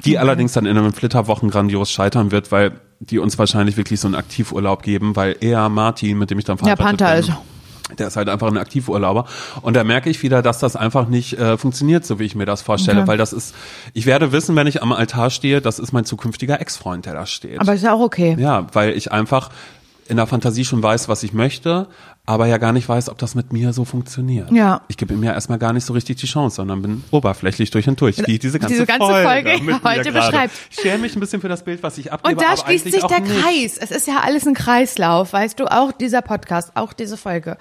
Die 0.05 0.17
allerdings 0.17 0.53
dann 0.53 0.65
in 0.65 0.77
einem 0.77 0.93
Flitterwochen 0.93 1.49
grandios 1.49 1.91
scheitern 1.91 2.31
wird, 2.31 2.53
weil 2.53 2.79
die 3.01 3.19
uns 3.19 3.37
wahrscheinlich 3.37 3.75
wirklich 3.75 3.99
so 3.99 4.07
einen 4.07 4.15
Aktivurlaub 4.15 4.81
geben, 4.81 5.15
weil 5.17 5.35
er, 5.41 5.67
Martin, 5.67 6.17
mit 6.17 6.31
dem 6.31 6.39
ich 6.39 6.45
dann 6.45 6.57
Der 6.57 6.77
verheiratet 6.77 6.99
Panther 6.99 7.15
bin, 7.15 7.33
ist. 7.33 7.60
Der 7.97 8.07
ist 8.07 8.15
halt 8.15 8.29
einfach 8.29 8.47
ein 8.47 8.57
Aktivurlauber. 8.57 9.25
Und 9.61 9.75
da 9.75 9.83
merke 9.83 10.09
ich 10.09 10.21
wieder, 10.23 10.41
dass 10.41 10.59
das 10.59 10.75
einfach 10.75 11.07
nicht 11.07 11.33
äh, 11.33 11.57
funktioniert, 11.57 12.05
so 12.05 12.19
wie 12.19 12.25
ich 12.25 12.35
mir 12.35 12.45
das 12.45 12.61
vorstelle. 12.61 12.99
Okay. 12.99 13.07
Weil 13.07 13.17
das 13.17 13.33
ist, 13.33 13.55
ich 13.93 14.05
werde 14.05 14.31
wissen, 14.31 14.55
wenn 14.55 14.67
ich 14.67 14.81
am 14.81 14.91
Altar 14.91 15.29
stehe, 15.29 15.61
das 15.61 15.79
ist 15.79 15.91
mein 15.91 16.05
zukünftiger 16.05 16.59
Ex-Freund, 16.61 17.05
der 17.05 17.13
da 17.13 17.25
steht. 17.25 17.59
Aber 17.59 17.73
ist 17.73 17.83
ja 17.83 17.93
auch 17.93 18.01
okay. 18.01 18.35
ja, 18.39 18.67
weil 18.73 18.91
ich 18.91 19.11
einfach 19.11 19.49
in 20.07 20.17
der 20.17 20.27
Fantasie 20.27 20.65
schon 20.65 20.83
weiß, 20.83 21.07
was 21.07 21.23
ich 21.23 21.31
möchte, 21.31 21.87
aber 22.25 22.45
ja 22.45 22.57
gar 22.57 22.71
nicht 22.71 22.87
weiß, 22.87 23.09
ob 23.09 23.17
das 23.17 23.35
mit 23.35 23.51
mir 23.51 23.73
so 23.73 23.83
funktioniert. 23.83 24.51
Ja. 24.51 24.81
Ich 24.87 24.97
gebe 24.97 25.13
ihm 25.13 25.23
ja 25.23 25.33
erstmal 25.33 25.57
gar 25.57 25.73
nicht 25.73 25.85
so 25.85 25.93
richtig 25.93 26.17
die 26.17 26.27
Chance, 26.27 26.57
sondern 26.57 26.81
bin 26.81 27.03
oberflächlich 27.11 27.71
durch 27.71 27.87
und 27.87 27.99
durch, 27.99 28.25
wie 28.27 28.37
diese 28.37 28.59
ganze, 28.59 28.75
Diese 28.75 28.85
ganze 28.85 29.23
Folge 29.23 29.57
mir 29.63 29.81
heute 29.83 30.11
beschreibt. 30.11 30.53
Ich 30.69 30.81
schäme 30.81 30.99
mich 30.99 31.15
ein 31.15 31.19
bisschen 31.19 31.41
für 31.41 31.49
das 31.49 31.63
Bild, 31.63 31.81
was 31.83 31.97
ich 31.97 32.11
abgebe, 32.11 32.35
Und 32.35 32.41
da 32.41 32.55
schließt 32.55 32.85
sich 32.91 33.03
der 33.03 33.19
nicht. 33.21 33.41
Kreis. 33.41 33.77
Es 33.77 33.91
ist 33.91 34.07
ja 34.07 34.19
alles 34.23 34.45
ein 34.45 34.53
Kreislauf, 34.53 35.33
weißt 35.33 35.59
du, 35.59 35.65
auch 35.65 35.91
dieser 35.91 36.21
Podcast, 36.21 36.71
auch 36.75 36.93
diese 36.93 37.17
Folge. 37.17 37.57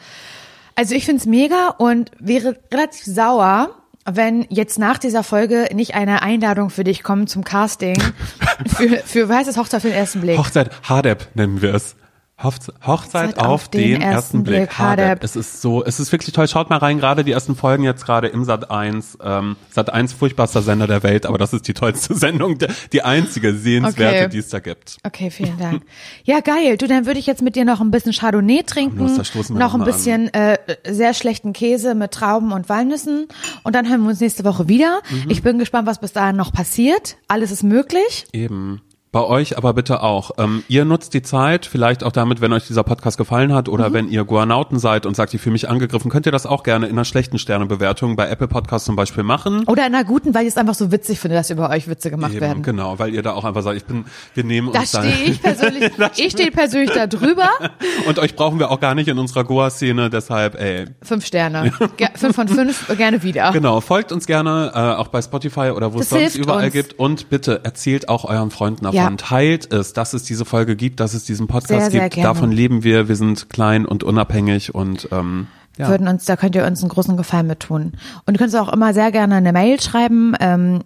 Also 0.76 0.94
ich 0.94 1.04
find's 1.06 1.26
mega 1.26 1.74
und 1.78 2.10
wäre 2.18 2.58
relativ 2.72 3.04
sauer, 3.04 3.74
wenn 4.04 4.46
jetzt 4.50 4.78
nach 4.78 4.98
dieser 4.98 5.22
Folge 5.22 5.68
nicht 5.74 5.94
eine 5.94 6.22
Einladung 6.22 6.70
für 6.70 6.84
dich 6.84 7.02
kommt 7.02 7.28
zum 7.28 7.44
Casting 7.44 8.00
für, 8.66 8.88
für 8.98 9.28
wie 9.28 9.32
heißt 9.32 9.48
das, 9.48 9.56
Hochzeit 9.56 9.82
für 9.82 9.88
den 9.88 9.96
ersten 9.96 10.20
Blick. 10.20 10.38
Hochzeit, 10.38 10.70
Hardep 10.88 11.28
nennen 11.34 11.60
wir 11.62 11.74
es. 11.74 11.96
Hochzeit, 12.42 12.74
Hochzeit 12.86 13.38
auf, 13.38 13.68
den, 13.68 14.00
ersten 14.00 14.44
Blick. 14.44 14.78
Hadeb. 14.78 15.22
Es 15.22 15.36
ist 15.36 15.60
so, 15.60 15.84
es 15.84 16.00
ist 16.00 16.10
wirklich 16.10 16.32
toll. 16.32 16.48
Schaut 16.48 16.70
mal 16.70 16.78
rein, 16.78 16.98
gerade 16.98 17.22
die 17.24 17.32
ersten 17.32 17.54
Folgen 17.54 17.84
jetzt 17.84 18.04
gerade 18.06 18.28
im 18.28 18.44
Sat 18.44 18.70
1. 18.70 19.18
Ähm, 19.22 19.56
Sat 19.70 19.92
1 19.92 20.14
furchtbarster 20.14 20.62
Sender 20.62 20.86
der 20.86 21.02
Welt, 21.02 21.26
aber 21.26 21.38
das 21.38 21.52
ist 21.52 21.68
die 21.68 21.74
tollste 21.74 22.14
Sendung, 22.16 22.56
die 22.92 23.02
einzige 23.02 23.54
sehenswerte, 23.54 24.16
Okay. 24.20 24.28
die 24.28 24.38
es 24.38 24.48
da 24.48 24.60
gibt. 24.60 24.96
Okay, 25.04 25.30
vielen 25.30 25.58
Dank. 25.58 25.82
Ja, 26.24 26.40
geil. 26.40 26.76
Du, 26.76 26.86
dann 26.86 27.06
würde 27.06 27.20
ich 27.20 27.26
jetzt 27.26 27.42
mit 27.42 27.56
dir 27.56 27.64
noch 27.64 27.80
ein 27.80 27.90
bisschen 27.90 28.12
Chardonnay 28.12 28.62
trinken, 28.62 28.98
wir 28.98 29.56
noch 29.58 29.74
ein 29.74 29.84
bisschen 29.84 30.32
äh, 30.32 30.56
sehr 30.88 31.14
schlechten 31.14 31.52
Käse 31.52 31.94
mit 31.94 32.12
Trauben 32.12 32.52
und 32.52 32.68
Walnüssen 32.68 33.28
und 33.64 33.74
dann 33.74 33.88
hören 33.88 34.02
wir 34.02 34.08
uns 34.10 34.20
nächste 34.20 34.44
Woche 34.44 34.68
wieder. 34.68 35.00
Mhm. 35.10 35.30
Ich 35.30 35.42
bin 35.42 35.58
gespannt, 35.58 35.86
was 35.86 35.98
bis 36.00 36.12
dahin 36.12 36.36
noch 36.36 36.52
passiert. 36.52 37.16
Alles 37.28 37.50
ist 37.50 37.62
möglich. 37.62 38.26
Eben. 38.32 38.80
Bei 39.12 39.24
euch 39.24 39.58
aber 39.58 39.74
bitte 39.74 40.04
auch. 40.04 40.30
Ähm, 40.38 40.62
ihr 40.68 40.84
nutzt 40.84 41.14
die 41.14 41.22
Zeit, 41.22 41.66
vielleicht 41.66 42.04
auch 42.04 42.12
damit, 42.12 42.40
wenn 42.40 42.52
euch 42.52 42.68
dieser 42.68 42.84
Podcast 42.84 43.18
gefallen 43.18 43.52
hat 43.52 43.68
oder 43.68 43.92
wenn 43.92 44.08
ihr 44.08 44.22
Guanauten 44.24 44.78
seid 44.78 45.04
und 45.04 45.16
sagt, 45.16 45.34
ich 45.34 45.40
fühle 45.40 45.54
mich 45.54 45.68
angegriffen, 45.68 46.12
könnt 46.12 46.26
ihr 46.26 46.32
das 46.32 46.46
auch 46.46 46.62
gerne 46.62 46.86
in 46.86 46.92
einer 46.92 47.04
schlechten 47.04 47.36
Sternebewertung 47.36 48.14
bei 48.14 48.28
Apple 48.28 48.46
Podcasts 48.46 48.86
zum 48.86 48.94
Beispiel 48.94 49.24
machen. 49.24 49.64
Oder 49.66 49.84
in 49.88 49.94
einer 49.96 50.04
guten, 50.04 50.32
weil 50.32 50.42
ich 50.42 50.50
es 50.50 50.56
einfach 50.56 50.74
so 50.74 50.92
witzig 50.92 51.18
finde, 51.18 51.36
dass 51.36 51.50
über 51.50 51.70
euch 51.70 51.88
Witze 51.88 52.08
gemacht 52.10 52.30
Eben, 52.34 52.40
werden. 52.40 52.62
genau, 52.62 53.00
weil 53.00 53.12
ihr 53.12 53.22
da 53.22 53.32
auch 53.32 53.44
einfach 53.44 53.62
sagt, 53.62 53.76
ich 53.78 53.84
bin, 53.84 54.04
wir 54.34 54.44
nehmen 54.44 54.72
Da 54.72 54.78
uns 54.80 54.92
da. 54.92 55.02
stehe 55.02 55.24
ich 55.24 55.42
persönlich, 55.42 55.90
ich 56.16 56.30
stehe 56.30 56.52
persönlich 56.52 56.92
da 56.92 57.08
drüber. 57.08 57.48
Und 58.06 58.20
euch 58.20 58.36
brauchen 58.36 58.60
wir 58.60 58.70
auch 58.70 58.78
gar 58.78 58.94
nicht 58.94 59.08
in 59.08 59.18
unserer 59.18 59.42
Goa-Szene, 59.42 60.08
deshalb, 60.10 60.54
ey. 60.54 60.84
Fünf 61.02 61.26
Sterne. 61.26 61.72
Ge 61.96 62.06
fünf 62.14 62.36
von 62.36 62.46
fünf, 62.46 62.86
gerne 62.96 63.24
wieder. 63.24 63.50
Genau, 63.50 63.80
folgt 63.80 64.12
uns 64.12 64.26
gerne, 64.26 64.70
äh, 64.72 64.78
auch 64.78 65.08
bei 65.08 65.20
Spotify 65.20 65.70
oder 65.74 65.92
wo 65.92 65.98
es 65.98 66.10
Das 66.10 66.10
sonst 66.10 66.20
hilft 66.34 66.36
überall 66.36 66.66
uns. 66.66 66.72
gibt. 66.72 66.96
Und 67.00 67.28
bitte 67.28 67.60
erzählt 67.64 68.08
auch 68.08 68.24
euren 68.24 68.52
Freunden 68.52 68.86
davon. 69.02 69.16
Ja. 69.18 69.26
Teilt 69.26 69.72
es, 69.72 69.92
dass 69.92 70.12
es 70.12 70.22
diese 70.24 70.44
Folge 70.44 70.76
gibt, 70.76 71.00
dass 71.00 71.14
es 71.14 71.24
diesen 71.24 71.46
Podcast 71.46 71.68
Sehr, 71.68 71.90
sehr 71.90 72.00
gibt. 72.02 72.14
gerne. 72.14 72.28
Davon 72.28 72.52
leben 72.52 72.82
wir. 72.84 73.08
Wir 73.08 73.16
sind 73.16 73.50
klein 73.50 73.86
und 73.86 74.04
unabhängig 74.04 74.74
und 74.74 75.08
ähm, 75.12 75.46
ja. 75.78 75.88
würden 75.88 76.08
uns, 76.08 76.24
da 76.24 76.36
könnt 76.36 76.54
ihr 76.54 76.66
uns 76.66 76.82
einen 76.82 76.90
großen 76.90 77.16
Gefallen 77.16 77.46
mit 77.46 77.60
tun. 77.60 77.92
Und 78.26 78.34
ihr 78.34 78.38
könnt 78.38 78.52
uns 78.52 78.54
auch 78.54 78.72
immer 78.72 78.92
sehr 78.92 79.12
gerne 79.12 79.36
eine 79.36 79.52
Mail 79.52 79.80
schreiben 79.80 80.34
ähm, 80.40 80.80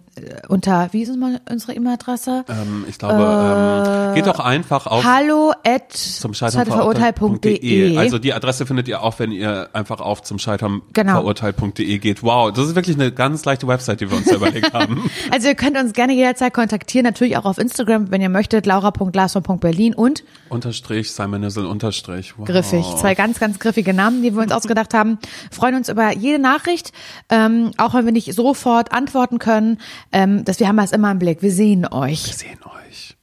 unter, 0.47 0.89
wie 0.91 1.03
ist 1.03 1.15
mal 1.17 1.41
unsere 1.49 1.73
E-Mail-Adresse? 1.73 2.45
ähm, 2.47 2.85
ich 2.87 2.97
glaube, 2.97 4.09
ähm, 4.09 4.15
geht 4.15 4.27
doch 4.27 4.39
einfach 4.39 4.87
auf 4.87 5.03
Hallo 5.03 5.51
at 5.65 5.91
zum 5.91 6.33
Scheitern 6.33 6.65
verurteilt.de. 6.65 7.97
Also 7.97 8.19
die 8.19 8.33
Adresse 8.33 8.65
findet 8.65 8.87
ihr 8.87 9.01
auch, 9.01 9.19
wenn 9.19 9.31
ihr 9.31 9.69
einfach 9.73 9.99
auf 9.99 10.23
zum 10.23 10.39
Scheitern 10.39 10.81
Genau. 10.93 11.33
geht. 11.33 12.23
Wow, 12.23 12.51
das 12.51 12.67
ist 12.67 12.75
wirklich 12.75 12.95
eine 12.95 13.11
ganz 13.11 13.43
leichte 13.45 13.67
Website, 13.67 14.01
die 14.01 14.09
wir 14.09 14.17
uns 14.17 14.31
überlegt 14.31 14.73
haben. 14.73 15.09
Also 15.31 15.47
ihr 15.47 15.55
könnt 15.55 15.77
uns 15.77 15.93
gerne 15.93 16.13
jederzeit 16.13 16.53
kontaktieren, 16.53 17.03
natürlich 17.03 17.35
auch 17.35 17.45
auf 17.45 17.57
Instagram, 17.57 18.11
wenn 18.11 18.21
ihr 18.21 18.29
möchtet, 18.29 18.65
laura.glasner.berlin 18.65 19.93
und 19.93 20.23
Unterstrich, 20.49 21.11
Simon 21.11 21.41
Nizzle, 21.41 21.67
Unterstrich. 21.67 22.37
Wow. 22.37 22.47
griffig. 22.47 22.85
Zwei 22.97 23.15
ganz, 23.15 23.39
ganz 23.39 23.59
griffige 23.59 23.93
Namen, 23.93 24.21
die 24.21 24.33
wir 24.33 24.41
uns 24.41 24.51
ausgedacht 24.51 24.84
haben. 24.93 25.19
Freuen 25.51 25.75
uns 25.75 25.89
über 25.89 26.11
jede 26.15 26.39
Nachricht, 26.39 26.91
ähm, 27.29 27.71
auch 27.77 27.93
wenn 27.93 28.05
wir 28.05 28.11
nicht 28.11 28.33
sofort 28.33 28.91
antworten 28.91 29.39
können. 29.39 29.79
Ähm, 30.11 30.45
dass 30.45 30.59
wir 30.59 30.67
haben 30.67 30.77
das 30.77 30.91
immer 30.91 31.11
im 31.11 31.19
Blick. 31.19 31.41
Wir 31.41 31.51
sehen 31.51 31.85
euch. 31.85 32.27
Wir 32.27 32.33
sehen 32.33 32.59
euch. 32.87 33.17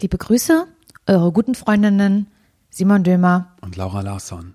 Liebe 0.00 0.18
Grüße, 0.18 0.66
eure 1.06 1.32
guten 1.32 1.54
Freundinnen 1.54 2.28
Simon 2.70 3.02
Dömer. 3.02 3.56
Und 3.60 3.76
Laura 3.76 4.00
Larsson. 4.00 4.54